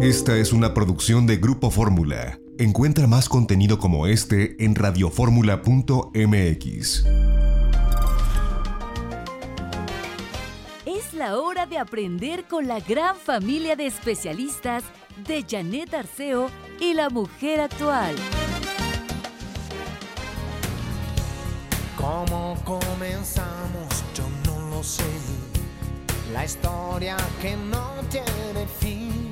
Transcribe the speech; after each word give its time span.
Esta 0.00 0.36
es 0.36 0.52
una 0.52 0.74
producción 0.74 1.26
de 1.26 1.36
Grupo 1.36 1.70
Fórmula. 1.70 2.40
Encuentra 2.58 3.06
más 3.06 3.28
contenido 3.28 3.78
como 3.78 4.06
este 4.06 4.62
en 4.64 4.74
radioformula.mx. 4.74 7.04
Es 10.84 11.14
la 11.14 11.38
hora 11.38 11.66
de 11.66 11.78
aprender 11.78 12.44
con 12.44 12.66
la 12.66 12.80
gran 12.80 13.16
familia 13.16 13.76
de 13.76 13.86
especialistas 13.86 14.82
de 15.26 15.44
Janet 15.48 15.94
Arceo 15.94 16.50
y 16.80 16.94
la 16.94 17.08
mujer 17.08 17.60
actual. 17.60 18.16
¿Cómo 21.96 22.56
comenzamos? 22.64 24.04
Yo 24.14 24.24
no 24.46 24.70
lo 24.70 24.82
sé. 24.82 25.04
La 26.32 26.44
historia 26.44 27.16
que 27.40 27.56
no 27.56 27.92
tiene 28.10 28.66
fin. 28.80 29.31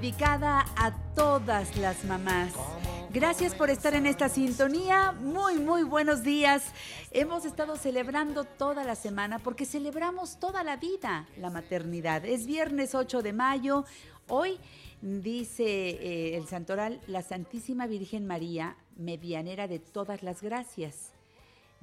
dedicada 0.00 0.64
a 0.76 0.92
todas 1.14 1.76
las 1.76 2.06
mamás. 2.06 2.54
Gracias 3.12 3.54
por 3.54 3.68
estar 3.68 3.92
en 3.92 4.06
esta 4.06 4.30
sintonía. 4.30 5.12
Muy, 5.12 5.58
muy 5.58 5.82
buenos 5.82 6.22
días. 6.22 6.72
Hemos 7.10 7.44
estado 7.44 7.76
celebrando 7.76 8.44
toda 8.44 8.82
la 8.84 8.94
semana 8.94 9.40
porque 9.40 9.66
celebramos 9.66 10.40
toda 10.40 10.64
la 10.64 10.78
vida 10.78 11.28
la 11.36 11.50
maternidad. 11.50 12.24
Es 12.24 12.46
viernes 12.46 12.94
8 12.94 13.20
de 13.20 13.34
mayo. 13.34 13.84
Hoy 14.26 14.58
dice 15.02 15.66
eh, 15.66 16.36
el 16.38 16.46
santoral 16.46 16.98
la 17.06 17.20
Santísima 17.20 17.86
Virgen 17.86 18.26
María, 18.26 18.76
medianera 18.96 19.68
de 19.68 19.80
todas 19.80 20.22
las 20.22 20.40
gracias. 20.40 21.12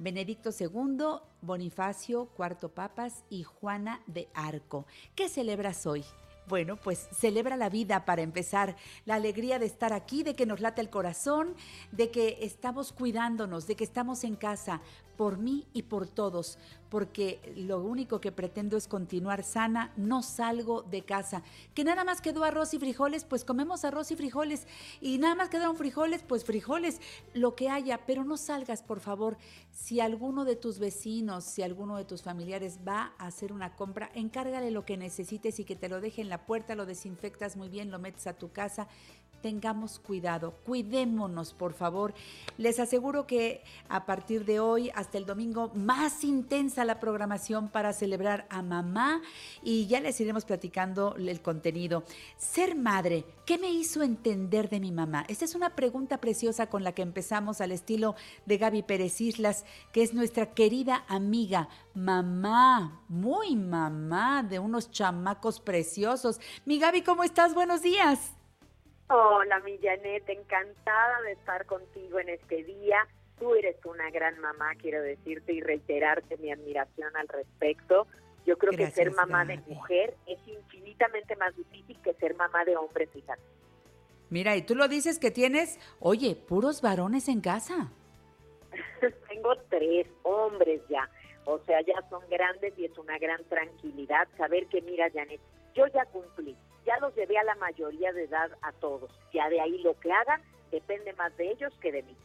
Benedicto 0.00 0.50
II, 0.58 1.20
Bonifacio, 1.40 2.26
Cuarto 2.36 2.68
Papas 2.68 3.22
y 3.30 3.44
Juana 3.44 4.00
de 4.08 4.26
Arco. 4.34 4.86
¿Qué 5.14 5.28
celebras 5.28 5.86
hoy? 5.86 6.04
Bueno, 6.48 6.76
pues 6.76 7.08
celebra 7.12 7.58
la 7.58 7.68
vida 7.68 8.06
para 8.06 8.22
empezar, 8.22 8.74
la 9.04 9.16
alegría 9.16 9.58
de 9.58 9.66
estar 9.66 9.92
aquí, 9.92 10.22
de 10.22 10.34
que 10.34 10.46
nos 10.46 10.60
late 10.60 10.80
el 10.80 10.88
corazón, 10.88 11.54
de 11.92 12.10
que 12.10 12.38
estamos 12.40 12.92
cuidándonos, 12.92 13.66
de 13.66 13.76
que 13.76 13.84
estamos 13.84 14.24
en 14.24 14.34
casa, 14.34 14.80
por 15.18 15.36
mí 15.36 15.66
y 15.74 15.82
por 15.82 16.06
todos, 16.06 16.58
porque 16.88 17.40
lo 17.56 17.80
único 17.82 18.20
que 18.20 18.32
pretendo 18.32 18.76
es 18.76 18.88
continuar 18.88 19.42
sana, 19.42 19.92
no 19.96 20.22
salgo 20.22 20.82
de 20.82 21.02
casa. 21.02 21.42
Que 21.74 21.84
nada 21.84 22.04
más 22.04 22.20
quedó 22.20 22.44
arroz 22.44 22.74
y 22.74 22.78
frijoles, 22.78 23.24
pues 23.24 23.44
comemos 23.44 23.84
arroz 23.84 24.10
y 24.10 24.16
frijoles, 24.16 24.66
y 25.00 25.18
nada 25.18 25.34
más 25.34 25.48
quedaron 25.48 25.76
frijoles, 25.76 26.22
pues 26.22 26.44
frijoles, 26.44 27.00
lo 27.34 27.54
que 27.54 27.68
haya, 27.68 28.06
pero 28.06 28.24
no 28.24 28.36
salgas, 28.36 28.82
por 28.82 29.00
favor. 29.00 29.36
Si 29.70 30.00
alguno 30.00 30.44
de 30.44 30.56
tus 30.56 30.78
vecinos, 30.78 31.44
si 31.44 31.62
alguno 31.62 31.96
de 31.96 32.04
tus 32.04 32.22
familiares 32.22 32.80
va 32.86 33.12
a 33.18 33.26
hacer 33.26 33.52
una 33.52 33.76
compra, 33.76 34.10
encárgale 34.14 34.70
lo 34.70 34.84
que 34.84 34.96
necesites 34.96 35.60
y 35.60 35.64
que 35.64 35.76
te 35.76 35.88
lo 35.88 36.00
deje 36.00 36.22
en 36.22 36.28
la 36.28 36.46
puerta, 36.46 36.74
lo 36.74 36.86
desinfectas 36.86 37.56
muy 37.56 37.68
bien, 37.68 37.90
lo 37.90 37.98
metes 37.98 38.26
a 38.26 38.32
tu 38.32 38.50
casa 38.50 38.88
tengamos 39.40 39.98
cuidado, 39.98 40.54
cuidémonos 40.64 41.54
por 41.54 41.72
favor. 41.72 42.14
Les 42.56 42.80
aseguro 42.80 43.26
que 43.26 43.62
a 43.88 44.06
partir 44.06 44.44
de 44.44 44.60
hoy 44.60 44.90
hasta 44.94 45.18
el 45.18 45.26
domingo 45.26 45.70
más 45.74 46.24
intensa 46.24 46.84
la 46.84 47.00
programación 47.00 47.68
para 47.68 47.92
celebrar 47.92 48.46
a 48.50 48.62
mamá 48.62 49.22
y 49.62 49.86
ya 49.86 50.00
les 50.00 50.20
iremos 50.20 50.44
platicando 50.44 51.14
el 51.16 51.40
contenido. 51.40 52.04
Ser 52.36 52.74
madre, 52.74 53.24
¿qué 53.46 53.58
me 53.58 53.70
hizo 53.70 54.02
entender 54.02 54.68
de 54.68 54.80
mi 54.80 54.92
mamá? 54.92 55.24
Esta 55.28 55.44
es 55.44 55.54
una 55.54 55.74
pregunta 55.76 56.18
preciosa 56.18 56.68
con 56.68 56.84
la 56.84 56.92
que 56.92 57.02
empezamos 57.02 57.60
al 57.60 57.72
estilo 57.72 58.14
de 58.46 58.58
Gaby 58.58 58.82
Pérez 58.82 59.20
Islas, 59.20 59.64
que 59.92 60.02
es 60.02 60.14
nuestra 60.14 60.54
querida 60.54 61.04
amiga, 61.08 61.68
mamá, 61.94 63.02
muy 63.08 63.56
mamá 63.56 64.42
de 64.42 64.58
unos 64.58 64.90
chamacos 64.90 65.60
preciosos. 65.60 66.40
Mi 66.64 66.78
Gaby, 66.78 67.02
¿cómo 67.02 67.24
estás? 67.24 67.54
Buenos 67.54 67.82
días. 67.82 68.37
Hola, 69.10 69.60
mi 69.60 69.78
Janet, 69.78 70.28
encantada 70.28 71.22
de 71.22 71.32
estar 71.32 71.64
contigo 71.64 72.18
en 72.18 72.28
este 72.28 72.62
día. 72.62 73.06
Tú 73.38 73.54
eres 73.54 73.76
una 73.86 74.10
gran 74.10 74.38
mamá, 74.40 74.74
quiero 74.74 75.00
decirte 75.00 75.54
y 75.54 75.60
reiterarte 75.60 76.36
mi 76.36 76.52
admiración 76.52 77.16
al 77.16 77.26
respecto. 77.28 78.06
Yo 78.44 78.58
creo 78.58 78.72
Gracias, 78.72 78.90
que 78.90 79.04
ser 79.04 79.14
mamá 79.14 79.46
de 79.46 79.58
mujer 79.66 80.14
es 80.26 80.38
infinitamente 80.46 81.36
más 81.36 81.56
difícil 81.56 81.98
que 82.02 82.12
ser 82.14 82.34
mamá 82.34 82.66
de 82.66 82.76
hombre, 82.76 83.06
fíjate. 83.06 83.40
Mira, 84.28 84.56
y 84.56 84.62
tú 84.62 84.74
lo 84.74 84.88
dices 84.88 85.18
que 85.18 85.30
tienes, 85.30 85.78
oye, 86.00 86.36
puros 86.36 86.82
varones 86.82 87.28
en 87.28 87.40
casa. 87.40 87.90
Tengo 89.28 89.56
tres 89.70 90.06
hombres 90.22 90.82
ya, 90.90 91.08
o 91.46 91.58
sea, 91.60 91.80
ya 91.80 92.06
son 92.10 92.22
grandes 92.28 92.78
y 92.78 92.84
es 92.84 92.98
una 92.98 93.18
gran 93.18 93.42
tranquilidad 93.44 94.28
saber 94.36 94.66
que, 94.66 94.82
mira, 94.82 95.10
Janet, 95.10 95.40
yo 95.74 95.86
ya 95.86 96.04
cumplí, 96.06 96.54
ya 96.88 96.98
los 97.00 97.14
llevé 97.14 97.36
a 97.36 97.44
la 97.44 97.54
mayoría 97.56 98.12
de 98.12 98.24
edad 98.24 98.50
a 98.62 98.72
todos. 98.72 99.10
Ya 99.34 99.48
de 99.50 99.60
ahí 99.60 99.78
lo 99.82 99.98
que 100.00 100.10
hagan 100.10 100.40
depende 100.70 101.12
más 101.12 101.36
de 101.36 101.50
ellos 101.50 101.72
que 101.82 101.92
de 101.92 102.02
mí. 102.02 102.16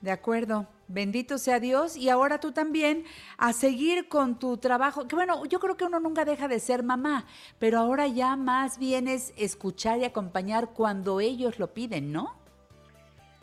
De 0.00 0.12
acuerdo, 0.12 0.68
bendito 0.86 1.38
sea 1.38 1.58
Dios 1.58 1.96
y 1.96 2.08
ahora 2.08 2.38
tú 2.38 2.52
también 2.52 3.04
a 3.38 3.52
seguir 3.52 4.08
con 4.08 4.38
tu 4.38 4.58
trabajo, 4.58 5.08
que 5.08 5.16
bueno, 5.16 5.44
yo 5.46 5.58
creo 5.58 5.76
que 5.76 5.84
uno 5.84 5.98
nunca 5.98 6.24
deja 6.24 6.46
de 6.46 6.60
ser 6.60 6.84
mamá, 6.84 7.26
pero 7.58 7.78
ahora 7.78 8.06
ya 8.06 8.36
más 8.36 8.78
bien 8.78 9.08
es 9.08 9.34
escuchar 9.36 9.98
y 9.98 10.04
acompañar 10.04 10.68
cuando 10.72 11.18
ellos 11.18 11.58
lo 11.58 11.74
piden, 11.74 12.12
¿no? 12.12 12.36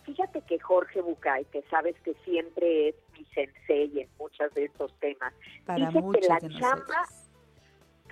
Fíjate 0.06 0.42
que 0.42 0.60
Jorge 0.60 1.02
Bucay, 1.02 1.46
que 1.46 1.64
sabes 1.64 1.96
que 2.02 2.14
siempre 2.24 2.90
es 2.90 2.96
mi 3.18 3.26
sensei 3.34 4.00
en 4.00 4.10
muchos 4.18 4.54
de 4.54 4.66
estos 4.66 4.94
temas, 5.00 5.34
Para 5.66 5.88
dice 5.88 6.02
que 6.14 6.28
la 6.28 6.40
chamba, 6.40 7.08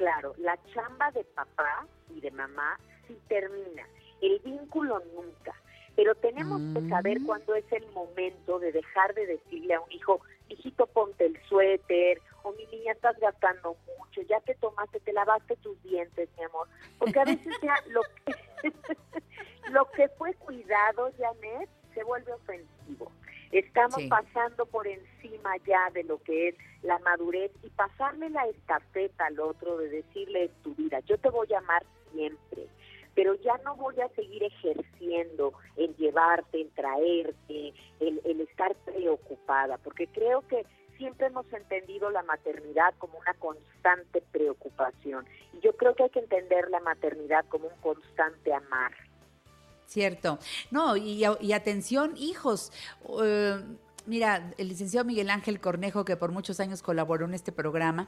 claro, 0.02 0.34
la 0.40 0.58
chamba 0.74 1.12
de 1.12 1.24
papá 1.24 1.86
y 2.10 2.22
de 2.22 2.32
mamá 2.32 2.80
sí 3.08 3.16
termina, 3.28 3.88
el 4.22 4.40
vínculo 4.40 5.00
nunca. 5.14 5.54
Pero 5.96 6.16
tenemos 6.16 6.60
que 6.74 6.82
saber 6.90 7.20
Mm. 7.20 7.26
cuándo 7.28 7.54
es 7.54 7.72
el 7.72 7.86
momento 7.92 8.58
de 8.58 8.72
dejar 8.72 9.14
de 9.14 9.28
decirle 9.28 9.76
a 9.76 9.80
un 9.82 9.92
hijo, 9.92 10.20
hijito, 10.50 10.88
ponte 10.88 11.26
el 11.28 11.40
suéter, 11.44 12.20
o 12.42 12.52
mi 12.54 12.66
niña, 12.68 12.94
estás 12.94 13.16
gastando 13.20 13.78
mucho, 14.00 14.22
ya 14.24 14.40
te 14.40 14.56
tomaste, 14.56 15.00
te 15.02 15.14
lavaste 15.14 15.56
tus 15.58 15.80
dientes, 15.84 16.30
mi 16.36 16.46
amor. 16.46 16.68
Porque 16.98 17.20
a 17.20 17.26
veces 17.26 17.54
ya 17.62 17.76
lo 17.90 18.02
que, 18.26 18.34
lo 19.70 19.86
que 19.92 20.08
fue 20.18 20.34
cuidado, 20.34 21.12
Janet, 21.20 21.70
se 21.94 22.04
vuelve 22.04 22.34
ofensivo. 22.34 23.12
Estamos 23.52 23.96
Sí. 24.02 24.08
pasando 24.08 24.66
por 24.66 24.88
encima 24.88 25.58
ya 25.66 25.90
de 25.94 26.04
lo 26.04 26.22
que 26.24 26.50
es 26.50 26.56
la 26.84 27.00
madurez 27.00 27.52
y 27.64 27.70
pasarle 27.70 28.30
la 28.30 28.46
estafeta 28.48 29.26
al 29.26 29.40
otro 29.40 29.78
de 29.78 29.90
decirle 29.90 30.46
es 30.46 30.52
tu 30.64 30.74
vida, 30.76 31.00
yo 31.02 31.18
te 31.18 31.30
voy 31.30 31.52
a 31.54 31.58
amar 31.60 31.86
siempre, 32.12 32.68
pero 33.14 33.36
ya 33.36 33.58
no 33.66 33.76
voy 33.76 34.00
a 34.00 34.08
seguir 34.10 34.44
ejerciendo 34.44 35.54
en 35.76 35.94
llevarte, 35.98 36.62
en 36.62 36.70
traerte, 36.72 37.74
el, 38.00 38.22
el 38.24 38.42
estar 38.42 38.74
preocupada, 38.86 39.78
porque 39.80 40.08
creo 40.08 40.42
que 40.48 40.66
siempre 40.98 41.28
hemos 41.28 41.52
entendido 41.52 42.10
la 42.10 42.24
maternidad 42.24 42.94
como 43.00 43.18
una 43.20 43.34
constante 43.36 44.22
preocupación 44.32 45.26
y 45.54 45.60
yo 45.60 45.76
creo 45.76 45.96
que 45.96 46.04
hay 46.04 46.10
que 46.10 46.20
entender 46.20 46.70
la 46.70 46.80
maternidad 46.80 47.44
como 47.50 47.68
un 47.68 47.82
constante 47.82 48.54
amar. 48.54 48.92
Cierto. 49.92 50.40
No, 50.72 50.96
y, 50.96 51.26
atención, 51.52 52.14
hijos. 52.16 52.72
eh, 53.26 53.62
mira, 54.06 54.54
el 54.58 54.70
licenciado 54.70 55.04
Miguel 55.04 55.30
Ángel 55.30 55.60
Cornejo, 55.60 56.06
que 56.06 56.16
por 56.16 56.32
muchos 56.32 56.62
años 56.62 56.82
colaboró 56.82 57.26
en 57.26 57.34
este 57.34 57.52
programa, 57.52 58.08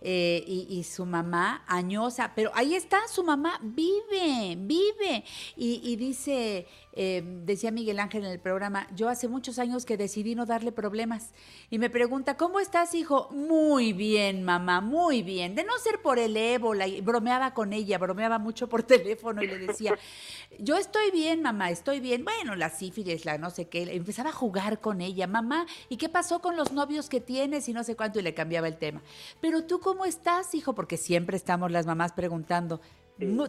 eh, 0.00 0.42
y, 0.48 0.66
y 0.68 0.82
su 0.82 1.06
mamá, 1.06 1.62
añosa, 1.68 2.32
pero 2.34 2.50
ahí 2.54 2.74
está, 2.74 3.06
su 3.06 3.22
mamá 3.22 3.60
vive, 3.62 4.56
vive. 4.58 5.22
Y, 5.56 5.80
y 5.84 5.94
dice, 5.94 6.66
eh, 6.94 7.22
decía 7.44 7.70
Miguel 7.70 7.98
Ángel 8.00 8.24
en 8.24 8.30
el 8.30 8.38
programa, 8.38 8.86
yo 8.94 9.08
hace 9.08 9.28
muchos 9.28 9.58
años 9.58 9.86
que 9.86 9.96
decidí 9.96 10.34
no 10.34 10.44
darle 10.44 10.72
problemas. 10.72 11.30
Y 11.70 11.78
me 11.78 11.88
pregunta, 11.88 12.36
¿cómo 12.36 12.60
estás, 12.60 12.94
hijo? 12.94 13.28
Muy 13.30 13.92
bien, 13.92 14.42
mamá, 14.42 14.80
muy 14.80 15.22
bien. 15.22 15.54
De 15.54 15.64
no 15.64 15.72
ser 15.78 16.02
por 16.02 16.18
el 16.18 16.36
ébola, 16.36 16.86
y 16.86 17.00
bromeaba 17.00 17.54
con 17.54 17.72
ella, 17.72 17.98
bromeaba 17.98 18.38
mucho 18.38 18.68
por 18.68 18.82
teléfono 18.82 19.42
y 19.42 19.46
le 19.46 19.58
decía, 19.58 19.98
yo 20.58 20.76
estoy 20.76 21.10
bien, 21.10 21.42
mamá, 21.42 21.70
estoy 21.70 22.00
bien. 22.00 22.24
Bueno, 22.24 22.56
la 22.56 22.68
sífilis, 22.68 23.24
la 23.24 23.38
no 23.38 23.50
sé 23.50 23.68
qué, 23.68 23.82
empezaba 23.94 24.30
a 24.30 24.34
jugar 24.34 24.80
con 24.80 25.00
ella, 25.00 25.26
mamá, 25.26 25.66
¿y 25.88 25.96
qué 25.96 26.08
pasó 26.08 26.40
con 26.40 26.56
los 26.56 26.72
novios 26.72 27.08
que 27.08 27.20
tienes? 27.20 27.68
Y 27.68 27.72
no 27.72 27.84
sé 27.84 27.96
cuánto, 27.96 28.18
y 28.18 28.22
le 28.22 28.34
cambiaba 28.34 28.68
el 28.68 28.76
tema. 28.76 29.02
Pero 29.40 29.64
tú, 29.64 29.80
¿cómo 29.80 30.04
estás, 30.04 30.54
hijo? 30.54 30.74
Porque 30.74 30.96
siempre 30.96 31.36
estamos 31.36 31.70
las 31.70 31.86
mamás 31.86 32.12
preguntando. 32.12 32.80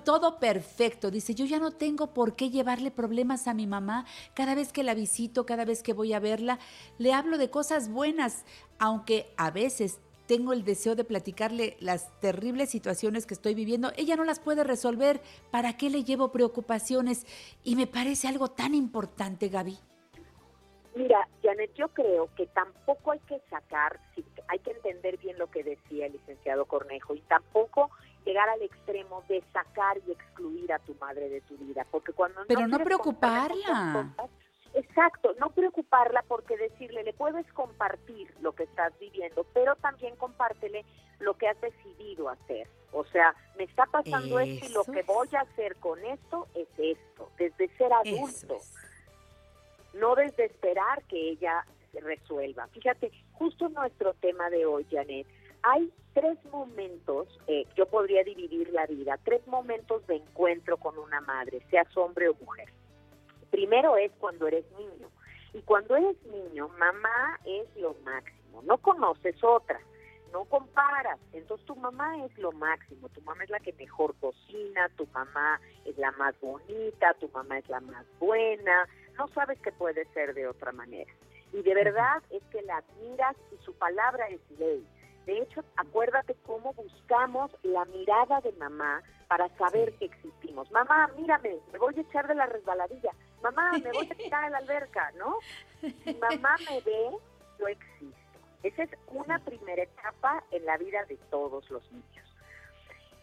Todo 0.04 0.40
perfecto. 0.40 1.10
Dice, 1.10 1.34
yo 1.34 1.46
ya 1.46 1.58
no 1.58 1.72
tengo 1.72 2.14
por 2.14 2.36
qué 2.36 2.50
llevarle 2.50 2.92
problemas 2.92 3.48
a 3.48 3.54
mi 3.54 3.66
mamá. 3.66 4.06
Cada 4.36 4.56
vez 4.56 4.72
que 4.72 4.84
la 4.84 4.94
visito, 4.94 5.46
cada 5.46 5.66
vez 5.66 5.82
que 5.82 5.94
voy 5.94 6.14
a 6.14 6.20
verla, 6.20 6.60
le 6.98 7.14
hablo 7.14 7.38
de 7.38 7.50
cosas 7.50 7.90
buenas, 7.90 8.46
aunque 8.78 9.34
a 9.38 9.50
veces 9.52 10.00
tengo 10.28 10.54
el 10.54 10.64
deseo 10.64 10.96
de 10.96 11.04
platicarle 11.04 11.76
las 11.80 12.18
terribles 12.20 12.70
situaciones 12.70 13.26
que 13.26 13.34
estoy 13.34 13.56
viviendo. 13.56 13.92
Ella 13.98 14.16
no 14.16 14.24
las 14.24 14.40
puede 14.40 14.64
resolver. 14.64 15.22
¿Para 15.52 15.76
qué 15.76 15.90
le 15.90 16.04
llevo 16.04 16.32
preocupaciones? 16.32 17.26
Y 17.64 17.76
me 17.76 17.88
parece 17.88 18.28
algo 18.28 18.50
tan 18.50 18.74
importante, 18.76 19.50
Gaby. 19.50 19.78
Mira, 20.96 21.28
Janet, 21.42 21.74
yo 21.74 21.88
creo 21.88 22.30
que 22.36 22.46
tampoco 22.48 23.12
hay 23.12 23.20
que 23.22 23.42
sacar, 23.50 24.00
hay 24.48 24.60
que 24.60 24.72
entender 24.72 25.18
bien 25.18 25.40
lo 25.40 25.50
que 25.50 25.64
decía 25.64 26.06
el 26.06 26.14
licenciado 26.14 26.66
Cornejo 26.66 27.16
y 27.16 27.22
tampoco 27.22 27.90
llegar 28.26 28.50
al 28.50 28.62
extremo 28.62 29.24
de 29.28 29.44
sacar 29.54 29.98
y 30.08 30.12
excluir 30.12 30.72
a 30.74 30.80
tu 30.80 30.96
madre 30.96 31.30
de 31.30 31.42
tu 31.42 31.58
vida, 31.58 31.86
porque 31.92 32.14
cuando 32.14 32.42
Pero 32.48 32.68
no 32.68 32.80
preocuparla. 32.80 34.12
cosas, 34.16 34.30
Exacto, 34.74 35.36
no 35.40 35.52
preocuparla 35.52 36.24
porque 36.28 36.58
decirle, 36.58 37.04
le 37.04 37.14
puedes 37.14 37.46
compartir 37.54 38.34
lo 38.42 38.54
que 38.54 38.64
estás 38.64 38.92
viviendo, 39.00 39.46
pero 39.54 39.76
también 39.76 40.16
compártele 40.16 40.84
lo 41.20 41.36
que 41.36 41.48
has 41.48 41.62
decidido 41.62 42.30
hacer. 42.30 42.68
O 42.92 43.06
sea, 43.06 43.36
me 43.56 43.66
está 43.66 43.86
pasando 43.86 44.40
esto 44.40 44.66
y 44.66 44.70
lo 44.70 44.84
que 44.84 45.04
voy 45.04 45.30
a 45.38 45.42
hacer 45.42 45.76
con 45.76 46.04
esto 46.04 46.48
es 46.56 46.68
esto, 46.78 47.30
desde 47.38 47.68
ser 47.78 47.94
adulto 47.94 48.56
es. 48.56 48.74
no 49.94 50.16
desde 50.16 50.46
esperar 50.46 51.04
que 51.04 51.30
ella 51.30 51.64
resuelva. 51.94 52.68
Fíjate, 52.68 53.12
justo 53.34 53.70
nuestro 53.70 54.16
tema 54.16 54.50
de 54.50 54.66
hoy, 54.66 54.88
Janet, 54.90 55.28
hay 55.64 55.92
tres 56.14 56.38
momentos, 56.52 57.28
eh, 57.48 57.66
yo 57.76 57.88
podría 57.88 58.24
dividir 58.24 58.70
la 58.70 58.86
vida, 58.86 59.18
tres 59.24 59.46
momentos 59.48 60.06
de 60.08 60.18
encuentro 60.18 60.78
con 60.78 60.98
una 60.98 61.22
madre, 61.22 61.66
seas 61.70 61.88
hombre 61.98 62.30
o 62.30 62.36
mujer. 62.36 62.70
Primero 63.50 63.98
es 63.98 64.12
cuando 64.20 64.48
eres 64.48 64.66
niño. 64.78 65.10
Y 65.54 65.62
cuando 65.62 65.96
eres 65.96 66.18
niño, 66.26 66.68
mamá 66.80 67.40
es 67.46 67.68
lo 67.76 67.96
máximo, 68.04 68.62
no 68.64 68.78
conoces 68.80 69.36
otra, 69.44 69.80
no 70.32 70.46
comparas. 70.46 71.20
Entonces 71.32 71.66
tu 71.68 71.76
mamá 71.76 72.26
es 72.26 72.36
lo 72.40 72.52
máximo, 72.52 73.08
tu 73.10 73.22
mamá 73.22 73.44
es 73.44 73.52
la 73.52 73.60
que 73.60 73.72
mejor 73.74 74.16
cocina, 74.16 74.90
tu 74.98 75.06
mamá 75.14 75.62
es 75.86 75.96
la 75.98 76.12
más 76.14 76.34
bonita, 76.42 77.14
tu 77.20 77.30
mamá 77.30 77.60
es 77.60 77.70
la 77.70 77.80
más 77.82 78.06
buena, 78.20 78.90
no 79.18 79.28
sabes 79.30 79.60
que 79.60 79.72
puede 79.72 80.06
ser 80.14 80.34
de 80.34 80.48
otra 80.48 80.72
manera. 80.72 81.12
Y 81.54 81.62
de 81.62 81.76
verdad 81.76 82.24
es 82.32 82.44
que 82.46 82.64
la 82.64 82.78
admiras 82.78 83.36
y 83.52 83.64
su 83.64 83.74
palabra 83.76 84.28
es 84.30 84.42
ley. 84.58 84.84
De 85.26 85.40
hecho, 85.40 85.64
acuérdate 85.78 86.36
cómo 86.46 86.74
buscamos 86.74 87.52
la 87.64 87.86
mirada 87.86 88.42
de 88.42 88.52
mamá 88.54 89.02
para 89.28 89.48
saber 89.58 89.94
que 89.98 90.06
existimos. 90.06 90.70
Mamá, 90.72 91.10
mírame, 91.18 91.58
me 91.72 91.80
voy 91.80 91.94
a 91.98 92.02
echar 92.02 92.28
de 92.28 92.36
la 92.36 92.46
resbaladilla. 92.46 93.12
Mamá, 93.42 93.72
me 93.84 93.92
voy 93.92 94.10
a 94.12 94.16
tirar 94.16 94.44
a 94.46 94.50
la 94.50 94.58
alberca, 94.58 95.12
¿no? 95.18 95.38
Si 95.82 96.14
mamá 96.16 96.56
me 96.70 96.82
ve, 96.82 97.10
yo 97.60 97.68
existo. 97.68 98.18
Esa 98.64 98.84
es 98.84 98.90
una 99.08 99.40
primera 99.40 99.84
etapa 99.84 100.44
en 100.52 100.66
la 100.66 100.78
vida 100.78 101.04
de 101.06 101.18
todos 101.30 101.70
los 101.70 101.84
niños. 101.92 102.24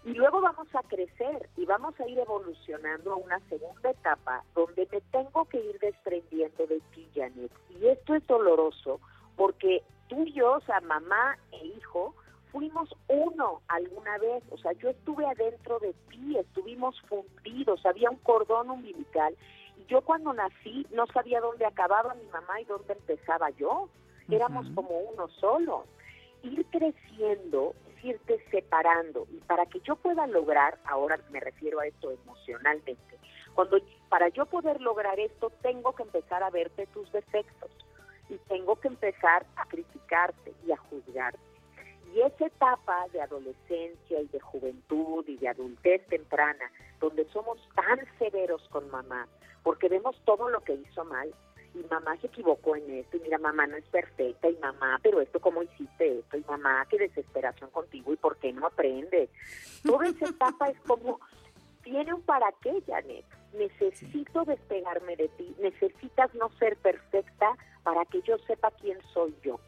Y 0.04 0.14
luego 0.14 0.40
vamos 0.40 0.66
a 0.74 0.82
crecer 0.82 1.48
y 1.56 1.66
vamos 1.66 1.98
a 2.00 2.08
ir 2.08 2.18
evolucionando 2.18 3.12
a 3.12 3.16
una 3.16 3.38
segunda 3.50 3.90
etapa 3.90 4.42
donde 4.54 4.88
me 4.90 5.00
tengo 5.12 5.44
que 5.44 5.58
ir 5.58 5.78
desprendiendo 5.78 6.66
de 6.66 6.80
ti, 6.94 7.06
Janet. 7.14 7.52
Y 7.68 7.86
esto 7.86 8.14
es 8.14 8.26
doloroso 8.26 9.00
porque 9.36 9.82
tú 10.10 10.24
y 10.24 10.32
yo, 10.32 10.54
o 10.54 10.60
sea, 10.62 10.80
mamá 10.80 11.38
e 11.52 11.64
hijo, 11.64 12.14
fuimos 12.50 12.92
uno 13.08 13.62
alguna 13.68 14.18
vez. 14.18 14.42
O 14.50 14.58
sea, 14.58 14.72
yo 14.72 14.90
estuve 14.90 15.24
adentro 15.24 15.78
de 15.78 15.94
ti, 16.10 16.36
estuvimos 16.36 17.00
fundidos, 17.02 17.86
había 17.86 18.10
un 18.10 18.18
cordón 18.18 18.68
umbilical. 18.70 19.34
Y 19.78 19.86
yo 19.86 20.02
cuando 20.02 20.34
nací 20.34 20.86
no 20.90 21.06
sabía 21.06 21.40
dónde 21.40 21.64
acababa 21.64 22.14
mi 22.14 22.26
mamá 22.26 22.60
y 22.60 22.64
dónde 22.64 22.92
empezaba 22.92 23.48
yo. 23.50 23.88
Éramos 24.28 24.66
como 24.74 24.90
uno 24.90 25.28
solo. 25.28 25.86
Ir 26.42 26.64
creciendo 26.66 27.74
es 27.96 28.04
irte 28.04 28.44
separando. 28.50 29.26
Y 29.30 29.38
para 29.38 29.66
que 29.66 29.80
yo 29.80 29.96
pueda 29.96 30.26
lograr, 30.26 30.78
ahora 30.84 31.18
me 31.30 31.40
refiero 31.40 31.80
a 31.80 31.86
esto 31.86 32.10
emocionalmente, 32.10 32.96
cuando 33.54 33.78
para 34.08 34.28
yo 34.28 34.46
poder 34.46 34.80
lograr 34.80 35.18
esto 35.18 35.50
tengo 35.62 35.92
que 35.94 36.04
empezar 36.04 36.42
a 36.42 36.50
verte 36.50 36.86
tus 36.88 37.10
defectos 37.12 37.70
y 38.30 38.38
tengo 38.48 38.76
que 38.76 38.88
empezar 38.88 39.44
a 39.56 39.66
criticarte 39.66 40.54
y 40.66 40.72
a 40.72 40.76
juzgarte. 40.76 41.38
Y 42.14 42.20
esa 42.22 42.46
etapa 42.46 43.06
de 43.12 43.20
adolescencia 43.20 44.20
y 44.20 44.26
de 44.28 44.40
juventud 44.40 45.24
y 45.28 45.36
de 45.36 45.48
adultez 45.48 46.04
temprana, 46.08 46.70
donde 47.00 47.24
somos 47.26 47.58
tan 47.74 48.00
severos 48.18 48.66
con 48.70 48.90
mamá, 48.90 49.28
porque 49.62 49.88
vemos 49.88 50.20
todo 50.24 50.48
lo 50.48 50.60
que 50.60 50.74
hizo 50.74 51.04
mal, 51.04 51.32
y 51.72 51.84
mamá 51.88 52.16
se 52.16 52.26
equivocó 52.26 52.74
en 52.74 52.90
esto, 52.90 53.16
y 53.16 53.20
mira, 53.20 53.38
mamá 53.38 53.66
no 53.66 53.76
es 53.76 53.84
perfecta, 53.84 54.48
y 54.48 54.56
mamá, 54.56 54.98
pero 55.02 55.20
esto, 55.20 55.38
¿cómo 55.40 55.62
hiciste 55.62 56.18
esto? 56.18 56.36
Y 56.36 56.44
mamá, 56.48 56.84
qué 56.90 56.98
desesperación 56.98 57.70
contigo, 57.70 58.12
¿y 58.12 58.16
por 58.16 58.36
qué 58.38 58.52
no 58.52 58.66
aprendes? 58.66 59.30
Toda 59.84 60.08
esa 60.08 60.26
etapa 60.30 60.68
es 60.68 60.80
como, 60.80 61.20
tiene 61.82 62.14
un 62.14 62.22
para 62.22 62.52
qué, 62.62 62.82
Janet. 62.86 63.24
Necesito 63.52 64.44
despegarme 64.44 65.16
de 65.16 65.28
ti, 65.28 65.54
necesitas 65.60 66.32
no 66.34 66.50
ser 66.58 66.76
perfecta 66.76 67.56
para 67.82 68.04
que 68.04 68.22
yo 68.22 68.38
sepa 68.46 68.70
quién 68.80 68.98
soy 69.12 69.34
yo. 69.42 69.58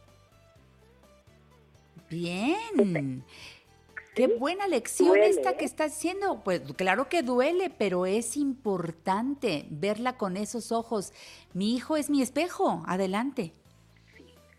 Bien. 2.08 3.24
Qué 4.14 4.26
buena 4.26 4.68
lección 4.68 5.08
duele, 5.08 5.30
esta 5.30 5.52
¿eh? 5.52 5.56
que 5.56 5.64
está 5.64 5.84
haciendo. 5.84 6.42
Pues 6.44 6.60
claro 6.74 7.08
que 7.08 7.22
duele, 7.22 7.70
pero 7.70 8.04
es 8.04 8.36
importante 8.36 9.66
verla 9.70 10.18
con 10.18 10.36
esos 10.36 10.70
ojos. 10.70 11.12
Mi 11.54 11.74
hijo 11.74 11.96
es 11.96 12.10
mi 12.10 12.20
espejo. 12.20 12.82
Adelante. 12.86 13.52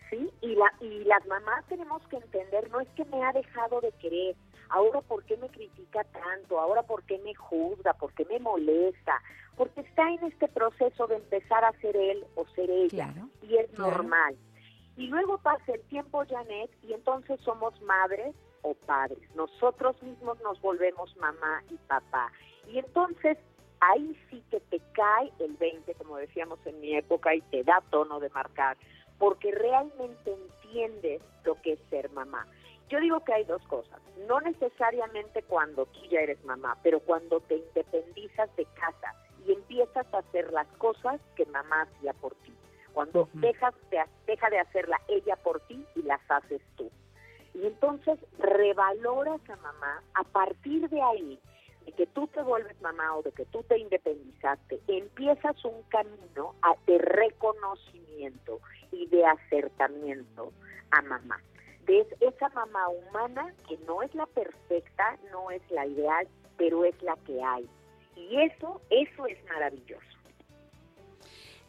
¿sí? 0.09 0.29
Y, 0.41 0.55
la, 0.55 0.73
y 0.81 1.03
las 1.03 1.25
mamás 1.27 1.63
tenemos 1.67 2.01
que 2.07 2.17
entender, 2.17 2.69
no 2.71 2.79
es 2.79 2.87
que 2.95 3.05
me 3.05 3.23
ha 3.23 3.31
dejado 3.31 3.79
de 3.81 3.91
querer, 3.93 4.35
ahora 4.69 5.01
por 5.01 5.23
qué 5.25 5.37
me 5.37 5.49
critica 5.49 6.03
tanto, 6.05 6.59
ahora 6.59 6.83
por 6.83 7.03
qué 7.03 7.17
me 7.19 7.33
juzga, 7.35 7.93
por 7.93 8.13
qué 8.13 8.25
me 8.25 8.39
molesta, 8.39 9.21
porque 9.55 9.81
está 9.81 10.09
en 10.11 10.23
este 10.25 10.47
proceso 10.47 11.07
de 11.07 11.15
empezar 11.15 11.63
a 11.63 11.71
ser 11.79 11.95
él 11.95 12.25
o 12.35 12.45
ser 12.55 12.69
ella, 12.69 13.13
y 13.41 13.57
es 13.57 13.77
normal. 13.77 14.35
Y 14.95 15.07
luego 15.07 15.39
pasa 15.39 15.73
el 15.73 15.81
tiempo, 15.83 16.23
Janet, 16.29 16.69
y 16.83 16.93
entonces 16.93 17.39
somos 17.41 17.79
madres 17.81 18.35
o 18.61 18.73
padres. 18.73 19.19
Nosotros 19.35 20.01
mismos 20.03 20.39
nos 20.41 20.61
volvemos 20.61 21.15
mamá 21.17 21.63
y 21.69 21.75
papá. 21.87 22.31
Y 22.67 22.77
entonces 22.77 23.37
ahí 23.79 24.17
sí 24.29 24.43
que 24.49 24.59
te 24.59 24.79
cae 24.93 25.31
el 25.39 25.55
20, 25.57 25.93
como 25.95 26.17
decíamos 26.17 26.59
en 26.65 26.79
mi 26.79 26.95
época, 26.95 27.35
y 27.35 27.41
te 27.41 27.63
da 27.63 27.81
tono 27.89 28.19
de 28.19 28.29
marcar, 28.29 28.77
porque 29.17 29.51
realmente 29.51 30.31
entiendes 30.31 31.21
lo 31.43 31.59
que 31.61 31.73
es 31.73 31.79
ser 31.89 32.09
mamá. 32.11 32.47
Yo 32.89 32.99
digo 32.99 33.23
que 33.23 33.33
hay 33.33 33.43
dos 33.45 33.61
cosas, 33.67 33.99
no 34.27 34.39
necesariamente 34.41 35.41
cuando 35.43 35.85
tú 35.87 35.99
ya 36.09 36.19
eres 36.19 36.43
mamá, 36.45 36.77
pero 36.83 36.99
cuando 36.99 37.39
te 37.41 37.57
independizas 37.57 38.55
de 38.55 38.65
casa 38.65 39.15
y 39.45 39.53
empiezas 39.53 40.05
a 40.13 40.19
hacer 40.19 40.51
las 40.51 40.67
cosas 40.77 41.19
que 41.35 41.45
mamá 41.47 41.83
hacía 41.83 42.13
por 42.13 42.35
ti. 42.35 42.53
Cuando 42.93 43.27
dejas 43.33 43.73
de, 43.89 44.03
deja 44.27 44.49
de 44.49 44.59
hacerla 44.59 45.01
ella 45.07 45.35
por 45.37 45.59
ti 45.61 45.83
y 45.95 46.03
las 46.03 46.21
haces 46.29 46.61
tú. 46.75 46.91
Y 47.55 47.65
entonces 47.65 48.19
revaloras 48.37 49.41
a 49.49 49.55
mamá 49.57 50.03
a 50.13 50.23
partir 50.23 50.87
de 50.89 51.01
ahí, 51.01 51.39
de 51.85 51.91
que 51.93 52.05
tú 52.07 52.27
te 52.27 52.41
vuelves 52.41 52.79
mamá 52.81 53.15
o 53.15 53.23
de 53.23 53.31
que 53.31 53.45
tú 53.45 53.63
te 53.63 53.77
independizaste, 53.77 54.79
empiezas 54.87 55.63
un 55.65 55.81
camino 55.89 56.55
de 56.85 56.97
reconocimiento 56.99 58.59
y 58.91 59.07
de 59.07 59.25
acertamiento 59.25 60.51
a 60.91 61.01
mamá. 61.01 61.39
De 61.85 62.07
esa 62.21 62.49
mamá 62.49 62.87
humana 62.89 63.53
que 63.67 63.77
no 63.85 64.01
es 64.01 64.13
la 64.15 64.25
perfecta, 64.27 65.17
no 65.31 65.51
es 65.51 65.61
la 65.69 65.85
ideal, 65.85 66.27
pero 66.57 66.85
es 66.85 66.95
la 67.01 67.15
que 67.25 67.43
hay. 67.43 67.67
Y 68.15 68.41
eso, 68.41 68.81
eso 68.89 69.25
es 69.25 69.37
maravilloso. 69.45 70.01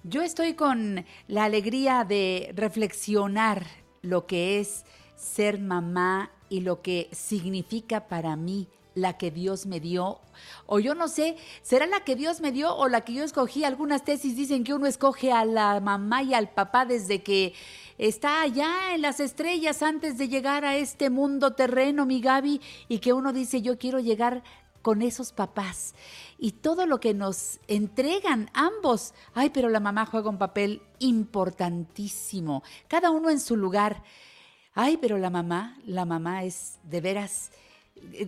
Yo 0.05 0.23
estoy 0.23 0.55
con 0.55 1.05
la 1.29 1.45
alegría 1.45 2.05
de 2.05 2.53
reflexionar 2.55 3.65
lo 4.03 4.27
que 4.27 4.61
es 4.61 4.85
ser 5.17 5.59
mamá 5.59 6.31
y 6.51 6.61
lo 6.61 6.83
que 6.83 7.09
significa 7.13 8.07
para 8.07 8.37
mí 8.37 8.69
la 8.95 9.17
que 9.19 9.31
Dios 9.31 9.67
me 9.67 9.81
dio. 9.81 10.21
O 10.67 10.79
yo 10.79 10.95
no 10.95 11.09
sé, 11.09 11.37
¿será 11.63 11.87
la 11.87 12.05
que 12.05 12.17
Dios 12.17 12.41
me 12.41 12.53
dio 12.53 12.75
o 12.77 12.89
la 12.89 13.01
que 13.03 13.15
yo 13.15 13.25
escogí? 13.25 13.65
Algunas 13.65 14.05
tesis 14.05 14.37
dicen 14.37 14.65
que 14.65 14.75
uno 14.75 14.87
escoge 14.87 15.33
a 15.33 15.45
la 15.45 15.81
mamá 15.81 16.23
y 16.23 16.35
al 16.35 16.51
papá 16.51 16.85
desde 16.85 17.23
que 17.23 17.55
está 17.99 18.43
allá 18.43 18.95
en 18.95 19.03
las 19.03 19.21
estrellas 19.21 19.83
antes 19.83 20.19
de 20.19 20.29
llegar 20.29 20.65
a 20.65 20.77
este 20.77 21.11
mundo 21.11 21.53
terreno, 21.53 22.07
mi 22.07 22.21
Gaby, 22.21 22.61
y 22.89 22.99
que 22.99 23.13
uno 23.13 23.33
dice, 23.33 23.63
yo 23.63 23.79
quiero 23.79 24.01
llegar 24.01 24.43
con 24.83 25.01
esos 25.01 25.33
papás 25.33 25.95
y 26.39 26.53
todo 26.53 26.87
lo 26.87 27.01
que 27.01 27.15
nos 27.15 27.59
entregan 27.69 28.51
ambos. 28.53 29.15
Ay, 29.33 29.51
pero 29.51 29.69
la 29.71 29.81
mamá 29.81 30.05
juega 30.07 30.29
un 30.29 30.39
papel 30.39 30.83
importantísimo, 30.99 32.63
cada 32.87 33.11
uno 33.11 33.31
en 33.31 33.41
su 33.41 33.57
lugar. 33.57 34.03
Ay, 34.75 34.99
pero 34.99 35.19
la 35.19 35.31
mamá, 35.31 35.79
la 35.87 36.05
mamá 36.05 36.45
es 36.45 36.79
de 36.83 37.01
veras 37.01 37.51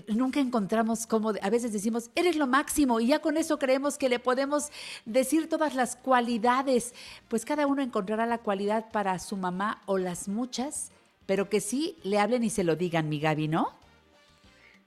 nunca 0.09 0.41
encontramos 0.41 1.07
cómo, 1.07 1.33
a 1.41 1.51
veces 1.51 1.73
decimos, 1.73 2.11
eres 2.15 2.37
lo 2.37 2.47
máximo 2.47 3.01
y 3.01 3.09
ya 3.09 3.21
con 3.21 3.37
eso 3.37 3.59
creemos 3.59 3.99
que 3.99 4.09
le 4.09 4.19
podemos 4.19 4.71
decir 5.05 5.49
todas 5.49 5.75
las 5.75 5.97
cualidades. 5.97 6.95
Pues 7.29 7.45
cada 7.45 7.67
uno 7.67 7.83
encontrará 7.83 8.27
la 8.27 8.39
cualidad 8.39 8.91
para 8.93 9.19
su 9.19 9.37
mamá 9.37 9.83
o 9.87 9.99
las 9.99 10.29
muchas, 10.29 10.93
pero 11.27 11.49
que 11.49 11.61
sí 11.61 11.99
le 12.03 12.19
hablen 12.19 12.45
y 12.45 12.51
se 12.51 12.65
lo 12.65 12.77
digan, 12.77 13.09
mi 13.09 13.21
Gaby, 13.21 13.49
¿no? 13.49 13.73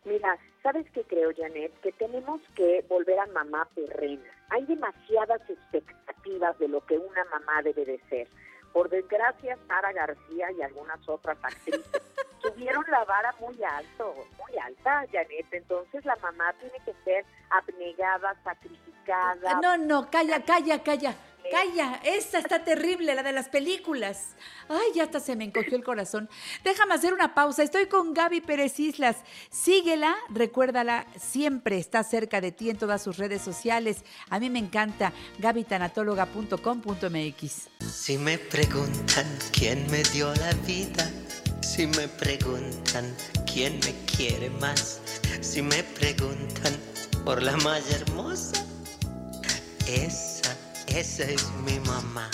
Mira, 0.06 0.38
¿sabes 0.64 0.86
qué 0.94 1.04
creo, 1.04 1.32
Janet? 1.36 1.78
Que 1.82 1.92
tenemos 1.92 2.42
que 2.56 2.86
volver 2.88 3.20
a 3.20 3.28
mamá 3.28 3.68
terrena. 3.76 4.24
Hay 4.50 4.66
demasiadas 4.66 5.42
expectativas 5.50 6.58
de 6.58 6.68
lo 6.68 6.86
que 6.86 6.98
una 6.98 7.26
mamá 7.26 7.62
debe 7.64 7.86
de 7.86 8.00
ser. 8.10 8.28
Por 8.74 8.90
desgracia, 8.90 9.58
Sara 9.68 9.92
García 9.92 10.52
y 10.58 10.62
algunas 10.62 11.08
otras 11.08 11.38
actrices 11.42 11.86
subieron 12.42 12.84
la 12.90 13.04
vara 13.06 13.34
muy 13.40 13.56
alto, 13.64 14.14
muy 14.38 14.58
alta, 14.58 15.06
Janet. 15.12 15.46
Entonces 15.52 16.04
la 16.06 16.16
mamá 16.18 16.54
tiene 16.60 16.78
que 16.86 16.94
ser 17.04 17.26
abnegada, 17.50 18.36
sacrificada. 18.44 19.60
No, 19.62 19.78
no, 19.78 20.10
calla, 20.10 20.44
calla, 20.44 20.84
calla. 20.84 21.16
Calla, 21.52 22.00
esta 22.04 22.38
está 22.38 22.64
terrible, 22.66 23.16
la 23.16 23.24
de 23.24 23.32
las 23.32 23.50
películas. 23.50 24.36
Ay, 24.68 24.92
ya 24.94 25.02
hasta 25.04 25.20
se 25.20 25.36
me 25.36 25.46
encogió 25.46 25.76
el 25.76 25.84
corazón. 25.84 26.30
Déjame 26.64 26.94
hacer 26.94 27.12
una 27.14 27.34
pausa. 27.34 27.64
Estoy 27.64 27.88
con 27.88 28.14
Gaby 28.14 28.42
Pérez 28.42 28.80
Islas. 28.80 29.18
Síguela, 29.50 30.16
recuérdala, 30.30 31.08
siempre 31.18 31.80
está 31.80 32.04
cerca 32.04 32.40
de 32.42 32.52
ti 32.52 32.70
en 32.70 32.78
todas 32.78 33.02
sus 33.02 33.18
redes 33.18 33.42
sociales. 33.42 34.04
A 34.30 34.40
mí 34.40 34.52
me 34.52 34.60
encanta, 34.60 35.12
gabytanatóloga.com.mx. 35.40 37.70
Si 37.80 38.18
me 38.18 38.38
preguntan 38.38 39.26
quién 39.52 39.90
me 39.90 40.04
dio 40.04 40.32
la 40.36 40.52
vida, 40.68 41.10
si 41.62 41.88
me 41.88 42.08
preguntan 42.08 43.16
quién 43.52 43.80
me 43.80 43.94
quiere 44.06 44.50
más, 44.62 45.02
si 45.42 45.62
me 45.62 45.84
preguntan 45.84 46.74
por 47.24 47.42
la 47.42 47.56
más 47.58 47.92
hermosa, 47.92 48.66
esa 49.88 50.40
esa 50.96 51.24
es 51.24 51.50
mi 51.66 51.80
mamá. 51.88 52.30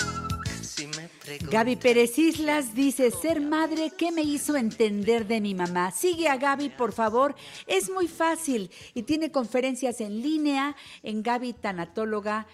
Gaby 1.52 1.76
Pérez 1.76 2.18
Islas 2.18 2.74
dice, 2.74 3.12
ser 3.12 3.42
madre, 3.42 3.92
¿qué 3.98 4.12
me 4.12 4.22
hizo 4.22 4.56
entender 4.56 5.28
de 5.28 5.42
mi 5.42 5.54
mamá? 5.54 5.92
Sigue 5.92 6.28
a 6.28 6.38
Gaby, 6.38 6.70
por 6.70 6.92
favor. 6.92 7.36
Es 7.68 7.90
muy 7.90 8.08
fácil 8.08 8.72
y 8.94 9.04
tiene 9.04 9.32
conferencias 9.32 10.02
en 10.02 10.22
línea 10.22 10.76
en 11.04 11.24
Gaby 11.24 11.54
Tanatóloga 11.54 12.48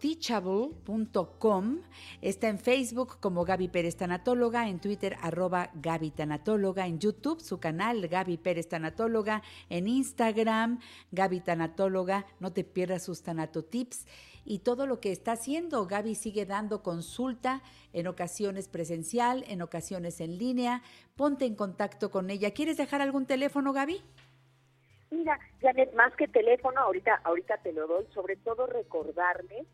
teachable.com 0.00 1.78
Está 2.20 2.48
en 2.48 2.58
Facebook 2.58 3.18
como 3.20 3.44
Gaby 3.44 3.68
Pérez 3.68 3.96
Tanatóloga, 3.96 4.68
en 4.68 4.80
Twitter 4.80 5.16
arroba 5.22 5.70
Gaby 5.74 6.10
Tanatóloga, 6.10 6.86
en 6.86 6.98
YouTube 6.98 7.40
su 7.40 7.58
canal 7.58 8.06
Gaby 8.06 8.36
Pérez 8.38 8.68
Tanatóloga, 8.68 9.42
en 9.70 9.88
Instagram 9.88 10.80
Gaby 11.12 11.40
Tanatóloga, 11.40 12.26
no 12.40 12.52
te 12.52 12.64
pierdas 12.64 13.04
sus 13.04 13.22
tanatotips 13.22 14.06
y 14.44 14.60
todo 14.60 14.86
lo 14.86 14.98
que 14.98 15.12
está 15.12 15.32
haciendo. 15.32 15.86
Gaby 15.86 16.14
sigue 16.14 16.46
dando 16.46 16.82
consulta 16.82 17.62
en 17.92 18.06
ocasiones 18.06 18.68
presencial, 18.68 19.44
en 19.46 19.60
ocasiones 19.60 20.20
en 20.20 20.38
línea. 20.38 20.82
Ponte 21.16 21.44
en 21.44 21.54
contacto 21.54 22.10
con 22.10 22.30
ella. 22.30 22.52
¿Quieres 22.52 22.78
dejar 22.78 23.02
algún 23.02 23.26
teléfono, 23.26 23.74
Gaby? 23.74 24.02
Mira, 25.10 25.38
Janet, 25.60 25.92
más 25.94 26.14
que 26.16 26.28
teléfono, 26.28 26.80
ahorita, 26.80 27.20
ahorita 27.24 27.56
te 27.58 27.72
lo 27.72 27.86
doy, 27.86 28.06
sobre 28.12 28.36
todo 28.36 28.66
recordarles 28.66 29.66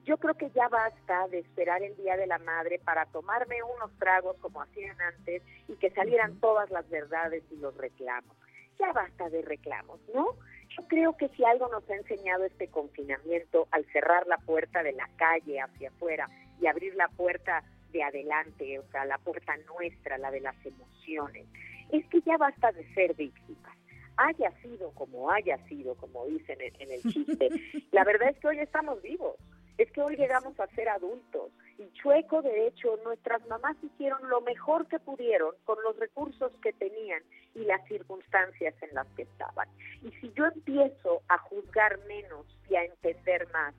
yo 0.07 0.17
creo 0.19 0.35
que 0.35 0.51
ya 0.51 0.69
basta 0.69 1.27
de 1.29 1.41
esperar 1.41 1.83
el 1.83 1.97
Día 1.97 2.17
de 2.17 2.29
la 2.29 2.39
Madre 2.39 2.79
para 2.79 3.07
tomarme 3.07 3.57
unos 3.75 3.91
tragos 3.99 4.37
como 4.39 4.63
hacían 4.63 4.97
antes 5.01 5.43
y 5.67 5.75
que 5.75 5.91
salieran 5.91 6.39
todas 6.39 6.71
las 6.71 6.89
verdades 6.89 7.43
y 7.51 7.57
los 7.57 7.77
reclamos. 7.77 8.37
Ya 8.79 8.93
basta 8.93 9.29
de 9.29 9.43
reclamos, 9.43 10.01
¿no? 10.15 10.37
Yo 10.69 10.87
creo 10.87 11.17
que 11.17 11.29
si 11.31 11.45
algo 11.45 11.69
nos 11.69 11.89
ha 11.91 11.97
enseñado 11.97 12.45
este 12.45 12.69
confinamiento 12.69 13.67
al 13.73 13.85
cerrar 13.87 14.29
la 14.29 14.39
puerta 14.39 14.85
de 14.85 14.93
la 14.93 15.09
calle 15.17 15.61
hacia 15.61 15.89
afuera 15.89 16.29
y 16.61 16.69
abrir 16.69 16.95
la 16.95 17.09
puerta 17.09 17.65
de 17.91 18.05
adelante, 18.05 18.79
o 18.79 18.85
sea, 18.93 19.07
la 19.07 19.19
puerta 19.19 19.57
nuestra, 19.75 20.19
la 20.19 20.31
de 20.31 20.41
las 20.41 20.57
emociones, 20.65 21.47
es 21.91 22.07
que 22.07 22.21
ya 22.21 22.37
basta 22.37 22.71
de 22.71 22.87
ser 22.95 23.15
víctimas 23.15 23.77
haya 24.19 24.51
sido 24.63 24.93
como 24.93 25.31
haya 25.31 25.59
sido, 25.69 25.95
como 25.97 26.25
dicen 26.25 26.57
en, 26.63 26.91
el 26.91 27.03
chiste, 27.03 27.51
la 27.93 28.03
verdad 28.03 28.31
es 28.31 28.39
que 28.39 28.49
hoy 28.49 28.59
estamos 28.61 29.03
vivos 29.03 29.37
es 29.79 29.91
que 29.93 30.03
hoy 30.03 30.17
llegamos 30.17 30.59
a 30.59 30.67
ser 30.69 30.89
adultos 30.89 31.51
Y 31.79 31.91
chueco, 31.93 32.41
de 32.41 32.67
hecho, 32.67 32.99
nuestras 33.05 33.47
mamás 33.49 33.77
hicieron 33.83 34.29
lo 34.31 34.41
mejor 34.41 34.87
que 34.89 34.99
pudieron 34.99 35.55
con 35.65 35.77
los 35.83 35.97
recursos 35.99 36.51
que 36.63 36.73
tenían 36.73 37.23
y 37.55 37.65
las 37.65 37.87
circunstancias 37.87 38.75
en 38.83 38.95
las 38.95 39.07
que 39.09 39.23
estaban. 39.23 39.69
Y 40.03 40.11
si 40.21 40.33
yo 40.33 40.47
empiezo 40.47 41.23
a 41.29 41.39
juzgar 41.39 41.99
menos 42.07 42.47
y 42.71 42.77
a 42.77 42.85
entender 42.85 43.47
más 43.53 43.75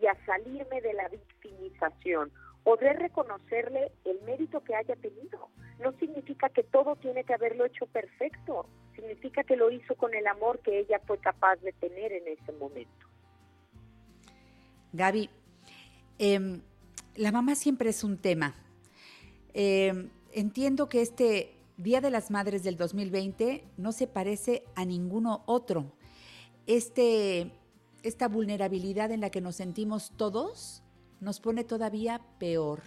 y 0.00 0.06
a 0.06 0.14
salirme 0.24 0.80
de 0.80 0.92
la 0.94 1.08
victimización, 1.08 2.30
podré 2.62 2.92
reconocerle 2.92 3.90
el 4.04 4.20
mérito 4.22 4.62
que 4.62 4.74
haya 4.74 4.94
tenido. 4.96 5.48
No 5.80 5.92
significa 5.98 6.48
que 6.50 6.62
todo 6.62 6.94
tiene 6.96 7.24
que 7.24 7.34
haberlo 7.34 7.64
hecho 7.64 7.86
perfecto, 7.86 8.66
significa 8.94 9.42
que 9.42 9.56
lo 9.56 9.70
hizo 9.70 9.94
con 9.96 10.14
el 10.14 10.26
amor 10.26 10.60
que 10.60 10.78
ella 10.78 11.00
fue 11.06 11.18
capaz 11.18 11.56
de 11.56 11.72
tener 11.72 12.12
en 12.12 12.28
ese 12.28 12.52
momento. 12.52 13.06
Gaby, 14.92 15.30
em, 16.20 16.60
la 17.16 17.32
mamá 17.32 17.54
siempre 17.54 17.90
es 17.90 18.04
un 18.04 18.18
tema. 18.18 18.54
Em, 19.54 20.10
entiendo 20.32 20.88
que 20.88 21.00
este 21.00 21.56
Día 21.78 22.02
de 22.02 22.10
las 22.10 22.30
Madres 22.30 22.62
del 22.62 22.76
2020 22.76 23.64
no 23.78 23.92
se 23.92 24.06
parece 24.06 24.64
a 24.74 24.84
ninguno 24.84 25.42
otro. 25.46 25.92
Este, 26.66 27.52
esta 28.02 28.28
vulnerabilidad 28.28 29.10
en 29.12 29.22
la 29.22 29.30
que 29.30 29.40
nos 29.40 29.56
sentimos 29.56 30.12
todos 30.16 30.82
nos 31.20 31.40
pone 31.40 31.64
todavía 31.64 32.20
peor, 32.38 32.82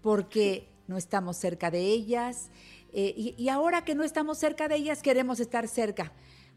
porque 0.00 0.66
no 0.88 0.96
estamos 0.96 1.36
cerca 1.36 1.70
de 1.70 1.80
ellas 1.80 2.50
eh, 2.92 3.12
y, 3.16 3.34
y 3.36 3.50
ahora 3.50 3.84
que 3.84 3.94
no 3.94 4.02
estamos 4.02 4.38
cerca 4.38 4.66
de 4.68 4.76
ellas 4.76 5.02
queremos 5.02 5.40
estar 5.40 5.68
cerca 5.68 6.12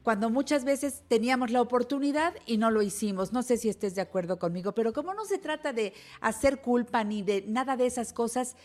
cuando 0.10 0.32
muchas 0.32 0.66
veces 0.66 1.04
teníamos 1.08 1.52
la 1.52 1.62
oportunidad 1.62 2.34
y 2.48 2.58
no 2.58 2.72
lo 2.72 2.82
hicimos. 2.82 3.32
No 3.32 3.44
sé 3.44 3.58
si 3.58 3.70
estés 3.70 3.94
de 3.94 4.02
acuerdo 4.02 4.40
conmigo, 4.40 4.72
pero 4.72 4.92
como 4.92 5.14
no 5.14 5.24
se 5.24 5.38
trata 5.38 5.72
de 5.72 5.94
hacer 6.20 6.62
culpa 6.64 7.04
ni 7.04 7.22
de 7.22 7.44
nada 7.48 7.78
de 7.78 7.86
esas 7.86 8.12
cosas, 8.12 8.56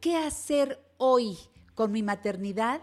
¿qué 0.00 0.16
hacer 0.16 0.82
hoy 0.96 1.36
con 1.74 1.92
mi 1.92 2.02
maternidad 2.02 2.80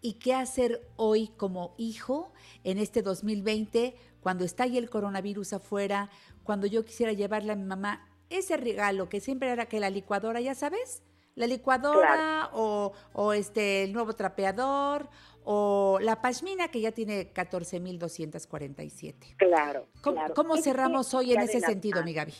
y 0.00 0.14
qué 0.14 0.32
hacer 0.32 0.88
hoy 0.96 1.28
como 1.36 1.74
hijo 1.76 2.32
en 2.64 2.78
este 2.78 3.02
2020 3.02 3.94
cuando 4.22 4.46
está 4.46 4.62
ahí 4.62 4.78
el 4.78 4.88
coronavirus 4.88 5.52
afuera, 5.52 6.08
cuando 6.44 6.66
yo 6.66 6.86
quisiera 6.86 7.12
llevarle 7.12 7.52
a 7.52 7.56
mi 7.56 7.64
mamá 7.64 8.08
ese 8.30 8.56
regalo 8.56 9.10
que 9.10 9.20
siempre 9.20 9.50
era 9.50 9.66
que 9.66 9.80
la 9.80 9.90
licuadora, 9.90 10.40
ya 10.40 10.54
sabes, 10.54 11.02
la 11.34 11.46
licuadora 11.46 12.50
o, 12.52 12.92
o, 13.12 13.32
este 13.32 13.84
el 13.84 13.92
nuevo 13.92 14.14
trapeador 14.14 15.08
o 15.44 15.98
la 16.00 16.20
pashmina 16.20 16.68
que 16.68 16.80
ya 16.80 16.92
tiene 16.92 17.32
14.247. 17.32 19.36
Claro. 19.36 19.86
¿Cómo, 20.02 20.16
claro. 20.16 20.34
¿cómo 20.34 20.56
cerramos 20.56 21.06
Este 21.06 21.16
hoy 21.16 21.32
en 21.32 21.40
ese 21.40 21.60
sentido, 21.60 22.02
mi. 22.04 22.12
Gaby? 22.12 22.34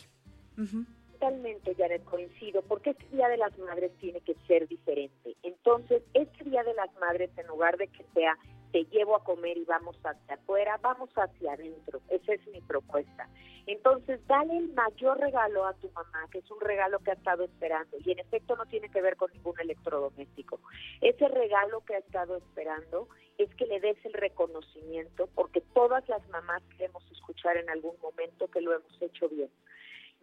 Ujú. 0.57 0.85
Totalmente, 1.13 1.75
Janet, 1.75 2.03
coincido, 2.03 2.63
porque 2.63 2.91
este 2.91 3.05
Día 3.15 3.27
de 3.27 3.37
las 3.37 3.55
Madres 3.59 3.91
tiene 3.99 4.21
que 4.21 4.35
ser 4.47 4.67
diferente. 4.67 5.35
Entonces, 5.43 6.01
este 6.15 6.43
Día 6.43 6.63
de 6.63 6.73
las 6.73 6.89
Madres, 6.99 7.29
en 7.37 7.47
lugar 7.47 7.77
de 7.77 7.87
que 7.87 8.03
sea 8.13 8.37
te 8.71 8.85
llevo 8.85 9.15
a 9.15 9.23
comer 9.23 9.57
y 9.57 9.65
vamos 9.65 9.97
hacia 10.03 10.35
afuera, 10.35 10.77
vamos 10.81 11.09
hacia 11.15 11.53
adentro. 11.53 12.01
Esa 12.09 12.33
es 12.33 12.47
mi 12.47 12.61
propuesta. 12.61 13.27
Entonces, 13.67 14.19
dale 14.27 14.57
el 14.57 14.73
mayor 14.73 15.19
regalo 15.19 15.65
a 15.65 15.73
tu 15.73 15.89
mamá, 15.91 16.27
que 16.31 16.39
es 16.39 16.51
un 16.51 16.59
regalo 16.59 16.99
que 16.99 17.11
ha 17.11 17.15
estado 17.15 17.43
esperando. 17.43 17.97
Y 18.03 18.11
en 18.11 18.19
efecto 18.19 18.55
no 18.55 18.65
tiene 18.65 18.89
que 18.89 19.01
ver 19.01 19.17
con 19.17 19.31
ningún 19.33 19.59
electrodoméstico. 19.59 20.59
Ese 21.01 21.27
regalo 21.27 21.81
que 21.85 21.95
ha 21.95 21.99
estado 21.99 22.37
esperando 22.37 23.07
es 23.37 23.53
que 23.55 23.65
le 23.65 23.79
des 23.79 23.97
el 24.05 24.13
reconocimiento, 24.13 25.27
porque 25.35 25.61
todas 25.73 26.07
las 26.09 26.27
mamás 26.29 26.63
queremos 26.77 27.03
escuchar 27.11 27.57
en 27.57 27.69
algún 27.69 27.95
momento 28.01 28.47
que 28.49 28.61
lo 28.61 28.73
hemos 28.73 29.01
hecho 29.01 29.29
bien 29.29 29.49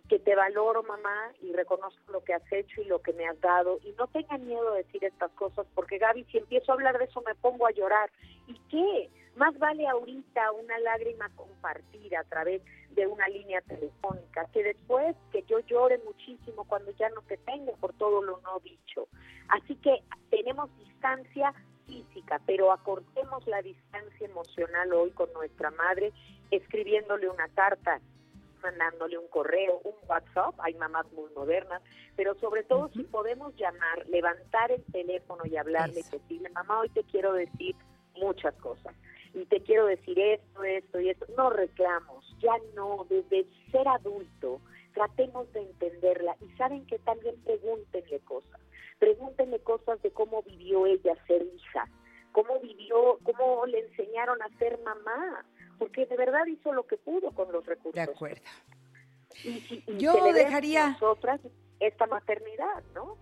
que 0.09 0.19
te 0.19 0.35
valoro, 0.35 0.83
mamá, 0.83 1.33
y 1.43 1.53
reconozco 1.53 2.13
lo 2.13 2.25
que 2.25 2.35
has 2.35 2.53
hecho 2.53 2.81
y 2.81 2.87
lo 2.87 3.01
que 3.01 3.13
me 3.13 3.27
has 3.27 3.41
dado. 3.41 3.79
Y 3.85 3.93
no 3.93 4.07
tengan 4.09 4.47
miedo 4.47 4.73
de 4.73 4.83
decir 4.85 5.05
estas 5.05 5.31
cosas, 5.33 5.67
porque 5.75 5.99
Gaby, 5.99 6.25
si 6.25 6.39
empiezo 6.39 6.73
a 6.73 6.75
hablar 6.75 6.99
de 6.99 7.05
eso 7.05 7.23
me 7.27 7.35
pongo 7.35 7.67
a 7.67 7.71
llorar. 7.71 8.11
¿Y 8.47 8.55
qué? 8.71 9.11
Más 9.37 9.57
vale 9.59 9.87
ahorita 9.87 10.53
una 10.53 10.79
lágrima 10.79 11.29
compartida 11.37 12.21
a 12.21 12.25
través 12.25 12.63
de 12.91 13.07
una 13.07 13.29
línea 13.29 13.61
telefónica, 13.61 14.47
que 14.53 14.65
después 14.65 15.15
que 15.31 15.43
yo 15.43 15.61
llore 15.61 16.01
muchísimo 16.05 16.65
cuando 16.65 16.91
ya 16.93 17.09
no 17.11 17.23
te 17.23 17.37
tengo 17.37 17.73
por 17.77 17.93
todo 17.93 18.23
lo 18.23 18.41
no 18.41 18.59
dicho. 18.61 19.07
Así 19.49 19.77
que 19.77 20.03
tenemos 20.31 20.69
distancia 20.79 21.55
física, 21.87 22.41
pero 22.47 22.73
acortemos 22.73 23.47
la 23.47 23.63
distancia 23.63 24.27
emocional 24.27 24.93
hoy 24.93 25.11
con 25.13 25.33
nuestra 25.33 25.71
madre, 25.71 26.13
escribiéndole 26.51 27.29
una 27.29 27.49
carta, 27.49 28.01
mandándole 28.63 29.19
un 29.19 29.29
correo, 29.29 29.81
un 29.85 29.95
WhatsApp, 30.09 30.55
hay 30.59 30.75
mamás 30.75 31.11
muy 31.13 31.31
modernas, 31.35 31.83
pero 32.17 32.35
sobre 32.37 32.63
todo 32.65 32.87
uh 32.87 32.89
-huh. 32.89 32.93
si 32.93 33.03
podemos 33.05 33.55
llamar, 33.57 34.07
levantar 34.09 34.73
el 34.73 34.85
teléfono 34.93 35.43
y 35.45 35.57
hablarle 35.57 36.01
y 36.01 36.11
decirle, 36.11 36.49
mamá, 36.51 36.81
hoy 36.81 36.89
te 36.91 37.05
quiero 37.05 37.33
decir 37.33 37.77
muchas 38.17 38.55
cosas, 38.57 38.95
y 39.35 39.45
te 39.47 39.61
quiero 39.61 39.87
decir 39.87 40.19
esto, 40.19 40.65
esto 40.65 41.01
y 41.01 41.11
esto, 41.11 41.27
no 41.37 41.51
reclamos, 41.51 42.25
ya 42.41 42.55
no, 42.75 43.07
desde 43.09 43.47
ser 43.71 43.87
adulto, 43.87 44.61
tratemos 44.95 45.53
de 45.53 45.63
entenderla, 45.63 46.37
y 46.41 46.49
saben 46.57 46.87
que 46.87 46.99
también 47.01 47.37
pregúntenle 47.45 48.21
cosas, 48.21 48.61
pregúntenle 48.99 49.61
cosas 49.61 50.03
de 50.03 50.11
cómo 50.11 50.43
vivió 50.43 50.87
ella 50.87 51.15
ser 51.27 51.43
hija, 51.43 51.89
cómo 52.33 52.59
vivió, 52.61 53.19
cómo 53.23 53.67
le 53.67 53.81
enseñaron 53.81 54.41
a 54.43 54.49
ser 54.59 54.79
mamá, 54.81 55.45
porque 55.79 56.07
de 56.07 56.17
verdad 56.17 56.47
hizo 56.47 56.73
lo 56.73 56.87
que 56.87 56.97
pudo 56.97 57.33
con 57.33 57.51
los 57.53 57.65
recursos. 57.65 57.95
De 57.95 58.03
acuerdo. 58.03 58.43
Y, 59.45 59.85
y, 59.87 59.97
Yo 59.99 60.33
dejaría 60.33 60.91
nosotras 60.91 61.41
esta 61.81 62.07
maternidad, 62.07 62.83
¿no? 62.95 63.17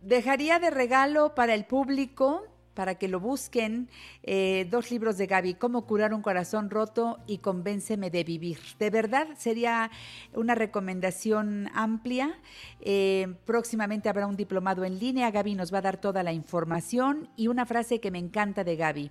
Dejaría 0.00 0.58
de 0.58 0.70
regalo 0.70 1.34
para 1.34 1.54
el 1.54 1.64
público 1.64 2.46
para 2.74 2.94
que 2.96 3.08
lo 3.08 3.20
busquen 3.20 3.88
eh, 4.22 4.66
dos 4.70 4.90
libros 4.90 5.18
de 5.18 5.26
Gaby, 5.26 5.54
Cómo 5.54 5.86
curar 5.86 6.14
un 6.14 6.22
corazón 6.22 6.70
roto 6.70 7.18
y 7.26 7.38
Convénceme 7.38 8.10
de 8.10 8.24
vivir. 8.24 8.58
De 8.78 8.90
verdad 8.90 9.28
sería 9.36 9.90
una 10.34 10.54
recomendación 10.54 11.68
amplia. 11.74 12.38
Eh, 12.80 13.34
próximamente 13.44 14.08
habrá 14.08 14.26
un 14.26 14.36
diplomado 14.36 14.84
en 14.84 14.98
línea. 14.98 15.30
Gaby 15.30 15.54
nos 15.54 15.72
va 15.72 15.78
a 15.78 15.82
dar 15.82 16.00
toda 16.00 16.22
la 16.22 16.32
información 16.32 17.28
y 17.36 17.48
una 17.48 17.66
frase 17.66 18.00
que 18.00 18.10
me 18.10 18.18
encanta 18.18 18.64
de 18.64 18.76
Gaby. 18.76 19.10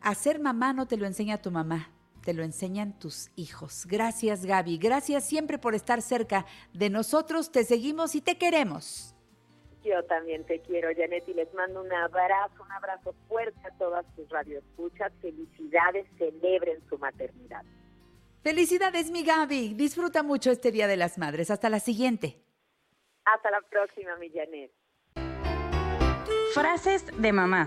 Hacer 0.00 0.40
mamá 0.40 0.72
no 0.72 0.86
te 0.86 0.96
lo 0.96 1.06
enseña 1.06 1.42
tu 1.42 1.50
mamá, 1.50 1.90
te 2.24 2.34
lo 2.34 2.42
enseñan 2.42 2.98
tus 2.98 3.30
hijos. 3.36 3.86
Gracias 3.86 4.44
Gaby, 4.44 4.78
gracias 4.78 5.24
siempre 5.24 5.58
por 5.58 5.74
estar 5.74 6.02
cerca 6.02 6.46
de 6.72 6.90
nosotros, 6.90 7.50
te 7.50 7.64
seguimos 7.64 8.14
y 8.14 8.20
te 8.20 8.38
queremos. 8.38 9.14
Yo 9.84 10.04
también 10.04 10.44
te 10.44 10.60
quiero, 10.60 10.88
Janet, 10.94 11.26
y 11.28 11.34
les 11.34 11.52
mando 11.54 11.80
un 11.80 11.92
abrazo, 11.92 12.62
un 12.62 12.72
abrazo 12.72 13.14
fuerte 13.28 13.58
a 13.66 13.70
todas 13.78 14.04
tus 14.16 14.28
radioescuchas. 14.28 15.12
Felicidades, 15.22 16.06
celebren 16.18 16.82
su 16.88 16.98
maternidad. 16.98 17.62
Felicidades, 18.42 19.10
mi 19.10 19.24
Gaby. 19.24 19.74
Disfruta 19.74 20.22
mucho 20.22 20.50
este 20.50 20.72
Día 20.72 20.88
de 20.88 20.96
las 20.96 21.16
Madres. 21.16 21.50
Hasta 21.50 21.70
la 21.70 21.80
siguiente. 21.80 22.42
Hasta 23.24 23.50
la 23.50 23.60
próxima, 23.62 24.16
mi 24.16 24.30
Janet. 24.30 24.72
Frases 26.54 27.06
de 27.20 27.32
mamá. 27.32 27.66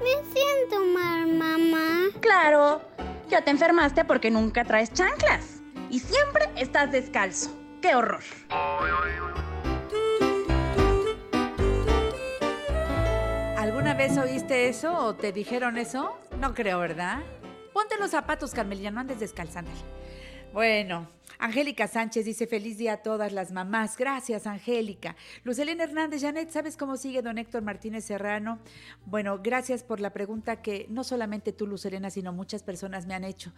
Me 0.00 0.14
siento 0.32 0.84
mal, 0.94 1.26
mamá. 1.34 2.08
Claro, 2.20 2.80
ya 3.28 3.42
te 3.42 3.50
enfermaste 3.50 4.04
porque 4.04 4.30
nunca 4.30 4.64
traes 4.64 4.92
chanclas 4.92 5.60
y 5.90 6.00
siempre 6.00 6.48
estás 6.56 6.90
descalzo. 6.90 7.50
¡Qué 7.82 7.94
horror! 7.94 8.22
¿Alguna 13.56 13.94
vez 13.94 14.16
oíste 14.16 14.68
eso 14.68 14.94
o 14.94 15.14
te 15.14 15.32
dijeron 15.32 15.76
eso? 15.76 16.18
No 16.38 16.54
creo, 16.54 16.78
¿verdad? 16.78 17.20
Ponte 17.72 17.96
los 17.98 18.10
zapatos, 18.10 18.52
Carmelilla, 18.52 18.90
no 18.90 19.00
andes 19.00 19.20
descalzándole. 19.20 19.78
Bueno, 20.52 21.06
Angélica 21.38 21.86
Sánchez 21.86 22.24
dice 22.24 22.48
feliz 22.48 22.76
día 22.76 22.94
a 22.94 23.02
todas 23.02 23.32
las 23.32 23.52
mamás. 23.52 23.96
Gracias, 23.96 24.48
Angélica. 24.48 25.14
Lucelena 25.44 25.84
Hernández, 25.84 26.22
Janet, 26.22 26.50
¿sabes 26.50 26.76
cómo 26.76 26.96
sigue 26.96 27.22
don 27.22 27.38
Héctor 27.38 27.62
Martínez 27.62 28.04
Serrano? 28.04 28.58
Bueno, 29.06 29.38
gracias 29.40 29.84
por 29.84 30.00
la 30.00 30.12
pregunta 30.12 30.60
que 30.60 30.86
no 30.90 31.04
solamente 31.04 31.52
tú, 31.52 31.68
Lucelena, 31.68 32.10
sino 32.10 32.32
muchas 32.32 32.64
personas 32.64 33.06
me 33.06 33.14
han 33.14 33.22
hecho. 33.22 33.52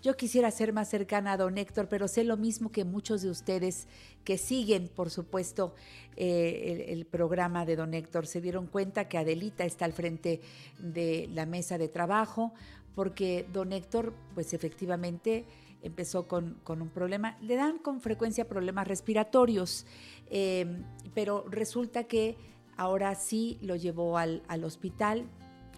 Yo 0.00 0.16
quisiera 0.16 0.52
ser 0.52 0.72
más 0.72 0.88
cercana 0.88 1.32
a 1.32 1.36
don 1.36 1.58
Héctor, 1.58 1.88
pero 1.88 2.06
sé 2.06 2.22
lo 2.22 2.36
mismo 2.36 2.70
que 2.70 2.84
muchos 2.84 3.20
de 3.20 3.30
ustedes 3.30 3.88
que 4.22 4.38
siguen, 4.38 4.86
por 4.86 5.10
supuesto, 5.10 5.74
eh, 6.14 6.86
el, 6.88 6.98
el, 6.98 7.04
programa 7.04 7.66
de 7.66 7.74
don 7.74 7.94
Héctor. 7.94 8.28
Se 8.28 8.40
dieron 8.40 8.68
cuenta 8.68 9.08
que 9.08 9.18
Adelita 9.18 9.64
está 9.64 9.86
al 9.86 9.92
frente 9.92 10.40
de 10.78 11.28
la 11.32 11.46
mesa 11.46 11.78
de 11.78 11.88
trabajo, 11.88 12.54
porque 12.94 13.44
don 13.52 13.72
Héctor, 13.72 14.14
pues 14.34 14.54
efectivamente 14.54 15.44
empezó 15.82 16.26
con, 16.26 16.58
con, 16.64 16.82
un 16.82 16.88
problema. 16.88 17.36
Le 17.40 17.56
dan 17.56 17.78
con 17.78 18.00
frecuencia 18.00 18.48
problemas 18.48 18.88
respiratorios, 18.88 19.86
eh, 20.30 20.82
pero 21.14 21.44
resulta 21.48 22.04
que 22.04 22.36
ahora 22.76 23.14
sí 23.14 23.58
lo 23.60 23.76
llevó 23.76 24.18
al, 24.18 24.42
al 24.48 24.64
hospital. 24.64 25.26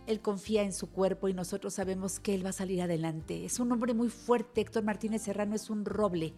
Él 0.06 0.20
confía 0.20 0.62
en 0.62 0.72
su 0.72 0.90
cuerpo 0.90 1.28
y 1.28 1.34
nosotros 1.34 1.74
sabemos 1.74 2.18
que 2.18 2.34
él 2.34 2.44
va 2.44 2.50
a 2.50 2.54
salir 2.54 2.82
adelante. 2.82 3.44
Es 3.44 3.60
un 3.60 3.70
hombre 3.72 3.94
muy 3.94 4.08
fuerte, 4.08 4.60
Héctor 4.60 4.82
Martínez 4.82 5.22
Serrano 5.22 5.54
es 5.54 5.70
un 5.70 5.84
roble. 5.84 6.34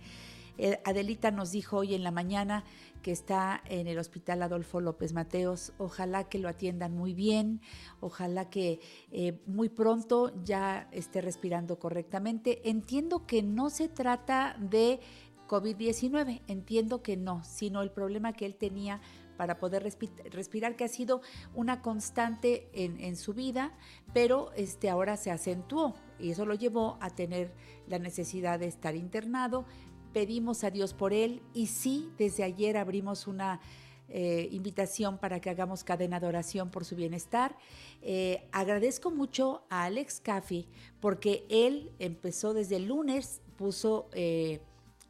Eh, 0.58 0.80
Adelita 0.84 1.30
nos 1.30 1.50
dijo 1.52 1.78
hoy 1.78 1.94
en 1.94 2.04
la 2.04 2.10
mañana 2.10 2.64
que 3.02 3.10
está 3.10 3.62
en 3.66 3.86
el 3.86 3.98
Hospital 3.98 4.42
Adolfo 4.42 4.80
López 4.80 5.12
Mateos. 5.12 5.72
Ojalá 5.78 6.24
que 6.28 6.38
lo 6.38 6.48
atiendan 6.48 6.96
muy 6.96 7.14
bien, 7.14 7.60
ojalá 8.00 8.48
que 8.50 8.80
eh, 9.10 9.40
muy 9.46 9.68
pronto 9.68 10.32
ya 10.44 10.88
esté 10.92 11.20
respirando 11.20 11.78
correctamente. 11.78 12.68
Entiendo 12.68 13.26
que 13.26 13.42
no 13.42 13.70
se 13.70 13.88
trata 13.88 14.56
de 14.58 15.00
COVID-19, 15.48 16.42
entiendo 16.46 17.02
que 17.02 17.16
no, 17.16 17.42
sino 17.44 17.82
el 17.82 17.90
problema 17.90 18.32
que 18.32 18.46
él 18.46 18.54
tenía 18.54 19.00
para 19.36 19.58
poder 19.58 19.82
respirar, 19.82 20.76
que 20.76 20.84
ha 20.84 20.88
sido 20.88 21.20
una 21.54 21.82
constante 21.82 22.68
en, 22.74 23.16
su 23.16 23.34
vida, 23.34 23.72
pero 24.14 24.52
este, 24.54 24.88
ahora 24.88 25.16
se 25.16 25.30
acentuó 25.30 25.94
y 26.20 26.30
eso 26.30 26.46
lo 26.46 26.54
llevó 26.54 26.96
a 27.00 27.10
tener 27.10 27.52
la 27.88 27.98
necesidad 27.98 28.60
de 28.60 28.66
estar 28.66 28.94
internado. 28.94 29.66
Pedimos 30.12 30.62
a 30.62 30.70
Dios 30.70 30.92
por 30.92 31.12
él 31.12 31.42
y 31.54 31.68
sí, 31.68 32.10
desde 32.18 32.44
ayer 32.44 32.76
abrimos 32.76 33.26
una 33.26 33.60
eh, 34.08 34.48
invitación 34.52 35.16
para 35.16 35.40
que 35.40 35.48
hagamos 35.48 35.84
cadena 35.84 36.20
de 36.20 36.26
oración 36.26 36.70
por 36.70 36.84
su 36.84 36.96
bienestar. 36.96 37.56
Eh, 38.02 38.46
agradezco 38.52 39.10
mucho 39.10 39.64
a 39.70 39.84
Alex 39.84 40.20
Caffi 40.20 40.68
porque 41.00 41.46
él 41.48 41.92
empezó 41.98 42.52
desde 42.52 42.76
el 42.76 42.88
lunes, 42.88 43.40
puso 43.56 44.10
eh, 44.12 44.60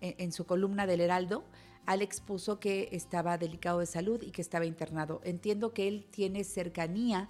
en 0.00 0.30
su 0.30 0.46
columna 0.46 0.86
del 0.86 1.00
Heraldo, 1.00 1.44
Alex 1.84 2.20
puso 2.20 2.60
que 2.60 2.88
estaba 2.92 3.38
delicado 3.38 3.80
de 3.80 3.86
salud 3.86 4.22
y 4.22 4.30
que 4.30 4.40
estaba 4.40 4.66
internado. 4.66 5.20
Entiendo 5.24 5.74
que 5.74 5.88
él 5.88 6.06
tiene 6.12 6.44
cercanía 6.44 7.28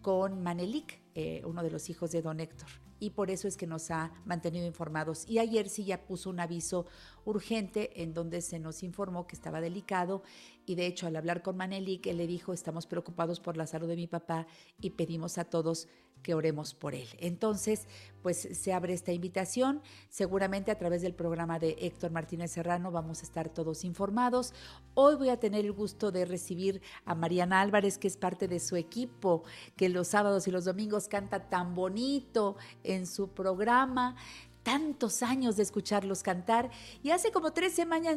con 0.00 0.42
Manelik, 0.42 1.00
uno 1.44 1.62
de 1.62 1.70
los 1.70 1.90
hijos 1.90 2.12
de 2.12 2.22
don 2.22 2.40
Héctor 2.40 2.89
y 3.00 3.10
por 3.10 3.30
eso 3.30 3.48
es 3.48 3.56
que 3.56 3.66
nos 3.66 3.90
ha 3.90 4.12
mantenido 4.24 4.66
informados. 4.66 5.24
Y 5.26 5.38
ayer 5.38 5.68
sí 5.68 5.84
ya 5.84 6.04
puso 6.04 6.30
un 6.30 6.38
aviso 6.38 6.86
urgente 7.24 8.02
en 8.02 8.14
donde 8.14 8.42
se 8.42 8.58
nos 8.58 8.82
informó 8.82 9.26
que 9.26 9.34
estaba 9.34 9.60
delicado 9.60 10.22
y 10.66 10.76
de 10.76 10.86
hecho 10.86 11.06
al 11.06 11.16
hablar 11.16 11.42
con 11.42 11.56
Manelik, 11.56 12.06
él 12.06 12.18
le 12.18 12.26
dijo, 12.26 12.52
estamos 12.52 12.86
preocupados 12.86 13.40
por 13.40 13.56
la 13.56 13.66
salud 13.66 13.88
de 13.88 13.96
mi 13.96 14.06
papá 14.06 14.46
y 14.80 14.90
pedimos 14.90 15.38
a 15.38 15.44
todos 15.44 15.88
que 16.22 16.34
oremos 16.34 16.74
por 16.74 16.94
él. 16.94 17.08
Entonces, 17.18 17.86
pues 18.22 18.48
se 18.52 18.72
abre 18.72 18.92
esta 18.92 19.12
invitación. 19.12 19.82
Seguramente 20.08 20.70
a 20.70 20.78
través 20.78 21.02
del 21.02 21.14
programa 21.14 21.58
de 21.58 21.76
Héctor 21.80 22.10
Martínez 22.10 22.52
Serrano 22.52 22.90
vamos 22.90 23.20
a 23.20 23.24
estar 23.24 23.48
todos 23.48 23.84
informados. 23.84 24.52
Hoy 24.94 25.16
voy 25.16 25.30
a 25.30 25.40
tener 25.40 25.64
el 25.64 25.72
gusto 25.72 26.12
de 26.12 26.24
recibir 26.24 26.82
a 27.04 27.14
Mariana 27.14 27.60
Álvarez, 27.60 27.98
que 27.98 28.08
es 28.08 28.16
parte 28.16 28.48
de 28.48 28.60
su 28.60 28.76
equipo, 28.76 29.44
que 29.76 29.88
los 29.88 30.08
sábados 30.08 30.46
y 30.48 30.50
los 30.50 30.64
domingos 30.64 31.08
canta 31.08 31.48
tan 31.48 31.74
bonito 31.74 32.56
en 32.84 33.06
su 33.06 33.28
programa 33.28 34.16
tantos 34.62 35.22
años 35.22 35.56
de 35.56 35.62
escucharlos 35.62 36.22
cantar. 36.22 36.70
Y 37.02 37.10
hace 37.10 37.32
como 37.32 37.52
tres 37.52 37.72
semanas, 37.72 38.16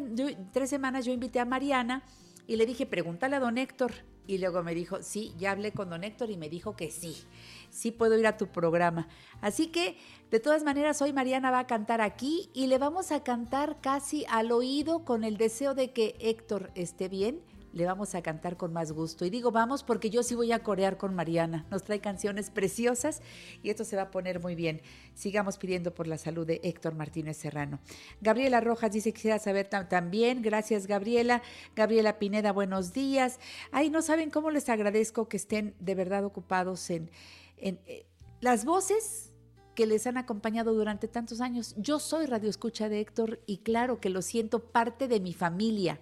tres 0.51 0.69
semanas 0.69 1.05
yo 1.05 1.13
invité 1.13 1.39
a 1.39 1.45
Mariana 1.45 2.03
y 2.47 2.57
le 2.57 2.65
dije, 2.65 2.85
pregúntale 2.85 3.37
a 3.37 3.39
don 3.39 3.57
Héctor. 3.57 3.93
Y 4.25 4.37
luego 4.37 4.63
me 4.63 4.73
dijo, 4.73 5.01
sí, 5.01 5.33
ya 5.37 5.51
hablé 5.51 5.73
con 5.73 5.89
don 5.89 6.03
Héctor 6.03 6.29
y 6.29 6.37
me 6.37 6.49
dijo 6.49 6.75
que 6.75 6.91
sí, 6.91 7.23
sí 7.69 7.91
puedo 7.91 8.17
ir 8.17 8.25
a 8.25 8.37
tu 8.37 8.47
programa. 8.47 9.07
Así 9.41 9.67
que, 9.67 9.97
de 10.31 10.39
todas 10.39 10.63
maneras, 10.63 11.01
hoy 11.01 11.11
Mariana 11.11 11.51
va 11.51 11.59
a 11.59 11.67
cantar 11.67 11.99
aquí 12.01 12.49
y 12.53 12.67
le 12.67 12.77
vamos 12.77 13.11
a 13.11 13.23
cantar 13.23 13.81
casi 13.81 14.25
al 14.29 14.51
oído 14.51 15.03
con 15.03 15.23
el 15.23 15.37
deseo 15.37 15.73
de 15.73 15.91
que 15.91 16.15
Héctor 16.19 16.71
esté 16.75 17.09
bien 17.09 17.41
le 17.73 17.85
vamos 17.85 18.15
a 18.15 18.21
cantar 18.21 18.55
con 18.55 18.71
más 18.71 18.91
gusto. 18.91 19.25
Y 19.25 19.29
digo 19.29 19.51
vamos 19.51 19.83
porque 19.83 20.09
yo 20.09 20.23
sí 20.23 20.35
voy 20.35 20.51
a 20.51 20.63
corear 20.63 20.97
con 20.97 21.15
Mariana. 21.15 21.65
Nos 21.71 21.83
trae 21.83 21.99
canciones 21.99 22.49
preciosas 22.49 23.21
y 23.61 23.69
esto 23.69 23.83
se 23.83 23.95
va 23.95 24.03
a 24.03 24.11
poner 24.11 24.39
muy 24.39 24.55
bien. 24.55 24.81
Sigamos 25.15 25.57
pidiendo 25.57 25.93
por 25.93 26.07
la 26.07 26.17
salud 26.17 26.45
de 26.45 26.61
Héctor 26.63 26.95
Martínez 26.95 27.37
Serrano. 27.37 27.79
Gabriela 28.21 28.61
Rojas 28.61 28.91
dice 28.91 29.11
quisiera 29.11 29.39
saber 29.39 29.67
también. 29.67 30.41
Gracias, 30.41 30.87
Gabriela. 30.87 31.41
Gabriela 31.75 32.19
Pineda, 32.19 32.51
buenos 32.51 32.93
días. 32.93 33.39
Ay, 33.71 33.89
no 33.89 34.01
saben 34.01 34.29
cómo 34.29 34.51
les 34.51 34.69
agradezco 34.69 35.27
que 35.27 35.37
estén 35.37 35.75
de 35.79 35.95
verdad 35.95 36.23
ocupados 36.25 36.89
en, 36.89 37.09
en 37.57 37.79
eh, 37.87 38.05
las 38.39 38.65
voces 38.65 39.31
que 39.73 39.87
les 39.87 40.05
han 40.05 40.17
acompañado 40.17 40.73
durante 40.73 41.07
tantos 41.07 41.41
años. 41.41 41.73
Yo 41.77 41.99
soy 41.99 42.27
Radio 42.27 42.49
Escucha 42.49 42.89
de 42.89 42.99
Héctor 42.99 43.39
y 43.47 43.57
claro 43.59 43.99
que 43.99 44.09
lo 44.09 44.21
siento 44.21 44.59
parte 44.59 45.07
de 45.07 45.19
mi 45.19 45.33
familia. 45.33 45.99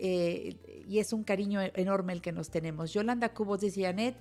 Eh, 0.00 0.84
y 0.86 1.00
es 1.00 1.12
un 1.12 1.24
cariño 1.24 1.60
enorme 1.74 2.12
el 2.12 2.22
que 2.22 2.32
nos 2.32 2.50
tenemos. 2.50 2.92
Yolanda 2.92 3.34
Cubos 3.34 3.60
dice, 3.60 3.82
Janet, 3.82 4.16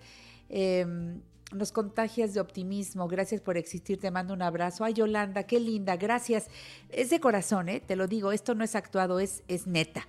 em, 0.49 1.21
nos 1.53 1.71
contagias 1.71 2.33
de 2.33 2.41
optimismo, 2.41 3.07
gracias 3.07 3.39
por 3.41 3.57
existir, 3.57 3.99
te 3.99 4.11
mando 4.11 4.33
un 4.33 4.41
abrazo. 4.41 4.83
Ay, 4.83 4.93
Yolanda, 4.93 5.43
qué 5.43 5.59
linda, 5.59 5.95
gracias. 5.95 6.47
Es 6.89 7.09
de 7.09 7.19
corazón, 7.19 7.69
¿eh? 7.69 7.79
te 7.79 7.95
lo 7.95 8.07
digo, 8.07 8.31
esto 8.31 8.55
no 8.55 8.63
es 8.63 8.75
actuado, 8.75 9.19
es, 9.19 9.43
es 9.47 9.67
neta. 9.67 10.05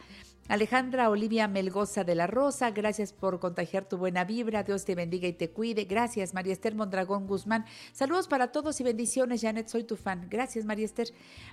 Alejandra 0.48 1.10
Olivia 1.10 1.46
Melgoza 1.46 2.04
de 2.04 2.14
la 2.14 2.26
Rosa, 2.26 2.70
gracias 2.70 3.12
por 3.12 3.38
contagiar 3.38 3.84
tu 3.84 3.98
buena 3.98 4.24
vibra. 4.24 4.62
Dios 4.62 4.86
te 4.86 4.94
bendiga 4.94 5.28
y 5.28 5.34
te 5.34 5.50
cuide. 5.50 5.84
Gracias, 5.84 6.32
María 6.32 6.54
Esther 6.54 6.74
Mondragón 6.74 7.26
Guzmán. 7.26 7.66
Saludos 7.92 8.28
para 8.28 8.50
todos 8.50 8.80
y 8.80 8.84
bendiciones, 8.84 9.42
Janet. 9.42 9.68
Soy 9.68 9.84
tu 9.84 9.96
fan. 9.96 10.26
Gracias, 10.30 10.64
María 10.64 10.86
Esther. 10.86 11.08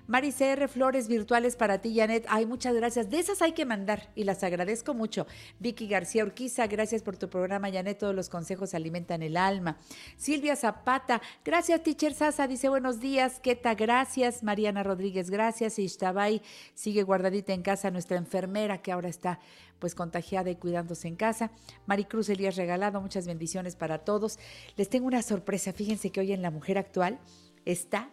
Mari 0.07 0.31
CR 0.31 0.69
Flores 0.69 1.09
virtuales 1.09 1.57
para 1.57 1.81
ti, 1.81 1.93
Janet. 1.93 2.25
Ay, 2.29 2.45
muchas 2.45 2.73
gracias. 2.73 3.09
De 3.09 3.19
esas 3.19 3.41
hay 3.41 3.51
que 3.51 3.65
mandar 3.65 4.13
y 4.15 4.23
las 4.23 4.45
agradezco 4.45 4.93
mucho. 4.93 5.27
Vicky 5.59 5.89
García 5.89 6.23
Urquiza, 6.23 6.65
gracias 6.67 7.03
por 7.03 7.17
tu 7.17 7.29
programa, 7.29 7.69
Janet. 7.69 7.97
Todos 7.97 8.15
los 8.15 8.29
consejos 8.29 8.73
alimentan 8.73 9.23
el 9.23 9.35
alma. 9.35 9.77
Silvia 10.15 10.55
Zapata, 10.55 11.21
gracias, 11.43 11.83
Teacher 11.83 12.13
Sasa. 12.13 12.47
Dice 12.47 12.69
buenos 12.69 13.01
días. 13.01 13.41
Keta, 13.41 13.75
gracias. 13.75 14.41
Mariana 14.41 14.83
Rodríguez, 14.83 15.29
gracias. 15.29 15.79
Ishtabay 15.79 16.41
sigue 16.73 17.03
guardadita 17.03 17.51
en 17.51 17.61
casa 17.61 17.91
nuestra 17.91 18.15
enfermera 18.15 18.81
que 18.85 18.91
ahora 18.91 19.09
está 19.09 19.39
pues 19.79 19.95
contagiada 19.95 20.51
y 20.51 20.57
cuidándose 20.57 21.07
en 21.07 21.15
casa. 21.15 21.49
Maricruz 21.87 22.29
Elías 22.29 22.55
Regalado, 22.55 23.01
muchas 23.01 23.25
bendiciones 23.25 23.75
para 23.75 23.97
todos. 23.97 24.37
Les 24.77 24.89
tengo 24.89 25.07
una 25.07 25.23
sorpresa, 25.23 25.73
fíjense 25.73 26.11
que 26.11 26.19
hoy 26.19 26.33
en 26.33 26.43
La 26.43 26.51
Mujer 26.51 26.77
Actual 26.77 27.17
está 27.65 28.11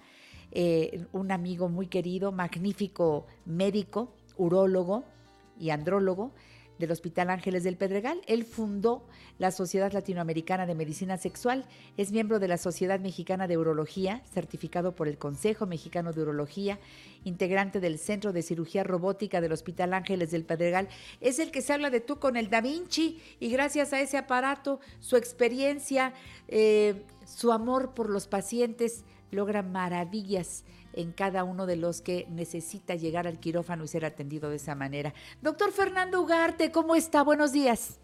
eh, 0.51 1.05
un 1.13 1.31
amigo 1.31 1.69
muy 1.69 1.89
querido, 1.89 2.33
magnífico 2.33 3.27
médico, 3.45 4.15
urólogo 4.39 5.05
y 5.61 5.69
andrólogo, 5.69 6.33
del 6.83 6.91
Hospital 6.91 7.31
Ángeles 7.31 7.63
del 7.63 7.77
Pedregal. 7.77 8.21
Él 8.27 8.45
fundó 8.45 9.07
la 9.39 9.53
Sociedad 9.53 9.93
Latinoamericana 9.93 10.67
de 10.67 10.75
Medicina 10.75 11.17
Sexual, 11.17 11.65
es 11.97 12.11
miembro 12.11 12.41
de 12.41 12.49
la 12.49 12.59
Sociedad 12.59 12.99
Mexicana 12.99 13.47
de 13.47 13.57
Urología, 13.57 14.21
certificado 14.35 14.95
por 14.97 15.07
el 15.07 15.17
Consejo 15.17 15.65
Mexicano 15.65 16.13
de 16.13 16.23
Urología, 16.23 16.81
integrante 17.25 17.79
del 17.79 17.99
Centro 17.99 18.33
de 18.33 18.43
Cirugía 18.43 18.83
Robótica 18.83 19.41
del 19.41 19.53
Hospital 19.53 19.95
Ángeles 19.95 20.33
del 20.33 20.45
Pedregal. 20.45 20.89
Es 21.21 21.39
el 21.39 21.53
que 21.53 21.63
se 21.63 21.73
habla 21.73 21.89
de 21.89 22.01
tú 22.01 22.19
con 22.19 22.37
el 22.37 22.51
Da 22.51 22.61
Vinci 22.61 23.23
y 23.39 23.49
gracias 23.51 23.93
a 23.93 24.01
ese 24.01 24.19
aparato, 24.19 24.81
su 24.99 25.17
experiencia, 25.17 26.15
eh, 26.49 27.05
su 27.25 27.53
amor 27.53 27.95
por 27.95 28.11
los 28.11 28.27
pacientes, 28.27 29.05
logra 29.31 29.63
maravillas 29.63 30.65
en 30.93 31.13
cada 31.13 31.45
uno 31.45 31.67
de 31.67 31.77
los 31.77 32.01
que 32.03 32.27
necesita 32.31 32.95
llegar 32.95 33.27
al 33.27 33.41
quirófano 33.41 33.85
y 33.85 33.89
ser 33.89 34.05
atendido 34.05 34.51
de 34.51 34.57
esa 34.57 34.75
manera. 34.75 35.15
Doctor 35.41 35.73
Fernando 35.73 36.21
Ugarte, 36.21 36.71
¿cómo 36.71 36.95
está? 36.95 37.23
Buenos 37.23 37.53
días. 37.53 38.01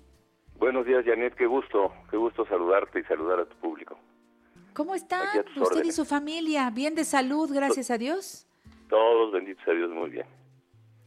Buenos 0.59 0.87
días, 0.87 1.05
Janet. 1.05 1.35
Qué 1.35 1.47
gusto, 1.47 1.93
qué 2.11 2.17
gusto 2.17 2.45
saludarte 2.47 3.01
y 3.01 3.05
saludar 3.05 3.41
a 3.41 3.45
tu 3.47 3.57
público. 3.57 3.99
¿Cómo 4.73 4.95
está 4.95 5.23
usted 5.57 5.85
y 5.85 5.93
su 5.93 6.05
familia? 6.05 6.71
¿Bien 6.71 6.95
de 6.95 7.05
salud, 7.05 7.51
gracias 7.53 7.91
a 7.91 7.99
Dios? 7.99 8.47
Todos, 8.89 9.33
benditos 9.33 9.67
a 9.67 9.73
Dios, 9.73 9.91
muy 9.91 10.11
bien. 10.11 10.27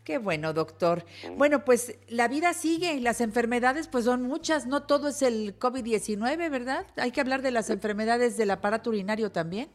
Qué 0.04 0.18
bueno, 0.18 0.52
doctor. 0.54 1.04
Bueno, 1.38 1.64
pues 1.64 2.00
la 2.10 2.28
vida 2.28 2.54
sigue 2.54 2.96
y 2.96 3.00
las 3.00 3.22
enfermedades 3.22 3.88
pues 3.88 4.06
son 4.06 4.24
muchas, 4.24 4.66
no 4.66 4.84
todo 4.84 5.10
es 5.10 5.22
el 5.22 5.58
COVID-19, 5.60 6.50
¿verdad? 6.50 6.88
Hay 6.98 7.12
que 7.12 7.22
hablar 7.22 7.44
de 7.44 7.52
las 7.52 7.70
enfermedades 7.70 8.36
del 8.36 8.50
aparato 8.50 8.90
urinario 8.90 9.32
también. 9.32 9.70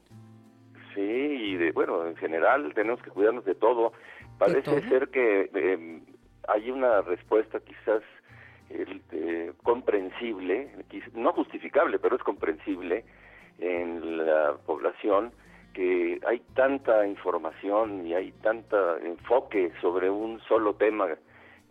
Sí, 0.97 1.03
y 1.03 1.57
de, 1.57 1.73
bueno, 1.73 2.07
en 2.07 2.17
general 2.17 2.73
tenemos 2.75 3.03
que 3.03 3.11
cuidarnos 3.11 3.45
de 3.45 3.55
todo. 3.55 3.93
Parece 4.39 4.81
ser 4.89 5.09
que 5.11 5.51
em, 5.53 6.01
hay 6.49 6.71
una 6.71 7.03
respuesta 7.03 7.61
quizás 7.61 8.03
eh, 8.71 9.53
comprensible, 9.63 10.71
no 11.13 11.35
justificable, 11.35 11.99
pero 11.99 12.17
es 12.17 12.23
comprensible 12.23 13.05
en 13.59 14.25
la 14.25 14.55
población 14.65 15.33
que 15.75 16.19
hay 16.27 16.41
tanta 16.55 17.07
información 17.07 18.07
y 18.07 18.15
hay 18.15 18.33
tanto 18.41 18.97
enfoque 18.97 19.73
sobre 19.83 20.09
un 20.09 20.41
solo 20.49 20.77
tema 20.77 21.09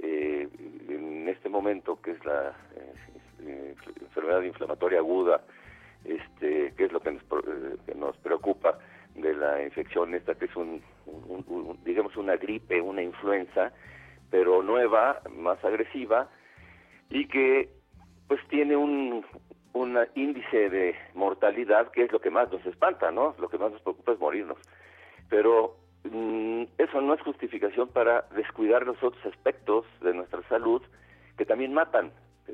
eh, 0.03 0.47
en 0.87 1.27
este 1.27 1.49
momento 1.49 1.99
que 1.99 2.11
es 2.11 2.23
la 2.25 2.53
eh, 3.41 3.73
enfermedad 4.01 4.43
inflamatoria 4.43 4.99
aguda, 4.99 5.41
este, 6.03 6.75
que 6.77 6.85
es 6.85 6.91
lo 6.91 6.99
que 6.99 7.13
nos, 7.13 7.23
que 7.87 7.95
nos 7.95 8.15
preocupa 8.17 8.77
de 9.15 9.33
la 9.33 9.63
infección 9.63 10.13
esta 10.13 10.35
que 10.35 10.45
es 10.45 10.55
un, 10.55 10.81
digamos 11.83 12.15
una 12.17 12.35
gripe, 12.35 12.81
una 12.81 13.01
influenza, 13.01 13.71
pero 14.29 14.61
nueva, 14.61 15.21
más 15.29 15.63
agresiva 15.63 16.29
y 17.09 17.27
que 17.27 17.69
pues 18.27 18.41
tiene 18.49 18.75
un, 18.75 19.25
un 19.73 19.97
índice 20.15 20.69
de 20.69 20.95
mortalidad 21.13 21.91
que 21.91 22.03
es 22.03 22.11
lo 22.11 22.19
que 22.19 22.31
más 22.31 22.51
nos 22.51 22.65
espanta, 22.65 23.11
¿no? 23.11 23.35
Lo 23.39 23.49
que 23.49 23.57
más 23.57 23.71
nos 23.71 23.81
preocupa 23.81 24.13
es 24.13 24.19
morirnos. 24.19 24.57
Pero 25.29 25.77
mm, 26.03 26.63
eso 26.77 27.01
no 27.01 27.13
es 27.13 27.21
justificación 27.21 27.89
para 27.89 28.25
descuidar 28.35 28.85
los 28.85 29.01
otros 29.03 29.23
aspectos 29.25 29.85
de 30.01 30.13
nuestra 30.13 30.41
salud 30.49 30.81
que 31.37 31.45
también 31.45 31.73
matan, 31.73 32.11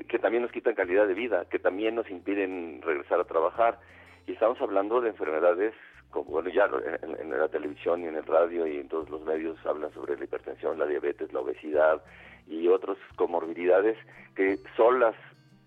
que 0.08 0.18
también 0.18 0.42
nos 0.42 0.52
quitan 0.52 0.74
calidad 0.74 1.06
de 1.06 1.14
vida, 1.14 1.46
que 1.48 1.58
también 1.58 1.94
nos 1.94 2.10
impiden 2.10 2.82
regresar 2.82 3.20
a 3.20 3.24
trabajar. 3.24 3.78
Y 4.26 4.32
estamos 4.32 4.60
hablando 4.60 5.00
de 5.00 5.10
enfermedades 5.10 5.74
como, 6.10 6.30
bueno, 6.30 6.50
ya 6.50 6.68
en, 7.02 7.30
la 7.30 7.48
televisión 7.48 8.02
y 8.02 8.06
en 8.06 8.16
el 8.16 8.26
radio 8.26 8.66
y 8.66 8.76
en 8.76 8.88
todos 8.88 9.08
los 9.10 9.22
medios 9.24 9.56
hablan 9.66 9.92
sobre 9.94 10.16
la 10.16 10.24
hipertensión, 10.24 10.78
la 10.78 10.86
diabetes, 10.86 11.32
la 11.32 11.40
obesidad 11.40 12.02
y 12.46 12.68
otras 12.68 12.98
comorbilidades 13.16 13.96
que 14.36 14.58
solas 14.76 15.16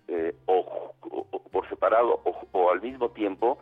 eh, 0.08 0.34
o, 0.46 0.94
por 1.50 1.68
separado 1.68 2.22
o, 2.52 2.70
al 2.70 2.80
mismo 2.80 3.10
tiempo 3.10 3.58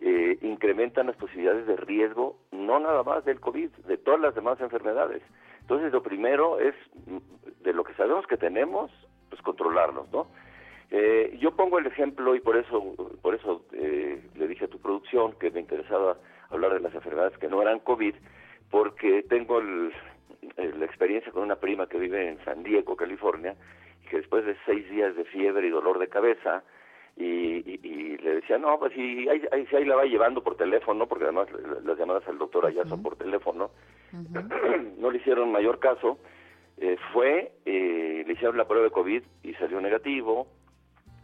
eh, 0.00 0.38
incrementan 0.42 1.06
las 1.06 1.16
posibilidades 1.16 1.66
de 1.66 1.76
riesgo, 1.76 2.36
no 2.52 2.78
nada 2.78 3.02
más 3.02 3.24
del 3.24 3.40
COVID, 3.40 3.70
de 3.86 3.96
todas 3.96 4.20
las 4.20 4.34
demás 4.34 4.60
enfermedades. 4.60 5.22
Entonces, 5.62 5.90
lo 5.90 6.02
primero 6.02 6.60
es, 6.60 6.74
de 7.62 7.72
lo 7.72 7.82
que 7.82 7.94
sabemos 7.94 8.26
que 8.26 8.36
tenemos, 8.36 8.90
pues 9.30 9.40
controlarnos, 9.42 10.12
¿no? 10.12 10.28
Eh, 10.90 11.36
yo 11.40 11.56
pongo 11.56 11.78
el 11.78 11.86
ejemplo 11.86 12.34
y 12.34 12.40
por 12.40 12.56
eso, 12.56 12.94
por 13.20 13.34
eso 13.34 13.64
eh, 13.72 14.22
le 14.34 14.48
dije 14.48 14.66
a 14.66 14.68
tu 14.68 14.78
producción 14.78 15.32
que 15.38 15.50
me 15.50 15.60
interesaba 15.60 16.16
hablar 16.50 16.74
de 16.74 16.80
las 16.80 16.94
enfermedades 16.94 17.36
que 17.38 17.48
no 17.48 17.60
eran 17.60 17.80
COVID, 17.80 18.14
porque 18.70 19.24
tengo 19.24 19.60
la 19.60 20.84
experiencia 20.84 21.32
con 21.32 21.42
una 21.42 21.56
prima 21.56 21.88
que 21.88 21.98
vive 21.98 22.28
en 22.28 22.44
San 22.44 22.62
Diego, 22.62 22.96
California, 22.96 23.56
y 24.04 24.08
que 24.08 24.18
después 24.18 24.44
de 24.44 24.56
seis 24.64 24.88
días 24.90 25.16
de 25.16 25.24
fiebre 25.24 25.66
y 25.66 25.70
dolor 25.70 25.98
de 25.98 26.08
cabeza, 26.08 26.62
y, 27.16 28.18
le 28.18 28.34
decía, 28.36 28.58
no, 28.58 28.78
pues 28.78 28.92
si 28.92 29.26
ahí, 29.28 29.42
ahí, 29.50 29.84
la 29.84 29.96
va 29.96 30.04
llevando 30.04 30.42
por 30.42 30.56
teléfono, 30.56 31.06
porque 31.06 31.24
además 31.24 31.48
las 31.82 31.98
llamadas 31.98 32.26
al 32.28 32.38
doctor 32.38 32.66
allá 32.66 32.84
son 32.84 33.02
por 33.02 33.16
teléfono, 33.16 33.70
no 34.98 35.10
le 35.10 35.18
hicieron 35.18 35.50
mayor 35.50 35.78
caso, 35.78 36.18
eh, 36.76 36.96
fue, 37.12 37.52
eh, 37.64 38.22
le 38.26 38.32
hicieron 38.32 38.58
la 38.58 38.68
prueba 38.68 38.84
de 38.84 38.90
COVID 38.90 39.22
y 39.44 39.54
salió 39.54 39.80
negativo, 39.80 40.46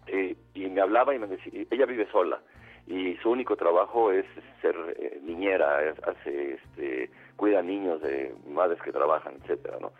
eh, 0.06 0.36
y 0.54 0.68
me 0.68 0.80
hablaba 0.80 1.14
y 1.14 1.18
me 1.18 1.26
decía, 1.26 1.64
ella 1.70 1.86
vive 1.86 2.08
sola, 2.10 2.40
y 2.86 3.16
su 3.22 3.30
único 3.30 3.56
trabajo 3.56 4.10
es 4.10 4.26
ser 4.60 4.74
niñera, 5.22 5.78
hace, 6.04 6.54
este, 6.54 7.10
cuida 7.36 7.62
niños 7.62 8.00
de 8.02 8.34
madres 8.48 8.80
que 8.82 8.92
trabajan, 8.92 9.34
etcétera, 9.42 9.78
¿no? 9.80 9.92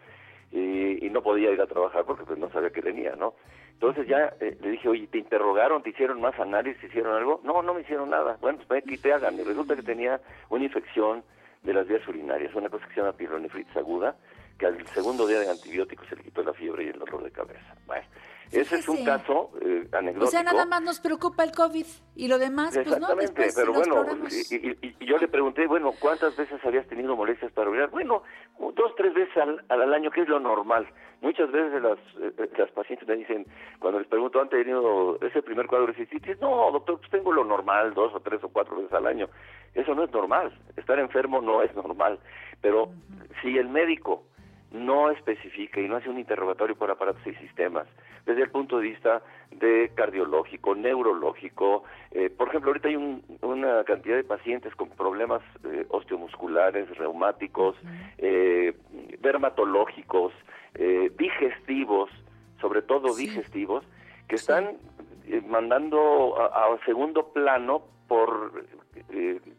Y, 0.51 1.09
no 1.11 1.23
podía 1.23 1.51
ir 1.51 1.61
a 1.61 1.67
trabajar 1.67 2.05
porque 2.07 2.25
pues 2.25 2.39
no 2.39 2.51
sabía 2.51 2.71
qué 2.71 2.81
tenía, 2.81 3.15
¿no? 3.17 3.35
Entonces 3.73 4.07
ya 4.07 4.33
eh, 4.41 4.57
le 4.61 4.71
dije, 4.71 4.89
oye, 4.89 5.07
¿te 5.09 5.19
interrogaron? 5.19 5.83
¿Te 5.83 5.91
hicieron 5.91 6.21
más 6.23 6.39
análisis? 6.41 6.83
¿Hicieron 6.85 7.15
algo? 7.15 7.41
No, 7.45 7.63
no 7.63 7.75
me 7.75 7.83
hicieron 7.83 8.09
nada. 8.09 8.39
Bueno, 8.41 8.59
pues 8.67 8.83
que 8.85 8.97
te 8.97 9.13
hagan. 9.13 9.35
Y 9.39 9.43
resulta 9.43 9.77
que 9.77 9.83
tenía 9.83 10.21
una 10.49 10.65
infección 10.65 11.23
de 11.63 11.75
las 11.75 11.87
vías 11.87 12.07
urinarias, 12.09 12.55
una 12.55 12.71
cosa 12.71 12.87
que 12.87 12.95
se 12.95 13.01
llama 13.01 13.13
pielonefritis 13.13 13.77
aguda, 13.77 14.17
que 14.59 14.67
al 14.67 14.87
segundo 14.89 15.27
día 15.27 15.41
de 15.41 15.51
antibióticos 15.51 16.07
se 16.09 16.17
le 16.17 16.23
quitó 16.23 16.43
la 16.43 16.55
fiebre 16.55 16.85
y 16.85 16.89
el 16.89 16.99
dolor 16.99 17.25
de 17.25 17.31
cabeza. 17.31 17.77
Bueno, 17.87 18.07
ese 18.53 18.77
es 18.77 18.89
un 18.89 19.05
caso 19.05 19.51
eh, 19.61 19.89
anecdótico. 19.93 20.27
O 20.27 20.31
sea, 20.31 20.43
nada 20.43 20.67
más 20.67 20.83
nos 20.83 21.01
preocupa 21.01 21.45
el 21.45 21.53
COVID 21.53 21.87
y 22.15 22.29
lo 22.29 22.39
demás, 22.39 22.79
pues 22.83 23.01
no, 23.01 23.15
después 23.15 23.55
pero 23.55 23.73
bueno, 23.73 24.05
y, 24.31 25.05
yo 25.05 25.19
le 25.19 25.29
pregunté, 25.29 25.67
bueno, 25.67 25.93
¿cuántas 25.99 26.37
veces 26.37 26.65
habías 26.65 26.87
tenido 26.87 27.17
molestias 27.17 27.51
para 27.53 27.71
orinar? 27.71 27.91
Bueno, 27.91 28.23
dos, 28.59 28.95
tres 28.97 29.15
veces 29.15 29.37
al, 29.37 29.65
al 29.69 29.95
año, 29.95 30.11
que 30.11 30.23
es 30.23 30.29
lo 30.29 30.39
normal. 30.39 30.87
Muchas 31.23 31.53
veces 31.53 31.81
las, 31.81 31.99
eh, 32.21 32.51
las 32.59 32.71
pacientes 32.73 33.07
me 33.07 33.15
dicen, 33.15 33.47
cuando 33.79 34.01
les 34.01 34.09
pregunto, 34.09 34.41
¿han 34.41 34.49
tenido 34.49 35.19
ese 35.21 35.41
primer 35.41 35.69
cuadro 35.69 35.87
de 35.87 35.95
cistitis? 35.95 36.41
No, 36.41 36.71
doctor, 36.73 36.99
pues 36.99 37.11
tengo 37.11 37.33
lo 37.33 37.45
normal, 37.45 37.95
dos 37.95 38.13
o 38.13 38.21
tres 38.21 38.43
o 38.43 38.49
cuatro 38.49 38.77
veces 38.77 38.93
al 38.93 39.07
año. 39.07 39.29
Eso 39.73 39.95
no 39.95 40.03
es 40.03 40.11
normal. 40.11 40.53
Estar 40.77 40.99
enfermo 40.99 41.41
no 41.41 41.63
es 41.63 41.73
normal. 41.77 42.19
Pero 42.61 42.91
si 43.41 43.57
el 43.57 43.69
médico 43.69 44.25
no 44.73 45.11
especifica 45.11 45.81
y 45.81 45.89
no 45.89 45.97
hace 45.97 46.09
un 46.09 46.19
interrogatorio 46.19 46.77
por 46.77 46.91
aparatos 46.91 47.27
y 47.27 47.35
sistemas 47.35 47.87
desde 48.27 48.43
el 48.43 48.51
punto 48.51 48.79
de 48.79 48.89
vista 48.89 49.23
de 49.51 49.91
cardiológico, 49.95 50.75
neurológico. 50.75 51.85
Eh, 52.11 52.31
por 52.31 52.49
ejemplo, 52.49 52.71
ahorita 52.71 52.89
hay 52.89 52.97
una 53.43 53.85
cantidad 53.85 54.17
de 54.17 54.25
pacientes 54.25 54.75
con 54.75 54.91
problemas 54.91 55.43
eh, 55.65 55.87
osteomusculares, 55.91 56.89
reumáticos, 56.97 57.77
eh, 58.19 58.75
dermatológicos, 59.21 60.33
digestivos, 61.19 62.09
sobre 62.61 62.81
todo 62.81 63.15
digestivos, 63.15 63.85
que 64.27 64.37
están 64.37 64.79
mandando 65.47 66.41
a, 66.41 66.79
segundo 66.87 67.31
plano 67.35 67.83
por 68.09 68.65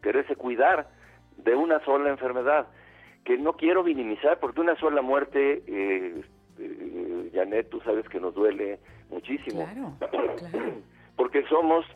quererse 0.02 0.34
cuidar 0.34 0.88
de 1.36 1.54
una 1.54 1.78
sola 1.84 2.10
enfermedad 2.10 2.66
que 3.24 3.38
no 3.38 3.54
quiero 3.54 3.82
minimizar 3.82 4.38
porque 4.38 4.60
una 4.60 4.76
sola 4.76 5.02
muerte, 5.02 5.62
eh, 5.66 6.22
eh, 6.58 7.30
Janet, 7.32 7.68
tú 7.70 7.80
sabes 7.80 8.08
que 8.08 8.20
nos 8.20 8.34
duele 8.34 8.78
muchísimo. 9.10 9.64
Claro, 9.64 9.96
porque 11.16 11.44
somos, 11.48 11.86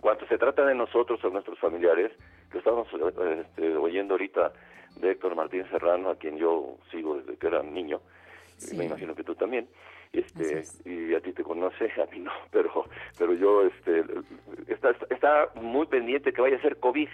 cuando 0.00 0.26
se 0.26 0.36
trata 0.36 0.64
de 0.66 0.74
nosotros 0.74 1.22
o 1.24 1.30
nuestros 1.30 1.58
familiares, 1.58 2.12
que 2.50 2.58
estamos 2.58 2.88
este, 3.40 3.76
oyendo 3.76 4.14
ahorita 4.14 4.52
de 4.96 5.12
Héctor 5.12 5.36
Martín 5.36 5.64
Serrano, 5.70 6.10
a 6.10 6.16
quien 6.16 6.38
yo 6.38 6.76
sigo 6.90 7.18
desde 7.18 7.36
que 7.36 7.46
era 7.46 7.62
niño, 7.62 8.00
me 8.76 8.86
imagino 8.86 9.14
que 9.14 9.22
tú 9.22 9.34
también, 9.36 9.68
este 10.12 10.64
y 10.84 11.14
a 11.14 11.20
ti 11.20 11.32
te 11.32 11.44
conoce, 11.44 11.84
a 12.02 12.06
mí 12.12 12.18
no, 12.18 12.32
pero 12.50 12.86
pero 13.16 13.34
yo 13.34 13.66
este 13.66 14.04
está, 14.66 14.90
está 15.10 15.50
muy 15.54 15.86
pendiente 15.86 16.32
que 16.32 16.40
vaya 16.42 16.56
a 16.56 16.62
ser 16.62 16.78
COVID. 16.78 17.08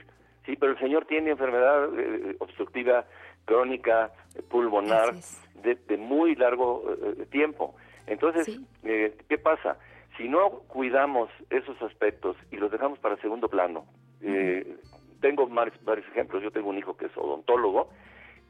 Sí, 0.46 0.56
pero 0.56 0.72
el 0.72 0.78
señor 0.78 1.06
tiene 1.06 1.30
enfermedad 1.30 1.88
eh, 1.98 2.36
obstructiva 2.38 3.06
crónica 3.44 4.12
pulmonar 4.48 5.14
de, 5.62 5.96
muy 5.96 6.34
largo 6.34 6.84
eh, 6.90 7.26
tiempo. 7.26 7.74
Entonces, 8.06 8.60
eh, 8.82 9.16
¿qué 9.28 9.38
pasa? 9.38 9.78
Si 10.16 10.28
no 10.28 10.50
cuidamos 10.68 11.30
esos 11.50 11.80
aspectos 11.82 12.36
y 12.50 12.56
los 12.56 12.70
dejamos 12.70 12.98
para 12.98 13.16
segundo 13.16 13.48
plano, 13.48 13.86
eh, 14.20 14.76
tengo 15.20 15.46
varios, 15.46 15.82
varios 15.84 16.06
ejemplos. 16.08 16.42
Yo 16.42 16.50
tengo 16.50 16.68
un 16.68 16.78
hijo 16.78 16.96
que 16.96 17.06
es 17.06 17.16
odontólogo 17.16 17.88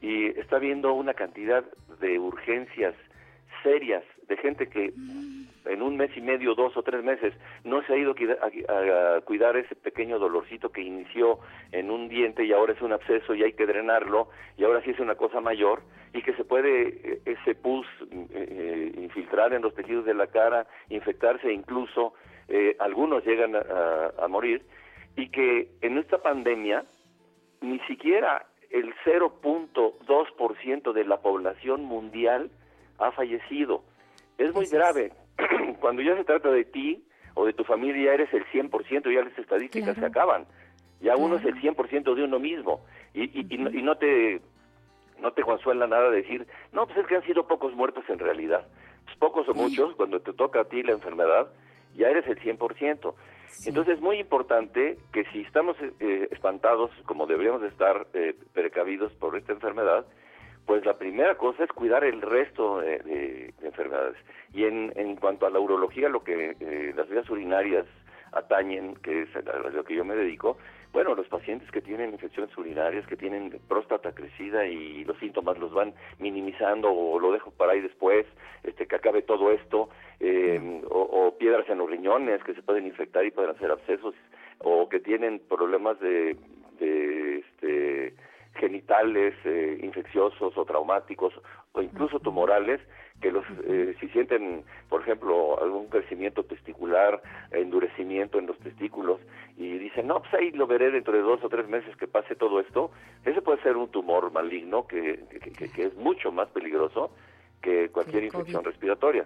y 0.01 0.27
está 0.39 0.59
viendo 0.59 0.93
una 0.93 1.13
cantidad 1.13 1.63
de 1.99 2.19
urgencias 2.19 2.93
serias 3.63 4.03
de 4.27 4.37
gente 4.37 4.67
que 4.67 4.93
en 5.65 5.81
un 5.81 5.97
mes 5.97 6.15
y 6.15 6.21
medio, 6.21 6.55
dos 6.55 6.75
o 6.77 6.83
tres 6.83 7.03
meses, 7.03 7.33
no 7.63 7.83
se 7.83 7.93
ha 7.93 7.97
ido 7.97 8.11
a, 8.11 9.21
cuidar 9.21 9.57
ese 9.57 9.75
pequeño 9.75 10.19
dolorcito 10.19 10.71
que 10.71 10.81
inició 10.81 11.39
en 11.71 11.89
un 11.89 12.07
diente 12.07 12.45
y 12.45 12.53
ahora 12.53 12.73
es 12.73 12.81
un 12.81 12.93
absceso 12.93 13.33
y 13.33 13.43
hay 13.43 13.53
que 13.53 13.65
drenarlo 13.65 14.29
y 14.57 14.63
ahora 14.63 14.81
sí 14.83 14.91
es 14.91 14.99
una 14.99 15.15
cosa 15.15 15.41
mayor 15.41 15.81
y 16.13 16.21
que 16.21 16.33
se 16.33 16.45
puede 16.45 16.87
eh, 16.87 17.21
ese 17.25 17.55
pus 17.55 17.87
eh, 18.31 18.91
infiltrar 18.97 19.53
en 19.53 19.61
los 19.61 19.73
tejidos 19.73 20.05
de 20.05 20.13
la 20.13 20.27
cara, 20.27 20.67
infectarse 20.89 21.47
e 21.47 21.53
incluso 21.53 22.13
eh, 22.47 22.75
algunos 22.79 23.25
llegan 23.25 23.55
a 23.55 24.27
morir 24.27 24.61
y 25.15 25.29
que 25.29 25.69
en 25.81 25.97
esta 25.97 26.19
pandemia 26.19 26.85
ni 27.61 27.79
siquiera 27.81 28.45
el 28.69 28.93
0.2% 29.05 30.93
de 30.93 31.05
la 31.05 31.17
población 31.21 31.83
mundial 31.83 32.51
ha 32.99 33.11
fallecido. 33.11 33.83
Es 34.37 34.53
muy 34.53 34.65
grave. 34.67 35.11
Cuando 35.79 36.01
ya 36.01 36.15
se 36.15 36.23
trata 36.23 36.49
de 36.49 36.65
ti 36.65 37.03
o 37.33 37.45
de 37.45 37.53
tu 37.53 37.63
familia, 37.63 38.13
eres 38.13 38.33
el 38.33 38.45
100%, 38.45 39.13
ya 39.13 39.23
las 39.23 39.37
estadísticas 39.37 39.95
se 39.95 40.05
acaban. 40.05 40.45
Ya 41.01 41.15
uno 41.15 41.35
es 41.35 41.45
el 41.45 41.55
100% 41.61 42.15
de 42.15 42.23
uno 42.23 42.39
mismo. 42.39 42.85
Y, 43.13 43.23
y, 43.23 43.47
y, 43.49 43.57
no, 43.57 43.97
te 43.97 44.41
no 45.19 45.31
te 45.33 45.43
consuela 45.43 45.87
nada 45.87 46.09
decir, 46.09 46.47
no, 46.71 46.85
pues 46.85 46.97
es 46.99 47.07
que 47.07 47.15
han 47.15 47.23
sido 47.23 47.47
pocos 47.47 47.73
muertos 47.73 48.03
en 48.09 48.19
realidad. 48.19 48.65
Pues 49.05 49.17
pocos 49.17 49.47
o 49.49 49.53
muchos, 49.53 49.95
cuando 49.95 50.21
te 50.21 50.33
toca 50.33 50.61
a 50.61 50.65
ti 50.65 50.83
la 50.83 50.93
enfermedad, 50.93 51.47
ya 51.95 52.09
eres 52.09 52.25
el 52.27 52.39
100%. 52.39 53.13
Entonces 53.65 53.95
es 53.95 54.01
muy 54.01 54.19
importante 54.19 54.97
que 55.13 55.23
si 55.25 55.41
estamos 55.41 55.77
eh, 55.99 56.27
espantados, 56.31 56.91
como 57.05 57.25
deberíamos 57.25 57.63
estar 57.63 58.07
eh, 58.13 58.35
precavidos 58.53 59.13
por 59.13 59.37
esta 59.37 59.53
enfermedad, 59.53 60.05
pues 60.65 60.85
la 60.85 60.97
primera 60.97 61.35
cosa 61.35 61.63
es 61.63 61.71
cuidar 61.71 62.03
el 62.03 62.21
resto 62.21 62.79
de, 62.79 63.53
enfermedades. 63.61 64.17
Y 64.53 64.65
en, 64.65 64.91
en, 64.95 65.15
cuanto 65.15 65.45
a 65.45 65.49
la 65.49 65.59
urología, 65.59 66.09
lo 66.09 66.23
que 66.23 66.55
eh, 66.59 66.93
las 66.95 67.09
vías 67.09 67.29
urinarias 67.29 67.85
atañen, 68.31 68.95
que 68.95 69.23
es 69.23 69.35
a 69.35 69.41
lo 69.41 69.83
que 69.83 69.95
yo 69.95 70.03
me 70.03 70.15
dedico, 70.15 70.57
bueno, 70.95 71.13
los 71.13 71.27
pacientes 71.27 71.69
que 71.71 71.81
tienen 71.81 72.13
infecciones 72.13 72.57
urinarias, 72.57 73.05
que 73.05 73.17
tienen 73.17 73.59
próstata 73.67 74.13
crecida 74.13 74.65
y 74.65 75.03
los 75.03 75.17
síntomas 75.19 75.57
los 75.59 75.73
van 75.73 75.93
minimizando 76.19 76.89
o 76.89 77.19
lo 77.19 77.33
dejo 77.33 77.51
para 77.51 77.73
ahí 77.73 77.81
después, 77.81 78.25
este, 78.63 78.87
que 78.87 78.95
acabe 78.95 79.21
todo 79.21 79.51
esto, 79.51 79.89
eh, 80.21 80.81
o, 80.89 81.35
piedras 81.37 81.67
en 81.67 81.79
los 81.79 81.89
riñones 81.89 82.41
que 82.45 82.53
se 82.53 82.61
pueden 82.61 82.87
infectar 82.87 83.25
y 83.25 83.31
pueden 83.31 83.51
hacer 83.51 83.71
abscesos, 83.71 84.15
o 84.59 84.87
que 84.87 85.01
tienen 85.01 85.39
problemas 85.49 85.99
de, 85.99 86.37
de 86.79 87.39
este, 87.39 88.13
genitales 88.55 89.33
eh, 89.45 89.79
infecciosos 89.81 90.57
o 90.57 90.65
traumáticos 90.65 91.33
o 91.73 91.81
incluso 91.81 92.19
tumorales 92.19 92.81
que 93.21 93.31
los 93.31 93.45
eh, 93.65 93.95
si 93.99 94.07
sienten, 94.09 94.63
por 94.89 95.01
ejemplo, 95.01 95.61
algún 95.61 95.87
crecimiento 95.87 96.43
testicular, 96.43 97.21
endurecimiento 97.51 98.39
en 98.39 98.47
los 98.47 98.57
testículos 98.59 99.19
y 99.57 99.77
dicen, 99.77 100.07
no, 100.07 100.21
pues 100.21 100.33
ahí 100.33 100.51
lo 100.51 100.67
veré 100.67 100.91
dentro 100.91 101.13
de 101.13 101.21
dos 101.21 101.43
o 101.43 101.49
tres 101.49 101.67
meses 101.67 101.95
que 101.95 102.07
pase 102.07 102.35
todo 102.35 102.59
esto, 102.59 102.91
ese 103.23 103.41
puede 103.41 103.61
ser 103.61 103.77
un 103.77 103.89
tumor 103.89 104.31
maligno 104.31 104.85
que, 104.87 105.23
que, 105.57 105.83
es 105.83 105.95
mucho 105.95 106.31
más 106.31 106.49
peligroso 106.49 107.11
que 107.61 107.89
cualquier 107.89 108.25
infección 108.25 108.63
respiratoria. 108.63 109.25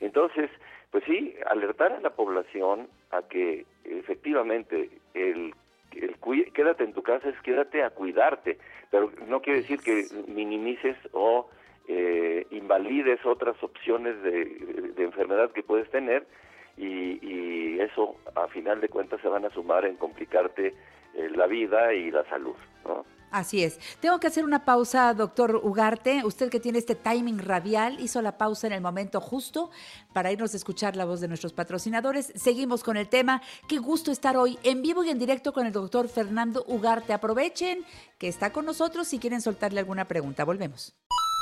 Entonces, 0.00 0.50
pues 0.90 1.04
sí, 1.04 1.34
alertar 1.46 1.92
a 1.92 2.00
la 2.00 2.10
población 2.10 2.88
a 3.10 3.22
que 3.22 3.64
efectivamente 3.84 4.90
el, 5.14 5.54
el 5.94 6.16
quédate 6.52 6.84
en 6.84 6.92
tu 6.92 7.02
casa 7.02 7.28
es 7.28 7.40
quédate 7.42 7.82
a 7.82 7.90
cuidarte, 7.90 8.58
pero 8.90 9.10
no 9.26 9.40
quiere 9.40 9.60
decir 9.60 9.80
que 9.80 10.06
minimices 10.28 10.96
o 11.12 11.48
eh, 11.88 12.46
invalides 12.50 13.24
otras 13.26 13.60
opciones 13.62 14.22
de, 14.22 14.92
enfermedad 14.98 15.50
que 15.50 15.62
puedes 15.62 15.90
tener 15.90 16.26
y, 16.76 17.80
eso 17.80 18.14
a 18.36 18.46
final 18.46 18.80
de 18.80 18.88
cuentas 18.88 19.20
se 19.20 19.28
van 19.28 19.44
a 19.44 19.50
sumar 19.50 19.84
en 19.84 19.96
complicarte 19.96 20.68
eh, 21.14 21.30
la 21.34 21.48
vida 21.48 21.92
y 21.92 22.12
la 22.12 22.24
salud, 22.26 22.54
¿no? 22.84 23.04
Así 23.32 23.64
es. 23.64 23.78
Tengo 24.00 24.20
que 24.20 24.26
hacer 24.26 24.44
una 24.44 24.66
pausa, 24.66 25.14
doctor 25.14 25.58
Ugarte. 25.64 26.22
Usted 26.24 26.50
que 26.50 26.60
tiene 26.60 26.78
este 26.78 26.94
timing 26.94 27.38
radial 27.38 27.98
hizo 27.98 28.20
la 28.20 28.36
pausa 28.36 28.66
en 28.66 28.74
el 28.74 28.82
momento 28.82 29.22
justo 29.22 29.70
para 30.12 30.30
irnos 30.30 30.52
a 30.52 30.58
escuchar 30.58 30.96
la 30.96 31.06
voz 31.06 31.20
de 31.20 31.28
nuestros 31.28 31.54
patrocinadores. 31.54 32.30
Seguimos 32.36 32.84
con 32.84 32.98
el 32.98 33.08
tema. 33.08 33.40
Qué 33.68 33.78
gusto 33.78 34.12
estar 34.12 34.36
hoy 34.36 34.58
en 34.62 34.82
vivo 34.82 35.02
y 35.02 35.08
en 35.08 35.18
directo 35.18 35.54
con 35.54 35.66
el 35.66 35.72
doctor 35.72 36.08
Fernando 36.08 36.62
Ugarte. 36.68 37.14
Aprovechen 37.14 37.86
que 38.18 38.28
está 38.28 38.52
con 38.52 38.66
nosotros 38.66 39.08
si 39.08 39.18
quieren 39.18 39.40
soltarle 39.40 39.80
alguna 39.80 40.06
pregunta. 40.06 40.44
Volvemos. 40.44 40.94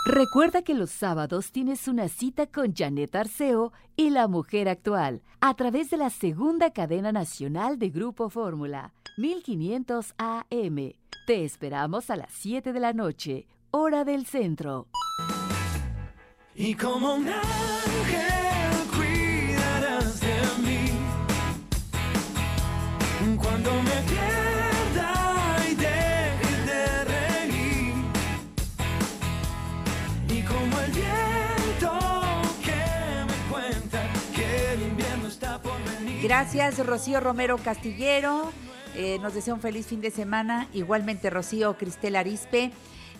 Recuerda 0.06 0.62
que 0.62 0.74
los 0.74 0.90
sábados 0.90 1.52
tienes 1.52 1.86
una 1.86 2.08
cita 2.08 2.46
con 2.46 2.74
Janet 2.74 3.14
Arceo 3.14 3.72
y 3.96 4.08
la 4.08 4.28
mujer 4.28 4.68
actual 4.68 5.20
a 5.40 5.54
través 5.54 5.90
de 5.90 5.98
la 5.98 6.08
segunda 6.08 6.72
cadena 6.72 7.12
nacional 7.12 7.78
de 7.78 7.90
Grupo 7.90 8.30
Fórmula, 8.30 8.94
1500 9.18 10.14
AM. 10.16 10.94
Te 11.26 11.44
esperamos 11.44 12.08
a 12.08 12.16
las 12.16 12.32
7 12.32 12.72
de 12.72 12.80
la 12.80 12.94
noche, 12.94 13.46
hora 13.70 14.04
del 14.04 14.24
centro. 14.24 14.88
Y 16.54 16.74
como 16.74 17.14
un 17.16 17.28
ángel 17.28 18.88
cuidarás 18.96 20.20
de 20.20 20.40
mí 20.62 20.90
cuando 23.38 23.70
me 23.82 24.02
pierda 24.08 24.39
Gracias, 36.22 36.84
Rocío 36.84 37.18
Romero 37.18 37.56
Castillero. 37.56 38.52
Eh, 38.94 39.18
nos 39.22 39.32
desea 39.32 39.54
un 39.54 39.60
feliz 39.62 39.86
fin 39.86 40.02
de 40.02 40.10
semana. 40.10 40.68
Igualmente 40.74 41.30
Rocío 41.30 41.78
Cristel 41.78 42.14
Arispe. 42.14 42.72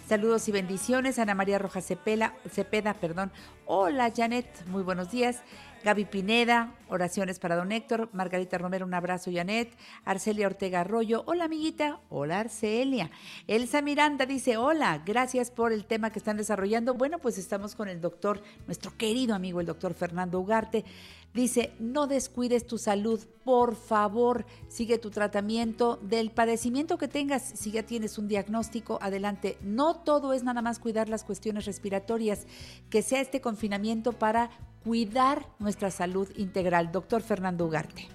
Saludos 0.07 0.47
y 0.49 0.53
bendiciones. 0.53 1.19
Ana 1.19 1.35
María 1.35 1.59
Rojas 1.59 1.87
Cepeda, 1.87 2.35
Cepeda, 2.51 2.95
perdón. 2.95 3.33
Hola 3.65 4.13
Janet, 4.15 4.47
muy 4.67 4.83
buenos 4.83 5.11
días. 5.11 5.41
Gaby 5.83 6.05
Pineda, 6.05 6.75
oraciones 6.89 7.39
para 7.39 7.57
don 7.57 7.73
Héctor. 7.73 8.11
Margarita 8.13 8.59
Romero, 8.59 8.85
un 8.85 8.93
abrazo, 8.93 9.31
Janet. 9.33 9.73
Arcelia 10.05 10.47
Ortega 10.47 10.81
Arroyo, 10.81 11.23
hola 11.27 11.45
amiguita. 11.45 12.01
Hola 12.11 12.41
Arcelia. 12.41 13.11
Elsa 13.47 13.81
Miranda 13.81 14.27
dice, 14.27 14.59
hola, 14.59 15.03
gracias 15.07 15.51
por 15.51 15.73
el 15.73 15.87
tema 15.87 16.11
que 16.11 16.19
están 16.19 16.37
desarrollando. 16.37 16.95
Bueno, 16.95 17.19
pues 17.19 17.39
estamos 17.39 17.75
con 17.75 17.89
el 17.89 18.01
doctor, 18.01 18.43
nuestro 18.67 18.95
querido 18.99 19.35
amigo, 19.35 19.61
el 19.61 19.67
doctor 19.67 19.95
Fernando 19.95 20.39
Ugarte. 20.39 20.85
Dice, 21.33 21.73
no 21.79 22.09
descuides 22.09 22.67
tu 22.67 22.77
salud, 22.77 23.21
por 23.45 23.77
favor, 23.77 24.45
sigue 24.67 24.99
tu 24.99 25.11
tratamiento 25.11 25.97
del 26.03 26.33
padecimiento 26.33 26.99
que 26.99 27.07
tengas. 27.07 27.43
Si 27.43 27.71
ya 27.71 27.85
tienes 27.85 28.19
un 28.19 28.27
diagnóstico, 28.27 28.99
adelante. 29.01 29.57
No 29.63 30.03
todo 30.03 30.33
es 30.33 30.43
nada 30.43 30.61
más 30.61 30.81
cuidar 30.81 31.09
las 31.09 31.25
cuestiones 31.25 31.67
respiratorias, 31.67 32.47
que 32.91 33.03
sea 33.03 33.21
este 33.21 33.41
confinamiento 33.41 34.13
para 34.13 34.51
cuidar 34.83 35.47
nuestra 35.61 35.91
salud 35.91 36.29
integral. 36.37 36.91
Doctor 36.91 37.23
Fernando 37.23 37.67
Ugarte. 37.67 38.09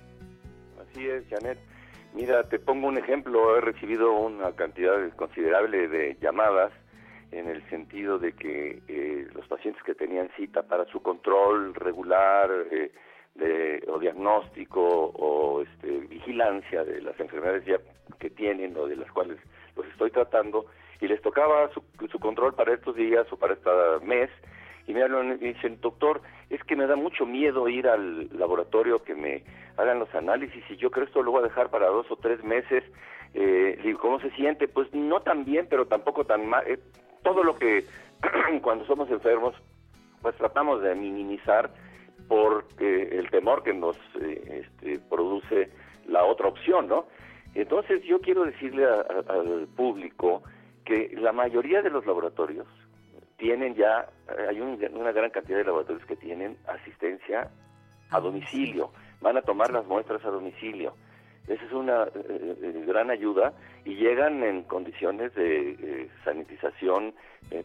Así 0.81 1.07
es, 1.07 1.23
Janet. 1.29 1.57
Mira, 2.13 2.43
te 2.43 2.59
pongo 2.59 2.87
un 2.87 2.97
ejemplo. 2.97 3.57
He 3.57 3.61
recibido 3.61 4.13
una 4.13 4.51
cantidad 4.53 4.95
considerable 5.15 5.87
de 5.87 6.17
llamadas 6.21 6.71
en 7.31 7.47
el 7.47 7.67
sentido 7.69 8.17
de 8.19 8.33
que 8.33 8.81
eh, 8.87 9.27
los 9.33 9.47
pacientes 9.47 9.83
que 9.83 9.95
tenían 9.95 10.29
cita 10.37 10.63
para 10.63 10.85
su 10.85 11.01
control 11.01 11.73
regular 11.75 12.49
eh, 12.71 12.91
de, 13.35 13.83
o 13.87 13.99
diagnóstico 13.99 14.81
o 14.81 15.61
este, 15.61 15.99
vigilancia 16.07 16.83
de 16.83 17.01
las 17.01 17.19
enfermedades 17.19 17.65
ya 17.65 17.77
que 18.19 18.29
tienen 18.29 18.75
o 18.77 18.87
de 18.87 18.95
las 18.95 19.11
cuales 19.11 19.37
los 19.75 19.85
estoy 19.87 20.11
tratando 20.11 20.65
y 21.01 21.07
les 21.07 21.21
tocaba 21.21 21.69
su, 21.73 21.83
su 22.09 22.19
control 22.19 22.53
para 22.53 22.73
estos 22.73 22.95
días 22.95 23.27
o 23.31 23.37
para 23.37 23.53
este 23.53 23.69
mes 24.03 24.29
y 24.87 24.93
me 24.93 25.03
hablan 25.03 25.39
y 25.41 25.53
dicen, 25.53 25.79
doctor, 25.81 26.21
es 26.49 26.63
que 26.63 26.75
me 26.75 26.85
da 26.85 26.95
mucho 26.95 27.25
miedo 27.25 27.67
ir 27.67 27.87
al 27.87 28.29
laboratorio 28.37 29.03
que 29.03 29.15
me 29.15 29.43
hagan 29.77 29.99
los 29.99 30.13
análisis 30.13 30.63
y 30.69 30.77
yo 30.77 30.91
creo 30.91 31.05
esto 31.05 31.23
lo 31.23 31.31
voy 31.31 31.41
a 31.41 31.47
dejar 31.47 31.69
para 31.69 31.87
dos 31.87 32.05
o 32.11 32.17
tres 32.17 32.43
meses. 32.43 32.83
Eh, 33.33 33.79
digo, 33.83 33.99
¿cómo 33.99 34.19
se 34.19 34.29
siente? 34.31 34.67
Pues 34.67 34.93
no 34.93 35.21
tan 35.21 35.43
bien, 35.43 35.67
pero 35.69 35.87
tampoco 35.87 36.25
tan 36.25 36.47
mal. 36.47 36.63
Eh, 36.67 36.79
todo 37.23 37.43
lo 37.43 37.55
que 37.55 37.85
cuando 38.61 38.85
somos 38.85 39.09
enfermos, 39.09 39.55
pues 40.21 40.35
tratamos 40.35 40.81
de 40.81 40.93
minimizar 40.93 41.71
por 42.27 42.65
el 42.79 43.29
temor 43.29 43.63
que 43.63 43.73
nos 43.73 43.97
eh, 44.21 44.65
este, 44.65 44.99
produce 45.09 45.69
la 46.07 46.23
otra 46.23 46.47
opción, 46.47 46.87
¿no? 46.87 47.05
Entonces 47.53 48.03
yo 48.03 48.19
quiero 48.19 48.43
decirle 48.43 48.85
al 48.85 49.67
público 49.75 50.43
que 50.83 51.15
la 51.17 51.31
mayoría 51.31 51.81
de 51.81 51.89
los 51.89 52.05
laboratorios 52.05 52.67
tienen 53.37 53.75
ya, 53.75 54.07
hay 54.49 54.59
una 54.61 55.11
gran 55.11 55.29
cantidad 55.29 55.57
de 55.57 55.63
laboratorios 55.65 56.05
que 56.05 56.15
tienen 56.15 56.57
asistencia 56.67 57.49
a 58.11 58.19
domicilio, 58.19 58.91
van 59.21 59.37
a 59.37 59.41
tomar 59.41 59.71
las 59.71 59.85
muestras 59.85 60.23
a 60.25 60.29
domicilio. 60.29 60.93
Esa 61.47 61.63
es 61.63 61.71
una 61.73 62.03
eh, 62.03 62.55
eh, 62.61 62.83
gran 62.87 63.11
ayuda 63.11 63.53
y 63.83 63.95
llegan 63.95 64.43
en 64.43 64.63
condiciones 64.63 65.33
de 65.35 65.71
eh, 65.71 66.09
sanitización 66.23 67.13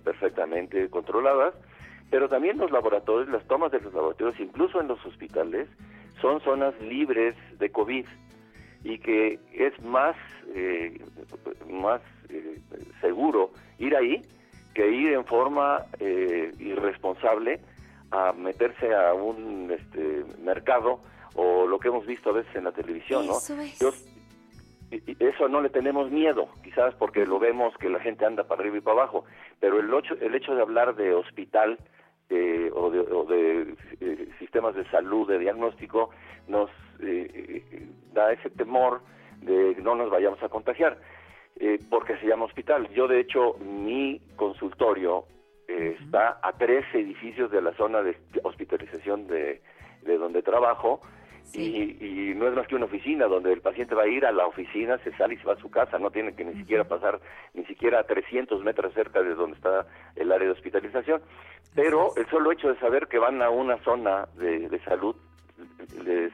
perfectamente 0.04 0.90
controladas, 0.90 1.54
pero 2.10 2.28
también 2.28 2.58
los 2.58 2.70
laboratorios, 2.70 3.28
las 3.28 3.46
tomas 3.46 3.70
de 3.72 3.80
los 3.80 3.94
laboratorios, 3.94 4.38
incluso 4.40 4.80
en 4.80 4.88
los 4.88 5.04
hospitales, 5.06 5.68
son 6.20 6.40
zonas 6.40 6.74
libres 6.80 7.34
de 7.58 7.70
COVID 7.70 8.06
y 8.84 8.98
que 8.98 9.38
es 9.52 9.80
más, 9.82 10.16
más 11.68 12.00
seguro 13.00 13.50
ir 13.78 13.96
ahí 13.96 14.22
que 14.74 14.90
ir 14.90 15.12
en 15.12 15.24
forma 15.24 15.86
irresponsable 16.58 17.60
a 18.10 18.32
meterse 18.32 18.94
a 18.94 19.14
un 19.14 19.70
este, 19.70 20.24
mercado 20.42 21.00
o 21.34 21.66
lo 21.66 21.78
que 21.78 21.88
hemos 21.88 22.06
visto 22.06 22.30
a 22.30 22.34
veces 22.34 22.54
en 22.56 22.64
la 22.64 22.72
televisión, 22.72 23.26
¿no? 23.26 23.38
eso 24.90 25.48
no 25.48 25.60
le 25.60 25.68
tenemos 25.68 26.10
miedo, 26.10 26.48
quizás 26.64 26.94
porque 26.94 27.24
lo 27.24 27.38
vemos 27.38 27.76
que 27.76 27.88
la 27.88 28.00
gente 28.00 28.26
anda 28.26 28.44
para 28.44 28.62
arriba 28.62 28.78
y 28.78 28.80
para 28.80 29.02
abajo, 29.02 29.24
pero 29.60 29.78
el 29.78 29.92
hecho, 29.94 30.14
el 30.20 30.34
hecho 30.34 30.54
de 30.54 30.62
hablar 30.62 30.96
de 30.96 31.14
hospital 31.14 31.78
eh, 32.30 32.70
o 32.72 32.90
de, 32.90 33.74
eh, 34.00 34.28
sistemas 34.38 34.76
de 34.76 34.84
salud, 34.90 35.28
de 35.28 35.40
diagnóstico, 35.40 36.10
nos 36.46 36.70
eh, 37.00 37.88
da 38.12 38.32
ese 38.32 38.50
temor 38.50 39.00
de 39.42 39.74
que 39.74 39.82
no 39.82 39.96
nos 39.96 40.10
vayamos 40.10 40.40
a 40.42 40.48
contagiar, 40.48 40.98
porque 41.90 42.16
se 42.18 42.26
llama 42.26 42.44
hospital. 42.44 42.88
Yo, 42.90 43.08
de 43.08 43.20
hecho, 43.20 43.56
mi 43.58 44.20
consultorio 44.36 45.24
está 45.66 46.38
a 46.42 46.52
tres 46.52 46.84
edificios 46.94 47.50
de 47.50 47.60
la 47.60 47.72
zona 47.74 48.02
de 48.02 48.16
hospitalización 48.42 49.26
de, 49.26 49.60
de 50.02 50.18
donde 50.18 50.42
trabajo, 50.42 51.00
y, 51.54 52.34
no 52.36 52.48
es 52.48 52.54
más 52.54 52.66
que 52.66 52.76
una 52.76 52.86
oficina 52.86 53.26
donde 53.26 53.52
el 53.52 53.60
paciente 53.60 53.94
va 53.94 54.04
a 54.04 54.08
ir 54.08 54.24
a 54.24 54.32
la 54.32 54.46
oficina, 54.46 54.98
se 54.98 55.12
sale 55.16 55.34
y 55.34 55.36
se 55.38 55.44
va 55.44 55.54
a 55.54 55.60
su 55.60 55.70
casa, 55.70 55.98
no 55.98 56.10
tiene 56.10 56.34
que 56.34 56.44
ni 56.44 56.54
siquiera 56.54 56.84
pasar 56.84 57.20
ni 57.54 57.64
siquiera 57.66 58.00
a 58.00 58.04
300 58.04 58.62
metros 58.62 58.94
cerca 58.94 59.22
de 59.22 59.34
donde 59.34 59.56
está 59.56 59.86
el 60.16 60.32
área 60.32 60.46
de 60.46 60.52
hospitalización. 60.52 61.20
Pero 61.74 62.14
el 62.16 62.26
solo 62.26 62.52
hecho 62.52 62.68
de 62.68 62.78
saber 62.78 63.08
que 63.08 63.18
van 63.18 63.42
a 63.42 63.50
una 63.50 63.76
zona 63.84 64.28
de, 64.36 64.80
salud 64.84 65.14
les 66.04 66.32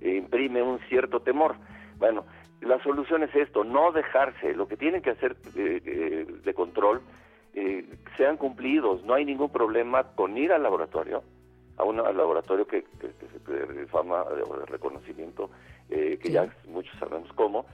imprime 0.00 0.62
un 0.62 0.78
cierto 0.88 1.20
temor. 1.20 1.56
Bueno, 1.98 2.26
la 2.60 2.82
solución 2.82 3.22
es 3.22 3.34
esto, 3.34 3.64
no 3.64 3.92
dejarse, 3.92 4.54
lo 4.54 4.66
que 4.66 4.76
tienen 4.76 5.02
que 5.02 5.10
hacer 5.10 5.36
eh, 5.56 5.80
eh, 5.84 6.26
de 6.44 6.54
control, 6.54 7.00
eh, 7.54 7.86
sean 8.16 8.36
cumplidos, 8.36 9.02
no 9.04 9.14
hay 9.14 9.24
ningún 9.24 9.50
problema 9.50 10.04
con 10.14 10.36
ir 10.36 10.52
al 10.52 10.62
laboratorio, 10.62 11.22
a 11.76 11.84
un 11.84 11.96
laboratorio 11.96 12.66
que, 12.66 12.84
que, 13.00 13.08
de 13.52 13.86
fama, 13.86 14.24
de 14.24 14.66
reconocimiento, 14.66 15.50
eh, 15.90 16.18
que 16.20 16.30
ya 16.30 16.48
muchos 16.68 16.98
sabemos 16.98 17.32
cómo, 17.34 17.66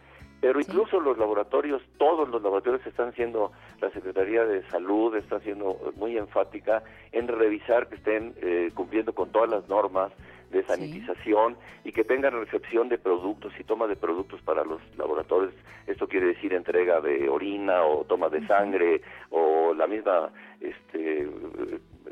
pero 0.42 0.58
incluso 0.58 0.98
los 0.98 1.16
laboratorios, 1.18 1.80
todos 1.98 2.28
los 2.28 2.42
laboratorios 2.42 2.84
están 2.84 3.10
haciendo, 3.10 3.52
la 3.80 3.90
Secretaría 3.90 4.44
de 4.44 4.68
Salud 4.70 5.14
está 5.14 5.38
siendo 5.38 5.78
muy 5.94 6.18
enfática 6.18 6.82
en 7.12 7.28
revisar 7.28 7.86
que 7.88 7.94
estén 7.94 8.34
eh, 8.42 8.72
cumpliendo 8.74 9.14
con 9.14 9.30
todas 9.30 9.48
las 9.48 9.68
normas 9.68 10.10
de 10.50 10.64
sanitización 10.64 11.56
y 11.84 11.92
que 11.92 12.02
tengan 12.02 12.32
recepción 12.32 12.88
de 12.88 12.98
productos 12.98 13.52
y 13.58 13.62
toma 13.62 13.86
de 13.86 13.94
productos 13.94 14.42
para 14.42 14.64
los 14.64 14.80
laboratorios. 14.98 15.54
Esto 15.86 16.08
quiere 16.08 16.26
decir 16.26 16.52
entrega 16.52 17.00
de 17.00 17.28
orina 17.28 17.84
o 17.84 18.02
toma 18.02 18.28
de 18.28 18.44
sangre 18.48 19.00
o 19.30 19.72
la 19.74 19.86
misma, 19.86 20.30
este, 20.60 21.28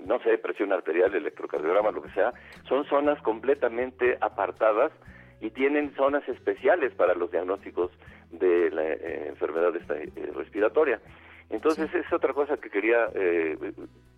no 0.07 0.19
sé, 0.21 0.39
presión 0.39 0.73
arterial, 0.73 1.15
electrocardiograma, 1.15 1.91
lo 1.91 2.03
que 2.03 2.11
sea. 2.11 2.33
Son 2.69 2.85
zonas 2.87 3.21
completamente 3.23 4.19
apartadas 4.21 4.93
y 5.41 5.51
tienen 5.51 5.95
zonas 5.95 6.27
especiales 6.29 6.93
para 6.95 7.15
los 7.15 7.31
diagnósticos 7.31 7.91
de 8.31 8.71
la 8.71 8.83
eh, 8.83 9.29
enfermedad 9.29 9.75
eh, 9.77 10.31
respiratoria. 10.35 11.01
Entonces 11.49 11.93
es 11.95 12.13
otra 12.13 12.33
cosa 12.33 12.57
que 12.59 12.71
quería 12.71 13.09
eh, 13.15 13.57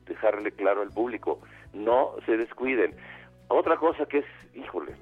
dejarle 0.07 0.53
claro 0.53 0.83
al 0.83 0.91
público, 0.91 1.41
no 1.73 2.15
se 2.27 2.37
descuiden. 2.37 2.95
Otra 3.49 3.77
cosa 3.77 4.07
que 4.07 4.19
es, 4.19 4.27
híjole, 4.55 4.93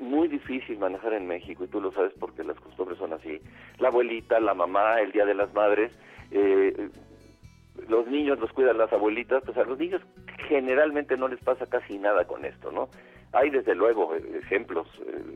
muy 0.00 0.28
difícil 0.28 0.78
manejar 0.78 1.12
en 1.12 1.26
México, 1.26 1.64
y 1.64 1.68
tú 1.68 1.80
lo 1.80 1.92
sabes 1.92 2.12
porque 2.18 2.44
las 2.44 2.58
costumbres 2.60 2.98
son 2.98 3.12
así, 3.12 3.40
la 3.78 3.88
abuelita, 3.88 4.40
la 4.40 4.54
mamá, 4.54 5.00
el 5.00 5.12
Día 5.12 5.24
de 5.24 5.34
las 5.34 5.52
Madres, 5.54 5.92
los 7.88 8.06
niños 8.06 8.38
los 8.38 8.52
cuidan 8.52 8.78
las 8.78 8.92
abuelitas, 8.92 9.42
pues 9.44 9.56
a 9.56 9.64
los 9.64 9.78
niños 9.78 10.02
generalmente 10.48 11.16
no 11.16 11.28
les 11.28 11.40
pasa 11.40 11.66
casi 11.66 11.98
nada 11.98 12.24
con 12.24 12.44
esto, 12.44 12.70
¿no? 12.70 12.88
Hay 13.32 13.50
desde 13.50 13.74
luego 13.74 14.14
ejemplos 14.14 14.88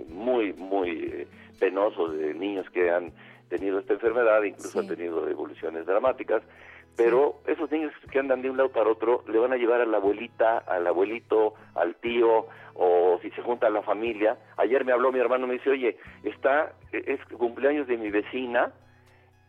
muy, 0.09 0.53
muy 0.55 1.27
penosos 1.59 2.17
de 2.17 2.35
niños 2.35 2.69
que 2.71 2.91
han 2.91 3.13
tenido 3.49 3.81
esta 3.81 3.95
enfermedad, 3.95 4.43
incluso 4.43 4.81
han 4.81 4.89
tenido 4.89 5.29
evoluciones 5.29 5.85
dramáticas, 5.87 6.43
pero 6.97 7.41
esos 7.47 7.71
niños 7.71 7.93
que 8.11 8.19
andan 8.19 8.43
de 8.43 8.51
un 8.51 8.57
lado 8.57 8.71
para 8.71 8.91
otro 8.91 9.25
le 9.29 9.39
van 9.39 9.53
a 9.53 9.57
llevar 9.57 9.81
a 9.81 9.87
la 9.87 9.99
abuelita, 9.99 10.59
al 10.59 10.87
abuelito, 10.87 11.55
al 11.75 11.95
tío, 11.97 12.47
o 12.75 13.19
si 13.23 13.31
se 13.31 13.43
junta 13.43 13.67
a 13.67 13.71
la 13.71 13.83
familia. 13.83 14.39
Ayer 14.57 14.85
me 14.85 14.93
habló 14.93 15.13
mi 15.13 15.19
hermano, 15.19 15.47
me 15.47 15.55
dice, 15.55 15.71
oye, 15.71 15.97
está, 16.23 16.73
es 16.93 17.21
cumpleaños 17.37 17.87
de 17.87 17.97
mi 17.97 18.11
vecina 18.11 18.73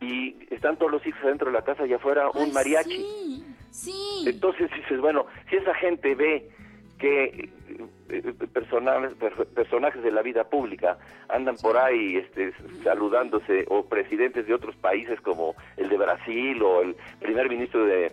y 0.02 0.36
están 0.50 0.76
todos 0.76 0.90
los 0.90 1.06
hijos 1.06 1.22
adentro 1.22 1.46
de 1.46 1.52
la 1.52 1.62
casa 1.62 1.86
y 1.86 1.92
afuera 1.92 2.28
un 2.30 2.52
mariachi. 2.52 2.96
Sí, 2.96 3.44
sí. 3.70 4.24
Entonces 4.26 4.70
dices, 4.74 5.00
bueno, 5.00 5.26
si 5.48 5.56
esa 5.56 5.74
gente 5.74 6.14
ve 6.14 6.50
que 6.98 7.50
eh, 8.08 8.34
personajes, 8.52 9.12
personajes 9.54 10.02
de 10.02 10.12
la 10.12 10.22
vida 10.22 10.44
pública 10.44 10.98
andan 11.28 11.56
por 11.56 11.76
ahí 11.76 12.16
este, 12.16 12.52
saludándose 12.84 13.64
o 13.68 13.84
presidentes 13.86 14.46
de 14.46 14.54
otros 14.54 14.76
países 14.76 15.20
como 15.20 15.54
el 15.76 15.88
de 15.88 15.96
Brasil 15.96 16.62
o 16.62 16.82
el 16.82 16.96
primer 17.20 17.48
ministro 17.48 17.84
de, 17.84 18.12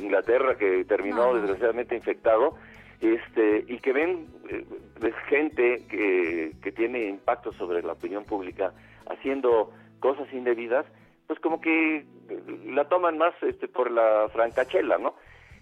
Inglaterra 0.00 0.56
que 0.56 0.86
terminó 0.86 1.34
desgraciadamente 1.34 1.94
infectado 1.94 2.56
este 3.02 3.62
y 3.68 3.78
que 3.78 3.92
ven 3.92 4.26
eh, 4.48 4.64
gente 5.28 5.82
que, 5.86 6.52
que 6.62 6.72
tiene 6.72 7.08
impacto 7.08 7.52
sobre 7.52 7.82
la 7.82 7.92
opinión 7.92 8.24
pública 8.24 8.72
haciendo 9.06 9.70
cosas 10.04 10.30
indebidas 10.34 10.84
pues 11.26 11.40
como 11.40 11.58
que 11.58 12.04
la 12.66 12.84
toman 12.84 13.16
más 13.16 13.32
este, 13.42 13.66
por 13.66 13.90
la 13.90 14.28
francachela, 14.30 14.98
¿no? 14.98 15.14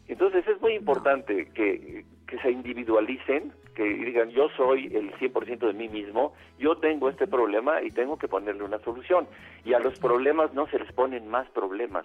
Entonces 0.09 0.45
es 0.49 0.61
muy 0.61 0.74
importante 0.74 1.47
que, 1.55 2.05
que 2.26 2.38
se 2.38 2.51
individualicen, 2.51 3.53
que 3.76 3.84
digan 3.84 4.30
yo 4.30 4.49
soy 4.57 4.86
el 4.86 5.12
100% 5.12 5.59
de 5.68 5.72
mí 5.72 5.88
mismo, 5.88 6.34
yo 6.59 6.74
tengo 6.78 7.09
este 7.09 7.28
problema 7.28 7.80
y 7.80 7.93
tengo 7.93 8.18
que 8.18 8.26
ponerle 8.26 8.64
una 8.64 8.80
solución. 8.80 9.28
Y 9.64 9.74
a 9.74 9.78
los 9.78 10.01
problemas 10.01 10.53
no 10.53 10.66
se 10.66 10.80
les 10.80 10.93
ponen 10.93 11.28
más 11.28 11.49
problemas, 11.51 12.05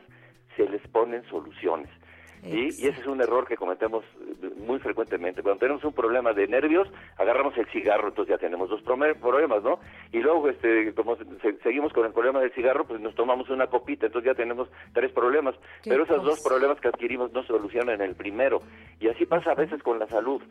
se 0.55 0.69
les 0.69 0.87
ponen 0.89 1.23
soluciones. 1.31 1.89
Y 2.43 2.67
ese 2.67 3.01
es 3.01 3.07
un 3.07 3.21
error 3.21 3.47
que 3.47 3.57
cometemos 3.57 4.05
eh, 4.21 4.49
muy 4.57 4.79
frecuentemente. 4.79 5.41
Cuando 5.41 5.59
tenemos 5.59 5.83
un 5.83 5.93
problema 5.93 6.33
de 6.33 6.47
nervios, 6.47 6.87
agarramos 7.17 7.57
el 7.57 7.65
cigarro, 7.67 8.09
entonces 8.09 8.35
ya 8.35 8.37
tenemos 8.37 8.69
dos 8.69 8.81
problemas, 8.81 9.63
¿no? 9.63 9.79
Y 10.11 10.19
luego, 10.19 10.47
este, 10.47 10.93
como 10.93 11.17
seguimos 11.63 11.91
con 11.93 12.05
el 12.05 12.13
problema 12.13 12.39
del 12.39 12.51
cigarro, 12.51 12.85
pues 12.85 13.01
nos 13.01 13.15
tomamos 13.15 13.49
una 13.49 13.67
copita, 13.67 14.05
entonces 14.05 14.31
ya 14.31 14.35
tenemos 14.35 14.69
tres 14.93 15.11
problemas. 15.11 15.55
Pero 15.83 16.03
esos 16.03 16.23
dos 16.23 16.41
problemas 16.41 16.79
que 16.79 16.87
adquirimos 16.87 17.31
no 17.33 17.41
se 17.41 17.47
solucionan 17.47 17.95
en 17.95 18.09
el 18.09 18.15
primero. 18.15 18.61
Y 18.99 19.07
así 19.07 19.25
pasa 19.25 19.51
a 19.51 19.55
veces 19.55 19.81
con 19.83 19.99
la 19.99 20.07
salud 20.07 20.41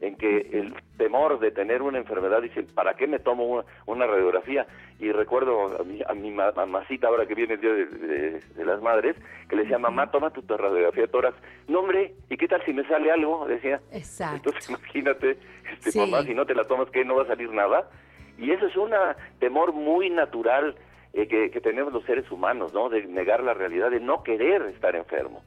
en 0.00 0.16
que 0.16 0.48
el 0.52 0.74
temor 0.98 1.38
de 1.38 1.50
tener 1.50 1.82
una 1.82 1.98
enfermedad 1.98 2.42
dice, 2.42 2.62
¿para 2.74 2.94
qué 2.94 3.06
me 3.06 3.18
tomo 3.18 3.64
una, 3.86 4.06
radiografía? 4.06 4.66
Y 4.98 5.12
recuerdo 5.12 5.78
a 5.80 5.84
mi, 5.84 6.02
a 6.06 6.14
mi 6.14 6.30
mamacita, 6.30 7.08
ahora 7.08 7.26
que 7.26 7.34
viene 7.34 7.54
el 7.54 7.60
Día 7.60 7.72
de, 7.72 8.64
las 8.64 8.80
Madres, 8.82 9.16
que 9.48 9.56
le 9.56 9.62
decía, 9.62 9.78
mamá, 9.78 10.10
toma 10.10 10.30
tu 10.30 10.42
radiografía 10.56 11.02
de 11.02 11.08
tórax. 11.08 11.35
No, 11.68 11.80
hombre, 11.80 12.14
¿y 12.30 12.36
qué 12.36 12.48
tal 12.48 12.64
si 12.64 12.72
me 12.72 12.86
sale 12.86 13.10
algo? 13.10 13.46
Decía. 13.46 13.80
Exacto. 13.92 14.36
Entonces 14.50 14.68
imagínate, 14.70 15.38
este, 15.72 15.98
mamá, 15.98 16.22
si 16.22 16.34
no 16.34 16.46
te 16.46 16.54
la 16.54 16.64
tomas, 16.64 16.90
¿qué? 16.90 17.04
¿No 17.04 17.16
va 17.16 17.22
a 17.22 17.26
salir 17.26 17.50
nada? 17.52 17.90
Y 18.38 18.50
eso 18.50 18.66
es 18.66 18.76
un 18.76 18.90
temor 19.38 19.72
muy 19.72 20.10
natural 20.10 20.76
eh, 21.12 21.26
que, 21.26 21.50
que 21.50 21.60
tenemos 21.60 21.92
los 21.92 22.04
seres 22.04 22.30
humanos, 22.30 22.72
¿no? 22.74 22.88
De 22.88 23.06
negar 23.06 23.42
la 23.42 23.54
realidad, 23.54 23.90
de 23.90 24.00
no 24.00 24.22
querer 24.22 24.62
estar 24.62 24.94
enfermo. 24.94 25.42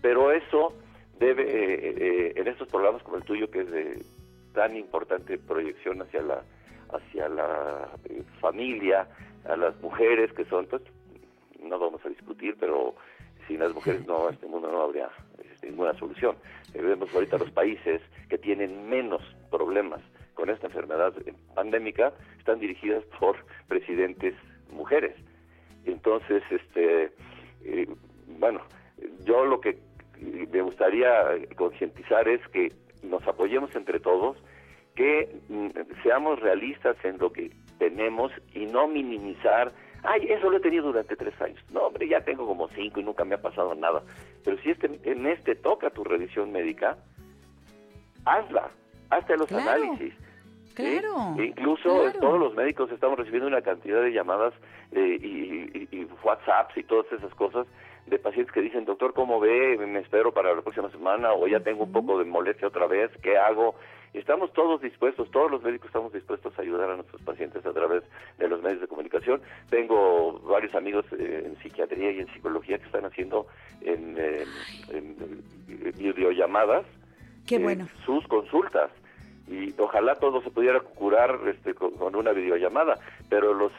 Pero 0.00 0.30
eso 0.32 0.74
debe, 1.18 1.42
eh, 1.42 1.94
eh, 1.96 2.32
en 2.36 2.48
estos 2.48 2.68
programas 2.68 3.02
como 3.02 3.16
el 3.16 3.24
tuyo, 3.24 3.50
que 3.50 3.60
es 3.60 3.70
de 3.70 4.02
tan 4.54 4.76
importante 4.76 5.38
proyección 5.38 6.00
hacia 6.02 6.22
la, 6.22 6.42
hacia 6.92 7.28
la 7.28 7.88
eh, 8.08 8.22
familia, 8.40 9.08
a 9.44 9.56
las 9.56 9.80
mujeres 9.80 10.32
que 10.32 10.44
son, 10.44 10.66
pues, 10.66 10.82
no 11.60 11.78
vamos 11.78 12.04
a 12.04 12.08
discutir, 12.08 12.56
pero 12.58 12.94
sin 13.46 13.60
las 13.60 13.74
mujeres 13.74 14.06
no, 14.06 14.28
este 14.30 14.46
mundo 14.46 14.70
no 14.70 14.82
habría 14.82 15.08
ninguna 15.62 15.94
solución. 15.98 16.36
vemos 16.72 17.12
ahorita 17.14 17.38
los 17.38 17.50
países 17.50 18.00
que 18.28 18.38
tienen 18.38 18.88
menos 18.88 19.22
problemas 19.50 20.00
con 20.34 20.50
esta 20.50 20.66
enfermedad 20.66 21.12
pandémica 21.54 22.12
están 22.38 22.60
dirigidas 22.60 23.04
por 23.18 23.36
presidentes 23.66 24.34
mujeres. 24.70 25.14
Entonces, 25.84 26.42
este, 26.50 27.10
bueno, 28.38 28.60
yo 29.24 29.44
lo 29.44 29.60
que 29.60 29.78
me 30.20 30.62
gustaría 30.62 31.10
concientizar 31.56 32.28
es 32.28 32.46
que 32.48 32.72
nos 33.02 33.26
apoyemos 33.26 33.74
entre 33.74 34.00
todos, 34.00 34.36
que 34.94 35.28
mm, 35.48 35.68
seamos 36.02 36.40
realistas 36.40 36.96
en 37.04 37.18
lo 37.18 37.32
que 37.32 37.50
tenemos 37.78 38.32
y 38.52 38.66
no 38.66 38.88
minimizar, 38.88 39.72
ay, 40.08 40.26
eso 40.30 40.50
lo 40.50 40.56
he 40.56 40.60
tenido 40.60 40.86
durante 40.86 41.16
tres 41.16 41.38
años. 41.40 41.62
No, 41.72 41.82
hombre, 41.82 42.08
ya 42.08 42.20
tengo 42.22 42.46
como 42.46 42.68
cinco 42.68 43.00
y 43.00 43.04
nunca 43.04 43.24
me 43.24 43.34
ha 43.34 43.42
pasado 43.42 43.74
nada. 43.74 44.02
Pero 44.44 44.56
si 44.58 44.70
este, 44.70 44.98
en 45.04 45.26
este 45.26 45.54
toca 45.54 45.90
tu 45.90 46.02
revisión 46.02 46.50
médica, 46.50 46.96
hazla, 48.24 48.70
hazte 49.10 49.36
los 49.36 49.50
análisis. 49.52 50.14
Claro. 50.74 51.34
E 51.38 51.46
incluso 51.46 52.12
todos 52.20 52.38
los 52.38 52.54
médicos 52.54 52.90
estamos 52.92 53.18
recibiendo 53.18 53.48
una 53.48 53.62
cantidad 53.62 54.00
de 54.00 54.12
llamadas 54.12 54.54
eh, 54.92 55.18
y, 55.20 55.88
y, 55.90 56.08
WhatsApps 56.22 56.76
y 56.76 56.84
todas 56.84 57.10
esas 57.12 57.34
cosas 57.34 57.66
de 58.06 58.18
pacientes 58.18 58.52
que 58.54 58.60
dicen, 58.60 58.84
doctor, 58.84 59.12
¿cómo 59.12 59.40
ve? 59.40 59.76
Me 59.76 59.98
espero 59.98 60.32
para 60.32 60.54
la 60.54 60.62
próxima 60.62 60.88
semana 60.90 61.32
o 61.32 61.48
ya 61.48 61.60
tengo 61.60 61.84
un 61.84 61.92
poco 61.92 62.18
de 62.18 62.24
molestia 62.24 62.68
otra 62.68 62.86
vez, 62.86 63.10
¿qué 63.22 63.36
hago? 63.36 63.74
Estamos 64.14 64.52
todos 64.52 64.80
dispuestos, 64.80 65.30
todos 65.30 65.50
los 65.50 65.62
médicos 65.62 65.86
estamos 65.86 66.12
dispuestos 66.12 66.58
a 66.58 66.62
ayudar 66.62 66.90
a 66.90 66.96
nuestros 66.96 67.20
pacientes 67.22 67.64
a 67.64 67.72
través 67.72 68.02
de 68.38 68.48
los 68.48 68.62
medios 68.62 68.80
de 68.80 68.88
comunicación. 68.88 69.40
Tengo 69.70 70.40
varios 70.40 70.74
amigos 70.74 71.04
eh, 71.12 71.42
en 71.46 71.56
psiquiatría 71.62 72.12
y 72.12 72.20
en 72.20 72.32
psicología 72.32 72.78
que 72.78 72.86
están 72.86 73.04
haciendo 73.04 73.46
en, 73.82 74.16
eh, 74.18 74.44
videollamadas 75.98 76.86
Qué 77.46 77.58
bueno. 77.58 77.88
sus 78.04 78.26
consultas 78.28 78.90
y 79.46 79.74
ojalá 79.78 80.14
todo 80.16 80.42
se 80.42 80.50
pudiera 80.50 80.80
curar 80.80 81.38
este, 81.46 81.74
con, 81.74 82.14
una 82.14 82.32
videollamada, 82.32 82.98
pero 83.30 83.54
los, 83.54 83.72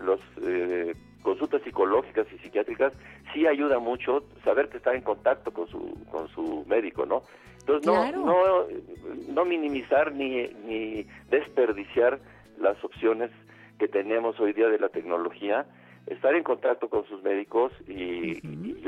los 0.00 0.20
eh, 0.42 0.94
consultas 1.22 1.62
psicológicas 1.62 2.26
y 2.32 2.38
psiquiátricas 2.38 2.92
sí 3.32 3.46
ayuda 3.46 3.78
mucho 3.78 4.24
saber 4.44 4.68
que 4.68 4.76
está 4.76 4.94
en 4.94 5.00
contacto 5.00 5.50
con 5.52 5.66
su 5.68 5.96
con 6.10 6.28
su 6.28 6.64
médico, 6.68 7.06
¿no? 7.06 7.22
Entonces 7.66 7.86
no 7.86 8.12
no 8.12 8.66
no 9.28 9.44
minimizar 9.44 10.12
ni 10.12 10.48
ni 10.66 11.06
desperdiciar 11.30 12.18
las 12.58 12.82
opciones 12.84 13.30
que 13.78 13.88
tenemos 13.88 14.38
hoy 14.38 14.52
día 14.52 14.68
de 14.68 14.78
la 14.78 14.88
tecnología, 14.88 15.66
estar 16.06 16.34
en 16.34 16.42
contacto 16.42 16.88
con 16.88 17.04
sus 17.06 17.22
médicos 17.22 17.72
y, 17.88 18.38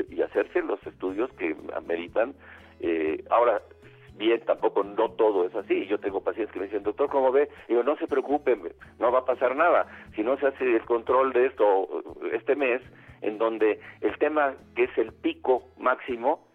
y, 0.09 0.21
hacerse 0.21 0.61
los 0.61 0.85
estudios 0.85 1.31
que 1.33 1.55
ameritan. 1.75 2.33
Eh, 2.79 3.23
ahora, 3.29 3.61
bien, 4.15 4.41
tampoco 4.45 4.83
no 4.83 5.11
todo 5.11 5.45
es 5.45 5.55
así. 5.55 5.85
Yo 5.87 5.99
tengo 5.99 6.21
pacientes 6.21 6.53
que 6.53 6.59
me 6.59 6.65
dicen, 6.65 6.83
doctor, 6.83 7.09
¿cómo 7.09 7.31
ve? 7.31 7.49
Y 7.67 7.73
yo, 7.73 7.83
no 7.83 7.97
se 7.97 8.07
preocupe, 8.07 8.57
no 8.99 9.11
va 9.11 9.19
a 9.19 9.25
pasar 9.25 9.55
nada. 9.55 9.87
Si 10.15 10.23
no 10.23 10.37
se 10.37 10.47
hace 10.47 10.75
el 10.75 10.85
control 10.85 11.33
de 11.33 11.47
esto 11.47 12.03
este 12.31 12.55
mes, 12.55 12.81
en 13.21 13.37
donde 13.37 13.79
el 14.01 14.17
tema 14.19 14.55
que 14.75 14.85
es 14.85 14.97
el 14.97 15.11
pico 15.13 15.63
máximo, 15.77 16.46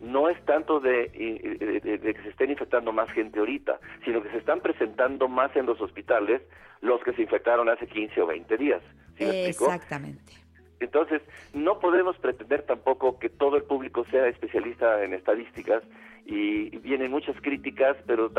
no 0.00 0.28
es 0.28 0.42
tanto 0.44 0.80
de, 0.80 1.10
que 1.12 2.22
se 2.22 2.28
estén 2.28 2.50
infectando 2.50 2.92
más 2.92 3.10
gente 3.12 3.38
ahorita, 3.38 3.78
sino 4.04 4.22
que 4.22 4.30
se 4.30 4.38
están 4.38 4.60
presentando 4.60 5.28
más 5.28 5.54
en 5.56 5.66
los 5.66 5.80
hospitales 5.80 6.42
los 6.82 7.02
que 7.02 7.12
se 7.14 7.22
infectaron 7.22 7.68
hace 7.68 7.86
15 7.86 8.20
o 8.20 8.26
20 8.26 8.56
días. 8.56 8.82
Exactamente. 9.18 10.34
Entonces, 10.78 11.22
no 11.54 11.78
podemos 11.78 12.18
pretender 12.18 12.62
tampoco 12.62 13.18
que 13.18 13.30
todo 13.30 13.56
el 13.56 13.62
público 13.62 14.04
sea 14.10 14.26
especialista 14.28 15.02
en 15.02 15.14
estadísticas 15.14 15.82
y 16.26 16.76
vienen 16.78 17.10
muchas 17.10 17.40
críticas, 17.40 17.96
pero 18.06 18.30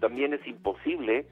también 0.00 0.34
es 0.34 0.44
imposible, 0.46 1.26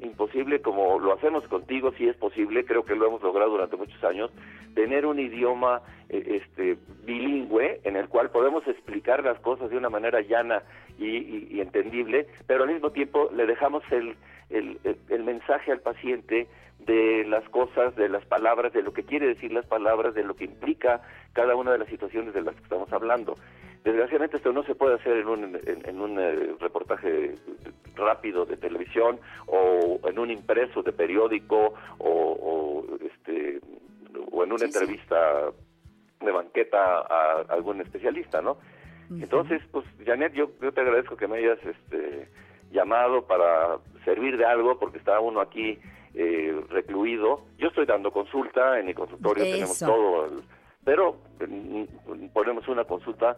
imposible 0.00 0.60
como 0.60 0.98
lo 0.98 1.12
hacemos 1.14 1.46
contigo, 1.48 1.92
si 1.92 2.08
es 2.08 2.16
posible, 2.16 2.64
creo 2.64 2.84
que 2.84 2.94
lo 2.94 3.06
hemos 3.06 3.22
logrado 3.22 3.50
durante 3.50 3.76
muchos 3.76 4.02
años, 4.04 4.30
tener 4.74 5.06
un 5.06 5.18
idioma 5.18 5.82
eh, 6.08 6.40
este, 6.42 6.78
bilingüe 7.04 7.80
en 7.84 7.96
el 7.96 8.08
cual 8.08 8.30
podemos 8.30 8.66
explicar 8.66 9.24
las 9.24 9.38
cosas 9.40 9.70
de 9.70 9.76
una 9.76 9.90
manera 9.90 10.20
llana 10.20 10.62
y, 10.98 11.60
entendible, 11.60 12.26
pero 12.46 12.64
al 12.64 12.70
mismo 12.72 12.90
tiempo 12.90 13.30
le 13.34 13.46
dejamos 13.46 13.82
el, 13.90 14.16
el 14.50 15.24
mensaje 15.24 15.72
al 15.72 15.80
paciente 15.80 16.48
de 16.78 17.24
las 17.26 17.46
cosas, 17.48 17.94
de 17.96 18.08
las 18.08 18.24
palabras, 18.24 18.72
de 18.72 18.82
lo 18.82 18.92
que 18.92 19.04
quiere 19.04 19.26
decir 19.26 19.52
las 19.52 19.66
palabras, 19.66 20.14
de 20.14 20.24
lo 20.24 20.34
que 20.34 20.44
implica 20.44 21.02
cada 21.32 21.54
una 21.54 21.72
de 21.72 21.78
las 21.78 21.88
situaciones 21.88 22.34
de 22.34 22.42
las 22.42 22.54
que 22.54 22.62
estamos 22.62 22.92
hablando. 22.92 23.34
Desgraciadamente 23.84 24.36
esto 24.36 24.52
no 24.52 24.62
se 24.64 24.74
puede 24.74 24.96
hacer 24.96 25.18
en 25.18 25.28
un, 25.28 25.60
en, 25.64 26.00
un 26.00 26.18
eh, 26.18 26.54
reportaje 26.60 27.34
rápido 27.94 28.44
de 28.44 28.56
televisión 28.56 29.18
o 29.46 30.00
en 30.04 30.18
un 30.18 30.30
impreso 30.30 30.82
de 30.82 30.92
periódico 30.92 31.74
o, 31.98 32.84
este 33.00 33.60
o 34.30 34.44
en 34.44 34.52
una 34.52 34.64
entrevista 34.64 35.50
de 36.20 36.32
banqueta 36.32 37.00
a, 37.00 37.44
algún 37.48 37.80
especialista, 37.80 38.42
¿no? 38.42 38.58
Entonces, 39.10 39.62
pues 39.70 39.86
Janet, 40.04 40.34
yo, 40.34 40.50
yo 40.60 40.70
te 40.72 40.82
agradezco 40.82 41.16
que 41.16 41.26
me 41.26 41.38
hayas 41.38 41.58
este 41.64 42.28
llamado 42.70 43.26
para 43.26 43.78
servir 44.04 44.36
de 44.36 44.44
algo 44.44 44.78
porque 44.78 44.98
estaba 44.98 45.20
uno 45.20 45.40
aquí 45.40 45.78
eh, 46.14 46.60
recluido. 46.68 47.42
Yo 47.56 47.68
estoy 47.68 47.86
dando 47.86 48.10
consulta, 48.10 48.78
en 48.78 48.86
mi 48.86 48.94
consultorio 48.94 49.44
tenemos 49.44 49.78
todo, 49.78 50.28
pero 50.84 51.16
mm, 51.46 52.28
ponemos 52.32 52.68
una 52.68 52.84
consulta 52.84 53.36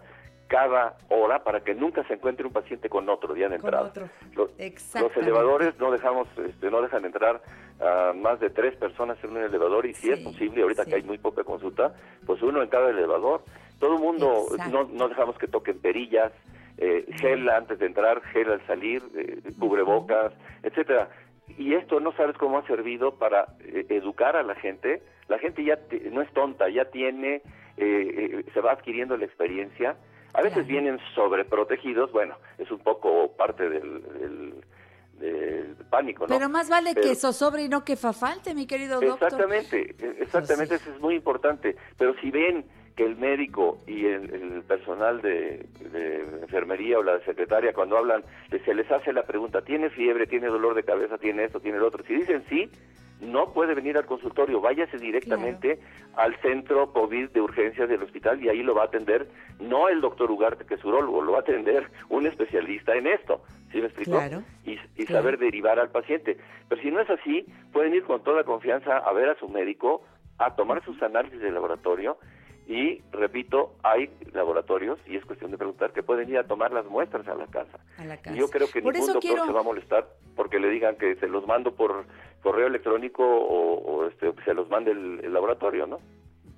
cada 0.51 0.96
hora 1.11 1.44
para 1.44 1.61
que 1.61 1.76
nunca 1.76 2.03
se 2.09 2.14
encuentre 2.14 2.44
un 2.44 2.53
paciente 2.53 2.88
con 2.88 3.09
otro 3.09 3.34
día 3.34 3.48
de 3.48 3.55
entrada. 3.55 3.92
Los, 4.34 4.51
los, 4.59 5.16
elevadores 5.16 5.78
no 5.78 5.92
dejamos, 5.92 6.26
este, 6.44 6.72
no 6.72 6.82
dejan 6.82 7.05
entrar 7.05 7.40
a 7.80 8.12
más 8.12 8.40
de 8.40 8.51
tres 8.51 8.74
personas 8.74 9.16
en 9.22 9.30
un 9.30 9.36
elevador 9.44 9.86
y 9.86 9.94
si 9.94 10.11
es 10.11 10.18
posible, 10.18 10.62
ahorita 10.62 10.86
que 10.86 10.96
hay 10.96 11.03
muy 11.05 11.18
poca 11.18 11.44
consulta, 11.44 11.94
pues 12.26 12.42
uno 12.42 12.62
en 12.62 12.68
cada 12.68 12.90
elevador. 12.90 13.44
Todo 13.78 13.94
el 13.94 14.03
mundo, 14.03 14.46
no, 14.72 14.88
no 14.92 15.09
dejamos 15.09 15.38
que 15.38 15.46
toquen 15.46 15.78
perillas, 15.78 16.32
eh, 16.78 17.07
gel 17.20 17.48
antes 17.48 17.78
de 17.78 17.86
entrar, 17.86 18.20
gel 18.32 18.51
al 18.51 18.66
salir, 18.66 19.05
eh, 19.14 19.53
cubrebocas, 19.57 20.32
etcétera 20.64 21.09
y 21.59 21.74
esto 21.74 22.01
no 22.01 22.12
sabes 22.12 22.36
cómo 22.36 22.59
ha 22.59 22.66
servido 22.66 23.16
para 23.18 23.46
eh, 23.61 23.86
educar 23.88 24.36
a 24.36 24.42
la 24.42 24.55
gente. 24.55 25.03
La 25.28 25.38
gente 25.38 25.64
ya 25.64 25.78
no 26.11 26.22
es 26.22 26.32
tonta, 26.32 26.68
ya 26.68 26.86
tiene, 26.86 27.42
eh, 27.76 28.44
se 28.53 28.61
va 28.61 28.72
adquiriendo 28.72 29.16
la 29.16 29.24
experiencia. 29.24 29.96
A 30.34 30.42
veces 30.42 30.66
vienen 30.66 30.98
sobreprotegidos, 31.14 32.12
bueno, 32.12 32.36
es 32.58 32.70
un 32.70 32.78
poco 32.78 33.32
parte 33.36 33.68
del, 33.68 34.62
pánico, 35.90 36.26
¿no? 36.26 36.34
Pero 36.34 36.48
más 36.48 36.70
vale 36.70 36.94
que 36.94 37.10
eso 37.10 37.32
sobre 37.32 37.64
y 37.64 37.68
no 37.68 37.84
que 37.84 37.96
fa 37.96 38.12
falte, 38.12 38.54
mi 38.54 38.66
querido 38.66 39.00
doctor. 39.00 39.28
Exactamente, 39.28 39.94
exactamente, 40.18 40.76
eso 40.76 40.90
es 40.92 41.00
muy 41.00 41.16
importante. 41.16 41.76
Pero 41.98 42.14
si 42.20 42.30
ven 42.30 42.64
que 42.96 43.04
el 43.04 43.16
médico 43.16 43.78
y 43.86 44.06
el, 44.06 44.62
personal 44.68 45.20
de, 45.20 45.66
enfermería 46.42 46.98
o 46.98 47.02
la 47.02 47.18
secretaria 47.24 47.72
cuando 47.72 47.96
hablan, 47.96 48.22
se 48.50 48.74
les 48.74 48.90
hace 48.90 49.12
la 49.12 49.24
pregunta, 49.24 49.62
¿tiene 49.62 49.90
fiebre, 49.90 50.26
tiene 50.26 50.46
dolor 50.46 50.74
de 50.74 50.84
cabeza, 50.84 51.18
tiene 51.18 51.44
esto, 51.44 51.60
tiene 51.60 51.78
lo 51.78 51.88
otro? 51.88 52.04
Si 52.04 52.14
dicen 52.14 52.44
sí, 52.48 52.70
no 53.20 53.52
puede 53.52 53.74
venir 53.74 53.96
al 53.96 54.06
consultorio, 54.06 54.60
váyase 54.60 54.98
directamente 54.98 55.78
al 56.16 56.34
centro 56.40 56.92
COVID 56.92 57.30
de 57.30 57.40
urgencias 57.40 57.88
del 57.88 58.02
hospital 58.02 58.42
y 58.42 58.48
ahí 58.48 58.62
lo 58.62 58.74
va 58.74 58.82
a 58.82 58.86
atender 58.86 59.28
no 59.58 59.88
el 59.88 60.00
doctor 60.00 60.30
Ugarte, 60.30 60.64
que 60.64 60.74
es 60.74 60.84
urólogo, 60.84 61.22
lo 61.22 61.32
va 61.32 61.38
a 61.38 61.42
atender 61.42 61.88
un 62.08 62.26
especialista 62.26 62.94
en 62.94 63.06
esto, 63.06 63.42
¿sí 63.72 63.78
me 63.78 63.86
explico? 63.86 64.20
y, 64.64 65.06
saber 65.06 65.38
derivar 65.38 65.78
al 65.80 65.90
paciente. 65.90 66.38
Pero 66.68 66.80
si 66.80 66.90
no 66.90 67.00
es 67.00 67.10
así, 67.10 67.44
pueden 67.72 67.94
ir 67.94 68.04
con 68.04 68.22
toda 68.22 68.44
confianza 68.44 68.98
a 68.98 69.12
ver 69.12 69.28
a 69.28 69.38
su 69.38 69.48
médico, 69.48 70.02
a 70.38 70.54
tomar 70.54 70.84
sus 70.84 71.02
análisis 71.02 71.40
de 71.40 71.50
laboratorio 71.50 72.16
y 72.70 73.02
repito, 73.10 73.74
hay 73.82 74.08
laboratorios, 74.32 75.00
y 75.04 75.16
es 75.16 75.24
cuestión 75.24 75.50
de 75.50 75.58
preguntar, 75.58 75.92
que 75.92 76.04
pueden 76.04 76.28
ir 76.28 76.38
a 76.38 76.44
tomar 76.44 76.70
las 76.70 76.86
muestras 76.86 77.26
a 77.26 77.34
la 77.34 77.48
casa. 77.48 77.80
yo 78.32 78.48
creo 78.48 78.70
que 78.70 78.80
ningún 78.80 79.12
doctor 79.12 79.44
se 79.44 79.52
va 79.52 79.58
a 79.58 79.64
molestar 79.64 80.06
porque 80.36 80.60
le 80.60 80.70
digan 80.70 80.94
que 80.94 81.16
se 81.16 81.26
los 81.26 81.44
mando 81.48 81.74
por 81.74 82.04
correo 82.43 82.66
electrónico 82.66 83.22
o, 83.24 84.07
este, 84.07 84.32
se 84.45 84.55
los 84.55 84.68
mande 84.68 84.93
el, 84.93 85.32
laboratorio, 85.32 85.86
¿no? 85.86 85.99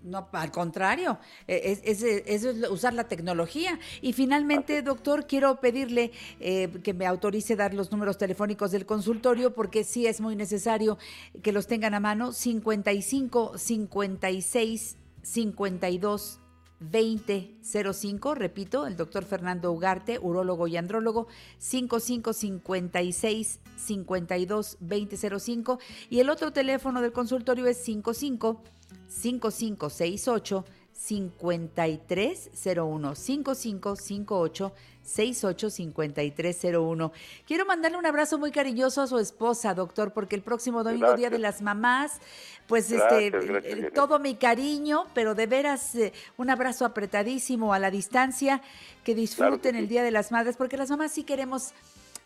No, 0.03 0.29
al 0.33 0.51
contrario, 0.51 1.19
e, 1.47 1.79
es, 1.85 2.03
es, 2.03 2.03
es, 2.03 2.69
usar 2.71 2.93
la 2.93 3.05
tecnología. 3.05 3.79
Y 4.01 4.13
finalmente, 4.15 4.83
doctor, 4.83 5.27
quiero 5.29 5.61
pedirle 5.61 6.11
eh, 6.41 6.69
que 6.83 6.93
me 6.93 7.07
autorice 7.07 7.55
dar 7.55 7.73
los 7.73 7.93
números 7.93 8.19
telefónicos 8.19 8.73
del 8.73 8.85
consultorio 8.85 9.55
porque 9.55 9.85
sí 9.85 10.09
es 10.09 10.21
muy 10.21 10.35
necesario 10.35 10.99
que 11.43 11.53
los 11.53 11.69
tengan 11.69 11.95
a 11.95 12.01
mano. 12.01 12.33
55 12.33 13.59
56 13.59 14.99
52 15.23 16.42
2005, 16.91 18.35
repito, 18.35 18.87
el 18.87 18.97
doctor 18.97 19.25
Fernando 19.25 19.71
Ugarte, 19.73 20.19
urólogo 20.21 20.67
y 20.67 20.77
andrólogo, 20.77 21.29
5556 21.59 23.61
52 23.77 24.79
2005 24.81 25.79
y 26.11 26.19
el 26.21 26.31
otro 26.31 26.53
teléfono 26.53 27.01
del 27.01 27.13
consultorio 27.13 27.67
es 27.67 27.79
55 27.79 28.63
5568 29.09 30.65
5301 30.93 33.15
5558 33.15 34.73
685301. 35.05 37.13
Quiero 37.47 37.67
mandarle 37.67 37.99
un 37.99 38.07
abrazo 38.07 38.39
muy 38.39 38.51
cariñoso 38.51 39.03
a 39.03 39.07
su 39.07 39.19
esposa, 39.19 39.75
doctor, 39.75 40.13
porque 40.13 40.37
el 40.37 40.43
próximo 40.43 40.85
domingo, 40.85 41.15
Día 41.15 41.31
de 41.31 41.39
las 41.39 41.63
Mamás, 41.63 42.21
pues 42.67 42.91
este 42.91 43.27
eh, 43.27 43.91
todo 43.95 44.19
mi 44.19 44.37
cariño, 44.37 45.07
pero 45.15 45.35
de 45.35 45.47
veras 45.47 45.95
eh, 45.95 46.13
un 46.37 46.51
abrazo 46.51 46.85
apretadísimo 46.85 47.75
a 47.75 47.79
la 47.79 47.91
distancia, 47.91 48.63
que 49.05 49.15
disfruten 49.15 49.77
el 49.77 49.89
Día 49.89 50.03
de 50.03 50.11
las 50.11 50.33
Madres, 50.33 50.57
porque 50.57 50.77
las 50.77 50.91
mamás 50.91 51.13
sí 51.13 51.25
queremos 51.25 51.73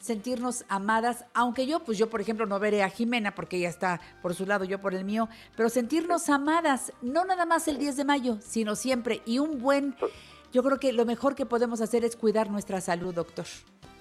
sentirnos 0.01 0.64
amadas, 0.68 1.24
aunque 1.35 1.66
yo, 1.66 1.81
pues 1.81 1.99
yo 1.99 2.09
por 2.09 2.20
ejemplo 2.20 2.47
no 2.47 2.61
veré 2.61 2.83
a 2.83 2.91
Jimena 2.91 3.35
porque 3.35 3.57
ella 3.57 3.68
está 3.68 4.01
por 4.22 4.35
su 4.35 4.47
lado, 4.47 4.64
yo 4.64 4.81
por 4.81 4.95
el 4.95 5.05
mío, 5.05 5.29
pero 5.57 5.68
sentirnos 5.68 6.29
amadas, 6.29 6.93
no 7.03 7.24
nada 7.24 7.47
más 7.47 7.66
el 7.66 7.79
10 7.79 7.97
de 7.97 8.05
mayo, 8.05 8.39
sino 8.47 8.77
siempre, 8.77 9.22
y 9.27 9.39
un 9.39 9.61
buen 9.61 9.97
yo 10.53 10.62
creo 10.62 10.78
que 10.78 10.92
lo 10.92 11.05
mejor 11.05 11.34
que 11.34 11.47
podemos 11.47 11.80
hacer 11.80 12.05
es 12.05 12.16
cuidar 12.16 12.51
nuestra 12.51 12.80
salud, 12.80 13.14
doctor. 13.14 13.47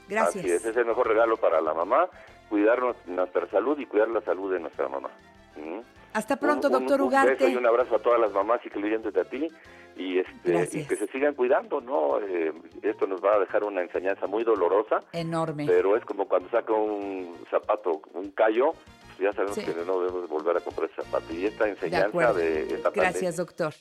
Gracias. 0.08 0.44
Así 0.44 0.54
es, 0.54 0.66
es 0.66 0.78
el 0.78 0.86
mejor 0.86 1.08
regalo 1.08 1.38
para 1.38 1.62
la 1.62 1.74
mamá, 1.74 2.08
cuidar 2.50 2.80
nuestra 3.08 3.50
salud 3.50 3.78
y 3.80 3.86
cuidar 3.86 4.10
la 4.10 4.22
salud 4.22 4.52
de 4.54 4.60
nuestra 4.60 4.88
mamá. 4.88 5.10
¿Mm? 5.56 5.80
Hasta 6.14 6.38
pronto, 6.38 6.70
doctor 6.70 7.02
Ugarte. 7.02 7.50
y 7.50 7.56
un 7.58 7.66
abrazo 7.66 7.98
a 7.98 8.00
todas 8.00 8.20
las 8.22 8.32
mamás, 8.32 8.62
incluyendo 8.66 9.10
a 9.10 9.24
ti, 9.26 9.50
y, 9.98 10.20
este, 10.20 10.80
y 10.80 10.86
que 10.86 10.96
se 10.96 11.08
sigan 11.08 11.34
cuidando, 11.34 11.82
¿no? 11.82 12.20
Eh, 12.22 12.54
esto 12.84 13.06
nos 13.06 13.22
va 13.22 13.36
a 13.36 13.40
dejar 13.40 13.66
una 13.66 13.82
enseñanza 13.82 14.26
muy 14.26 14.46
dolorosa. 14.46 15.02
Enorme. 15.12 15.66
Pero 15.68 15.98
es 15.98 16.06
como 16.06 16.26
cuando 16.26 16.50
saca 16.50 16.72
un 16.72 17.36
zapato, 17.50 18.02
un 18.14 18.32
callo, 18.32 18.72
pues 19.18 19.20
ya 19.20 19.34
sabemos 19.34 19.58
que 19.58 19.74
no 19.86 20.00
debemos 20.00 20.30
volver 20.30 20.56
a 20.56 20.62
comprar 20.62 20.90
ese 20.90 21.02
zapato. 21.02 21.34
Y 21.34 21.48
esta 21.48 21.68
enseñanza 21.68 22.34
de, 22.34 22.66
de 22.66 22.76
esta 22.76 22.92
Gracias, 22.92 23.36
doctor. 23.36 23.74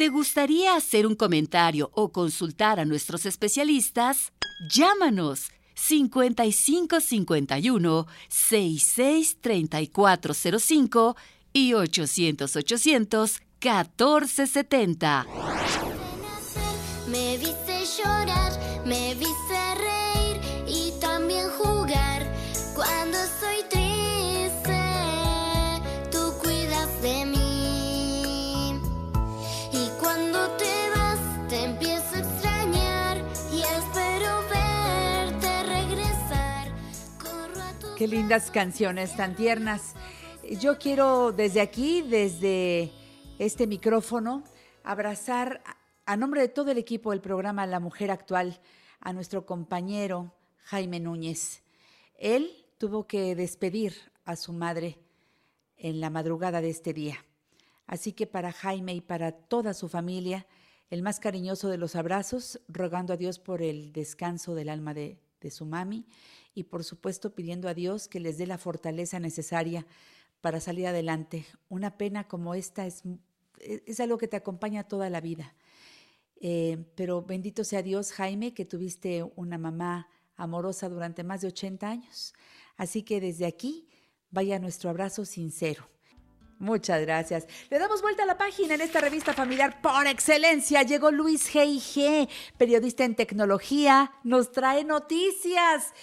¿Te 0.00 0.08
gustaría 0.08 0.74
hacer 0.76 1.06
un 1.06 1.14
comentario 1.14 1.90
o 1.92 2.10
consultar 2.10 2.80
a 2.80 2.86
nuestros 2.86 3.26
especialistas? 3.26 4.32
Llámanos 4.70 5.52
5551 5.74 8.06
663405 8.30 11.16
y 11.52 11.74
800 11.74 12.56
800 12.56 13.42
1470. 13.62 15.26
Qué 38.00 38.08
lindas 38.08 38.50
canciones 38.50 39.14
tan 39.14 39.36
tiernas. 39.36 39.94
Yo 40.58 40.78
quiero 40.78 41.32
desde 41.32 41.60
aquí, 41.60 42.00
desde 42.00 42.90
este 43.38 43.66
micrófono, 43.66 44.42
abrazar 44.82 45.62
a 46.06 46.16
nombre 46.16 46.40
de 46.40 46.48
todo 46.48 46.70
el 46.70 46.78
equipo 46.78 47.10
del 47.10 47.20
programa 47.20 47.66
La 47.66 47.78
Mujer 47.78 48.10
Actual 48.10 48.58
a 49.00 49.12
nuestro 49.12 49.44
compañero 49.44 50.32
Jaime 50.62 50.98
Núñez. 50.98 51.62
Él 52.14 52.50
tuvo 52.78 53.06
que 53.06 53.34
despedir 53.34 53.94
a 54.24 54.34
su 54.34 54.54
madre 54.54 54.98
en 55.76 56.00
la 56.00 56.08
madrugada 56.08 56.62
de 56.62 56.70
este 56.70 56.94
día. 56.94 57.22
Así 57.86 58.14
que 58.14 58.26
para 58.26 58.50
Jaime 58.50 58.94
y 58.94 59.02
para 59.02 59.32
toda 59.32 59.74
su 59.74 59.90
familia, 59.90 60.46
el 60.88 61.02
más 61.02 61.20
cariñoso 61.20 61.68
de 61.68 61.76
los 61.76 61.94
abrazos, 61.96 62.62
rogando 62.66 63.12
a 63.12 63.18
Dios 63.18 63.38
por 63.38 63.60
el 63.60 63.92
descanso 63.92 64.54
del 64.54 64.70
alma 64.70 64.94
de, 64.94 65.18
de 65.40 65.50
su 65.50 65.66
mami 65.66 66.06
y 66.54 66.64
por 66.64 66.84
supuesto 66.84 67.34
pidiendo 67.34 67.68
a 67.68 67.74
Dios 67.74 68.08
que 68.08 68.20
les 68.20 68.38
dé 68.38 68.46
la 68.46 68.58
fortaleza 68.58 69.20
necesaria 69.20 69.86
para 70.40 70.60
salir 70.60 70.86
adelante. 70.86 71.46
Una 71.68 71.96
pena 71.96 72.26
como 72.26 72.54
esta 72.54 72.86
es, 72.86 73.02
es 73.58 74.00
algo 74.00 74.18
que 74.18 74.28
te 74.28 74.36
acompaña 74.36 74.84
toda 74.84 75.10
la 75.10 75.20
vida. 75.20 75.54
Eh, 76.40 76.78
pero 76.94 77.22
bendito 77.22 77.64
sea 77.64 77.82
Dios, 77.82 78.12
Jaime, 78.12 78.54
que 78.54 78.64
tuviste 78.64 79.22
una 79.36 79.58
mamá 79.58 80.08
amorosa 80.36 80.88
durante 80.88 81.22
más 81.22 81.42
de 81.42 81.48
80 81.48 81.88
años. 81.88 82.34
Así 82.76 83.02
que 83.02 83.20
desde 83.20 83.46
aquí 83.46 83.88
vaya 84.30 84.58
nuestro 84.58 84.88
abrazo 84.88 85.24
sincero. 85.26 85.86
Muchas 86.60 87.00
gracias. 87.00 87.46
Le 87.70 87.78
damos 87.78 88.02
vuelta 88.02 88.24
a 88.24 88.26
la 88.26 88.36
página 88.36 88.74
en 88.74 88.82
esta 88.82 89.00
revista 89.00 89.32
familiar 89.32 89.80
por 89.80 90.06
excelencia. 90.06 90.82
Llegó 90.82 91.10
Luis 91.10 91.50
G.I.G., 91.50 92.28
periodista 92.58 93.02
en 93.04 93.14
tecnología. 93.14 94.12
Nos 94.24 94.52
trae 94.52 94.84
noticias. 94.84 95.94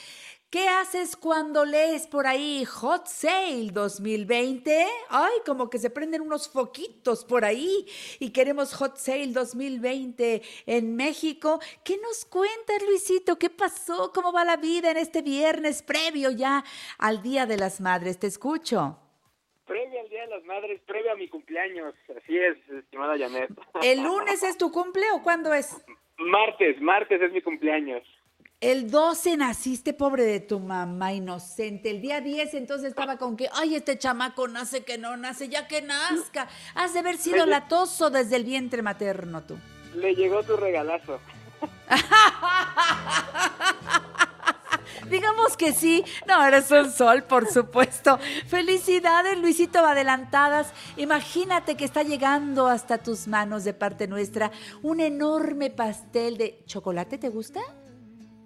¿Qué 0.50 0.68
haces 0.68 1.16
cuando 1.16 1.64
lees 1.64 2.08
por 2.08 2.26
ahí 2.26 2.66
Hot 2.66 3.06
Sale 3.06 3.70
2020? 3.72 4.88
Ay, 5.10 5.34
como 5.46 5.70
que 5.70 5.78
se 5.78 5.92
prenden 5.92 6.22
unos 6.22 6.50
foquitos 6.50 7.24
por 7.24 7.46
ahí 7.46 7.86
y 8.18 8.32
queremos 8.32 8.74
Hot 8.74 8.98
Sale 8.98 9.28
2020 9.28 10.42
en 10.66 10.96
México. 10.96 11.60
¿Qué 11.84 11.98
nos 11.98 12.26
cuentas, 12.26 12.82
Luisito? 12.88 13.38
¿Qué 13.38 13.52
pasó? 13.52 14.12
¿Cómo 14.12 14.32
va 14.32 14.44
la 14.44 14.58
vida 14.58 14.90
en 14.90 14.98
este 14.98 15.22
viernes 15.22 15.84
previo 15.84 16.32
ya 16.32 16.64
al 16.98 17.22
Día 17.22 17.46
de 17.46 17.58
las 17.58 17.80
Madres? 17.80 18.18
Te 18.18 18.26
escucho. 18.26 19.07
Previo 19.68 20.00
al 20.00 20.10
Día 20.10 20.22
de 20.22 20.28
las 20.28 20.44
Madres, 20.46 20.82
previo 20.88 21.12
a 21.12 21.16
mi 21.16 21.28
cumpleaños. 21.28 21.94
Así 22.18 22.38
es, 22.38 22.58
estimada 22.70 23.18
Janet. 23.18 23.52
¿El 23.84 24.02
lunes 24.02 24.42
es 24.42 24.58
tu 24.58 24.72
cumple 24.72 25.04
o 25.14 25.22
cuándo 25.22 25.54
es? 25.54 25.76
Martes, 26.18 26.82
martes 26.82 27.22
es 27.22 27.32
mi 27.34 27.42
cumpleaños. 27.42 28.02
El 28.60 28.90
12 28.90 29.38
naciste, 29.38 29.94
pobre 29.94 30.24
de 30.24 30.40
tu 30.40 30.60
mamá, 30.60 31.14
inocente. 31.14 31.92
El 31.92 32.02
día 32.02 32.22
10 32.22 32.56
entonces 32.56 32.90
estaba 32.90 33.18
con 33.18 33.38
que, 33.38 33.50
ay, 33.54 33.76
este 33.76 34.00
chamaco 34.00 34.48
nace 34.48 34.84
que 34.84 34.98
no 34.98 35.16
nace, 35.16 35.48
ya 35.48 35.68
que 35.68 35.84
nazca. 35.84 36.48
Has 36.74 36.94
de 36.94 37.02
haber 37.02 37.18
sido 37.18 37.46
latoso 37.46 38.10
desde 38.10 38.38
el 38.38 38.46
vientre 38.46 38.82
materno 38.82 39.44
tú. 39.44 39.60
Le 39.96 40.16
llegó 40.16 40.42
tu 40.42 40.58
regalazo. 40.58 41.20
Digamos 45.10 45.58
que 45.58 45.74
sí. 45.74 46.04
No, 46.28 46.46
eres 46.46 46.70
un 46.72 46.92
sol, 46.92 47.24
por 47.24 47.48
supuesto. 47.48 48.18
Felicidades, 48.48 49.38
Luisito, 49.40 49.80
adelantadas. 49.80 50.74
Imagínate 50.98 51.76
que 51.76 51.86
está 51.86 52.04
llegando 52.04 52.68
hasta 52.68 52.98
tus 52.98 53.28
manos 53.28 53.64
de 53.64 53.74
parte 53.74 54.08
nuestra 54.08 54.52
un 54.82 55.00
enorme 55.00 55.70
pastel 55.70 56.38
de 56.38 56.64
chocolate. 56.66 57.18
¿Te 57.18 57.30
gusta? 57.30 57.62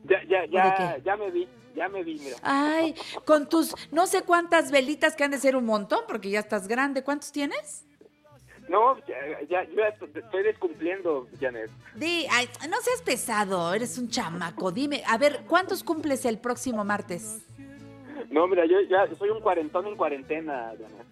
Ya, 0.03 0.23
ya, 0.27 0.45
ya, 0.45 0.97
ya 1.03 1.15
me 1.15 1.29
vi, 1.29 1.47
ya 1.75 1.87
me 1.87 2.03
vi, 2.03 2.19
mira. 2.19 2.37
Ay, 2.41 2.95
con 3.25 3.47
tus 3.47 3.75
no 3.91 4.07
sé 4.07 4.23
cuántas 4.23 4.71
velitas 4.71 5.15
que 5.15 5.23
han 5.23 5.31
de 5.31 5.37
ser 5.37 5.55
un 5.55 5.65
montón, 5.65 6.01
porque 6.07 6.29
ya 6.29 6.39
estás 6.39 6.67
grande. 6.67 7.03
¿Cuántos 7.03 7.31
tienes? 7.31 7.85
No, 8.71 8.97
ya, 9.05 9.41
ya, 9.49 9.63
yo 9.65 9.83
estoy 10.15 10.43
descumpliendo, 10.43 11.27
Janet. 11.41 11.69
Di, 11.93 12.25
ay, 12.31 12.47
no 12.69 12.77
seas 12.79 13.01
pesado, 13.01 13.73
eres 13.73 13.97
un 13.97 14.07
chamaco. 14.07 14.71
Dime, 14.71 15.03
a 15.05 15.17
ver, 15.17 15.41
¿cuántos 15.45 15.83
cumples 15.83 16.23
el 16.23 16.37
próximo 16.37 16.85
martes? 16.85 17.41
No, 18.29 18.47
mira, 18.47 18.65
yo 18.65 18.79
ya 18.89 19.13
soy 19.19 19.29
un 19.29 19.41
cuarentón 19.41 19.87
en 19.87 19.97
cuarentena, 19.97 20.71
Janet. 20.79 21.05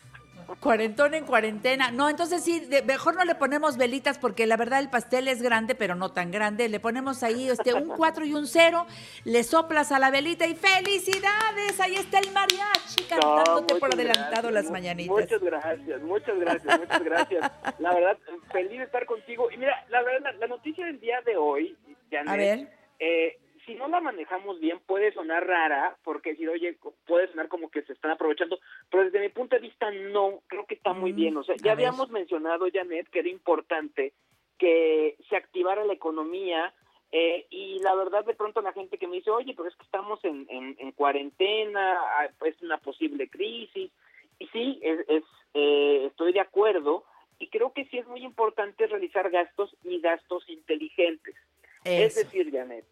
Cuarentón 0.59 1.13
en 1.13 1.25
cuarentena. 1.25 1.91
No, 1.91 2.09
entonces 2.09 2.43
sí, 2.43 2.67
mejor 2.85 3.15
no 3.15 3.23
le 3.25 3.35
ponemos 3.35 3.77
velitas 3.77 4.17
porque 4.17 4.45
la 4.45 4.57
verdad 4.57 4.79
el 4.79 4.89
pastel 4.89 5.27
es 5.27 5.41
grande, 5.41 5.75
pero 5.75 5.95
no 5.95 6.11
tan 6.11 6.31
grande. 6.31 6.69
Le 6.69 6.79
ponemos 6.79 7.23
ahí 7.23 7.49
este, 7.49 7.73
un 7.73 7.87
4 7.87 8.25
y 8.25 8.33
un 8.33 8.47
0, 8.47 8.85
le 9.25 9.43
soplas 9.43 9.91
a 9.91 9.99
la 9.99 10.11
velita 10.11 10.47
y 10.47 10.55
¡felicidades! 10.55 11.79
Ahí 11.79 11.95
está 11.95 12.19
el 12.19 12.31
mariachi 12.31 13.03
cantándote 13.07 13.75
por 13.75 13.93
adelantado 13.93 14.51
las 14.51 14.69
mañanitas. 14.71 15.15
Muchas 15.15 15.41
gracias, 15.41 16.01
muchas 16.01 16.39
gracias, 16.39 16.79
muchas 16.79 17.03
gracias. 17.03 17.51
La 17.79 17.93
verdad, 17.93 18.17
feliz 18.51 18.79
de 18.79 18.83
estar 18.85 19.05
contigo. 19.05 19.51
Y 19.51 19.57
mira, 19.57 19.85
la 19.89 20.01
verdad, 20.01 20.31
la, 20.39 20.47
noticia 20.47 20.85
del 20.85 20.99
día 20.99 21.21
de 21.21 21.37
hoy, 21.37 21.77
Janet, 22.11 22.29
a 22.29 22.35
ver. 22.35 22.67
Eh, 22.99 23.39
si 23.69 23.75
no 23.75 23.87
la 23.87 24.01
manejamos 24.01 24.59
bien 24.59 24.79
puede 24.87 25.13
sonar 25.13 25.45
rara, 25.45 25.95
porque 26.03 26.35
si 26.35 26.47
oye, 26.47 26.75
puede 27.05 27.27
sonar 27.27 27.49
como 27.49 27.69
que 27.69 27.83
se 27.83 27.93
están 27.93 28.09
aprovechando, 28.09 28.57
pero 28.89 29.03
desde 29.03 29.19
mi 29.19 29.29
punto 29.29 29.55
de 29.55 29.61
vista 29.61 29.91
no, 29.91 30.41
creo 30.47 30.65
que 30.65 30.73
está 30.73 30.91
muy 30.93 31.11
bien. 31.11 31.37
O 31.37 31.43
sea, 31.43 31.55
ya 31.61 31.73
habíamos 31.73 32.09
mencionado, 32.09 32.65
Janet, 32.73 33.07
que 33.09 33.19
era 33.19 33.29
importante 33.29 34.13
que 34.57 35.17
se 35.29 35.35
activara 35.35 35.85
la 35.85 35.93
economía 35.93 36.73
eh, 37.11 37.45
y 37.51 37.77
la 37.83 37.93
verdad 37.93 38.25
de 38.25 38.33
pronto 38.33 38.59
la 38.61 38.73
gente 38.73 38.97
que 38.97 39.07
me 39.07 39.17
dice, 39.17 39.29
oye, 39.29 39.53
pero 39.55 39.69
es 39.69 39.75
que 39.75 39.83
estamos 39.83 40.19
en, 40.25 40.47
en, 40.49 40.91
cuarentena, 40.93 41.99
es 42.25 42.35
pues 42.39 42.59
una 42.63 42.79
posible 42.79 43.29
crisis. 43.29 43.91
Y 44.39 44.47
sí, 44.47 44.79
es, 44.81 45.07
es 45.07 45.23
eh, 45.53 46.05
estoy 46.07 46.33
de 46.33 46.39
acuerdo 46.39 47.03
y 47.37 47.49
creo 47.49 47.71
que 47.71 47.85
sí 47.85 47.99
es 47.99 48.07
muy 48.07 48.23
importante 48.23 48.87
realizar 48.87 49.29
gastos 49.29 49.77
y 49.83 50.01
gastos 50.01 50.43
inteligentes. 50.49 51.35
Es 51.83 52.15
decir, 52.15 52.51
Janet, 52.51 52.85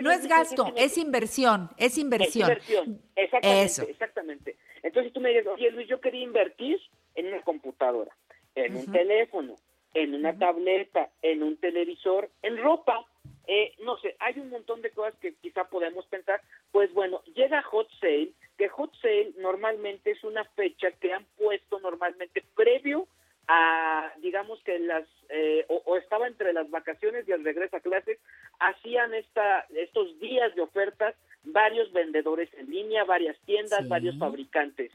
no 0.00 0.10
es 0.10 0.26
gasto, 0.26 0.72
es 0.76 0.98
inversión, 0.98 1.70
es 1.76 1.98
inversión. 1.98 2.50
Es 2.50 2.70
inversión, 2.70 3.02
exactamente, 3.16 3.90
exactamente. 3.90 4.56
Entonces 4.82 5.12
tú 5.12 5.20
me 5.20 5.30
dices, 5.30 5.46
oye 5.46 5.70
Luis, 5.70 5.88
yo 5.88 6.00
quería 6.00 6.22
invertir 6.22 6.78
en 7.14 7.26
una 7.26 7.42
computadora, 7.42 8.14
en 8.54 8.76
un 8.76 8.90
teléfono, 8.90 9.56
en 9.94 10.14
una 10.14 10.38
tableta, 10.38 11.10
en 11.22 11.42
un 11.42 11.56
televisor, 11.56 12.30
en 12.42 12.58
ropa. 12.58 13.06
Eh, 13.46 13.74
no 13.80 13.98
sé, 13.98 14.14
hay 14.20 14.38
un 14.38 14.50
montón 14.50 14.80
de 14.80 14.90
cosas 14.90 15.14
que 15.20 15.34
quizá 15.34 15.64
podemos 15.64 16.06
pensar. 16.06 16.40
Pues 16.70 16.92
bueno, 16.94 17.22
llega 17.34 17.62
Hot 17.62 17.88
Sale, 18.00 18.30
que 18.56 18.68
Hot 18.68 18.94
Sale 19.00 19.32
normalmente 19.38 20.12
es 20.12 20.22
una 20.22 20.44
fecha 20.44 20.92
que 20.92 21.12
han 21.12 21.24
puesto 21.36 21.80
normalmente 21.80 22.44
previo 22.54 23.08
a, 23.52 24.12
digamos 24.18 24.62
que 24.62 24.78
las, 24.78 25.04
eh, 25.28 25.66
o, 25.68 25.96
estaba 25.96 26.28
entre 26.28 26.52
las 26.52 26.70
vacaciones 26.70 27.26
y 27.26 27.32
el 27.32 27.42
regreso 27.42 27.76
a 27.76 27.80
clases, 27.80 28.16
hacían 28.60 29.12
esta, 29.12 29.66
estos 29.74 30.20
días 30.20 30.54
de 30.54 30.62
ofertas 30.62 31.16
varios 31.42 31.92
vendedores 31.92 32.48
en 32.54 32.70
línea, 32.70 33.02
varias 33.02 33.36
tiendas, 33.46 33.88
varios 33.88 34.16
fabricantes. 34.18 34.92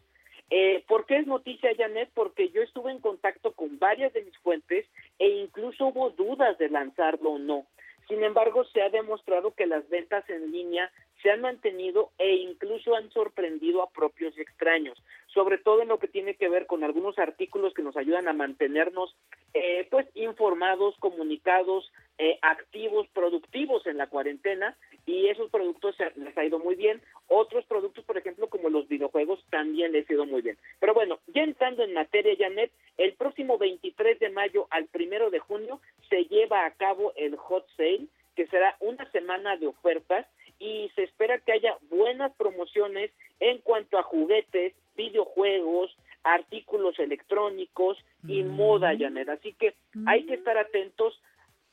Eh, 0.49 0.86
¿Por 0.88 1.06
qué 1.06 1.18
es 1.18 1.28
noticia, 1.28 1.76
Janet? 1.76 2.10
Porque 2.14 2.49
yo 2.49 2.62
estuve 2.62 2.91
en 2.91 2.99
contacto 2.99 3.51
con 3.51 3.78
varias 3.78 4.14
de 4.14 4.24
mis 4.24 4.38
fuentes 4.38 4.86
e 5.20 5.28
incluso 5.28 5.88
hubo 5.88 6.12
dudas 6.12 6.58
de 6.58 6.70
lanzarlo 6.70 7.32
o 7.32 7.39
no. 7.39 7.66
Sin 8.08 8.24
embargo, 8.24 8.64
se 8.66 8.82
ha 8.82 8.89
demostrado 8.89 9.53
que 9.53 9.66
las 9.66 9.88
ventas 9.89 10.30
en 10.30 10.51
línea 10.51 10.91
se 11.24 11.32
han 11.32 11.41
mantenido 11.41 12.12
e 12.20 12.36
incluso 12.36 12.95
han 12.95 13.10
sorprendido 13.12 13.82
a 13.82 13.89
propios 13.89 14.38
extraños, 14.38 15.01
sobre 15.34 15.58
todo 15.58 15.82
en 15.82 15.88
lo 15.88 15.97
que 15.97 16.08
tiene 16.08 16.36
que 16.36 16.49
ver 16.49 16.68
con 16.68 16.84
algunos 16.84 17.18
artículos 17.18 17.74
que 17.74 17.82
nos 17.82 17.97
ayudan 17.97 18.28
a 18.28 18.34
mantenernos 18.34 19.16
eh, 19.53 19.88
pues 19.89 20.06
informados, 20.14 20.95
comunicados, 20.99 21.91
eh, 22.18 22.39
activos, 22.41 23.07
productivos 23.09 23.86
en 23.88 23.97
la 23.97 24.07
cuarentena 24.07 24.78
y 25.05 25.28
esos 25.28 25.49
productos 25.49 25.95
les 26.16 26.38
ha 26.38 26.45
ido 26.45 26.59
muy 26.59 26.76
bien. 26.76 27.01
Otros 27.28 27.66
productos, 27.66 28.05
por 28.05 28.18
ejemplo, 28.18 28.47
como 28.47 28.70
los 28.70 28.88
videojuegos, 28.88 29.43
también 29.49 29.91
les 29.91 30.09
ha 30.09 30.13
ido 30.13 30.26
muy 30.26 30.41
bien. 30.41 30.57
Pero 30.80 30.93
bueno, 30.93 31.20
ya 31.28 31.43
entrando 31.43 31.84
en 31.84 31.93
materia, 31.93 32.36
Janet, 32.38 32.72
el 32.97 33.13
próximo 33.13 33.57
23 33.57 34.20
de 34.20 34.30
mayo 34.30 34.68
al 34.70 34.86
primero 34.86 35.30
de 35.30 35.39
junio 35.39 35.82
se 36.09 36.26
lleva 36.26 36.66
a 36.66 36.72
cabo 36.72 37.13
el 37.16 37.36
Hot 37.36 37.68
Sale, 37.76 38.07
que 38.36 38.47
será 38.47 38.76
una 38.80 39.09
semana 39.11 39.57
de 39.57 39.68
ofertas 39.68 40.26
y 40.59 40.89
se 40.95 41.03
espera 41.03 41.39
que 41.39 41.51
haya 41.51 41.78
buenas 41.89 42.32
promociones 42.36 43.11
en 43.39 43.59
cuanto 43.59 43.97
a 43.97 44.03
juguetes, 44.03 44.74
videojuegos, 44.95 45.95
artículos 46.24 46.97
electrónicos 46.99 47.97
y 48.28 48.43
mm. 48.43 48.47
moda, 48.47 48.97
Janet. 48.97 49.30
Así 49.30 49.53
que 49.53 49.76
hay 50.07 50.26
que 50.26 50.36
estar 50.36 50.57
atentos. 50.57 51.22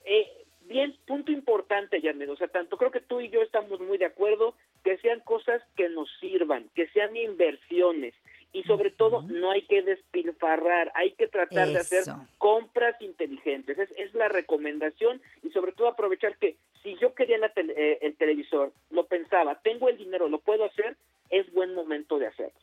Eh, 0.05 0.31
bien, 0.69 0.97
punto 1.07 1.33
importante, 1.33 2.01
Janet. 2.01 2.29
O 2.29 2.37
sea, 2.37 2.49
tanto 2.49 2.77
creo 2.77 2.91
que 2.91 3.01
tú 3.01 3.21
y 3.21 3.29
yo 3.29 3.43
estamos 3.43 3.81
muy 3.81 3.99
de 3.99 4.07
acuerdo 4.07 4.55
que 4.85 4.99
sean 4.99 5.21
cosas 5.21 5.63
que 5.77 5.89
nos 5.89 6.09
sirvan, 6.21 6.69
que 6.75 6.89
sean 6.89 7.17
inversiones 7.17 8.15
y 8.53 8.63
sobre 8.65 8.91
todo 8.91 9.23
no 9.23 9.51
hay 9.51 9.63
que 9.63 9.83
despilfarrar, 9.83 10.93
hay 10.95 11.13
que 11.13 11.27
tratar 11.27 11.69
de 11.69 11.79
hacer 11.79 12.05
compras 12.37 13.01
inteligentes. 13.01 13.79
Es, 13.79 13.91
es, 13.97 14.15
la 14.15 14.29
recomendación 14.29 15.23
y 15.43 15.51
sobre 15.51 15.73
todo 15.73 15.89
aprovechar 15.89 16.37
que 16.37 16.57
si 16.83 16.97
yo 16.99 17.15
quería 17.15 17.39
eh, 17.57 17.99
el 18.03 18.15
televisor, 18.17 18.73
lo 18.91 19.07
pensaba, 19.07 19.61
tengo 19.63 19.89
el 19.89 19.97
dinero, 19.97 20.29
lo 20.29 20.39
puedo 20.39 20.65
hacer, 20.65 20.97
es 21.31 21.51
buen 21.55 21.75
momento 21.75 22.19
de 22.19 22.27
hacerlo. 22.27 22.61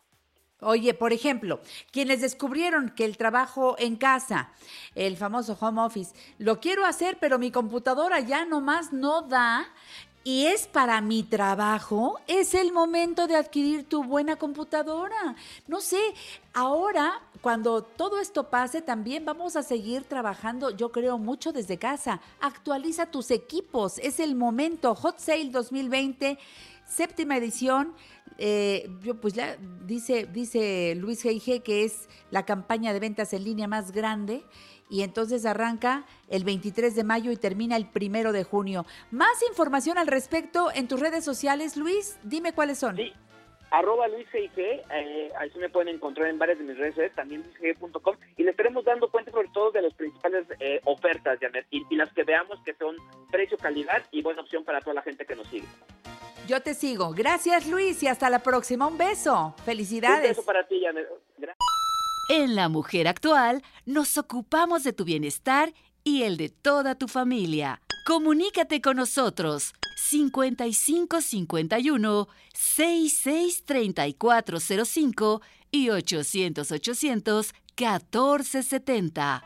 Oye, 0.62 0.94
por 0.94 1.14
ejemplo, 1.14 1.62
quienes 1.92 2.20
descubrieron 2.20 2.90
que 2.90 3.06
el 3.06 3.16
trabajo 3.16 3.76
en 3.80 3.96
casa, 3.96 4.52
el 4.94 5.16
famoso 5.16 5.58
home 5.60 5.82
office, 5.82 6.14
lo 6.38 6.60
quiero 6.60 6.86
hacer, 6.86 7.18
pero 7.20 7.40
mi 7.40 7.50
computadora 7.50 8.20
ya 8.20 8.44
nomás 8.46 8.92
no 8.92 9.22
da, 9.22 9.68
y 10.24 10.48
es 10.48 10.68
para 10.68 11.00
mi 11.00 11.24
trabajo, 11.24 12.20
es 12.28 12.54
el 12.54 12.74
momento 12.74 13.26
de 13.26 13.38
adquirir 13.38 13.88
tu 13.88 14.04
buena 14.04 14.36
computadora. 14.36 15.36
No 15.68 15.80
sé, 15.80 16.02
ahora 16.54 17.22
cuando 17.42 17.82
todo 17.84 18.20
esto 18.20 18.50
pase 18.50 18.82
también 18.82 19.24
vamos 19.24 19.56
a 19.56 19.64
seguir 19.64 20.04
trabajando, 20.04 20.72
yo 20.72 20.92
creo 20.92 21.18
mucho 21.18 21.54
desde 21.54 21.78
casa. 21.78 22.20
Actualiza 22.42 23.06
tus 23.06 23.32
equipos, 23.32 23.98
es 24.00 24.20
el 24.20 24.36
momento. 24.36 24.94
Hot 24.94 25.20
Sale 25.20 25.50
2020, 25.52 26.38
séptima 26.90 27.38
edición. 27.38 27.94
Eh, 28.38 28.90
yo, 29.02 29.20
pues 29.20 29.34
ya 29.34 29.58
dice, 29.86 30.26
dice 30.26 30.96
Luis 30.96 31.24
G.I.G. 31.24 31.62
que 31.62 31.84
es 31.84 32.10
la 32.32 32.46
campaña 32.46 32.94
de 32.94 33.00
ventas 33.00 33.34
en 33.34 33.44
línea 33.44 33.68
más 33.68 33.92
grande 33.92 34.44
y 34.90 35.04
entonces 35.04 35.46
arranca 35.46 36.06
el 36.28 36.44
23 36.44 36.96
de 36.96 37.04
mayo 37.04 37.32
y 37.32 37.38
termina 37.38 37.76
el 37.76 37.88
primero 37.88 38.32
de 38.32 38.44
junio. 38.44 38.86
Más 39.12 39.42
información 39.48 39.98
al 39.98 40.08
respecto 40.08 40.72
en 40.74 40.88
tus 40.88 41.00
redes 41.00 41.24
sociales, 41.24 41.78
Luis, 41.78 42.18
dime 42.24 42.54
cuáles 42.54 42.80
son. 42.80 42.98
Sí, 42.98 43.14
arroba 43.72 44.08
Luis 44.08 44.28
eh, 44.34 45.32
ahí 45.38 45.50
se 45.52 45.60
me 45.60 45.70
pueden 45.70 45.96
encontrar 45.96 46.28
en 46.28 46.38
varias 46.38 46.60
de 46.60 46.66
mis 46.66 46.78
redes, 46.78 47.14
también 47.16 47.44
luisg.com, 47.62 48.16
y 48.38 48.44
le 48.44 48.52
estaremos 48.52 48.86
dando 48.86 49.10
cuenta 49.10 49.32
sobre 49.32 49.50
todo 49.50 49.72
de 49.72 49.82
las 49.82 49.94
principales 49.94 50.46
eh, 50.60 50.82
ofertas, 50.86 51.40
Janet, 51.40 51.66
y, 51.72 51.86
y 51.90 51.96
las 51.96 52.12
que 52.14 52.24
veamos 52.24 52.60
que 52.64 52.74
son 52.74 52.96
precio, 53.32 53.58
calidad 53.58 54.04
y 54.12 54.22
buena 54.22 54.42
opción 54.42 54.64
para 54.64 54.82
toda 54.82 54.96
la 54.96 55.02
gente 55.02 55.26
que 55.26 55.36
nos 55.36 55.48
sigue. 55.48 55.68
Yo 56.48 56.62
te 56.62 56.74
sigo. 56.74 57.12
Gracias, 57.12 57.68
Luis, 57.68 58.02
y 58.02 58.08
hasta 58.08 58.30
la 58.30 58.40
próxima. 58.40 58.88
Un 58.88 58.98
beso. 58.98 59.54
Felicidades. 59.66 60.32
Un 60.32 60.36
beso 60.36 60.46
para 60.46 60.68
ti, 60.68 60.82
Janet. 60.84 61.08
En 62.32 62.56
La 62.56 62.70
Mujer 62.70 63.08
Actual 63.08 63.64
nos 63.86 64.18
ocupamos 64.18 64.84
de 64.84 64.94
tu 64.94 65.04
bienestar 65.04 65.74
y 66.04 66.24
el 66.24 66.38
de 66.38 66.50
toda 66.50 66.96
tu 66.96 67.08
familia. 67.08 67.82
Comunícate 68.10 68.82
con 68.82 68.98
nosotros 68.98 69.74
5551 69.96 72.28
663405 72.56 75.42
y 75.70 75.92
800 75.92 76.72
800 76.72 77.54
1470. 77.78 79.44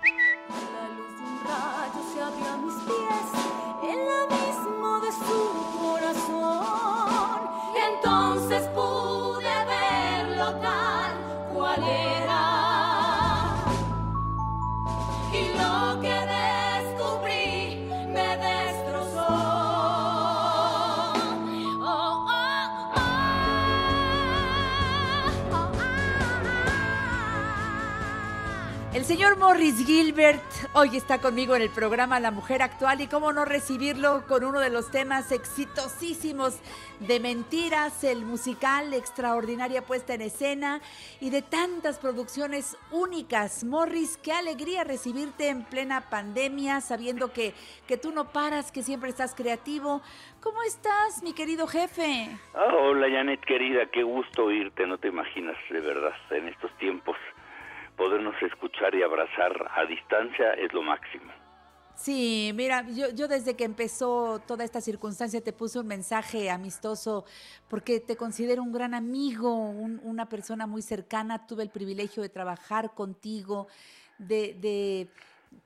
Señor 29.13 29.37
Morris 29.37 29.85
Gilbert 29.85 30.41
hoy 30.73 30.97
está 30.97 31.21
conmigo 31.21 31.55
en 31.55 31.61
el 31.61 31.69
programa 31.69 32.19
La 32.19 32.31
Mujer 32.31 32.63
Actual 32.63 32.99
y 32.99 33.05
cómo 33.05 33.31
no 33.31 33.45
recibirlo 33.45 34.23
con 34.27 34.43
uno 34.43 34.59
de 34.59 34.71
los 34.71 34.89
temas 34.89 35.31
exitosísimos 35.31 36.59
de 36.99 37.19
Mentiras, 37.19 38.03
el 38.03 38.25
musical, 38.25 38.91
extraordinaria 38.95 39.83
puesta 39.83 40.15
en 40.15 40.21
escena 40.21 40.81
y 41.21 41.29
de 41.29 41.43
tantas 41.43 41.99
producciones 41.99 42.75
únicas. 42.89 43.63
Morris, 43.63 44.17
qué 44.17 44.31
alegría 44.31 44.83
recibirte 44.83 45.49
en 45.49 45.63
plena 45.63 46.09
pandemia, 46.09 46.81
sabiendo 46.81 47.31
que, 47.31 47.53
que 47.87 47.97
tú 47.97 48.11
no 48.11 48.31
paras, 48.31 48.71
que 48.71 48.81
siempre 48.81 49.11
estás 49.11 49.35
creativo. 49.35 50.01
¿Cómo 50.41 50.63
estás, 50.63 51.21
mi 51.21 51.33
querido 51.33 51.67
jefe? 51.67 52.29
Ah, 52.55 52.73
hola, 52.75 53.07
Janet, 53.11 53.45
querida, 53.45 53.85
qué 53.85 54.01
gusto 54.01 54.45
oírte, 54.45 54.87
no 54.87 54.97
te 54.97 55.09
imaginas, 55.09 55.57
de 55.69 55.81
verdad, 55.81 56.15
en 56.31 56.47
estos 56.47 56.75
tiempos 56.79 57.15
podernos 57.97 58.35
escuchar 58.41 58.93
y 58.95 59.03
abrazar 59.03 59.53
a 59.75 59.85
distancia 59.85 60.53
es 60.53 60.73
lo 60.73 60.81
máximo. 60.81 61.31
Sí, 61.95 62.51
mira, 62.55 62.85
yo, 62.89 63.11
yo 63.11 63.27
desde 63.27 63.55
que 63.55 63.65
empezó 63.65 64.41
toda 64.47 64.63
esta 64.63 64.81
circunstancia 64.81 65.41
te 65.41 65.53
puse 65.53 65.79
un 65.79 65.87
mensaje 65.87 66.49
amistoso 66.49 67.23
porque 67.69 67.99
te 67.99 68.15
considero 68.15 68.63
un 68.63 68.71
gran 68.71 68.95
amigo, 68.95 69.53
una 69.53 70.27
persona 70.27 70.65
muy 70.65 70.81
cercana, 70.81 71.45
tuve 71.45 71.63
el 71.63 71.69
privilegio 71.69 72.23
de 72.23 72.29
trabajar 72.29 72.93
contigo, 72.95 73.67
de, 74.17 74.55
de 74.55 75.07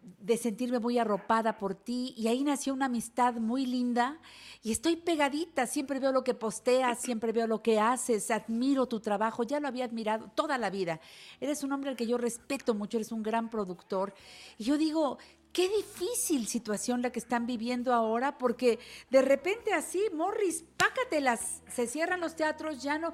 de 0.01 0.37
sentirme 0.37 0.79
muy 0.79 0.97
arropada 0.99 1.57
por 1.57 1.75
ti 1.75 2.13
y 2.17 2.27
ahí 2.27 2.43
nació 2.43 2.73
una 2.73 2.87
amistad 2.87 3.35
muy 3.35 3.65
linda 3.65 4.19
y 4.61 4.71
estoy 4.71 4.97
pegadita, 4.97 5.67
siempre 5.67 5.99
veo 5.99 6.11
lo 6.11 6.23
que 6.23 6.33
posteas, 6.33 6.99
siempre 6.99 7.31
veo 7.31 7.47
lo 7.47 7.61
que 7.61 7.79
haces, 7.79 8.29
admiro 8.31 8.87
tu 8.87 8.99
trabajo, 8.99 9.43
ya 9.43 9.59
lo 9.59 9.67
había 9.67 9.85
admirado 9.85 10.29
toda 10.35 10.57
la 10.57 10.69
vida. 10.69 10.99
Eres 11.39 11.63
un 11.63 11.71
hombre 11.71 11.91
al 11.91 11.95
que 11.95 12.07
yo 12.07 12.17
respeto 12.17 12.73
mucho, 12.73 12.97
eres 12.97 13.11
un 13.11 13.23
gran 13.23 13.49
productor 13.49 14.13
y 14.57 14.65
yo 14.65 14.77
digo, 14.77 15.17
qué 15.57 15.69
difícil 15.69 16.47
situación 16.47 17.01
la 17.01 17.11
que 17.11 17.19
están 17.19 17.47
viviendo 17.47 17.93
ahora, 17.93 18.37
porque 18.37 18.79
de 19.09 19.21
repente 19.21 19.73
así, 19.73 20.03
Morris, 20.13 20.63
pácatelas, 20.77 21.63
se 21.67 21.87
cierran 21.87 22.21
los 22.21 22.35
teatros, 22.35 22.83
ya 22.83 22.99
no. 22.99 23.11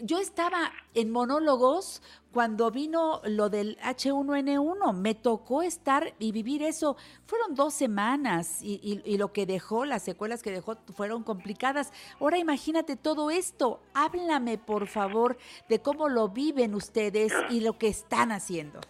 Yo 0.00 0.18
estaba 0.18 0.72
en 0.94 1.10
monólogos 1.10 2.00
cuando 2.32 2.70
vino 2.70 3.20
lo 3.26 3.50
del 3.50 3.76
H1N1, 3.78 4.94
me 4.94 5.14
tocó 5.14 5.62
estar 5.62 6.14
y 6.18 6.32
vivir 6.32 6.62
eso. 6.62 6.96
Fueron 7.26 7.54
dos 7.54 7.74
semanas 7.74 8.62
y, 8.62 9.02
y 9.04 9.18
lo 9.18 9.32
que 9.32 9.46
dejó, 9.46 9.84
las 9.84 10.02
secuelas 10.02 10.42
que 10.42 10.50
dejó 10.50 10.76
fueron 10.96 11.22
complicadas. 11.22 11.92
Ahora 12.20 12.38
imagínate 12.38 12.96
todo 12.96 13.30
esto. 13.30 13.80
Háblame, 13.94 14.58
por 14.58 14.86
favor, 14.86 15.36
de 15.68 15.80
cómo 15.80 16.08
lo 16.08 16.28
viven 16.28 16.74
ustedes 16.74 17.32
y 17.50 17.60
lo 17.60 17.78
que 17.78 17.88
están 17.88 18.32
haciendo. 18.32 18.80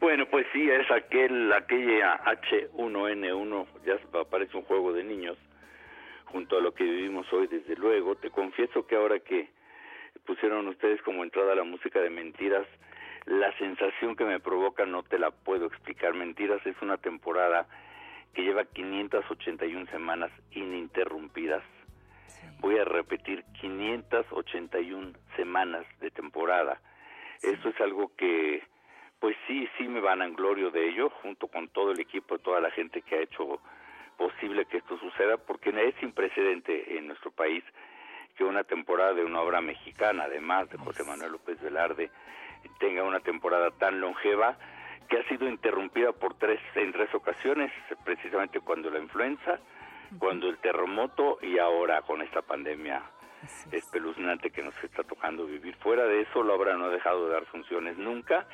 Bueno, 0.00 0.26
pues 0.30 0.46
sí, 0.52 0.68
es 0.70 0.90
aquel, 0.90 1.52
aquella 1.52 2.22
H1N1, 2.24 3.66
ya 3.84 3.98
parece 4.24 4.56
un 4.56 4.62
juego 4.64 4.92
de 4.92 5.02
niños, 5.02 5.38
junto 6.26 6.58
a 6.58 6.60
lo 6.60 6.74
que 6.74 6.84
vivimos 6.84 7.26
hoy, 7.32 7.46
desde 7.46 7.76
luego. 7.76 8.14
Te 8.14 8.30
confieso 8.30 8.86
que 8.86 8.94
ahora 8.94 9.18
que 9.20 9.48
pusieron 10.26 10.68
ustedes 10.68 11.00
como 11.02 11.24
entrada 11.24 11.54
la 11.54 11.64
música 11.64 12.00
de 12.00 12.10
Mentiras, 12.10 12.66
la 13.24 13.56
sensación 13.58 14.16
que 14.16 14.24
me 14.24 14.40
provoca 14.40 14.84
no 14.84 15.02
te 15.02 15.18
la 15.18 15.30
puedo 15.30 15.66
explicar. 15.66 16.14
Mentiras 16.14 16.64
es 16.66 16.76
una 16.82 16.98
temporada 16.98 17.66
que 18.34 18.42
lleva 18.42 18.64
581 18.64 19.86
semanas 19.90 20.30
ininterrumpidas. 20.50 21.62
Voy 22.60 22.78
a 22.78 22.84
repetir, 22.84 23.44
581 23.60 25.12
semanas 25.36 25.86
de 26.00 26.10
temporada. 26.10 26.80
Eso 27.42 27.68
es 27.68 27.80
algo 27.80 28.14
que 28.16 28.62
pues 29.20 29.34
sí, 29.46 29.66
sí 29.78 29.88
me 29.88 30.00
van 30.00 30.20
a 30.20 30.28
glorio 30.28 30.70
de 30.70 30.88
ello, 30.88 31.08
junto 31.22 31.48
con 31.48 31.68
todo 31.68 31.92
el 31.92 32.00
equipo, 32.00 32.38
toda 32.38 32.60
la 32.60 32.70
gente 32.70 33.00
que 33.02 33.16
ha 33.16 33.22
hecho 33.22 33.60
posible 34.18 34.66
que 34.66 34.78
esto 34.78 34.98
suceda, 34.98 35.36
porque 35.38 35.70
es 35.70 35.94
sin 36.00 36.12
precedente 36.12 36.98
en 36.98 37.06
nuestro 37.06 37.30
país 37.30 37.64
que 38.36 38.44
una 38.44 38.64
temporada 38.64 39.14
de 39.14 39.24
una 39.24 39.40
obra 39.40 39.60
mexicana, 39.60 40.24
además 40.24 40.68
de 40.70 40.78
José 40.78 41.04
Manuel 41.04 41.32
López 41.32 41.60
Velarde, 41.60 42.10
tenga 42.78 43.02
una 43.02 43.20
temporada 43.20 43.70
tan 43.70 44.00
longeva 44.00 44.56
que 45.08 45.18
ha 45.18 45.28
sido 45.28 45.48
interrumpida 45.48 46.12
por 46.12 46.34
tres 46.34 46.60
en 46.74 46.92
tres 46.92 47.14
ocasiones, 47.14 47.72
precisamente 48.04 48.60
cuando 48.60 48.90
la 48.90 48.98
influenza, 48.98 49.58
cuando 50.18 50.48
el 50.48 50.58
terremoto 50.58 51.38
y 51.42 51.58
ahora 51.58 52.02
con 52.02 52.22
esta 52.22 52.42
pandemia 52.42 53.02
espeluznante 53.70 54.50
que 54.50 54.62
nos 54.62 54.74
está 54.82 55.02
tocando 55.04 55.46
vivir. 55.46 55.76
Fuera 55.76 56.04
de 56.04 56.22
eso, 56.22 56.42
la 56.42 56.54
obra 56.54 56.76
no 56.76 56.86
ha 56.86 56.90
dejado 56.90 57.26
de 57.26 57.32
dar 57.32 57.46
funciones 57.46 57.96
nunca. 57.96 58.46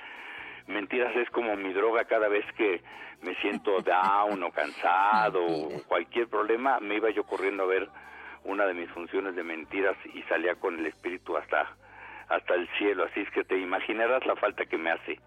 Mentiras 0.67 1.15
es 1.17 1.29
como 1.31 1.57
mi 1.57 1.73
droga 1.73 2.05
cada 2.05 2.29
vez 2.29 2.45
que 2.57 2.83
me 3.23 3.35
siento 3.37 3.81
down 3.83 4.43
o 4.43 4.53
cansado 4.53 5.45
o 5.45 5.83
cualquier 5.89 6.29
problema, 6.29 6.79
me 6.81 6.97
iba 6.97 7.11
yo 7.11 7.25
corriendo 7.25 7.65
a 7.65 7.67
ver 7.67 7.89
una 8.45 8.67
de 8.67 8.75
mis 8.75 8.91
funciones 8.91 9.35
de 9.35 9.43
mentiras 9.43 9.97
y 10.15 10.23
salía 10.23 10.55
con 10.57 10.79
el 10.79 10.87
espíritu 10.87 11.37
hasta 11.37 11.77
hasta 12.29 12.55
el 12.55 12.67
cielo, 12.79 13.05
así 13.05 13.21
es 13.21 13.31
que 13.31 13.45
te 13.45 13.59
imaginarás 13.59 14.25
la 14.25 14.37
falta 14.37 14.65
que 14.65 14.79
me 14.79 14.91
hace 14.91 15.19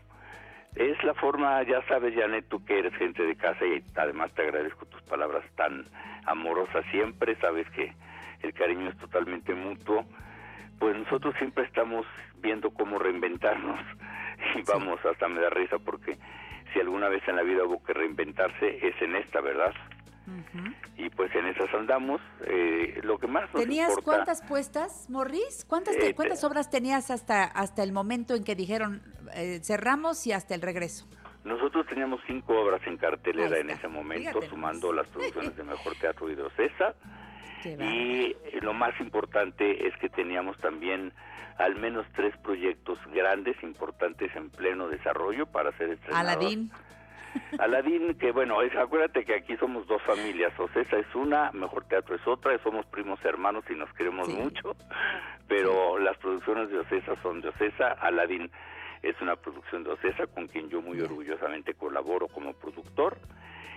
Es 0.76 1.04
la 1.04 1.14
forma, 1.14 1.62
ya 1.64 1.82
sabes, 1.88 2.16
Janet, 2.16 2.46
tú 2.50 2.64
que 2.66 2.80
eres 2.80 2.96
gente 2.96 3.24
de 3.24 3.36
casa 3.36 3.64
y 3.66 3.84
además 3.96 4.32
te 4.34 4.42
agradezco 4.42 4.86
tus 4.86 5.02
palabras 5.04 5.44
tan 5.56 5.86
amorosas 6.26 6.84
siempre, 6.92 7.36
sabes 7.36 7.70
que 7.72 7.94
el 8.42 8.54
cariño 8.54 8.90
es 8.90 8.98
totalmente 8.98 9.54
mutuo, 9.54 10.06
pues 10.80 10.98
nosotros 10.98 11.36
siempre 11.38 11.66
estamos 11.66 12.06
viendo 12.38 12.72
cómo 12.72 12.98
reinventarnos 12.98 13.80
y 14.56 14.64
vamos, 14.64 15.00
hasta 15.06 15.28
me 15.28 15.42
da 15.42 15.50
risa 15.50 15.78
porque 15.78 16.18
si 16.74 16.80
alguna 16.80 17.08
vez 17.08 17.22
en 17.28 17.36
la 17.36 17.44
vida 17.44 17.64
hubo 17.64 17.84
que 17.84 17.94
reinventarse 17.94 18.86
es 18.86 19.00
en 19.02 19.16
esta, 19.16 19.42
¿verdad? 19.42 19.74
Y 20.98 21.10
pues 21.10 21.34
en 21.36 21.48
esas 21.48 21.74
andamos. 21.74 22.22
Eh, 22.46 23.00
lo 23.04 23.18
que 23.18 23.28
más 23.28 23.44
nos 23.54 23.62
¿Tenías 23.62 23.96
cuántas 24.04 24.42
puestas, 24.42 25.10
Morris? 25.10 25.66
¿Cuántas, 25.68 25.96
Eh, 25.96 26.14
¿cuántas 26.16 26.44
obras 26.44 26.70
tenías 26.70 27.12
hasta, 27.12 27.44
hasta 27.44 27.84
el 27.84 27.92
momento 27.92 28.36
en 28.36 28.44
que 28.44 28.56
dijeron 28.56 29.02
eh, 29.36 29.60
cerramos 29.64 30.26
y 30.28 30.32
hasta 30.32 30.56
el 30.56 30.62
regreso? 30.62 31.08
Nosotros 31.44 31.86
teníamos 31.88 32.22
cinco 32.26 32.58
obras 32.58 32.82
en 32.88 32.98
cartelera 32.98 33.58
en 33.58 33.70
ese 33.70 33.90
momento, 33.90 34.30
Fíjate 34.30 34.50
sumando 34.50 34.94
las 34.94 35.08
producciones 35.08 35.58
de 35.58 35.64
Mejor 35.64 35.94
Teatro 35.96 36.30
y 36.30 36.36
de 36.36 36.44
Ocesa. 36.44 36.96
Qué 37.62 37.72
Y 37.72 38.60
lo 38.62 38.74
más 38.74 38.98
importante 39.02 39.88
es 39.88 39.94
que 39.98 40.10
teníamos 40.10 40.58
también 40.60 41.12
al 41.58 41.76
menos 41.76 42.06
tres 42.16 42.36
proyectos 42.38 42.98
grandes, 43.14 43.62
importantes 43.62 44.34
en 44.36 44.50
pleno 44.50 44.88
desarrollo 44.88 45.46
para 45.46 45.76
ser 45.78 45.90
estrenados. 45.92 46.32
Aladín. 46.32 46.72
Aladín, 47.60 48.16
que 48.16 48.32
bueno, 48.32 48.62
es, 48.62 48.76
acuérdate 48.76 49.26
que 49.26 49.36
aquí 49.36 49.56
somos 49.58 49.86
dos 49.88 50.02
familias, 50.04 50.58
Ocesa 50.60 50.98
es 50.98 51.16
una, 51.16 51.52
Mejor 51.52 51.86
Teatro 51.86 52.16
es 52.16 52.28
otra, 52.28 52.58
somos 52.64 52.86
primos 52.88 53.24
hermanos 53.26 53.64
y 53.70 53.74
nos 53.76 53.92
queremos 53.94 54.28
Sí. 54.28 54.34
mucho, 54.34 54.76
pero 55.48 55.98
las 56.00 56.18
producciones 56.18 56.70
de 56.70 56.80
Ocesa 56.80 57.16
son 57.22 57.42
de 57.42 57.50
Ocesa, 57.50 57.90
Aladín 57.94 58.50
es 59.02 59.20
una 59.22 59.36
producción 59.36 59.84
de 59.84 59.92
Ocesa 59.92 60.28
con 60.28 60.48
quien 60.48 60.70
yo 60.70 60.82
muy 60.82 61.00
orgullosamente 61.02 61.74
colaboro 61.74 62.28
como 62.28 62.54
productor. 62.54 63.18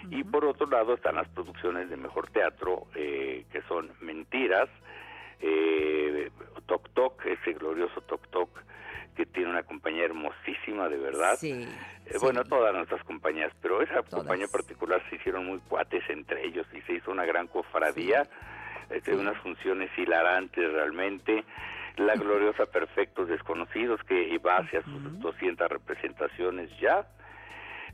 Y 0.08 0.22
por 0.22 0.44
otro 0.44 0.68
lado 0.68 0.94
están 0.94 1.16
las 1.16 1.26
producciones 1.28 1.90
de 1.90 1.96
Mejor 1.96 2.30
Teatro, 2.30 2.86
eh, 2.94 3.44
que 3.50 3.60
son 3.62 3.90
Mentiras, 4.00 4.68
eh, 5.40 6.30
Toc 6.66 6.88
Toc, 6.94 7.24
ese 7.26 7.52
glorioso 7.52 8.00
Toc 8.02 8.26
Toc, 8.28 8.50
que 9.16 9.26
tiene 9.26 9.50
una 9.50 9.62
compañía 9.62 10.04
hermosísima, 10.04 10.88
de 10.88 10.98
verdad. 10.98 11.36
Sí. 11.38 11.52
Eh, 12.06 12.18
Bueno, 12.20 12.44
todas 12.44 12.74
nuestras 12.74 13.02
compañías, 13.04 13.52
pero 13.62 13.82
esa 13.82 14.02
compañía 14.02 14.46
particular 14.48 15.02
se 15.08 15.16
hicieron 15.16 15.46
muy 15.46 15.58
cuates 15.68 16.02
entre 16.08 16.46
ellos 16.46 16.66
y 16.72 16.80
se 16.82 16.94
hizo 16.94 17.10
una 17.10 17.24
gran 17.24 17.46
cofradía, 17.48 18.26
este, 18.90 19.14
unas 19.14 19.36
funciones 19.38 19.90
hilarantes 19.96 20.72
realmente. 20.72 21.44
La 21.96 22.14
gloriosa 22.14 22.66
Perfectos 22.66 23.28
Desconocidos, 23.28 24.00
que 24.04 24.36
va 24.38 24.58
hacia 24.58 24.82
sus 24.82 25.18
200 25.20 25.66
representaciones 25.70 26.68
ya. 26.78 27.06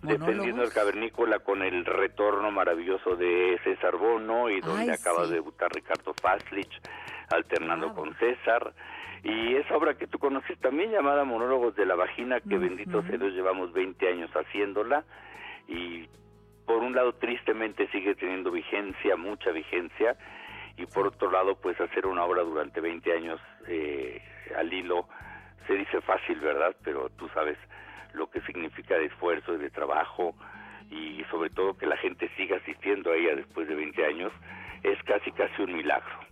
Defendiendo 0.03 0.43
el 0.43 0.49
Monólogos. 0.49 0.75
cavernícola 0.75 1.39
con 1.39 1.63
el 1.63 1.85
retorno 1.85 2.51
maravilloso 2.51 3.15
de 3.15 3.61
César 3.63 3.97
Bono 3.97 4.51
y 4.51 4.61
donde 4.61 4.83
Ay, 4.83 4.99
acaba 4.99 5.23
sí. 5.25 5.29
de 5.31 5.35
debutar 5.37 5.71
Ricardo 5.73 6.13
Faslich 6.21 6.81
alternando 7.33 7.95
con 7.95 8.15
César. 8.17 8.73
Y 9.25 9.55
esa 9.55 9.77
obra 9.77 9.95
que 9.95 10.07
tú 10.07 10.19
conoces 10.19 10.59
también 10.59 10.91
llamada 10.91 11.25
Monólogos 11.25 11.77
de 11.77 11.87
la 11.87 11.95
Vagina, 11.95 12.41
que 12.41 12.59
bendito 12.59 13.03
sea 13.03 13.19
Dios, 13.19 13.33
llevamos 13.35 13.73
20 13.73 14.09
años 14.09 14.31
haciéndola 14.33 15.05
y 15.69 16.09
por 16.67 16.79
un 16.79 16.95
lado 16.95 17.15
tristemente 17.15 17.89
sigue 17.89 18.15
teniendo 18.15 18.51
vigencia, 18.51 19.17
mucha 19.17 19.51
vigencia, 19.51 20.17
y 20.77 20.87
por 20.87 21.07
otro 21.07 21.31
lado 21.31 21.57
pues 21.57 21.81
hacer 21.81 22.07
una 22.07 22.25
obra 22.25 22.43
durante 22.43 22.81
20 22.81 23.13
años 23.13 23.41
eh, 23.69 24.23
al 24.57 24.73
hilo 24.73 25.07
se 25.67 25.75
dice 25.75 26.01
fácil, 26.01 26.41
¿verdad? 26.41 26.75
Pero 26.83 27.09
tú 27.11 27.29
sabes 27.29 27.59
lo 28.15 28.29
que 28.31 28.41
significa 28.43 28.97
de 28.97 29.07
esfuerzo 29.07 29.55
y 29.55 29.59
de 29.59 29.71
trabajo 29.71 30.35
y 30.91 31.25
sobre 31.31 31.51
todo 31.51 31.77
que 31.77 31.87
la 31.87 31.97
gente 31.97 32.29
siga 32.37 32.57
asistiendo 32.57 33.11
a 33.11 33.17
ella 33.17 33.37
después 33.37 33.69
de 33.69 33.75
20 33.75 34.05
años 34.05 34.33
es 34.83 35.01
casi 35.05 35.31
casi 35.33 35.63
un 35.63 35.75
milagro. 35.75 36.32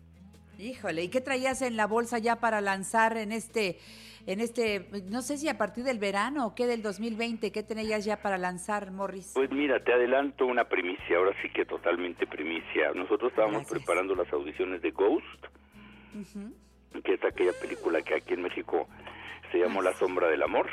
Híjole, 0.60 1.02
¿y 1.04 1.08
qué 1.08 1.20
traías 1.22 1.62
en 1.62 1.76
la 1.76 1.86
bolsa 1.86 2.18
ya 2.18 2.36
para 2.36 2.60
lanzar 2.60 3.16
en 3.16 3.32
este, 3.32 3.78
en 4.26 4.40
este, 4.40 4.86
no 5.08 5.22
sé 5.22 5.38
si 5.38 5.48
a 5.48 5.56
partir 5.56 5.84
del 5.84 5.98
verano 5.98 6.46
o 6.48 6.54
qué 6.54 6.66
del 6.66 6.82
2020, 6.82 7.50
qué 7.50 7.62
tenías 7.62 8.04
ya 8.04 8.20
para 8.20 8.36
lanzar, 8.36 8.90
Morris? 8.90 9.32
Pues 9.34 9.50
mira, 9.50 9.82
te 9.82 9.92
adelanto 9.92 10.44
una 10.46 10.64
primicia, 10.64 11.16
ahora 11.16 11.32
sí 11.40 11.48
que 11.48 11.64
totalmente 11.64 12.26
primicia. 12.26 12.92
Nosotros 12.94 13.30
estábamos 13.30 13.66
preparando 13.66 14.14
las 14.14 14.30
audiciones 14.32 14.82
de 14.82 14.90
Ghost, 14.90 15.46
que 17.04 17.14
es 17.14 17.24
aquella 17.24 17.52
película 17.58 18.02
que 18.02 18.16
aquí 18.16 18.34
en 18.34 18.42
México 18.42 18.86
se 19.50 19.58
llamó 19.58 19.80
La 19.80 19.94
sombra 19.94 20.28
del 20.28 20.42
amor, 20.42 20.68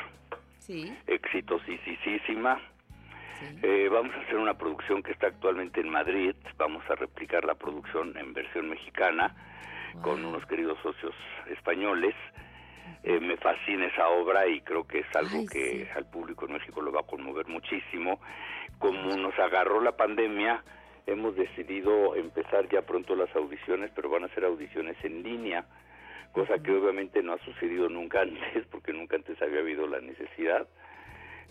Sí. 0.58 0.92
exitosísima. 1.06 2.60
Eh, 3.62 3.88
vamos 3.90 4.12
a 4.16 4.20
hacer 4.20 4.36
una 4.36 4.58
producción 4.58 5.02
que 5.02 5.12
está 5.12 5.28
actualmente 5.28 5.80
en 5.80 5.88
Madrid, 5.88 6.34
vamos 6.58 6.82
a 6.90 6.96
replicar 6.96 7.44
la 7.44 7.54
producción 7.54 8.16
en 8.18 8.34
versión 8.34 8.68
mexicana 8.68 9.34
con 10.02 10.24
unos 10.24 10.44
queridos 10.46 10.78
socios 10.82 11.14
españoles. 11.50 12.14
Eh, 13.02 13.20
me 13.20 13.36
fascina 13.36 13.86
esa 13.86 14.08
obra 14.08 14.46
y 14.46 14.60
creo 14.62 14.86
que 14.86 15.00
es 15.00 15.16
algo 15.16 15.46
que 15.46 15.88
al 15.94 16.06
público 16.06 16.46
en 16.46 16.54
México 16.54 16.80
lo 16.80 16.92
va 16.92 17.00
a 17.00 17.06
conmover 17.06 17.46
muchísimo. 17.46 18.20
Como 18.78 19.16
nos 19.16 19.38
agarró 19.38 19.80
la 19.80 19.96
pandemia, 19.96 20.62
hemos 21.06 21.36
decidido 21.36 22.16
empezar 22.16 22.68
ya 22.68 22.82
pronto 22.82 23.14
las 23.14 23.34
audiciones, 23.36 23.90
pero 23.94 24.08
van 24.10 24.24
a 24.24 24.28
ser 24.34 24.44
audiciones 24.44 24.96
en 25.04 25.22
línea, 25.22 25.64
cosa 26.32 26.58
que 26.62 26.72
obviamente 26.72 27.22
no 27.22 27.34
ha 27.34 27.38
sucedido 27.44 27.88
nunca 27.88 28.20
antes, 28.22 28.66
porque 28.70 28.92
nunca 28.92 29.16
antes 29.16 29.40
había 29.42 29.60
habido 29.60 29.86
la 29.86 30.00
necesidad. 30.00 30.66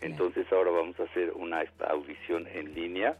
Entonces 0.01 0.45
ahora 0.51 0.71
vamos 0.71 0.99
a 0.99 1.03
hacer 1.03 1.31
una 1.33 1.63
audición 1.89 2.47
en 2.47 2.75
línea 2.75 3.17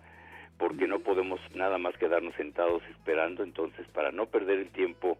porque 0.57 0.87
no 0.87 0.99
podemos 0.99 1.39
nada 1.55 1.77
más 1.77 1.95
quedarnos 1.97 2.35
sentados 2.35 2.83
esperando, 2.89 3.43
entonces 3.43 3.87
para 3.89 4.11
no 4.11 4.25
perder 4.27 4.59
el 4.59 4.69
tiempo 4.69 5.17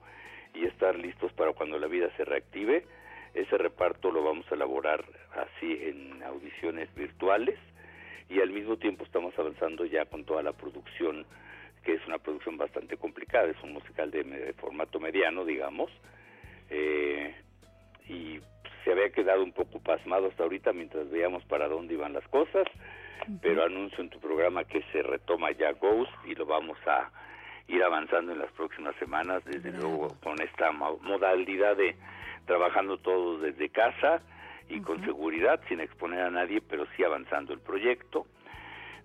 y 0.54 0.66
estar 0.66 0.98
listos 0.98 1.32
para 1.34 1.54
cuando 1.54 1.78
la 1.78 1.88
vida 1.88 2.10
se 2.18 2.26
reactive, 2.26 2.86
ese 3.34 3.58
reparto 3.58 4.12
lo 4.12 4.24
vamos 4.24 4.46
a 4.52 4.56
elaborar 4.56 5.06
así 5.36 5.80
en 5.82 6.24
audiciones 6.24 6.94
virtuales 6.96 7.58
y 8.30 8.42
al 8.42 8.50
mismo 8.50 8.78
tiempo 8.78 9.04
estamos 9.04 9.38
avanzando 9.38 9.86
ya 9.86 10.06
con 10.06 10.26
toda 10.26 10.42
la 10.42 10.54
producción, 10.54 11.26
que 11.84 11.94
es 11.94 12.06
una 12.08 12.18
producción 12.18 12.58
bastante 12.58 12.98
complicada, 12.98 13.50
es 13.50 13.62
un 13.64 13.74
musical 13.74 14.12
de, 14.12 14.24
de 14.24 14.54
formato 14.54 15.00
mediano, 15.00 15.46
digamos, 15.46 15.92
eh, 16.70 17.36
y 18.10 18.40
se 18.84 18.92
había 18.92 19.10
quedado 19.12 19.44
un 19.44 19.54
poco 19.54 19.80
pasmado 19.80 20.28
hasta 20.28 20.44
ahorita 20.44 20.74
mientras 20.74 21.10
veíamos 21.10 21.44
para 21.46 21.68
dónde 21.68 21.94
iban 21.94 22.14
las 22.14 22.28
cosas, 22.30 22.66
pero 23.41 23.63
anuncio 23.63 24.01
en 24.03 24.09
tu 24.09 24.20
programa 24.20 24.63
que 24.63 24.82
se 24.91 25.01
retoma 25.03 25.51
ya 25.51 25.72
Ghost 25.74 26.11
y 26.26 26.36
lo 26.36 26.45
vamos 26.45 26.78
a 26.88 27.09
ir 27.68 27.84
avanzando 27.84 28.32
en 28.32 28.39
las 28.39 28.51
próximas 28.53 28.95
semanas, 28.95 29.43
desde 29.45 29.72
luego 29.72 30.15
con 30.24 30.41
esta 30.41 30.72
mo- 30.72 30.99
modalidad 31.01 31.76
de 31.76 31.95
trabajando 32.45 32.97
todos 32.97 33.41
desde 33.41 33.70
casa 33.70 34.22
y 34.70 34.80
con 34.82 35.03
seguridad, 35.03 35.59
sin 35.68 35.80
exponer 35.82 36.22
a 36.22 36.30
nadie, 36.30 36.61
pero 36.61 36.86
sí 36.95 37.03
avanzando 37.03 37.53
el 37.53 37.59
proyecto. 37.59 38.26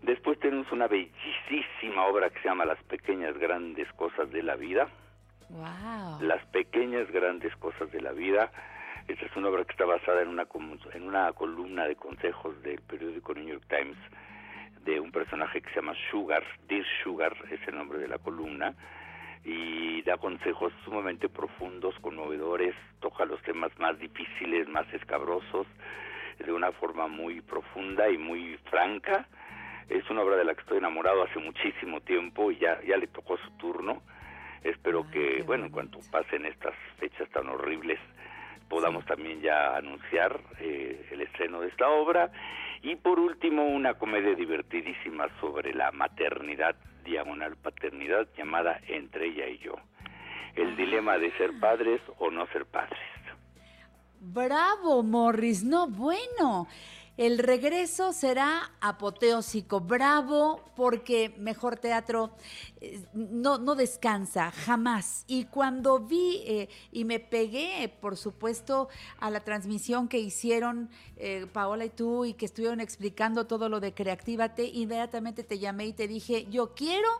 Después 0.02 0.38
tenemos 0.40 0.70
una 0.72 0.88
bellísima 0.88 2.06
obra 2.06 2.30
que 2.30 2.40
se 2.40 2.48
llama 2.48 2.64
Las 2.64 2.82
pequeñas 2.84 3.36
grandes 3.38 3.90
cosas 3.92 4.30
de 4.30 4.42
la 4.42 4.56
vida. 4.56 4.88
Wow. 5.48 6.20
Las 6.22 6.44
pequeñas 6.46 7.10
grandes 7.10 7.54
cosas 7.56 7.90
de 7.92 8.00
la 8.00 8.12
vida. 8.12 8.50
Esta 9.08 9.26
es 9.26 9.36
una 9.36 9.48
obra 9.48 9.64
que 9.64 9.72
está 9.72 9.84
basada 9.84 10.22
en 10.22 10.28
una 10.28 10.46
en 10.92 11.02
una 11.02 11.32
columna 11.32 11.86
de 11.86 11.96
consejos 11.96 12.60
del 12.62 12.80
periódico 12.82 13.34
New 13.34 13.48
York 13.48 13.64
Times 13.68 13.98
de 14.84 15.00
un 15.00 15.12
personaje 15.12 15.60
que 15.60 15.68
se 15.70 15.76
llama 15.76 15.94
Sugar, 16.10 16.42
Dear 16.68 16.84
Sugar 17.02 17.36
es 17.50 17.60
el 17.68 17.76
nombre 17.76 17.98
de 17.98 18.08
la 18.08 18.18
columna 18.18 18.74
y 19.44 20.02
da 20.02 20.16
consejos 20.18 20.72
sumamente 20.84 21.28
profundos, 21.28 21.94
conmovedores, 22.00 22.74
toca 23.00 23.24
los 23.24 23.40
temas 23.42 23.76
más 23.78 23.98
difíciles, 23.98 24.68
más 24.68 24.86
escabrosos 24.92 25.66
de 26.38 26.52
una 26.52 26.72
forma 26.72 27.08
muy 27.08 27.40
profunda 27.40 28.08
y 28.08 28.18
muy 28.18 28.56
franca. 28.70 29.26
Es 29.88 30.08
una 30.10 30.22
obra 30.22 30.36
de 30.36 30.44
la 30.44 30.54
que 30.54 30.60
estoy 30.60 30.78
enamorado 30.78 31.24
hace 31.24 31.38
muchísimo 31.38 32.00
tiempo 32.00 32.50
y 32.50 32.58
ya, 32.58 32.80
ya 32.82 32.96
le 32.96 33.08
tocó 33.08 33.36
su 33.36 33.50
turno. 33.58 34.02
Espero 34.62 35.08
que, 35.10 35.42
bueno, 35.42 35.66
en 35.66 35.72
cuanto 35.72 35.98
pasen 36.10 36.46
estas 36.46 36.74
fechas 36.98 37.28
tan 37.30 37.48
horribles, 37.48 37.98
podamos 38.72 39.04
también 39.04 39.42
ya 39.42 39.76
anunciar 39.76 40.40
eh, 40.58 41.06
el 41.10 41.20
estreno 41.20 41.60
de 41.60 41.68
esta 41.68 41.90
obra. 41.90 42.32
Y 42.80 42.96
por 42.96 43.20
último, 43.20 43.66
una 43.66 43.92
comedia 43.98 44.34
divertidísima 44.34 45.28
sobre 45.42 45.74
la 45.74 45.92
maternidad, 45.92 46.74
diagonal 47.04 47.54
paternidad, 47.56 48.26
llamada 48.34 48.80
Entre 48.88 49.26
ella 49.26 49.46
y 49.46 49.58
yo. 49.58 49.74
El 50.54 50.74
dilema 50.74 51.18
de 51.18 51.30
ser 51.32 51.50
padres 51.60 52.00
o 52.18 52.30
no 52.30 52.46
ser 52.46 52.64
padres. 52.64 52.98
Bravo, 54.20 55.02
Morris. 55.02 55.64
No, 55.64 55.86
bueno. 55.86 56.66
El 57.18 57.38
regreso 57.38 58.14
será 58.14 58.72
apoteósico, 58.80 59.80
bravo, 59.80 60.62
porque 60.74 61.34
Mejor 61.36 61.76
Teatro 61.76 62.30
eh, 62.80 63.04
no, 63.12 63.58
no 63.58 63.74
descansa, 63.74 64.50
jamás. 64.50 65.24
Y 65.26 65.44
cuando 65.44 65.98
vi 65.98 66.42
eh, 66.46 66.68
y 66.90 67.04
me 67.04 67.20
pegué, 67.20 67.94
por 68.00 68.16
supuesto, 68.16 68.88
a 69.18 69.28
la 69.28 69.40
transmisión 69.40 70.08
que 70.08 70.20
hicieron 70.20 70.88
eh, 71.18 71.46
Paola 71.52 71.84
y 71.84 71.90
tú 71.90 72.24
y 72.24 72.32
que 72.32 72.46
estuvieron 72.46 72.80
explicando 72.80 73.46
todo 73.46 73.68
lo 73.68 73.78
de 73.78 73.92
Creactívate, 73.92 74.64
inmediatamente 74.64 75.44
te 75.44 75.58
llamé 75.58 75.88
y 75.88 75.92
te 75.92 76.08
dije, 76.08 76.46
yo 76.50 76.74
quiero 76.74 77.10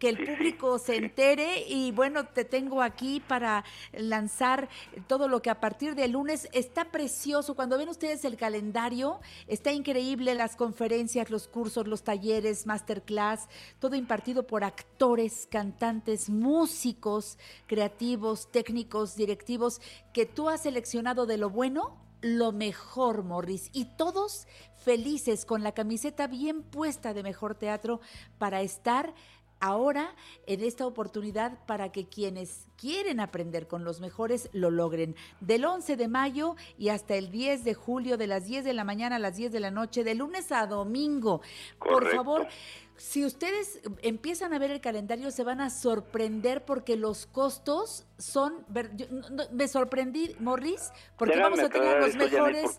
que 0.00 0.08
el 0.08 0.26
público 0.26 0.80
se 0.80 0.96
entere 0.96 1.68
y 1.68 1.92
bueno, 1.92 2.26
te 2.26 2.44
tengo 2.44 2.82
aquí 2.82 3.20
para 3.20 3.64
lanzar 3.92 4.68
todo 5.06 5.28
lo 5.28 5.40
que 5.40 5.50
a 5.50 5.60
partir 5.60 5.94
de 5.94 6.08
lunes 6.08 6.48
está 6.52 6.86
precioso. 6.86 7.54
Cuando 7.54 7.78
ven 7.78 7.88
ustedes 7.88 8.24
el 8.24 8.36
calendario, 8.36 9.20
Está 9.46 9.72
increíble 9.72 10.34
las 10.34 10.56
conferencias, 10.56 11.30
los 11.30 11.48
cursos, 11.48 11.86
los 11.86 12.02
talleres, 12.02 12.66
masterclass, 12.66 13.48
todo 13.78 13.96
impartido 13.96 14.46
por 14.46 14.64
actores, 14.64 15.46
cantantes, 15.50 16.28
músicos, 16.28 17.38
creativos, 17.66 18.50
técnicos, 18.50 19.16
directivos, 19.16 19.80
que 20.12 20.26
tú 20.26 20.48
has 20.48 20.62
seleccionado 20.62 21.26
de 21.26 21.38
lo 21.38 21.50
bueno 21.50 22.06
lo 22.22 22.50
mejor, 22.50 23.22
Morris, 23.22 23.70
y 23.72 23.84
todos 23.84 24.48
felices 24.74 25.44
con 25.44 25.62
la 25.62 25.72
camiseta 25.72 26.26
bien 26.26 26.62
puesta 26.62 27.14
de 27.14 27.22
mejor 27.22 27.54
teatro 27.54 28.00
para 28.38 28.62
estar 28.62 29.14
ahora 29.60 30.14
en 30.46 30.62
esta 30.62 30.86
oportunidad 30.86 31.58
para 31.66 31.92
que 31.92 32.06
quienes 32.06 32.66
quieren 32.76 33.20
aprender 33.20 33.66
con 33.66 33.84
los 33.84 34.00
mejores 34.00 34.48
lo 34.52 34.70
logren. 34.70 35.16
Del 35.40 35.64
11 35.64 35.96
de 35.96 36.08
mayo 36.08 36.56
y 36.78 36.90
hasta 36.90 37.14
el 37.14 37.30
10 37.30 37.64
de 37.64 37.74
julio, 37.74 38.16
de 38.16 38.26
las 38.26 38.44
10 38.44 38.64
de 38.64 38.74
la 38.74 38.84
mañana 38.84 39.16
a 39.16 39.18
las 39.18 39.36
10 39.36 39.52
de 39.52 39.60
la 39.60 39.70
noche, 39.70 40.04
de 40.04 40.14
lunes 40.14 40.52
a 40.52 40.66
domingo. 40.66 41.40
Por 41.78 42.10
favor, 42.14 42.46
si 42.96 43.24
ustedes 43.24 43.80
empiezan 44.02 44.54
a 44.54 44.58
ver 44.58 44.70
el 44.70 44.80
calendario, 44.80 45.30
se 45.30 45.44
van 45.44 45.60
a 45.60 45.70
sorprender 45.70 46.64
porque 46.64 46.96
los 46.96 47.26
costos 47.26 48.06
son. 48.18 48.64
me 49.52 49.68
sorprendí, 49.68 50.34
Morris, 50.40 50.92
porque 51.16 51.38
vamos 51.38 51.60
a 51.60 51.68
tener 51.68 52.00
los 52.00 52.14
mejores. 52.16 52.76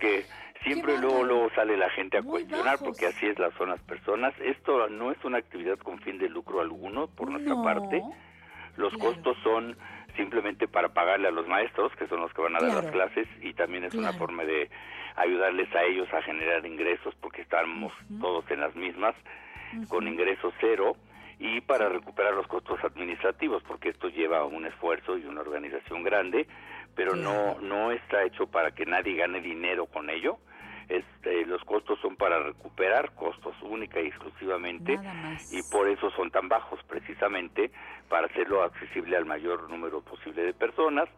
Siempre 0.64 0.98
luego, 0.98 1.24
luego 1.24 1.50
sale 1.56 1.78
la 1.78 1.90
gente 1.92 2.18
a 2.18 2.24
cuestionar 2.24 2.78
porque 2.80 3.08
así 3.08 3.26
es 3.28 3.40
las 3.40 3.54
son 3.54 3.70
las 3.70 3.82
personas. 3.82 4.34
Esto 4.40 4.90
no 4.90 5.12
es 5.12 5.24
una 5.24 5.38
actividad 5.38 5.78
con 5.78 6.00
fin 6.00 6.18
de 6.18 6.30
lucro 6.30 6.62
alguno 6.62 7.08
por 7.08 7.30
nuestra 7.30 7.56
parte. 7.62 8.02
Los 8.76 8.94
costos 8.98 9.38
son 9.44 9.78
simplemente 10.16 10.68
para 10.68 10.90
pagarle 10.90 11.28
a 11.28 11.32
los 11.32 11.48
maestros, 11.48 11.96
que 11.96 12.08
son 12.08 12.22
los 12.22 12.34
que 12.34 12.42
van 12.42 12.56
a 12.56 12.60
dar 12.60 12.84
las 12.84 12.92
clases, 12.92 13.28
y 13.42 13.54
también 13.54 13.86
es 13.86 13.94
una 13.94 14.14
forma 14.14 14.44
de 14.44 14.70
ayudarles 15.16 15.74
a 15.76 15.84
ellos 15.84 16.12
a 16.14 16.22
generar 16.22 16.66
ingresos 16.66 17.16
porque 17.22 17.42
estamos 17.42 17.94
todos 18.20 18.50
en 18.52 18.60
las 18.60 18.76
mismas, 18.76 19.16
con 19.88 20.08
ingreso 20.08 20.52
cero 20.60 20.96
y 21.40 21.62
para 21.62 21.90
recuperar 21.90 22.34
los 22.34 22.48
costos 22.48 22.84
administrativos, 22.84 23.62
porque 23.64 23.90
esto 23.90 24.10
lleva 24.10 24.46
un 24.46 24.66
esfuerzo 24.66 25.18
y 25.18 25.26
una 25.26 25.42
organización 25.42 26.04
grande, 26.04 26.48
pero 26.96 27.16
no 27.16 27.60
no 27.62 27.92
está 27.92 28.24
hecho 28.24 28.48
para 28.48 28.72
que 28.72 28.86
nadie 28.86 29.16
gane 29.16 29.42
dinero 29.42 29.86
con 29.86 30.10
ello. 30.10 30.40
Este, 30.90 31.46
los 31.46 31.62
costos 31.66 32.00
son 32.02 32.16
para 32.16 32.40
recuperar 32.40 33.12
costos 33.16 33.54
única 33.62 34.00
y 34.00 34.08
exclusivamente 34.08 34.98
y 35.52 35.62
por 35.70 35.90
eso 35.90 36.10
son 36.12 36.32
tan 36.32 36.48
bajos 36.48 36.80
precisamente 36.88 37.72
para 38.08 38.28
hacerlo 38.28 38.64
accesible 38.64 39.18
al 39.18 39.26
mayor 39.26 39.70
número 39.70 40.00
posible 40.02 40.44
de 40.44 40.54
personas. 40.54 41.10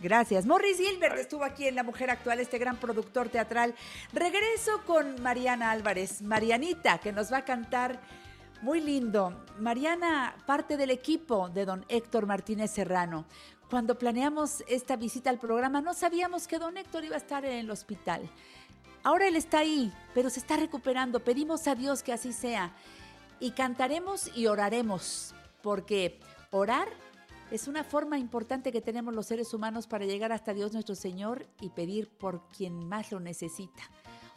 Gracias. 0.00 0.46
Morris 0.46 0.78
Gilbert 0.78 1.18
estuvo 1.18 1.42
aquí 1.42 1.66
en 1.66 1.74
La 1.74 1.82
Mujer 1.82 2.10
Actual, 2.10 2.38
este 2.38 2.58
gran 2.58 2.76
productor 2.76 3.28
teatral. 3.28 3.74
Regreso 4.12 4.82
con 4.86 5.20
Mariana 5.22 5.72
Álvarez, 5.72 6.22
Marianita, 6.22 6.98
que 6.98 7.12
nos 7.12 7.32
va 7.32 7.38
a 7.38 7.44
cantar 7.44 8.00
muy 8.62 8.80
lindo. 8.80 9.44
Mariana, 9.58 10.36
parte 10.46 10.76
del 10.76 10.90
equipo 10.90 11.48
de 11.48 11.64
don 11.64 11.84
Héctor 11.88 12.26
Martínez 12.26 12.70
Serrano. 12.70 13.24
Cuando 13.68 13.98
planeamos 13.98 14.62
esta 14.68 14.94
visita 14.94 15.30
al 15.30 15.38
programa 15.38 15.80
no 15.80 15.92
sabíamos 15.94 16.46
que 16.46 16.58
don 16.58 16.76
Héctor 16.76 17.04
iba 17.04 17.16
a 17.16 17.18
estar 17.18 17.44
en 17.44 17.52
el 17.52 17.70
hospital. 17.70 18.30
Ahora 19.02 19.26
él 19.26 19.34
está 19.34 19.58
ahí, 19.58 19.92
pero 20.14 20.30
se 20.30 20.38
está 20.38 20.56
recuperando. 20.56 21.20
Pedimos 21.20 21.66
a 21.66 21.74
Dios 21.74 22.04
que 22.04 22.12
así 22.12 22.32
sea. 22.32 22.72
Y 23.40 23.50
cantaremos 23.50 24.30
y 24.36 24.46
oraremos, 24.46 25.34
porque 25.62 26.18
orar 26.50 26.88
es 27.50 27.66
una 27.66 27.82
forma 27.84 28.18
importante 28.18 28.72
que 28.72 28.80
tenemos 28.80 29.14
los 29.14 29.26
seres 29.26 29.54
humanos 29.54 29.86
para 29.86 30.04
llegar 30.04 30.32
hasta 30.32 30.52
Dios 30.52 30.72
nuestro 30.72 30.94
Señor 30.94 31.46
y 31.60 31.70
pedir 31.70 32.08
por 32.08 32.46
quien 32.48 32.86
más 32.86 33.10
lo 33.10 33.20
necesita. 33.20 33.82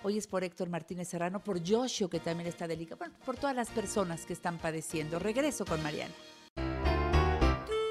Hoy 0.03 0.18
es 0.18 0.28
por 0.28 0.43
Héctor 0.43 0.70
Martínez 0.70 1.09
Serrano, 1.09 1.43
por 1.43 1.59
Joshua, 1.68 2.09
que 2.09 2.20
también 2.20 2.47
está 2.47 2.68
delicado, 2.68 2.97
bueno, 2.97 3.14
por 3.26 3.38
todas 3.38 3.55
las 3.55 3.70
personas 3.70 4.26
que 4.26 4.34
están 4.34 4.57
padeciendo. 4.57 5.20
Regreso 5.20 5.66
con 5.66 5.84
Mariana. 5.84 6.14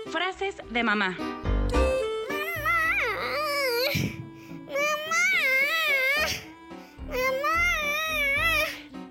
Frases 0.06 0.56
de 0.70 0.82
mamá. 0.82 1.16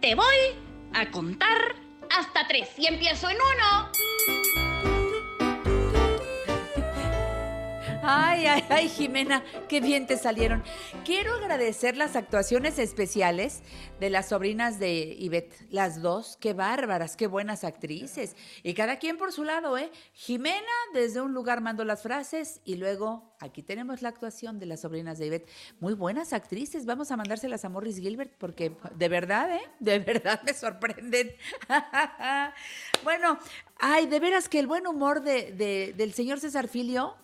Te 0.02 0.16
voy 0.16 0.36
a 0.94 1.12
contar 1.12 1.76
hasta 2.10 2.48
tres 2.48 2.68
y 2.78 2.88
empiezo 2.88 3.30
en 3.30 3.38
uno. 3.38 3.92
Ay, 8.12 8.48
ay, 8.48 8.66
ay, 8.70 8.90
Jimena, 8.90 9.44
qué 9.68 9.82
bien 9.82 10.08
te 10.08 10.18
salieron. 10.18 10.64
Quiero 11.06 11.32
agradecer 11.36 11.96
las 11.96 12.16
actuaciones 12.16 12.80
especiales 12.80 13.62
de 14.00 14.10
las 14.10 14.30
sobrinas 14.30 14.80
de 14.80 15.16
Ivette, 15.20 15.54
las 15.70 16.02
dos, 16.02 16.36
qué 16.42 16.54
bárbaras, 16.54 17.16
qué 17.16 17.28
buenas 17.28 17.64
actrices. 17.64 18.36
Y 18.64 18.74
cada 18.74 18.98
quien 18.98 19.18
por 19.18 19.32
su 19.32 19.44
lado, 19.44 19.78
¿eh? 19.78 19.92
Jimena 20.14 20.66
desde 20.92 21.22
un 21.22 21.36
lugar 21.36 21.62
mandó 21.62 21.86
las 21.86 22.02
frases 22.02 22.62
y 22.66 22.78
luego 22.78 23.36
aquí 23.40 23.62
tenemos 23.62 24.02
la 24.02 24.10
actuación 24.10 24.58
de 24.58 24.66
las 24.66 24.82
sobrinas 24.82 25.20
de 25.20 25.28
Ivette. 25.28 25.50
Muy 25.80 25.94
buenas 25.94 26.34
actrices, 26.34 26.88
vamos 26.88 27.12
a 27.12 27.18
mandárselas 27.18 27.64
a 27.64 27.70
Morris 27.70 28.00
Gilbert 28.00 28.34
porque 28.40 28.76
de 28.96 29.08
verdad, 29.08 29.56
¿eh? 29.56 29.62
De 29.80 30.00
verdad 30.00 30.42
me 30.44 30.56
sorprenden. 30.56 31.36
bueno, 33.04 33.38
ay, 33.78 34.08
de 34.08 34.20
veras 34.20 34.50
que 34.50 34.58
el 34.58 34.66
buen 34.66 34.88
humor 34.88 35.22
de, 35.22 35.94
del 35.96 36.14
señor 36.14 36.40
César 36.40 36.68
Filio 36.68 37.16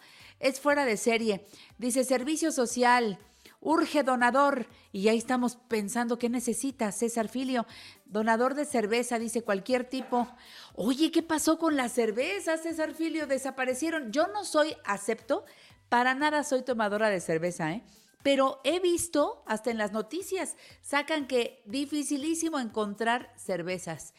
es 0.46 0.60
fuera 0.60 0.86
de 0.86 0.96
serie. 0.96 1.46
Dice 1.80 2.04
servicio 2.04 2.52
social, 2.52 3.18
urge 3.62 4.04
donador. 4.04 4.68
Y 4.92 5.08
ahí 5.08 5.18
estamos 5.18 5.58
pensando 5.68 6.20
qué 6.20 6.30
necesita 6.30 6.92
César 6.92 7.30
Filio. 7.30 7.66
Donador 8.06 8.54
de 8.54 8.66
cerveza, 8.66 9.18
dice 9.18 9.42
cualquier 9.42 9.86
tipo. 9.90 10.28
Oye, 10.76 11.10
¿qué 11.12 11.24
pasó 11.24 11.58
con 11.58 11.76
la 11.76 11.90
cerveza, 11.90 12.58
César 12.58 12.94
Filio? 12.94 13.26
Desaparecieron. 13.26 14.12
Yo 14.12 14.28
no 14.28 14.46
soy, 14.46 14.76
acepto, 14.86 15.46
para 15.90 16.14
nada 16.14 16.44
soy 16.44 16.62
tomadora 16.62 17.10
de 17.10 17.22
cerveza, 17.22 17.72
¿eh? 17.72 17.84
pero 18.22 18.62
he 18.64 18.80
visto, 18.80 19.44
hasta 19.48 19.72
en 19.72 19.78
las 19.78 19.92
noticias, 19.92 20.58
sacan 20.82 21.28
que 21.28 21.62
dificilísimo 21.66 22.60
encontrar 22.60 23.34
cervezas. 23.36 24.14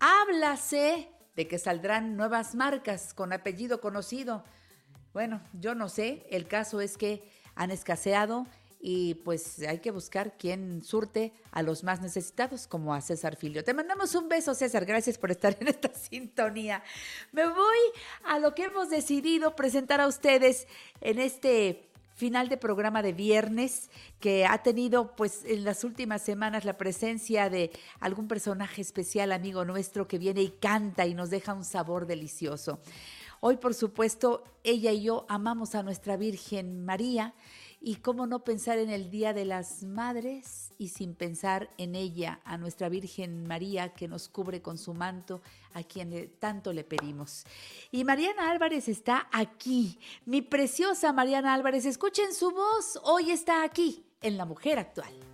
Háblase 0.00 1.08
de 1.36 1.48
que 1.48 1.58
saldrán 1.58 2.16
nuevas 2.16 2.54
marcas 2.54 3.14
con 3.14 3.32
apellido 3.32 3.80
conocido. 3.80 4.44
Bueno, 5.12 5.40
yo 5.58 5.74
no 5.74 5.88
sé, 5.88 6.24
el 6.30 6.46
caso 6.46 6.80
es 6.80 6.96
que 6.96 7.24
han 7.56 7.72
escaseado 7.72 8.46
y 8.80 9.14
pues 9.16 9.58
hay 9.60 9.80
que 9.80 9.90
buscar 9.90 10.36
quién 10.38 10.82
surte 10.82 11.32
a 11.50 11.62
los 11.62 11.82
más 11.82 12.00
necesitados, 12.00 12.68
como 12.68 12.94
a 12.94 13.00
César 13.00 13.36
Filio. 13.36 13.64
Te 13.64 13.74
mandamos 13.74 14.14
un 14.14 14.28
beso, 14.28 14.54
César, 14.54 14.86
gracias 14.86 15.18
por 15.18 15.32
estar 15.32 15.56
en 15.60 15.68
esta 15.68 15.92
sintonía. 15.94 16.82
Me 17.32 17.46
voy 17.46 17.78
a 18.24 18.38
lo 18.38 18.54
que 18.54 18.64
hemos 18.64 18.88
decidido 18.88 19.56
presentar 19.56 20.00
a 20.00 20.06
ustedes 20.06 20.68
en 21.00 21.18
este 21.18 21.90
final 22.14 22.48
de 22.48 22.56
programa 22.56 23.02
de 23.02 23.12
viernes 23.12 23.90
que 24.20 24.46
ha 24.46 24.62
tenido 24.62 25.16
pues 25.16 25.42
en 25.44 25.64
las 25.64 25.84
últimas 25.84 26.22
semanas 26.22 26.64
la 26.64 26.76
presencia 26.76 27.48
de 27.48 27.70
algún 27.98 28.28
personaje 28.28 28.82
especial 28.82 29.32
amigo 29.32 29.64
nuestro 29.64 30.06
que 30.06 30.18
viene 30.18 30.42
y 30.42 30.50
canta 30.50 31.06
y 31.06 31.14
nos 31.14 31.30
deja 31.30 31.54
un 31.54 31.64
sabor 31.64 32.06
delicioso. 32.06 32.78
Hoy 33.42 33.56
por 33.56 33.72
supuesto 33.72 34.44
ella 34.64 34.92
y 34.92 35.02
yo 35.02 35.24
amamos 35.28 35.74
a 35.74 35.82
nuestra 35.82 36.18
Virgen 36.18 36.84
María 36.84 37.34
y 37.80 37.96
cómo 37.96 38.26
no 38.26 38.44
pensar 38.44 38.78
en 38.78 38.90
el 38.90 39.10
Día 39.10 39.32
de 39.32 39.46
las 39.46 39.82
Madres 39.82 40.72
y 40.76 40.88
sin 40.88 41.14
pensar 41.14 41.70
en 41.78 41.94
ella, 41.94 42.40
a 42.44 42.58
nuestra 42.58 42.90
Virgen 42.90 43.46
María 43.46 43.94
que 43.94 44.08
nos 44.08 44.28
cubre 44.28 44.60
con 44.60 44.76
su 44.76 44.92
manto, 44.92 45.40
a 45.72 45.82
quien 45.82 46.30
tanto 46.38 46.74
le 46.74 46.84
pedimos. 46.84 47.44
Y 47.90 48.04
Mariana 48.04 48.50
Álvarez 48.50 48.88
está 48.88 49.28
aquí, 49.32 49.98
mi 50.26 50.42
preciosa 50.42 51.12
Mariana 51.14 51.54
Álvarez, 51.54 51.86
escuchen 51.86 52.34
su 52.34 52.50
voz, 52.50 53.00
hoy 53.04 53.30
está 53.30 53.64
aquí 53.64 54.04
en 54.20 54.36
La 54.36 54.44
Mujer 54.44 54.78
Actual. 54.78 55.29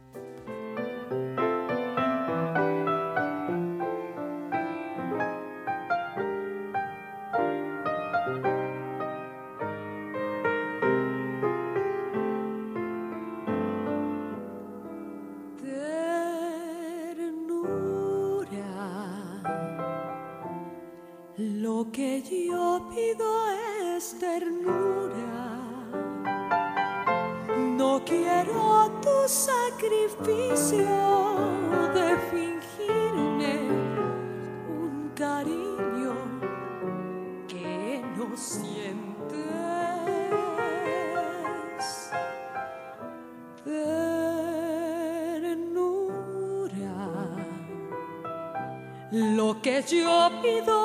elegido. 50.47 50.76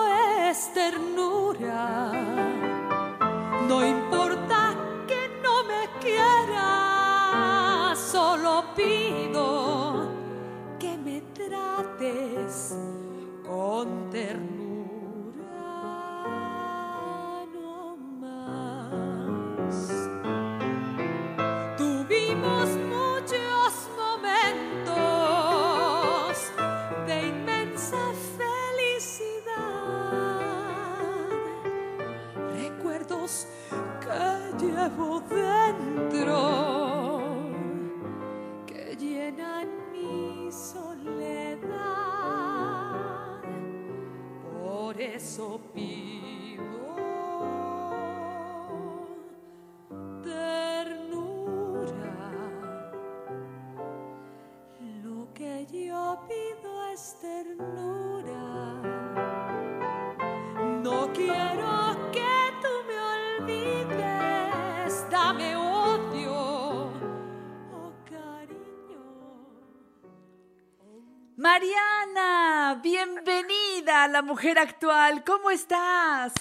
Mariana, 71.61 72.79
bienvenida 72.81 74.05
a 74.05 74.07
la 74.07 74.23
mujer 74.23 74.57
actual. 74.57 75.23
¿Cómo 75.23 75.51
estás? 75.51 76.33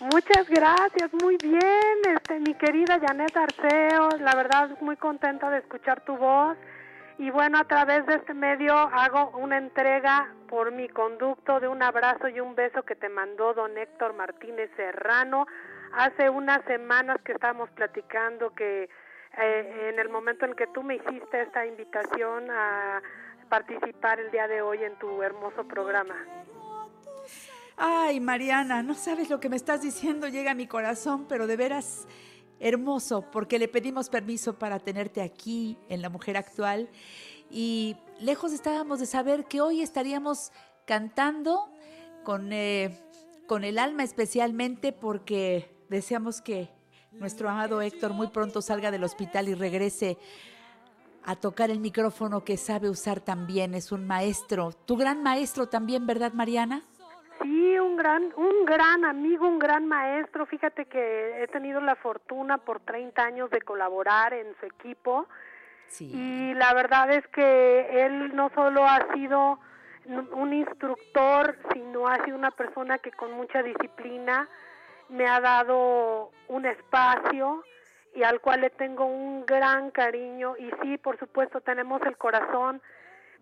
Muchas 0.00 0.48
gracias, 0.48 1.14
muy 1.22 1.36
bien, 1.36 1.98
este, 2.16 2.40
mi 2.40 2.52
querida 2.54 2.98
Janet 2.98 3.36
Arceo, 3.36 4.08
la 4.18 4.34
verdad 4.34 4.76
muy 4.80 4.96
contenta 4.96 5.50
de 5.50 5.58
escuchar 5.58 6.00
tu 6.00 6.16
voz 6.16 6.58
y 7.16 7.30
bueno, 7.30 7.58
a 7.58 7.64
través 7.64 8.06
de 8.06 8.14
este 8.14 8.34
medio 8.34 8.74
hago 8.74 9.38
una 9.38 9.56
entrega 9.56 10.34
por 10.48 10.72
mi 10.72 10.88
conducto 10.88 11.60
de 11.60 11.68
un 11.68 11.80
abrazo 11.80 12.26
y 12.26 12.40
un 12.40 12.56
beso 12.56 12.82
que 12.82 12.96
te 12.96 13.08
mandó 13.08 13.54
don 13.54 13.78
Héctor 13.78 14.14
Martínez 14.14 14.68
Serrano 14.74 15.46
hace 15.92 16.28
unas 16.28 16.64
semanas 16.64 17.18
que 17.24 17.32
estábamos 17.32 17.70
platicando 17.70 18.52
que 18.52 18.90
eh, 19.38 19.90
en 19.92 20.00
el 20.00 20.08
momento 20.08 20.44
en 20.44 20.54
que 20.54 20.66
tú 20.66 20.82
me 20.82 20.96
hiciste 20.96 21.42
esta 21.42 21.64
invitación 21.66 22.50
a 22.50 23.00
participar 23.48 24.20
el 24.20 24.30
día 24.30 24.48
de 24.48 24.62
hoy 24.62 24.82
en 24.82 24.98
tu 24.98 25.22
hermoso 25.22 25.66
programa. 25.66 26.14
Ay, 27.76 28.20
Mariana, 28.20 28.82
no 28.82 28.94
sabes 28.94 29.28
lo 29.28 29.38
que 29.38 29.48
me 29.48 29.56
estás 29.56 29.82
diciendo, 29.82 30.28
llega 30.28 30.52
a 30.52 30.54
mi 30.54 30.66
corazón, 30.66 31.26
pero 31.28 31.46
de 31.46 31.56
veras 31.56 32.06
hermoso, 32.58 33.30
porque 33.30 33.58
le 33.58 33.68
pedimos 33.68 34.08
permiso 34.08 34.58
para 34.58 34.78
tenerte 34.78 35.20
aquí 35.20 35.76
en 35.88 36.00
La 36.00 36.08
Mujer 36.08 36.36
Actual 36.36 36.88
y 37.50 37.96
lejos 38.18 38.52
estábamos 38.52 38.98
de 38.98 39.06
saber 39.06 39.44
que 39.44 39.60
hoy 39.60 39.82
estaríamos 39.82 40.52
cantando 40.86 41.70
con, 42.24 42.52
eh, 42.52 42.98
con 43.46 43.62
el 43.62 43.78
alma 43.78 44.04
especialmente 44.04 44.92
porque 44.92 45.70
deseamos 45.88 46.40
que 46.40 46.70
nuestro 47.12 47.48
amado 47.48 47.82
Héctor 47.82 48.12
muy 48.12 48.28
pronto 48.28 48.62
salga 48.62 48.90
del 48.90 49.04
hospital 49.04 49.48
y 49.48 49.54
regrese 49.54 50.18
a 51.26 51.34
tocar 51.34 51.70
el 51.70 51.80
micrófono 51.80 52.44
que 52.44 52.56
sabe 52.56 52.88
usar 52.88 53.20
también, 53.20 53.74
es 53.74 53.90
un 53.90 54.06
maestro, 54.06 54.70
tu 54.86 54.96
gran 54.96 55.22
maestro 55.22 55.68
también, 55.68 56.06
¿verdad, 56.06 56.32
Mariana? 56.32 56.82
Sí, 57.42 57.78
un 57.78 57.96
gran, 57.96 58.32
un 58.36 58.64
gran 58.64 59.04
amigo, 59.04 59.46
un 59.46 59.58
gran 59.58 59.86
maestro. 59.86 60.46
Fíjate 60.46 60.86
que 60.86 61.42
he 61.42 61.48
tenido 61.48 61.80
la 61.80 61.96
fortuna 61.96 62.58
por 62.58 62.80
30 62.80 63.22
años 63.22 63.50
de 63.50 63.60
colaborar 63.60 64.32
en 64.32 64.54
su 64.60 64.66
equipo. 64.66 65.26
Sí. 65.88 66.10
Y 66.12 66.54
la 66.54 66.72
verdad 66.74 67.10
es 67.10 67.26
que 67.28 68.06
él 68.06 68.34
no 68.34 68.50
solo 68.54 68.84
ha 68.84 69.12
sido 69.12 69.58
un 70.32 70.52
instructor, 70.52 71.58
sino 71.72 72.06
ha 72.06 72.24
sido 72.24 72.36
una 72.36 72.52
persona 72.52 72.98
que 72.98 73.10
con 73.10 73.32
mucha 73.32 73.62
disciplina 73.62 74.48
me 75.08 75.26
ha 75.26 75.40
dado 75.40 76.30
un 76.48 76.66
espacio 76.66 77.64
y 78.16 78.24
al 78.24 78.40
cual 78.40 78.62
le 78.62 78.70
tengo 78.70 79.04
un 79.04 79.44
gran 79.44 79.90
cariño. 79.90 80.56
Y 80.58 80.70
sí, 80.82 80.96
por 80.96 81.18
supuesto, 81.18 81.60
tenemos 81.60 82.00
el 82.06 82.16
corazón, 82.16 82.80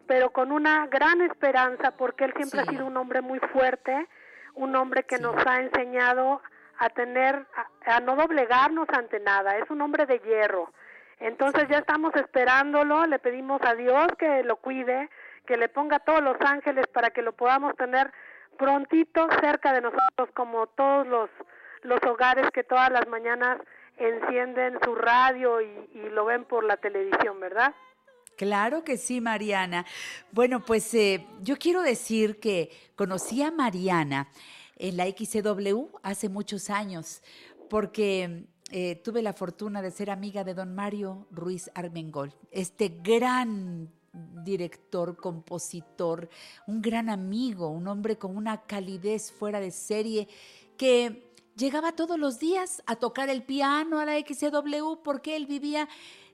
pero 0.09 0.31
con 0.31 0.51
una 0.51 0.89
gran 0.89 1.23
esperanza 1.23 1.93
porque 1.93 2.25
él 2.25 2.35
siempre 2.37 2.61
ha 2.61 2.65
sido 2.65 2.85
un 2.85 2.97
hombre 2.97 3.21
muy 3.21 3.39
fuerte, 3.39 4.09
un 4.55 4.75
hombre 4.75 5.05
que 5.05 5.19
nos 5.19 5.37
ha 5.47 5.61
enseñado 5.61 6.43
a 6.79 6.89
tener, 6.91 7.47
a, 7.87 8.01
no 8.01 8.17
doblegarnos 8.17 8.89
ante 8.89 9.21
nada, 9.21 9.57
es 9.59 9.71
un 9.71 9.81
hombre 9.81 10.07
de 10.07 10.19
hierro. 10.19 10.73
Entonces 11.21 11.69
ya 11.69 11.79
estamos 11.79 12.13
esperándolo, 12.17 13.07
le 13.07 13.21
pedimos 13.21 13.63
a 13.63 13.75
Dios 13.77 14.09
que 14.19 14.43
lo 14.43 14.57
cuide, 14.57 15.09
que 15.47 15.57
le 15.57 15.69
ponga 15.69 16.01
todos 16.01 16.21
los 16.21 16.37
ángeles 16.41 16.89
para 16.89 17.11
que 17.11 17.23
lo 17.23 17.33
podamos 17.33 17.77
tener 17.77 18.13
prontito 18.59 19.29
cerca 19.41 19.73
de 19.73 19.83
nosotros 19.83 20.31
como 20.35 20.67
todos 20.67 21.07
los, 21.07 21.31
los 21.83 22.03
hogares 22.03 22.51
que 22.51 22.65
todas 22.65 22.91
las 22.91 23.07
mañanas 23.07 23.59
encienden 23.99 24.79
su 24.85 24.95
radio 24.95 25.61
y, 25.61 25.75
lo 26.11 26.25
ven 26.27 26.45
por 26.45 26.65
la 26.65 26.77
televisión, 26.77 27.41
¿verdad? 27.41 27.75
Claro 28.37 28.85
que 28.85 28.97
sí, 28.97 29.21
Mariana. 29.21 29.85
Bueno, 30.31 30.61
pues 30.61 30.93
eh, 30.95 31.27
yo 31.41 31.57
quiero 31.57 31.83
decir 31.83 32.39
que 32.39 32.71
conocí 32.95 33.43
a 33.43 33.51
Mariana 33.51 34.29
en 34.77 34.97
la 34.97 35.07
XCW 35.07 35.87
hace 36.03 36.29
muchos 36.29 36.71
años, 36.71 37.23
porque 37.69 38.45
eh, 38.71 38.97
tuve 38.97 39.23
la 39.23 39.33
fortuna 39.33 39.83
de 39.83 39.91
ser 39.91 40.11
amiga 40.11 40.45
de 40.45 40.55
don 40.55 40.75
Mario 40.75 41.27
Ruiz 41.31 41.71
Armengol, 41.75 42.33
este 42.51 42.89
gran 43.03 43.89
director, 44.45 45.17
compositor, 45.17 46.29
un 46.67 46.81
gran 46.81 47.09
amigo, 47.09 47.69
un 47.69 47.89
hombre 47.89 48.17
con 48.17 48.37
una 48.37 48.63
calidez 48.63 49.33
fuera 49.33 49.61
de 49.61 49.71
serie 49.71 50.29
que 50.77 51.34
llegaba 51.57 51.93
todos 51.93 52.19
los 52.19 52.39
días 52.39 52.83
a 52.87 52.97
tocar 52.97 53.29
el 53.29 53.43
piano 53.43 53.99
a 53.99 54.05
la 54.05 54.19
XCW 54.19 55.03
porque 55.03 55.37
él 55.37 55.47
vivía, 55.47 55.89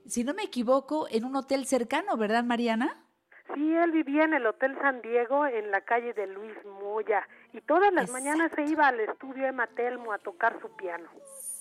si 0.05 0.23
no 0.23 0.33
me 0.33 0.43
equivoco, 0.43 1.07
en 1.09 1.25
un 1.25 1.35
hotel 1.35 1.65
cercano, 1.65 2.17
¿verdad, 2.17 2.43
Mariana? 2.43 3.05
Sí, 3.53 3.73
él 3.73 3.91
vivía 3.91 4.23
en 4.23 4.33
el 4.33 4.45
Hotel 4.45 4.77
San 4.81 5.01
Diego 5.01 5.45
en 5.45 5.71
la 5.71 5.81
calle 5.81 6.13
de 6.13 6.25
Luis 6.27 6.55
Moya 6.79 7.27
y 7.51 7.59
todas 7.61 7.93
las 7.93 8.09
mañanas 8.09 8.51
se 8.55 8.63
iba 8.63 8.87
al 8.87 8.99
estudio 9.01 9.43
de 9.43 9.51
Matelmo 9.51 10.13
a 10.13 10.19
tocar 10.19 10.57
su 10.61 10.69
piano. 10.77 11.09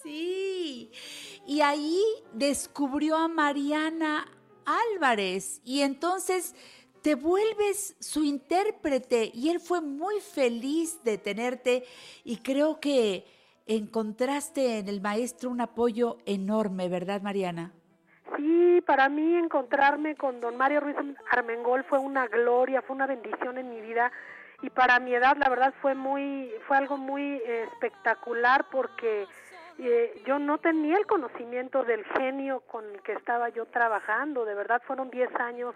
Sí, 0.02 0.92
y 1.46 1.62
ahí 1.62 2.00
descubrió 2.32 3.16
a 3.16 3.26
Mariana 3.26 4.26
Álvarez 4.64 5.60
y 5.64 5.80
entonces 5.80 6.54
te 7.02 7.16
vuelves 7.16 7.96
su 7.98 8.22
intérprete 8.22 9.30
y 9.34 9.48
él 9.48 9.58
fue 9.58 9.80
muy 9.80 10.20
feliz 10.20 11.02
de 11.02 11.18
tenerte 11.18 11.84
y 12.24 12.36
creo 12.36 12.78
que 12.78 13.39
encontraste 13.76 14.78
en 14.78 14.88
el 14.88 15.00
maestro 15.00 15.48
un 15.48 15.60
apoyo 15.60 16.18
enorme, 16.26 16.88
¿verdad, 16.88 17.22
Mariana? 17.22 17.72
Sí, 18.36 18.82
para 18.84 19.08
mí 19.08 19.36
encontrarme 19.36 20.16
con 20.16 20.40
don 20.40 20.56
Mario 20.56 20.80
Ruiz 20.80 20.96
Armengol 21.30 21.84
fue 21.84 21.98
una 22.00 22.26
gloria, 22.26 22.82
fue 22.82 22.96
una 22.96 23.06
bendición 23.06 23.58
en 23.58 23.70
mi 23.70 23.80
vida 23.80 24.10
y 24.62 24.70
para 24.70 24.98
mi 24.98 25.14
edad 25.14 25.36
la 25.36 25.48
verdad 25.48 25.72
fue 25.80 25.94
muy 25.94 26.52
fue 26.66 26.76
algo 26.76 26.96
muy 26.96 27.40
espectacular 27.46 28.66
porque 28.70 29.26
eh, 29.78 30.22
yo 30.26 30.38
no 30.38 30.58
tenía 30.58 30.96
el 30.96 31.06
conocimiento 31.06 31.84
del 31.84 32.04
genio 32.16 32.60
con 32.66 32.84
el 32.84 33.02
que 33.02 33.12
estaba 33.12 33.50
yo 33.50 33.66
trabajando, 33.66 34.44
de 34.44 34.54
verdad 34.54 34.82
fueron 34.84 35.10
10 35.10 35.34
años 35.36 35.74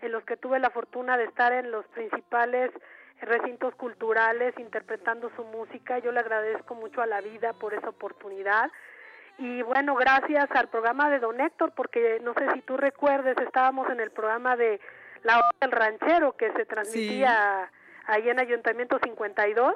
en 0.00 0.12
los 0.12 0.24
que 0.24 0.36
tuve 0.36 0.58
la 0.58 0.70
fortuna 0.70 1.16
de 1.18 1.24
estar 1.24 1.52
en 1.52 1.70
los 1.70 1.86
principales 1.88 2.70
recintos 3.20 3.74
culturales 3.74 4.54
interpretando 4.58 5.30
su 5.36 5.44
música. 5.44 5.98
Yo 5.98 6.12
le 6.12 6.20
agradezco 6.20 6.74
mucho 6.74 7.02
a 7.02 7.06
la 7.06 7.20
vida 7.20 7.52
por 7.54 7.74
esa 7.74 7.88
oportunidad. 7.88 8.70
Y 9.38 9.62
bueno, 9.62 9.94
gracias 9.94 10.48
al 10.52 10.68
programa 10.68 11.10
de 11.10 11.18
Don 11.18 11.40
Héctor, 11.40 11.72
porque 11.74 12.20
no 12.22 12.32
sé 12.34 12.52
si 12.54 12.62
tú 12.62 12.76
recuerdes, 12.76 13.36
estábamos 13.38 13.88
en 13.90 14.00
el 14.00 14.10
programa 14.10 14.56
de 14.56 14.80
La 15.22 15.38
Hora 15.38 15.50
del 15.60 15.72
Ranchero 15.72 16.36
que 16.36 16.52
se 16.52 16.64
transmitía 16.64 17.70
ahí 18.06 18.28
en 18.28 18.40
Ayuntamiento 18.40 18.98
52. 19.02 19.74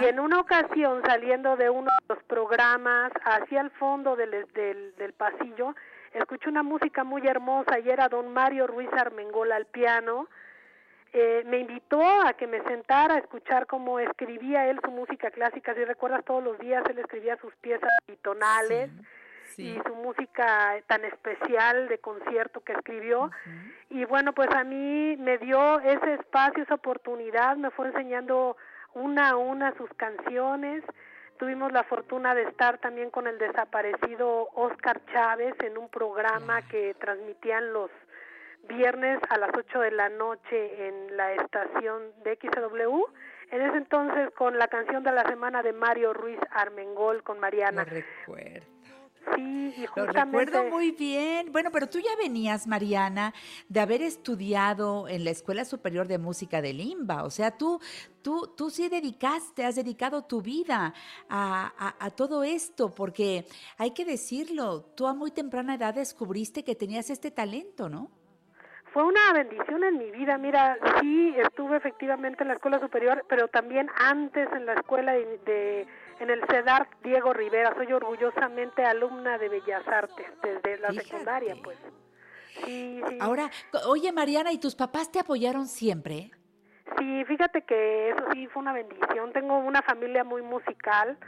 Y 0.00 0.04
en 0.04 0.20
una 0.20 0.38
ocasión, 0.38 1.02
saliendo 1.04 1.56
de 1.56 1.68
uno 1.68 1.90
de 1.90 2.14
los 2.14 2.22
programas 2.24 3.10
hacia 3.24 3.60
el 3.60 3.70
fondo 3.70 4.14
del, 4.14 4.46
del, 4.54 4.94
del 4.96 5.12
pasillo, 5.14 5.74
escuché 6.12 6.48
una 6.48 6.62
música 6.62 7.02
muy 7.02 7.26
hermosa 7.26 7.80
y 7.80 7.90
era 7.90 8.08
don 8.08 8.32
Mario 8.32 8.68
Ruiz 8.68 8.88
Armengol 8.92 9.50
al 9.50 9.66
piano 9.66 10.28
eh, 11.16 11.44
me 11.46 11.58
invitó 11.58 12.02
a 12.02 12.32
que 12.32 12.48
me 12.48 12.60
sentara 12.64 13.14
a 13.14 13.18
escuchar 13.18 13.68
cómo 13.68 14.00
escribía 14.00 14.68
él 14.68 14.80
su 14.84 14.90
música 14.90 15.30
clásica. 15.30 15.72
Si 15.72 15.84
recuerdas, 15.84 16.24
todos 16.24 16.42
los 16.42 16.58
días 16.58 16.82
él 16.90 16.98
escribía 16.98 17.36
sus 17.36 17.54
piezas 17.56 17.88
tonales 18.20 18.90
y 19.56 19.78
su 19.86 19.94
música 19.94 20.74
tan 20.88 21.04
especial 21.04 21.86
de 21.86 21.98
concierto 21.98 22.62
que 22.64 22.72
escribió. 22.72 23.30
Y 23.90 24.04
bueno, 24.06 24.32
pues 24.32 24.48
a 24.50 24.64
mí 24.64 25.16
me 25.18 25.38
dio 25.38 25.78
ese 25.78 26.14
espacio, 26.14 26.64
esa 26.64 26.74
oportunidad, 26.74 27.56
me 27.58 27.70
fue 27.70 27.86
enseñando 27.86 28.56
una 28.94 29.30
a 29.30 29.36
una 29.36 29.72
sus 29.76 29.90
canciones. 29.94 30.82
Tuvimos 31.38 31.70
la 31.70 31.84
fortuna 31.84 32.34
de 32.34 32.42
estar 32.42 32.78
también 32.78 33.10
con 33.10 33.28
el 33.28 33.38
desaparecido 33.38 34.48
Oscar 34.54 35.00
Chávez 35.12 35.54
en 35.60 35.78
un 35.78 35.88
programa 35.88 36.62
que 36.62 36.94
transmitían 36.94 37.72
los 37.72 37.92
viernes 38.68 39.18
a 39.28 39.38
las 39.38 39.50
8 39.56 39.80
de 39.80 39.90
la 39.90 40.08
noche 40.08 40.88
en 40.88 41.16
la 41.16 41.32
estación 41.34 42.02
de 42.24 42.38
XW. 42.40 43.04
En 43.50 43.62
ese 43.62 43.76
entonces 43.76 44.30
con 44.36 44.58
la 44.58 44.68
canción 44.68 45.02
de 45.04 45.12
la 45.12 45.24
semana 45.28 45.62
de 45.62 45.72
Mario 45.72 46.12
Ruiz 46.12 46.40
Armengol 46.50 47.22
con 47.22 47.38
Mariana. 47.38 47.84
Lo 47.84 47.90
recuerdo. 47.90 48.74
Sí, 49.34 49.74
y 49.76 49.86
justamente... 49.86 50.32
Lo 50.32 50.38
recuerdo 50.38 50.70
muy 50.70 50.90
bien. 50.90 51.50
Bueno, 51.50 51.70
pero 51.72 51.88
tú 51.88 51.98
ya 51.98 52.14
venías, 52.16 52.66
Mariana, 52.66 53.32
de 53.68 53.80
haber 53.80 54.02
estudiado 54.02 55.08
en 55.08 55.24
la 55.24 55.30
Escuela 55.30 55.64
Superior 55.64 56.06
de 56.08 56.18
Música 56.18 56.60
de 56.60 56.72
Limba. 56.72 57.24
O 57.24 57.30
sea, 57.30 57.56
tú, 57.56 57.80
tú, 58.22 58.52
tú 58.56 58.70
sí 58.70 58.88
dedicaste, 58.88 59.64
has 59.64 59.76
dedicado 59.76 60.24
tu 60.24 60.42
vida 60.42 60.92
a, 61.28 61.72
a, 61.78 62.04
a 62.04 62.10
todo 62.10 62.44
esto, 62.44 62.94
porque 62.94 63.46
hay 63.78 63.92
que 63.92 64.04
decirlo, 64.04 64.82
tú 64.94 65.06
a 65.06 65.14
muy 65.14 65.30
temprana 65.30 65.76
edad 65.76 65.94
descubriste 65.94 66.62
que 66.62 66.74
tenías 66.74 67.08
este 67.08 67.30
talento, 67.30 67.88
¿no? 67.88 68.10
Fue 68.94 69.02
una 69.02 69.32
bendición 69.32 69.82
en 69.82 69.98
mi 69.98 70.12
vida. 70.12 70.38
Mira, 70.38 70.78
sí 71.00 71.34
estuve 71.36 71.76
efectivamente 71.76 72.42
en 72.44 72.48
la 72.48 72.54
escuela 72.54 72.78
superior, 72.78 73.26
pero 73.28 73.48
también 73.48 73.90
antes 73.96 74.48
en 74.52 74.66
la 74.66 74.74
escuela 74.74 75.12
de, 75.12 75.86
en 76.20 76.30
el 76.30 76.40
CEDAR 76.46 76.86
Diego 77.02 77.32
Rivera. 77.32 77.74
Soy 77.74 77.92
orgullosamente 77.92 78.84
alumna 78.84 79.36
de 79.36 79.48
Bellas 79.48 79.86
Artes 79.88 80.26
desde 80.40 80.78
la 80.78 80.92
secundaria, 80.92 81.56
pues. 81.62 81.76
Sí, 82.64 83.02
sí. 83.08 83.18
Ahora, 83.20 83.50
oye 83.88 84.12
Mariana, 84.12 84.52
¿y 84.52 84.58
tus 84.58 84.76
papás 84.76 85.10
te 85.10 85.18
apoyaron 85.18 85.66
siempre? 85.66 86.30
Sí, 86.96 87.24
fíjate 87.24 87.62
que 87.62 88.10
eso 88.10 88.24
sí 88.32 88.46
fue 88.46 88.62
una 88.62 88.72
bendición. 88.72 89.32
Tengo 89.32 89.58
una 89.58 89.82
familia 89.82 90.22
muy 90.22 90.42
musical 90.42 91.18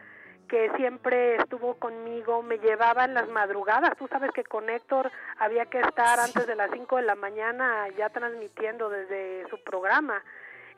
que 0.46 0.70
siempre 0.76 1.36
estuvo 1.36 1.74
conmigo, 1.74 2.42
me 2.42 2.58
llevaba 2.58 3.04
en 3.04 3.14
las 3.14 3.28
madrugadas. 3.28 3.96
Tú 3.96 4.08
sabes 4.08 4.30
que 4.32 4.44
con 4.44 4.68
Héctor 4.70 5.10
había 5.38 5.66
que 5.66 5.80
estar 5.80 6.18
antes 6.18 6.46
de 6.46 6.54
las 6.54 6.70
5 6.70 6.96
de 6.96 7.02
la 7.02 7.14
mañana 7.14 7.88
ya 7.96 8.08
transmitiendo 8.10 8.88
desde 8.88 9.48
su 9.48 9.62
programa. 9.62 10.22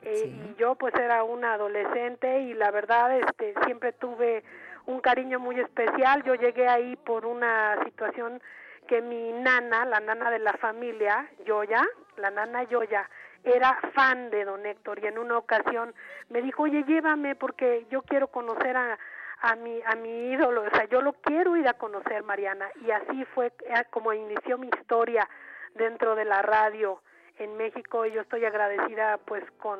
Eh, 0.01 0.27
y 0.27 0.55
yo 0.55 0.75
pues 0.75 0.93
era 0.95 1.23
una 1.23 1.53
adolescente 1.53 2.39
y 2.41 2.53
la 2.53 2.71
verdad 2.71 3.17
este 3.17 3.53
siempre 3.65 3.91
tuve 3.91 4.43
un 4.85 5.01
cariño 5.01 5.39
muy 5.39 5.59
especial. 5.59 6.23
Yo 6.23 6.35
llegué 6.35 6.67
ahí 6.67 6.95
por 6.95 7.25
una 7.25 7.77
situación 7.83 8.41
que 8.87 9.01
mi 9.01 9.31
nana, 9.33 9.85
la 9.85 9.99
nana 9.99 10.31
de 10.31 10.39
la 10.39 10.53
familia, 10.53 11.29
Yoya, 11.45 11.85
la 12.17 12.31
nana 12.31 12.63
Yoya, 12.63 13.07
era 13.43 13.79
fan 13.93 14.29
de 14.31 14.45
don 14.45 14.65
Héctor 14.65 14.99
y 15.03 15.07
en 15.07 15.17
una 15.17 15.37
ocasión 15.37 15.93
me 16.29 16.41
dijo, 16.41 16.63
oye, 16.63 16.83
llévame 16.83 17.35
porque 17.35 17.85
yo 17.89 18.01
quiero 18.01 18.27
conocer 18.27 18.75
a, 18.75 18.97
a 19.41 19.55
mi, 19.55 19.79
a 19.85 19.95
mi 19.95 20.31
ídolo, 20.31 20.63
o 20.63 20.69
sea, 20.71 20.85
yo 20.85 21.01
lo 21.01 21.13
quiero 21.13 21.55
ir 21.55 21.67
a 21.67 21.73
conocer, 21.73 22.23
Mariana, 22.23 22.69
y 22.85 22.91
así 22.91 23.25
fue 23.33 23.47
eh, 23.47 23.83
como 23.89 24.13
inició 24.13 24.57
mi 24.57 24.67
historia 24.67 25.27
dentro 25.75 26.15
de 26.15 26.25
la 26.25 26.41
radio 26.41 27.01
en 27.37 27.55
México, 27.55 28.05
y 28.05 28.11
yo 28.11 28.21
estoy 28.21 28.43
agradecida 28.45 29.17
pues 29.25 29.43
con, 29.59 29.79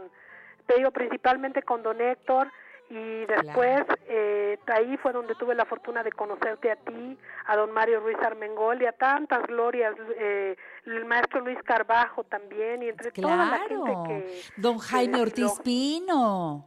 te 0.66 0.76
digo, 0.76 0.92
principalmente 0.92 1.62
con 1.62 1.84
don 1.84 2.00
Héctor, 2.00 2.48
y 2.90 3.26
después 3.26 3.84
eh, 4.08 4.58
ahí 4.66 4.98
fue 4.98 5.12
donde 5.12 5.36
tuve 5.36 5.54
la 5.54 5.66
fortuna 5.66 6.02
de 6.04 6.12
conocerte 6.12 6.72
a 6.72 6.76
ti, 6.76 7.18
a 7.46 7.56
don 7.56 7.72
Mario 7.72 8.00
Ruiz 8.00 8.18
Armengol 8.18 8.82
y 8.82 8.88
a 8.88 8.94
tantas 8.94 9.44
glorias, 9.44 9.94
eh, 10.18 10.56
el 10.92 11.06
maestro 11.06 11.42
Luis 11.42 11.58
Carbajo 11.64 12.24
también, 12.24 12.84
y 12.84 12.90
entre 12.90 13.12
toda 13.12 13.36
la 13.36 13.60
gente 13.68 13.92
que... 14.08 14.42
Don 14.58 14.78
Jaime 14.78 15.22
Ortiz 15.22 15.52
Pino, 15.64 16.66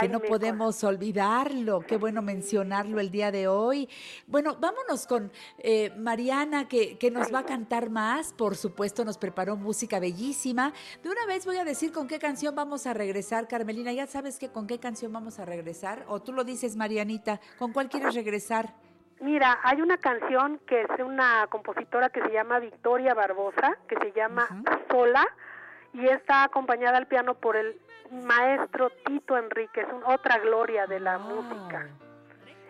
que 0.00 0.08
no 0.08 0.20
podemos 0.20 0.82
olvidarlo, 0.84 1.80
qué 1.80 1.96
bueno 1.96 2.22
mencionarlo 2.22 3.00
el 3.00 3.10
día 3.10 3.30
de 3.30 3.48
hoy. 3.48 3.88
Bueno, 4.26 4.56
vámonos 4.60 5.06
con 5.06 5.32
eh, 5.58 5.92
Mariana, 5.96 6.68
que, 6.68 6.98
que 6.98 7.10
nos 7.10 7.32
va 7.32 7.40
a 7.40 7.44
cantar 7.46 7.90
más, 7.90 8.32
por 8.32 8.56
supuesto 8.56 9.04
nos 9.04 9.18
preparó 9.18 9.56
música 9.56 10.00
bellísima. 10.00 10.72
De 11.02 11.10
una 11.10 11.26
vez 11.26 11.46
voy 11.46 11.56
a 11.56 11.64
decir 11.64 11.92
con 11.92 12.08
qué 12.08 12.18
canción 12.18 12.54
vamos 12.54 12.86
a 12.86 12.94
regresar, 12.94 13.48
Carmelina, 13.48 13.92
ya 13.92 14.06
sabes 14.06 14.38
que 14.38 14.50
con 14.50 14.66
qué 14.66 14.78
canción 14.78 15.12
vamos 15.12 15.38
a 15.38 15.44
regresar, 15.44 16.04
o 16.08 16.20
tú 16.20 16.32
lo 16.32 16.44
dices, 16.44 16.76
Marianita, 16.76 17.40
¿con 17.58 17.72
cuál 17.72 17.88
quieres 17.88 18.14
regresar? 18.14 18.74
Mira, 19.20 19.58
hay 19.62 19.82
una 19.82 19.98
canción 19.98 20.58
que 20.66 20.82
es 20.82 20.88
una 20.98 21.46
compositora 21.50 22.08
que 22.08 22.22
se 22.22 22.32
llama 22.32 22.58
Victoria 22.58 23.12
Barbosa, 23.12 23.76
que 23.86 23.96
se 23.96 24.12
llama 24.12 24.48
Sola, 24.90 25.26
y 25.92 26.06
está 26.06 26.44
acompañada 26.44 26.96
al 26.96 27.06
piano 27.06 27.34
por 27.34 27.56
el 27.56 27.78
maestro 28.10 28.90
Tito 29.04 29.36
Enrique, 29.36 29.82
es 29.82 29.86
otra 30.06 30.38
gloria 30.38 30.86
de 30.86 31.00
la 31.00 31.18
música. 31.18 31.88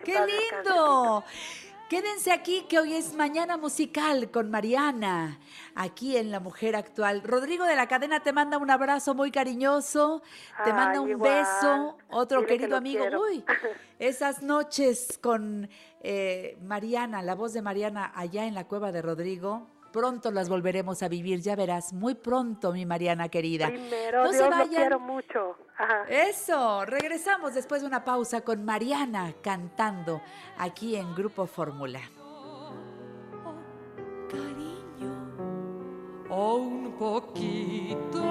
¡Qué 0.03 0.17
lindo! 0.25 1.23
Quédense 1.91 2.31
aquí 2.31 2.63
que 2.69 2.79
hoy 2.79 2.93
es 2.93 3.15
Mañana 3.15 3.57
Musical 3.57 4.31
con 4.31 4.49
Mariana, 4.49 5.41
aquí 5.75 6.15
en 6.15 6.31
La 6.31 6.39
Mujer 6.39 6.77
Actual. 6.77 7.21
Rodrigo 7.21 7.65
de 7.65 7.75
la 7.75 7.89
Cadena 7.89 8.21
te 8.21 8.31
manda 8.31 8.57
un 8.57 8.71
abrazo 8.71 9.13
muy 9.13 9.29
cariñoso, 9.29 10.21
te 10.63 10.71
manda 10.71 11.01
un 11.01 11.19
beso, 11.19 11.97
otro 12.09 12.45
querido 12.45 12.77
amigo. 12.77 13.03
Uy, 13.29 13.43
esas 13.99 14.41
noches 14.41 15.19
con 15.21 15.69
eh, 15.99 16.57
Mariana, 16.61 17.21
la 17.21 17.35
voz 17.35 17.51
de 17.51 17.61
Mariana 17.61 18.13
allá 18.15 18.45
en 18.45 18.55
la 18.55 18.69
cueva 18.69 18.93
de 18.93 19.01
Rodrigo, 19.01 19.67
pronto 19.91 20.31
las 20.31 20.47
volveremos 20.47 21.03
a 21.03 21.09
vivir, 21.09 21.41
ya 21.41 21.57
verás, 21.57 21.91
muy 21.91 22.15
pronto, 22.15 22.71
mi 22.71 22.85
Mariana 22.85 23.27
querida. 23.27 23.67
Primero, 23.67 24.23
no 24.23 24.31
Dios 24.31 24.49
se 24.63 24.69
quiero 24.69 24.97
mucho. 24.97 25.57
Eso, 26.07 26.85
regresamos 26.85 27.53
después 27.53 27.81
de 27.81 27.87
una 27.87 28.03
pausa 28.03 28.41
con 28.41 28.63
Mariana 28.63 29.33
cantando 29.41 30.21
aquí 30.57 30.95
en 30.95 31.13
Grupo 31.15 31.47
Fórmula. 31.47 32.01
cariño, 34.29 35.11
o 36.29 36.55
un 36.55 36.95
poquito 36.97 38.21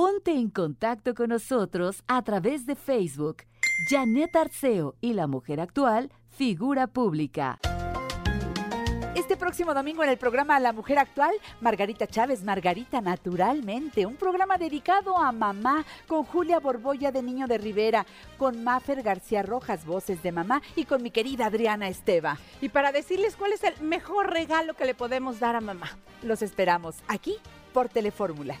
Ponte 0.00 0.30
en 0.30 0.48
contacto 0.48 1.12
con 1.12 1.30
nosotros 1.30 2.04
a 2.06 2.22
través 2.22 2.66
de 2.66 2.76
Facebook. 2.76 3.38
Janet 3.90 4.36
Arceo 4.36 4.94
y 5.00 5.12
la 5.12 5.26
mujer 5.26 5.58
actual, 5.58 6.12
figura 6.28 6.86
pública. 6.86 7.58
Este 9.16 9.36
próximo 9.36 9.74
domingo 9.74 10.04
en 10.04 10.10
el 10.10 10.16
programa 10.16 10.60
La 10.60 10.72
Mujer 10.72 11.00
Actual, 11.00 11.34
Margarita 11.60 12.06
Chávez, 12.06 12.44
Margarita 12.44 13.00
Naturalmente, 13.00 14.06
un 14.06 14.14
programa 14.14 14.56
dedicado 14.56 15.18
a 15.18 15.32
mamá 15.32 15.84
con 16.06 16.22
Julia 16.22 16.60
Borbolla 16.60 17.10
de 17.10 17.20
Niño 17.20 17.48
de 17.48 17.58
Rivera, 17.58 18.06
con 18.36 18.62
Mafer 18.62 19.02
García 19.02 19.42
Rojas, 19.42 19.84
voces 19.84 20.22
de 20.22 20.30
mamá, 20.30 20.62
y 20.76 20.84
con 20.84 21.02
mi 21.02 21.10
querida 21.10 21.46
Adriana 21.46 21.88
Esteva. 21.88 22.38
Y 22.60 22.68
para 22.68 22.92
decirles 22.92 23.34
cuál 23.34 23.52
es 23.52 23.64
el 23.64 23.74
mejor 23.80 24.30
regalo 24.32 24.74
que 24.74 24.84
le 24.84 24.94
podemos 24.94 25.40
dar 25.40 25.56
a 25.56 25.60
mamá. 25.60 25.98
Los 26.22 26.40
esperamos 26.42 26.98
aquí 27.08 27.34
por 27.72 27.88
Telefórmula. 27.88 28.60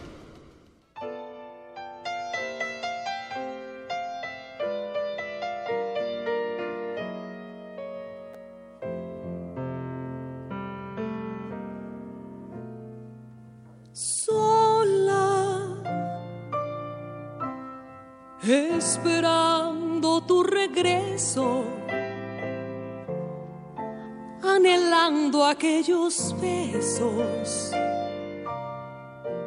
Aquellos 25.61 26.35
besos 26.41 27.69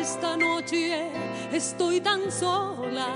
esta 0.00 0.36
noche 0.36 1.08
estoy 1.52 2.00
tan 2.00 2.28
sola 2.28 3.06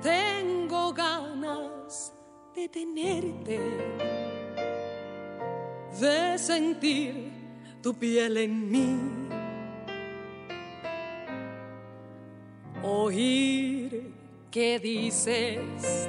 tengo 0.00 0.94
ganas 0.94 2.14
de 2.54 2.66
tenerte, 2.66 3.60
de 6.00 6.38
sentir 6.38 7.29
tu 7.82 7.94
piel 7.94 8.36
en 8.36 8.70
mí, 8.70 8.98
oír 12.82 14.12
que 14.50 14.78
dices 14.78 16.06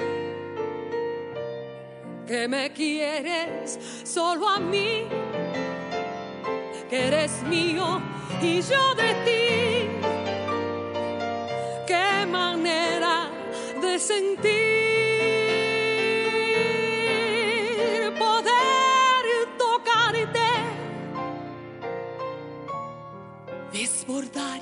que 2.27 2.47
me 2.47 2.71
quieres 2.71 3.79
solo 4.03 4.49
a 4.49 4.59
mí, 4.59 5.05
que 6.89 7.07
eres 7.07 7.43
mío 7.43 8.01
y 8.41 8.61
yo 8.61 8.95
de 8.95 9.13
ti. 9.25 9.89
Qué 11.87 12.25
manera 12.25 13.29
de 13.81 13.99
sentir, 13.99 14.80
desbordar 24.21 24.61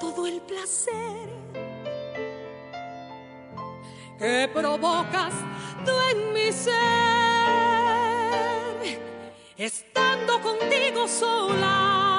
todo 0.00 0.26
el 0.26 0.40
placer 0.42 1.28
que 4.18 4.50
provocas 4.52 5.34
tú 5.84 5.92
en 6.10 6.32
mi 6.32 6.52
ser, 6.52 6.74
estando 9.56 10.40
contigo 10.40 11.06
sola. 11.06 12.15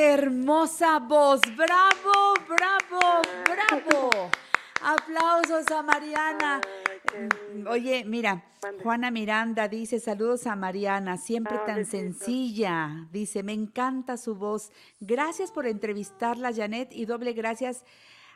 ¡Qué 0.00 0.14
hermosa 0.14 0.98
voz! 0.98 1.42
¡Bravo, 1.58 2.32
bravo, 2.48 3.20
bravo! 3.44 4.30
Aplausos 4.82 5.70
a 5.70 5.82
Mariana. 5.82 6.62
Oye, 7.68 8.06
mira, 8.06 8.42
Juana 8.82 9.10
Miranda 9.10 9.68
dice 9.68 10.00
saludos 10.00 10.46
a 10.46 10.56
Mariana, 10.56 11.18
siempre 11.18 11.58
ah, 11.60 11.66
tan 11.66 11.84
sencilla. 11.84 13.08
Dice, 13.12 13.42
me 13.42 13.52
encanta 13.52 14.16
su 14.16 14.36
voz. 14.36 14.72
Gracias 15.00 15.52
por 15.52 15.66
entrevistarla, 15.66 16.54
Janet, 16.54 16.94
y 16.94 17.04
doble 17.04 17.34
gracias 17.34 17.84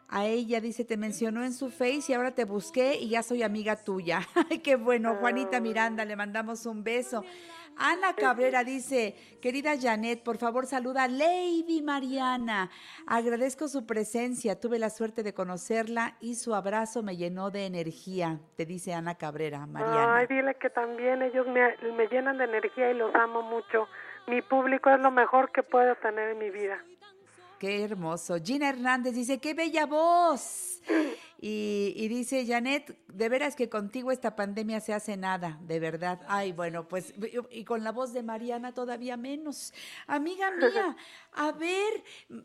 a 0.09 0.26
ella. 0.26 0.60
Dice, 0.60 0.85
te 0.85 0.97
mencionó 0.97 1.44
en 1.44 1.52
su 1.52 1.70
face 1.70 2.05
y 2.09 2.14
ahora 2.14 2.35
te 2.35 2.44
busqué 2.44 2.97
y 2.97 3.10
ya 3.10 3.22
soy 3.22 3.43
amiga 3.43 3.76
tuya. 3.76 4.20
Ay, 4.51 4.59
qué 4.59 4.76
bueno, 4.76 5.16
Juanita 5.16 5.60
Miranda, 5.60 6.05
le 6.05 6.16
mandamos 6.16 6.66
un 6.66 6.85
beso. 6.85 7.24
Ana 7.76 8.14
Cabrera 8.14 8.62
dice, 8.62 9.16
querida 9.43 9.72
Janet, 9.81 10.22
por 10.22 10.39
favor 10.39 10.66
saluda 10.66 11.05
a 11.05 11.09
Lady 11.09 11.82
Mariana. 11.82 12.70
Agradezco 13.06 13.68
su 13.68 13.85
presencia, 13.86 14.60
tuve 14.60 14.78
la 14.78 14.90
suerte 14.90 15.22
de 15.22 15.35
conocerla 15.35 16.16
y 16.20 16.36
su 16.36 16.55
abrazo 16.55 17.02
me 17.02 17.16
llenó 17.16 17.51
de 17.51 17.66
energía, 17.66 18.39
te 18.56 18.64
dice 18.64 18.94
Ana 18.94 19.16
Cabrera, 19.16 19.66
Mariana. 19.66 20.16
Ay, 20.16 20.26
dile 20.28 20.55
que 20.55 20.70
también 20.70 21.22
ellos 21.22 21.47
me, 21.48 21.76
me 21.93 22.06
llenan 22.06 22.39
de 22.39 22.44
energía 22.44 22.90
y 22.90 22.94
los 22.94 23.14
amo 23.14 23.43
mucho. 23.43 23.89
Mi 24.26 24.40
público 24.40 24.90
es 24.90 25.01
lo 25.01 25.10
mejor 25.10 25.51
que 25.51 25.62
puedo 25.62 25.94
tener 25.97 26.31
en 26.31 26.39
mi 26.39 26.51
vida. 26.51 26.82
Qué 27.65 27.82
hermoso. 27.82 28.36
Gina 28.45 28.69
Hernández 28.69 29.15
dice, 29.15 29.39
qué 29.39 29.55
bella 29.55 29.86
voz. 29.86 30.82
Y, 31.41 32.09
dice, 32.09 32.47
Janet, 32.47 32.95
de 33.09 33.28
veras 33.31 33.57
que 33.57 33.70
contigo 33.70 34.12
esta 34.12 34.36
pandemia 34.36 34.81
se 34.81 34.93
hace 34.93 35.16
nada, 35.16 35.59
de 35.62 35.81
verdad. 35.81 36.20
Ay, 36.28 36.53
bueno, 36.53 36.86
pues, 36.89 37.15
y 37.51 37.65
con 37.65 37.82
la 37.82 37.91
voz 37.91 38.12
de 38.12 38.23
Mariana 38.23 38.73
todavía 38.73 39.16
menos. 39.16 39.73
Amiga 40.07 40.51
mía, 40.51 40.95
a 41.32 41.53
ver, 41.53 42.05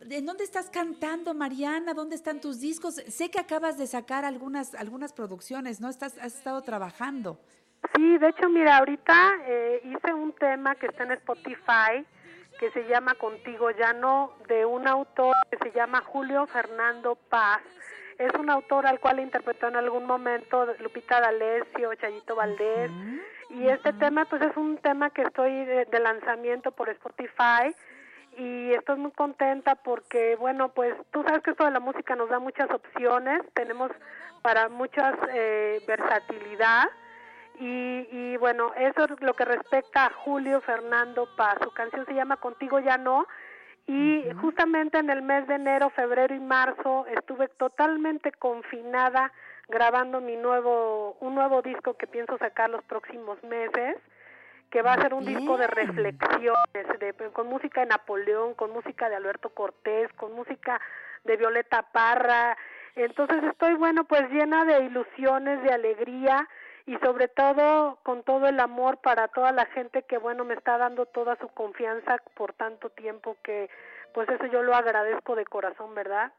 ¿en 0.10 0.26
dónde 0.26 0.46
estás 0.46 0.70
cantando, 0.70 1.34
Mariana? 1.34 1.94
¿Dónde 1.94 2.16
están 2.16 2.40
tus 2.40 2.62
discos? 2.62 2.96
Sé 2.96 3.30
que 3.30 3.40
acabas 3.40 3.78
de 3.78 3.88
sacar 3.88 4.24
algunas, 4.24 4.74
algunas 4.74 5.12
producciones, 5.12 5.82
¿no? 5.82 5.90
Estás, 5.90 6.18
has 6.18 6.36
estado 6.36 6.62
trabajando. 6.62 7.42
Sí, 7.94 8.18
de 8.18 8.30
hecho, 8.30 8.48
mira, 8.48 8.78
ahorita 8.78 9.34
eh, 9.46 9.82
hice 9.84 10.14
un 10.14 10.32
tema 10.32 10.76
que 10.76 10.86
está 10.88 11.04
en 11.04 11.12
Spotify 11.12 12.06
que 12.60 12.70
se 12.72 12.86
llama 12.88 13.16
Contigo 13.16 13.72
ya 13.72 13.94
no, 13.94 14.34
de 14.48 14.66
un 14.66 14.86
autor 14.88 15.34
que 15.50 15.58
se 15.58 15.72
llama 15.72 16.02
Julio 16.02 16.46
Fernando 16.48 17.16
Paz. 17.16 17.62
Es 18.18 18.34
un 18.34 18.50
autor 18.50 18.86
al 18.86 19.00
cual 19.00 19.22
interpretó 19.22 19.70
en 19.70 19.78
algún 19.78 20.06
momento 20.06 20.68
Lupita 20.80 21.22
D'Alessio, 21.22 21.96
Chayito 21.96 22.36
Valdés. 22.36 22.92
Y 23.50 23.66
este 23.68 23.94
tema, 23.94 24.26
pues 24.26 24.42
es 24.42 24.58
un 24.58 24.78
tema 24.78 25.10
que 25.10 25.22
estoy 25.22 25.64
de, 25.64 25.86
de, 25.86 26.00
lanzamiento 26.02 26.72
por 26.72 26.90
Spotify 26.90 27.74
y 28.38 28.74
estoy 28.74 28.98
muy 28.98 29.12
contenta 29.12 29.76
porque, 29.76 30.36
bueno, 30.36 30.70
pues 30.70 30.94
tú 31.12 31.24
sabes 31.24 31.42
que 31.42 31.52
esto 31.52 31.64
de 31.64 31.72
la 31.72 31.80
música 31.80 32.16
nos 32.18 32.30
da 32.30 32.40
muchas 32.40 32.70
opciones, 32.70 33.42
tenemos 33.54 33.90
para 34.42 34.68
muchas 34.68 35.16
eh, 35.30 35.82
versatilidad 35.88 36.90
y, 37.60 38.38
bueno, 38.38 38.72
eso 38.78 39.04
es 39.04 39.22
lo 39.22 39.34
que 39.34 39.44
respecta 39.44 40.06
a 40.06 40.14
Julio 40.14 40.62
Fernando 40.62 41.28
Paz. 41.36 41.58
Su 41.62 41.72
canción 41.72 42.06
se 42.06 42.14
llama 42.14 42.38
Contigo 42.38 42.80
ya 42.80 42.98
no. 42.98 43.28
Y 43.86 44.24
justamente 44.40 45.00
en 45.00 45.10
el 45.10 45.22
mes 45.22 45.48
de 45.48 45.56
enero, 45.56 45.90
febrero 45.90 46.34
y 46.34 46.40
marzo 46.40 47.06
estuve 47.08 47.48
totalmente 47.50 48.32
confinada 48.32 49.32
grabando 49.68 50.22
mi 50.22 50.36
nuevo, 50.38 51.18
un 51.20 51.36
nuevo 51.36 51.62
disco 51.62 51.96
que 51.96 52.08
pienso 52.08 52.38
sacar 52.38 52.70
los 52.70 52.84
próximos 52.84 53.44
meses, 53.44 53.98
que 54.70 54.82
va 54.82 54.94
a 54.94 55.02
ser 55.02 55.14
un 55.14 55.26
disco 55.26 55.58
de 55.58 55.68
reflexiones, 55.68 57.00
de, 57.00 57.14
con 57.34 57.48
música 57.48 57.82
de 57.82 57.88
Napoleón, 57.88 58.54
con 58.54 58.72
música 58.72 59.10
de 59.10 59.16
Alberto 59.16 59.50
Cortés, 59.50 60.12
con 60.14 60.34
música 60.34 60.80
de 61.24 61.36
Violeta 61.36 61.82
Parra. 61.92 62.56
Entonces 62.96 63.44
estoy, 63.44 63.74
bueno, 63.74 64.04
pues 64.06 64.30
llena 64.30 64.66
de 64.66 64.84
ilusiones, 64.86 65.62
de 65.64 65.74
alegría 65.74 66.48
y 66.90 66.98
sobre 67.06 67.28
todo 67.28 68.00
con 68.02 68.24
todo 68.24 68.48
el 68.48 68.60
amor 68.60 68.98
para 68.98 69.28
toda 69.28 69.52
la 69.52 69.68
gente 69.68 70.04
que 70.10 70.18
bueno 70.18 70.44
me 70.44 70.56
está 70.56 70.80
dando 70.80 71.06
toda 71.06 71.38
su 71.40 71.48
confianza 71.50 72.18
por 72.36 72.54
tanto 72.54 72.90
tiempo 72.90 73.38
que 73.44 73.70
pues 74.12 74.28
eso 74.28 74.48
yo 74.48 74.64
lo 74.64 74.74
agradezco 74.74 75.36
de 75.36 75.46
corazón, 75.46 75.94
¿verdad? 75.94 76.34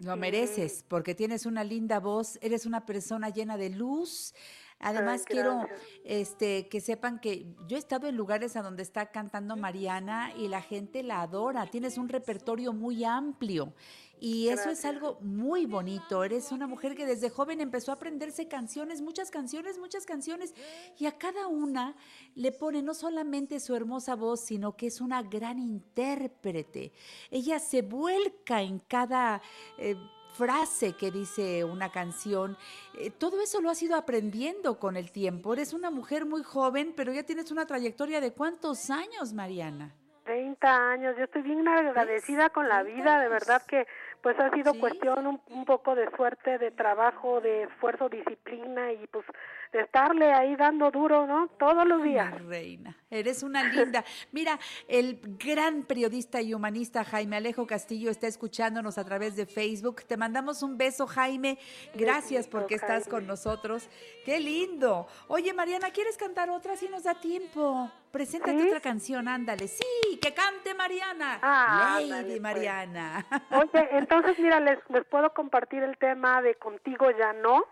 Lo 0.00 0.16
mereces 0.16 0.82
porque 0.82 1.14
tienes 1.14 1.46
una 1.46 1.62
linda 1.62 2.00
voz, 2.00 2.36
eres 2.42 2.66
una 2.66 2.84
persona 2.84 3.28
llena 3.28 3.56
de 3.56 3.70
luz. 3.70 4.34
Además 4.78 5.24
quiero 5.24 5.66
este 6.04 6.68
que 6.68 6.80
sepan 6.80 7.18
que 7.18 7.46
yo 7.66 7.76
he 7.76 7.78
estado 7.78 8.06
en 8.06 8.16
lugares 8.16 8.56
a 8.56 8.62
donde 8.62 8.82
está 8.82 9.06
cantando 9.06 9.56
Mariana 9.56 10.32
y 10.36 10.48
la 10.48 10.60
gente 10.60 11.02
la 11.02 11.22
adora. 11.22 11.66
Tienes 11.66 11.96
un 11.98 12.08
repertorio 12.08 12.72
muy 12.72 13.04
amplio 13.04 13.72
y 14.18 14.48
eso 14.48 14.70
es 14.70 14.84
algo 14.84 15.18
muy 15.20 15.66
bonito. 15.66 16.24
Eres 16.24 16.50
una 16.50 16.66
mujer 16.66 16.94
que 16.94 17.04
desde 17.04 17.28
joven 17.28 17.60
empezó 17.60 17.90
a 17.90 17.94
aprenderse 17.94 18.48
canciones, 18.48 19.02
muchas 19.02 19.30
canciones, 19.30 19.78
muchas 19.78 20.06
canciones. 20.06 20.54
Y 20.98 21.06
a 21.06 21.18
cada 21.18 21.46
una 21.48 21.96
le 22.34 22.52
pone 22.52 22.82
no 22.82 22.94
solamente 22.94 23.60
su 23.60 23.74
hermosa 23.74 24.14
voz, 24.14 24.40
sino 24.40 24.76
que 24.76 24.86
es 24.86 25.00
una 25.00 25.22
gran 25.22 25.58
intérprete. 25.58 26.92
Ella 27.30 27.58
se 27.58 27.82
vuelca 27.82 28.62
en 28.62 28.78
cada... 28.78 29.42
Eh, 29.78 29.96
frase 30.36 30.92
que 30.92 31.10
dice 31.10 31.64
una 31.64 31.90
canción. 31.90 32.56
Eh, 32.94 33.10
todo 33.10 33.40
eso 33.40 33.60
lo 33.60 33.70
has 33.70 33.82
ido 33.82 33.96
aprendiendo 33.96 34.78
con 34.78 34.96
el 34.96 35.10
tiempo. 35.10 35.52
Eres 35.52 35.72
una 35.72 35.90
mujer 35.90 36.26
muy 36.26 36.42
joven, 36.42 36.92
pero 36.96 37.12
ya 37.12 37.22
tienes 37.22 37.50
una 37.50 37.66
trayectoria 37.66 38.20
de 38.20 38.32
cuántos 38.32 38.90
años, 38.90 39.32
Mariana. 39.32 39.94
30 40.26 40.90
años. 40.90 41.14
Yo 41.16 41.24
estoy 41.24 41.42
bien 41.42 41.66
agradecida 41.66 42.50
con 42.50 42.68
la 42.68 42.82
vida, 42.82 43.20
de 43.20 43.28
verdad 43.28 43.62
que 43.66 43.86
pues 44.22 44.38
ha 44.40 44.50
sido 44.50 44.74
cuestión 44.74 45.26
un, 45.26 45.40
un, 45.50 45.64
poco 45.64 45.94
de 45.94 46.10
suerte, 46.16 46.58
de 46.58 46.72
trabajo, 46.72 47.40
de 47.40 47.62
esfuerzo, 47.62 48.08
disciplina 48.08 48.92
y 48.92 49.06
pues 49.06 49.24
de 49.72 49.80
estarle 49.82 50.32
ahí 50.32 50.56
dando 50.56 50.90
duro, 50.90 51.26
¿no? 51.26 51.48
Todos 51.58 51.86
los 51.86 52.02
días. 52.02 52.42
reina, 52.44 52.96
eres 53.08 53.44
una 53.44 53.62
linda. 53.72 54.04
Mira, 54.32 54.58
el 54.88 55.20
gran 55.38 55.84
periodista 55.84 56.40
y 56.42 56.54
humanista 56.54 57.04
Jaime 57.04 57.36
Alejo 57.36 57.66
Castillo 57.66 58.10
está 58.10 58.26
escuchándonos 58.26 58.98
a 58.98 59.04
través 59.04 59.36
de 59.36 59.46
Facebook. 59.46 60.02
Te 60.04 60.16
mandamos 60.16 60.62
un 60.62 60.76
beso, 60.76 61.06
Jaime. 61.06 61.58
Gracias 61.94 62.48
porque 62.48 62.74
estás 62.74 63.06
con 63.06 63.26
nosotros. 63.26 63.88
Qué 64.24 64.40
lindo. 64.40 65.06
Oye, 65.28 65.52
Mariana, 65.52 65.90
¿quieres 65.90 66.16
cantar 66.16 66.50
otra 66.50 66.76
si 66.76 66.88
nos 66.88 67.04
da 67.04 67.14
tiempo? 67.14 67.90
Preséntate 68.16 68.66
otra 68.66 68.80
canción, 68.80 69.28
ándale. 69.28 69.68
Sí, 69.68 70.18
que 70.22 70.32
cante 70.32 70.72
Mariana. 70.72 71.38
Ah, 71.42 72.00
Lady 72.00 72.30
pues. 72.30 72.40
Mariana. 72.40 73.26
Oye, 73.50 73.88
entonces 73.92 74.38
mira, 74.38 74.58
les, 74.58 74.78
les 74.88 75.04
puedo 75.04 75.34
compartir 75.34 75.82
el 75.82 75.98
tema 75.98 76.40
de 76.40 76.54
Contigo 76.54 77.10
ya 77.10 77.34
no 77.34 77.66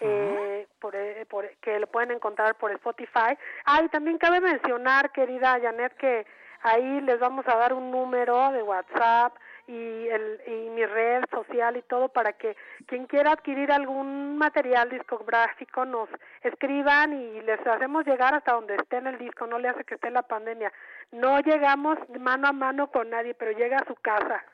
eh, 0.00 0.66
por, 0.80 0.96
eh, 0.96 1.24
por, 1.26 1.48
que 1.58 1.78
lo 1.78 1.86
pueden 1.86 2.10
encontrar 2.10 2.56
por 2.56 2.72
Spotify. 2.72 3.38
Ah, 3.64 3.80
y 3.84 3.88
también 3.90 4.18
cabe 4.18 4.40
mencionar, 4.40 5.12
querida 5.12 5.60
Janet, 5.62 5.96
que 5.98 6.26
ahí 6.62 7.00
les 7.02 7.20
vamos 7.20 7.46
a 7.46 7.56
dar 7.56 7.74
un 7.74 7.92
número 7.92 8.50
de 8.50 8.62
WhatsApp 8.62 9.34
y, 9.66 10.08
el, 10.08 10.40
y 10.46 10.70
mi 10.70 10.84
red 10.84 11.24
social 11.30 11.76
y 11.76 11.82
todo 11.82 12.08
para 12.08 12.32
que 12.34 12.56
quien 12.86 13.06
quiera 13.06 13.32
adquirir 13.32 13.72
algún 13.72 14.36
material 14.36 14.90
discográfico 14.90 15.84
nos 15.84 16.08
escriban 16.42 17.12
y 17.12 17.40
les 17.42 17.66
hacemos 17.66 18.06
llegar 18.06 18.34
hasta 18.34 18.52
donde 18.52 18.76
esté 18.76 18.98
en 18.98 19.06
el 19.06 19.18
disco, 19.18 19.46
no 19.46 19.58
le 19.58 19.68
hace 19.68 19.84
que 19.84 19.94
esté 19.94 20.10
la 20.10 20.22
pandemia. 20.22 20.72
No 21.12 21.40
llegamos 21.40 21.98
mano 22.20 22.48
a 22.48 22.52
mano 22.52 22.90
con 22.90 23.10
nadie, 23.10 23.34
pero 23.34 23.52
llega 23.52 23.78
a 23.78 23.86
su 23.86 23.94
casa. 23.96 24.44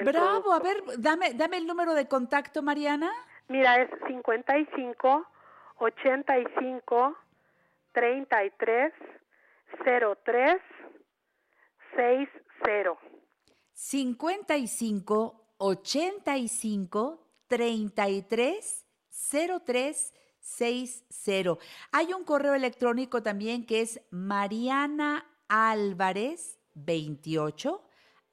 Bravo, 0.00 0.52
a 0.52 0.58
ver, 0.60 0.82
dame, 0.98 1.34
dame 1.34 1.58
el 1.58 1.66
número 1.66 1.94
de 1.94 2.08
contacto, 2.08 2.62
Mariana. 2.62 3.12
Mira, 3.48 3.76
es 3.76 3.90
55 4.06 5.26
85 5.78 7.16
33 7.92 8.92
03 10.24 10.60
60. 11.94 13.11
55 13.74 15.54
85 15.58 17.28
33 17.48 18.84
03 19.64 20.12
60. 20.42 21.58
Hay 21.92 22.12
un 22.12 22.24
correo 22.24 22.54
electrónico 22.54 23.22
también 23.22 23.64
que 23.64 23.80
es 23.80 24.00
Mariana 24.10 25.24
Álvarez 25.48 26.58
28 26.74 27.82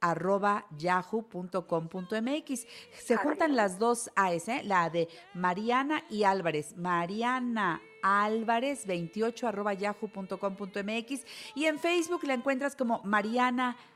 arroba 0.01 0.65
yahoo.com.mx. 0.77 2.67
Se 2.97 3.17
juntan 3.17 3.55
las 3.55 3.79
dos 3.79 4.09
AS, 4.15 4.47
¿eh? 4.47 4.61
la 4.63 4.89
de 4.89 5.09
Mariana 5.33 6.03
y 6.09 6.23
Álvarez. 6.23 6.77
Mariana 6.77 7.81
Álvarez 8.01 8.85
28 8.85 9.47
arroba 9.47 9.73
yahoo.com.mx 9.73 11.25
y 11.55 11.65
en 11.65 11.79
Facebook 11.79 12.23
la 12.23 12.33
encuentras 12.33 12.75
como 12.75 13.01
Mariana 13.03 13.71
Álvarez. 13.71 13.88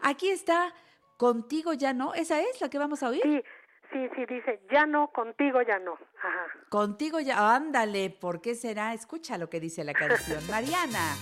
Aquí 0.00 0.28
está 0.30 0.72
Contigo 1.18 1.72
ya 1.72 1.92
no, 1.92 2.14
esa 2.14 2.40
es 2.40 2.60
la 2.60 2.70
que 2.70 2.78
vamos 2.78 3.02
a 3.02 3.08
oír. 3.08 3.22
Sí. 3.22 3.42
Sí, 3.90 3.98
sí, 4.14 4.26
dice, 4.26 4.60
ya 4.70 4.84
no, 4.86 5.08
contigo 5.08 5.62
ya 5.62 5.78
no. 5.78 5.94
Ajá. 5.94 6.46
Contigo 6.68 7.20
ya, 7.20 7.54
ándale, 7.54 8.10
¿por 8.10 8.42
qué 8.42 8.54
será? 8.54 8.92
Escucha 8.92 9.38
lo 9.38 9.48
que 9.48 9.60
dice 9.60 9.82
la 9.82 9.94
canción. 9.94 10.46
Mariana. 10.50 11.16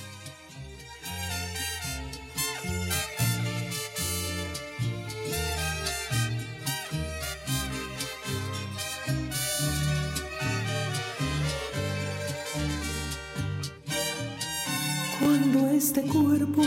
Cuando 15.21 15.69
este 15.71 16.03
cuerpo 16.03 16.63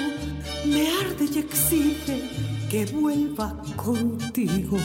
me 0.69 0.87
arde 1.01 1.25
y 1.25 1.39
exige 1.39 2.29
que 2.69 2.85
vuelva 2.85 3.59
contigo. 3.75 4.77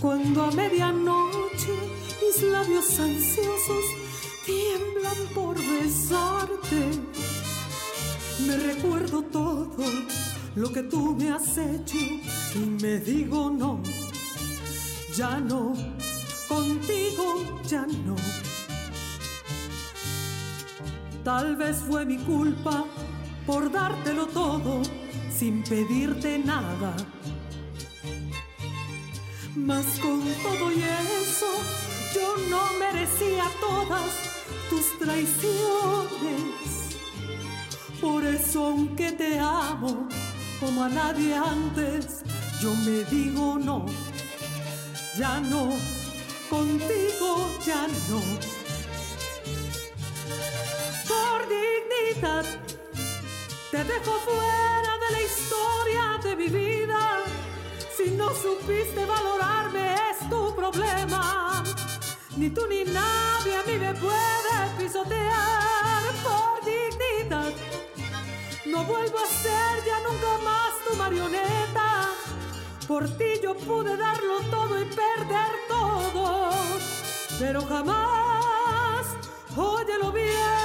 Cuando 0.00 0.44
a 0.44 0.50
medianoche 0.50 1.74
mis 2.22 2.42
labios 2.42 3.00
ansiosos 3.00 3.84
tiemblan 4.44 5.34
por 5.34 5.56
besarte, 5.56 6.90
me 8.46 8.56
recuerdo 8.56 9.22
todo 9.22 9.84
lo 10.54 10.72
que 10.72 10.82
tú 10.82 11.16
me 11.16 11.30
has 11.30 11.56
hecho 11.56 11.96
y 12.54 12.58
me 12.82 12.98
digo 12.98 13.50
no, 13.50 13.80
ya 15.16 15.40
no, 15.40 15.74
contigo 16.48 17.60
ya 17.66 17.86
no. 17.86 18.16
Tal 21.24 21.56
vez 21.56 21.76
fue 21.86 22.06
mi 22.06 22.16
culpa 22.18 22.86
por 23.48 23.72
dártelo 23.72 24.26
todo 24.26 24.82
sin 25.34 25.62
pedirte 25.62 26.38
nada. 26.38 26.94
Mas 29.56 29.86
con 30.02 30.20
todo 30.42 30.70
y 30.70 30.82
eso, 31.22 31.50
yo 32.14 32.36
no 32.50 32.62
merecía 32.78 33.44
todas 33.58 34.10
tus 34.68 34.98
traiciones. 34.98 36.60
Por 38.02 38.22
eso, 38.26 38.66
aunque 38.66 39.12
te 39.12 39.38
amo 39.38 40.06
como 40.60 40.84
a 40.84 40.90
nadie 40.90 41.34
antes, 41.34 42.22
yo 42.60 42.74
me 42.74 43.02
digo 43.04 43.58
no, 43.58 43.86
ya 45.18 45.40
no, 45.40 45.70
contigo 46.50 47.30
ya 47.64 47.86
no. 48.10 48.20
Por 51.08 51.38
dignidad 51.48 52.67
te 53.70 53.84
dejo 53.84 54.12
fuera 54.20 54.92
de 54.98 55.10
la 55.12 55.22
historia 55.22 56.18
de 56.22 56.36
mi 56.36 56.48
vida. 56.48 57.22
Si 57.94 58.10
no 58.12 58.34
supiste 58.34 59.04
valorarme 59.04 59.94
es 60.10 60.30
tu 60.30 60.56
problema. 60.56 61.62
Ni 62.38 62.48
tú 62.48 62.66
ni 62.66 62.84
nadie 62.84 63.56
a 63.56 63.62
mí 63.64 63.78
me 63.78 63.92
puede 63.92 64.54
pisotear 64.78 66.02
por 66.24 66.64
dignidad. 66.64 67.52
No 68.64 68.84
vuelvo 68.84 69.18
a 69.18 69.26
ser 69.26 69.84
ya 69.84 70.00
nunca 70.00 70.38
más 70.44 70.72
tu 70.88 70.96
marioneta. 70.96 72.14
Por 72.86 73.06
ti 73.18 73.38
yo 73.42 73.54
pude 73.54 73.98
darlo 73.98 74.40
todo 74.50 74.80
y 74.80 74.84
perder 74.86 75.52
todo. 75.68 76.52
Pero 77.38 77.60
jamás, 77.66 79.06
óyelo 79.54 80.10
bien, 80.10 80.57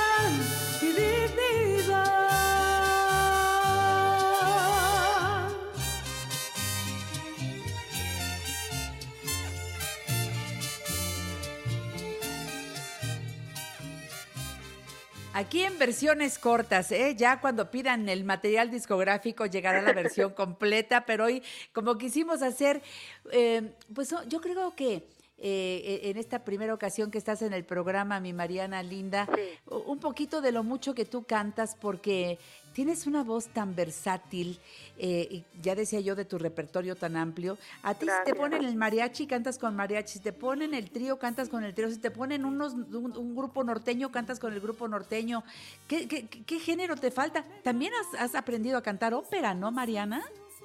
Aquí 15.44 15.61
en 15.61 15.78
versiones 15.78 16.40
cortas, 16.40 16.90
¿eh? 16.94 17.15
ya 17.18 17.41
cuando 17.41 17.70
pidan 17.70 18.07
el 18.07 18.24
material 18.24 18.72
discográfico 18.72 19.45
llegará 19.45 19.82
la 19.82 19.91
versión 19.91 20.32
completa, 20.36 21.06
pero 21.06 21.26
hoy 21.26 21.44
como 21.74 21.98
quisimos 21.98 22.41
hacer, 22.41 22.82
eh, 23.30 23.74
pues 23.94 24.15
yo 24.30 24.40
creo 24.40 24.74
que 24.74 25.06
eh, 25.38 25.99
en 26.03 26.15
esta 26.15 26.45
primera 26.45 26.74
ocasión 26.74 27.11
que 27.11 27.18
estás 27.18 27.41
en 27.41 27.52
el 27.52 27.65
programa, 27.65 28.22
mi 28.22 28.32
Mariana 28.32 28.82
Linda, 28.84 29.28
un 29.65 29.99
poquito 29.99 30.40
de 30.40 30.53
lo 30.53 30.64
mucho 30.64 30.95
que 30.95 31.03
tú 31.03 31.26
cantas, 31.26 31.76
porque 31.76 32.40
tienes 32.73 33.07
una 33.07 33.23
voz 33.23 33.47
tan 33.47 33.75
versátil, 33.75 34.59
eh, 34.97 35.43
ya 35.61 35.75
decía 35.75 35.99
yo 35.99 36.15
de 36.15 36.25
tu 36.25 36.37
repertorio 36.37 36.95
tan 36.95 37.15
amplio. 37.15 37.57
A 37.83 37.93
ti 37.93 38.05
si 38.05 38.25
te 38.25 38.35
ponen 38.35 38.63
el 38.63 38.75
mariachi, 38.75 39.27
cantas 39.27 39.57
con 39.57 39.75
mariachi, 39.75 40.13
si 40.13 40.19
te 40.19 40.33
ponen 40.33 40.73
el 40.73 40.89
trío, 40.89 41.17
cantas 41.17 41.49
con 41.49 41.63
el 41.63 41.73
trío, 41.73 41.89
si 41.89 41.99
te 41.99 42.11
ponen 42.11 42.45
unos, 42.45 42.73
un, 42.73 43.35
grupo 43.35 43.63
norteño, 43.63 44.11
cantas 44.11 44.39
con 44.39 44.53
el 44.53 44.59
grupo 44.59 44.87
norteño. 44.87 45.43
¿Qué, 45.87 46.07
qué, 46.07 46.59
género 46.59 46.95
te 46.95 47.11
falta? 47.11 47.45
También 47.63 47.93
has, 47.93 48.21
has 48.21 48.35
aprendido 48.35 48.77
a 48.77 48.81
cantar 48.81 49.13
ópera, 49.13 49.53
¿no, 49.53 49.71
Mariana? 49.71 50.23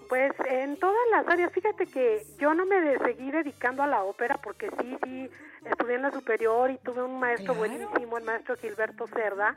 Pues 0.08 0.32
en 0.48 0.78
todas 0.78 0.96
las 1.10 1.28
áreas, 1.28 1.52
fíjate 1.52 1.86
que 1.86 2.24
yo 2.38 2.54
no 2.54 2.64
me 2.64 2.96
seguí 2.98 3.30
dedicando 3.30 3.82
a 3.82 3.86
la 3.86 4.04
ópera 4.04 4.38
porque 4.38 4.70
sí, 4.80 4.96
sí, 5.04 5.30
estudié 5.66 5.96
en 5.96 6.02
la 6.02 6.10
superior 6.10 6.70
y 6.70 6.78
tuve 6.78 7.02
un 7.02 7.20
maestro 7.20 7.54
buenísimo, 7.54 8.16
el 8.16 8.24
maestro 8.24 8.56
Gilberto 8.56 9.06
Cerda, 9.06 9.54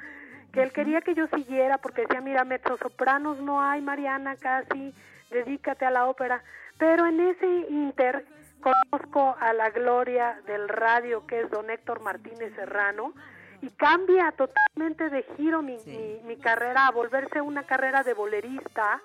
que 0.52 0.64
él 0.64 0.72
quería 0.72 1.02
que 1.02 1.16
yo 1.16 1.28
siguiera 1.28 1.78
porque 1.78 2.02
decía, 2.02 2.22
mira, 2.22 2.44
mezzosopranos 2.44 3.40
no 3.40 3.62
hay, 3.62 3.82
Mariana, 3.82 4.36
casi, 4.36 4.94
dedícate 5.30 5.86
a 5.86 5.92
la 5.92 6.08
ópera. 6.08 6.44
Pero 6.78 7.06
en 7.06 7.20
ese 7.20 7.48
inter 7.70 8.26
conozco 8.60 9.36
a 9.40 9.54
la 9.54 9.70
gloria 9.70 10.40
del 10.46 10.68
radio 10.68 11.26
que 11.26 11.42
es 11.42 11.50
don 11.50 11.70
Héctor 11.70 12.02
Martínez 12.02 12.54
Serrano 12.56 13.14
y 13.62 13.70
cambia 13.70 14.32
totalmente 14.32 15.10
de 15.10 15.24
giro 15.38 15.62
mi, 15.62 15.78
mi 16.26 16.38
carrera 16.38 16.88
a 16.88 16.92
volverse 16.92 17.42
una 17.42 17.64
carrera 17.64 18.04
de 18.04 18.14
bolerista. 18.14 19.02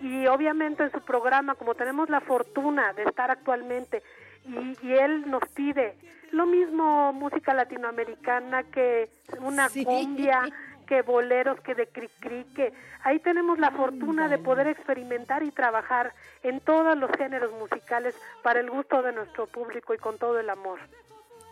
Y 0.00 0.26
obviamente 0.26 0.82
en 0.82 0.90
su 0.90 1.00
programa, 1.00 1.54
como 1.54 1.74
tenemos 1.74 2.10
la 2.10 2.20
fortuna 2.20 2.92
de 2.94 3.04
estar 3.04 3.30
actualmente 3.30 4.02
y, 4.46 4.92
él 4.92 5.30
nos 5.30 5.42
pide 5.54 5.94
lo 6.30 6.46
mismo 6.46 7.12
música 7.12 7.54
latinoamericana 7.54 8.64
que 8.64 9.08
una 9.40 9.68
cumbia, 9.68 10.42
que 10.84 11.02
boleros, 11.02 11.60
que 11.60 11.74
de 11.74 11.88
cri-cri, 11.88 12.44
que 12.54 12.72
ahí 13.02 13.18
tenemos 13.18 13.58
la 13.58 13.70
fortuna 13.70 14.28
de 14.28 14.38
poder 14.38 14.66
experimentar 14.66 15.42
y 15.42 15.50
trabajar 15.50 16.14
en 16.42 16.60
todos 16.60 16.96
los 16.96 17.10
géneros 17.12 17.52
musicales 17.52 18.14
para 18.42 18.60
el 18.60 18.70
gusto 18.70 19.02
de 19.02 19.12
nuestro 19.12 19.46
público 19.46 19.94
y 19.94 19.98
con 19.98 20.18
todo 20.18 20.38
el 20.38 20.50
amor. 20.50 20.78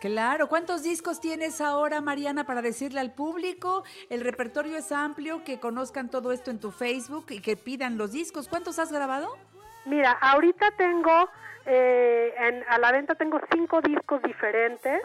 Claro, 0.00 0.48
¿cuántos 0.48 0.82
discos 0.82 1.20
tienes 1.20 1.60
ahora, 1.60 2.00
Mariana, 2.00 2.44
para 2.44 2.60
decirle 2.60 2.98
al 2.98 3.12
público? 3.12 3.84
El 4.10 4.22
repertorio 4.22 4.76
es 4.76 4.90
amplio, 4.90 5.44
que 5.44 5.60
conozcan 5.60 6.10
todo 6.10 6.32
esto 6.32 6.50
en 6.50 6.58
tu 6.58 6.72
Facebook 6.72 7.26
y 7.30 7.40
que 7.40 7.56
pidan 7.56 7.98
los 7.98 8.10
discos. 8.10 8.48
¿Cuántos 8.48 8.80
has 8.80 8.90
grabado? 8.90 9.36
Mira, 9.84 10.10
ahorita 10.10 10.72
tengo, 10.72 11.28
eh, 11.66 12.34
a 12.68 12.78
la 12.78 12.90
venta 12.90 13.14
tengo 13.14 13.40
cinco 13.52 13.80
discos 13.80 14.20
diferentes 14.22 15.02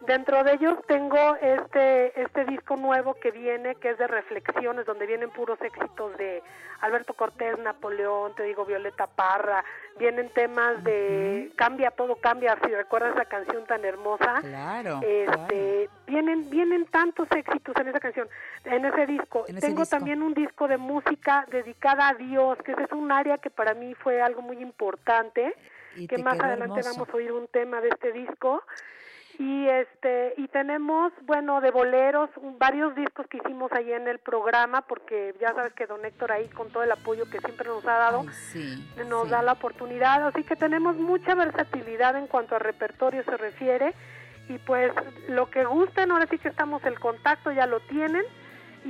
Dentro 0.00 0.44
de 0.44 0.54
ellos 0.54 0.78
tengo 0.86 1.36
este 1.36 2.20
este 2.20 2.44
disco 2.44 2.76
nuevo 2.76 3.14
que 3.14 3.30
viene, 3.30 3.76
que 3.76 3.90
es 3.90 3.98
de 3.98 4.06
reflexiones, 4.06 4.84
donde 4.84 5.06
vienen 5.06 5.30
puros 5.30 5.60
éxitos 5.62 6.16
de 6.18 6.42
Alberto 6.80 7.14
Cortés, 7.14 7.58
Napoleón, 7.58 8.34
te 8.34 8.42
digo 8.42 8.66
Violeta 8.66 9.06
Parra, 9.06 9.64
vienen 9.98 10.28
temas 10.30 10.84
de 10.84 11.50
Cambia 11.56 11.90
todo 11.90 12.16
cambia, 12.16 12.58
si 12.64 12.72
recuerdas 12.74 13.16
la 13.16 13.24
canción 13.24 13.64
tan 13.64 13.84
hermosa. 13.84 14.40
Claro. 14.42 15.00
Este, 15.02 15.88
vienen 16.06 16.50
vienen 16.50 16.84
tantos 16.86 17.28
éxitos 17.30 17.74
en 17.80 17.88
esa 17.88 18.00
canción, 18.00 18.28
en 18.64 18.84
ese 18.84 19.06
disco. 19.06 19.44
tengo 19.60 19.86
también 19.86 20.22
un 20.22 20.34
disco 20.34 20.68
de 20.68 20.76
música 20.76 21.46
dedicada 21.50 22.08
a 22.08 22.14
Dios, 22.14 22.58
que 22.64 22.72
ese 22.72 22.82
es 22.82 22.92
un 22.92 23.10
área 23.10 23.38
que 23.38 23.48
para 23.48 23.72
mí 23.72 23.94
fue 23.94 24.20
algo 24.20 24.42
muy 24.42 24.58
importante, 24.58 25.54
que 26.08 26.18
más 26.18 26.38
adelante 26.38 26.82
vamos 26.84 27.08
a 27.08 27.16
oír 27.16 27.32
un 27.32 27.48
tema 27.48 27.80
de 27.80 27.88
este 27.88 28.12
disco 28.12 28.62
y 29.38 29.68
este 29.68 30.34
y 30.38 30.48
tenemos 30.48 31.12
bueno 31.22 31.60
de 31.60 31.70
boleros 31.70 32.30
varios 32.58 32.94
discos 32.94 33.26
que 33.26 33.38
hicimos 33.38 33.70
ahí 33.72 33.92
en 33.92 34.08
el 34.08 34.18
programa 34.18 34.82
porque 34.82 35.34
ya 35.40 35.52
sabes 35.54 35.72
que 35.74 35.86
don 35.86 36.04
Héctor 36.04 36.32
ahí 36.32 36.48
con 36.48 36.70
todo 36.70 36.82
el 36.82 36.92
apoyo 36.92 37.28
que 37.28 37.38
siempre 37.40 37.68
nos 37.68 37.84
ha 37.86 37.98
dado 37.98 38.24
nos 39.08 39.28
da 39.28 39.42
la 39.42 39.52
oportunidad. 39.52 40.26
Así 40.26 40.42
que 40.44 40.56
tenemos 40.56 40.96
mucha 40.96 41.34
versatilidad 41.34 42.16
en 42.16 42.26
cuanto 42.26 42.56
a 42.56 42.58
repertorio 42.58 43.22
se 43.24 43.36
refiere. 43.36 43.94
Y 44.48 44.58
pues 44.58 44.92
lo 45.28 45.50
que 45.50 45.64
gusten 45.64 46.12
ahora 46.12 46.26
sí 46.30 46.38
que 46.38 46.48
estamos 46.48 46.84
el 46.84 46.98
contacto 47.00 47.50
ya 47.50 47.66
lo 47.66 47.80
tienen 47.80 48.24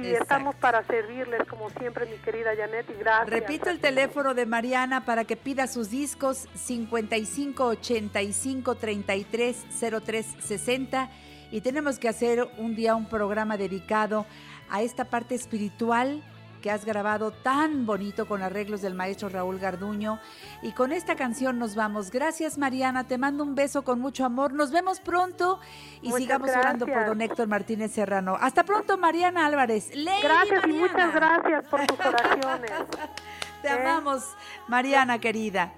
y 0.02 0.14
estamos 0.14 0.54
para 0.56 0.82
servirles 0.84 1.46
como 1.48 1.70
siempre, 1.70 2.06
mi 2.06 2.16
querida 2.18 2.50
Janet, 2.56 2.86
y 2.90 2.98
gracias. 2.98 3.30
Repito 3.30 3.70
el 3.70 3.80
teléfono 3.80 4.34
de 4.34 4.46
Mariana 4.46 5.04
para 5.04 5.24
que 5.24 5.36
pida 5.36 5.66
sus 5.66 5.90
discos 5.90 6.48
55 6.54 7.64
85 7.64 8.74
33 8.74 9.64
03 10.04 10.26
60 10.40 11.10
y 11.50 11.60
tenemos 11.60 11.98
que 11.98 12.08
hacer 12.08 12.48
un 12.58 12.74
día 12.74 12.94
un 12.94 13.08
programa 13.08 13.56
dedicado 13.56 14.26
a 14.68 14.82
esta 14.82 15.04
parte 15.04 15.34
espiritual 15.34 16.22
que 16.66 16.72
has 16.72 16.84
grabado 16.84 17.30
tan 17.30 17.86
bonito 17.86 18.26
con 18.26 18.42
arreglos 18.42 18.82
del 18.82 18.92
maestro 18.92 19.28
Raúl 19.28 19.60
Garduño. 19.60 20.18
Y 20.62 20.72
con 20.72 20.90
esta 20.90 21.14
canción 21.14 21.60
nos 21.60 21.76
vamos. 21.76 22.10
Gracias 22.10 22.58
Mariana, 22.58 23.04
te 23.04 23.18
mando 23.18 23.44
un 23.44 23.54
beso 23.54 23.84
con 23.84 24.00
mucho 24.00 24.24
amor. 24.24 24.52
Nos 24.52 24.72
vemos 24.72 24.98
pronto 24.98 25.60
y 26.02 26.10
sigamos 26.10 26.50
orando 26.50 26.84
por 26.84 27.06
don 27.06 27.22
Héctor 27.22 27.46
Martínez 27.46 27.92
Serrano. 27.92 28.36
Hasta 28.40 28.64
pronto 28.64 28.98
Mariana 28.98 29.46
Álvarez. 29.46 29.90
gracias 29.94 30.64
y 30.66 30.72
muchas 30.72 31.14
gracias 31.14 31.64
por 31.66 31.86
tus 31.86 32.00
oraciones. 32.00 32.72
te 33.62 33.68
amamos 33.68 34.24
Mariana 34.66 35.20
querida. 35.20 35.72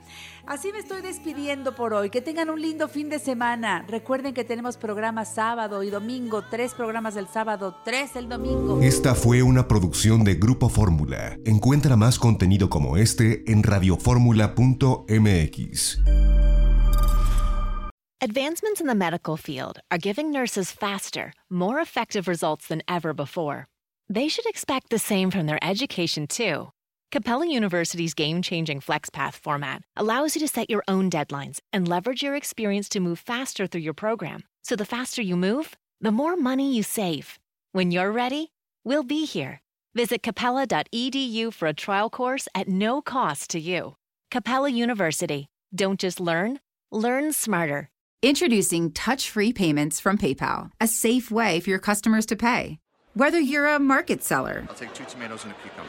Así 0.48 0.72
me 0.72 0.78
estoy 0.78 1.02
despidiendo 1.02 1.74
por 1.74 1.92
hoy. 1.92 2.08
Que 2.08 2.22
tengan 2.22 2.48
un 2.48 2.62
lindo 2.62 2.88
fin 2.88 3.10
de 3.10 3.18
semana. 3.18 3.84
Recuerden 3.86 4.32
que 4.32 4.44
tenemos 4.44 4.78
programas 4.78 5.34
sábado 5.34 5.82
y 5.82 5.90
domingo, 5.90 6.42
tres 6.50 6.72
programas 6.72 7.16
el 7.16 7.28
sábado, 7.28 7.76
tres 7.84 8.16
el 8.16 8.30
domingo. 8.30 8.80
Esta 8.80 9.14
fue 9.14 9.42
una 9.42 9.68
producción 9.68 10.24
de 10.24 10.36
Grupo 10.36 10.70
Fórmula. 10.70 11.36
Encuentra 11.44 11.96
más 11.96 12.18
contenido 12.18 12.70
como 12.70 12.96
este 12.96 13.44
en 13.52 13.62
radioformula.mx. 13.62 15.98
Advancements 18.20 18.80
in 18.80 18.86
the 18.86 18.94
medical 18.94 19.36
field 19.36 19.80
are 19.90 20.00
giving 20.00 20.32
nurses 20.32 20.72
faster, 20.72 21.34
more 21.50 21.82
effective 21.82 22.26
results 22.26 22.68
than 22.68 22.80
ever 22.88 23.14
before. 23.14 23.66
They 24.08 24.28
should 24.28 24.48
expect 24.48 24.88
the 24.88 24.98
same 24.98 25.30
from 25.30 25.44
their 25.44 25.62
education 25.62 26.26
too. 26.26 26.70
Capella 27.10 27.46
University's 27.48 28.12
game 28.12 28.42
changing 28.42 28.80
FlexPath 28.80 29.32
format 29.32 29.80
allows 29.96 30.34
you 30.36 30.40
to 30.40 30.48
set 30.48 30.68
your 30.68 30.84
own 30.86 31.08
deadlines 31.08 31.58
and 31.72 31.88
leverage 31.88 32.22
your 32.22 32.36
experience 32.36 32.86
to 32.90 33.00
move 33.00 33.18
faster 33.18 33.66
through 33.66 33.80
your 33.80 33.94
program. 33.94 34.44
So 34.62 34.76
the 34.76 34.84
faster 34.84 35.22
you 35.22 35.34
move, 35.34 35.74
the 36.02 36.12
more 36.12 36.36
money 36.36 36.74
you 36.74 36.82
save. 36.82 37.38
When 37.72 37.90
you're 37.90 38.12
ready, 38.12 38.52
we'll 38.84 39.04
be 39.04 39.24
here. 39.24 39.62
Visit 39.94 40.22
capella.edu 40.22 41.54
for 41.54 41.66
a 41.66 41.72
trial 41.72 42.10
course 42.10 42.46
at 42.54 42.68
no 42.68 43.00
cost 43.00 43.48
to 43.50 43.58
you. 43.58 43.96
Capella 44.30 44.68
University. 44.68 45.48
Don't 45.74 45.98
just 45.98 46.20
learn, 46.20 46.60
learn 46.92 47.32
smarter. 47.32 47.88
Introducing 48.20 48.92
touch 48.92 49.30
free 49.30 49.54
payments 49.54 49.98
from 49.98 50.18
PayPal, 50.18 50.72
a 50.78 50.86
safe 50.86 51.30
way 51.30 51.60
for 51.60 51.70
your 51.70 51.78
customers 51.78 52.26
to 52.26 52.36
pay. 52.36 52.80
Whether 53.14 53.40
you're 53.40 53.66
a 53.66 53.78
market 53.78 54.22
seller, 54.22 54.66
I'll 54.68 54.74
take 54.74 54.92
two 54.92 55.04
tomatoes 55.06 55.44
and 55.44 55.52
a 55.52 55.56
cucumber 55.62 55.88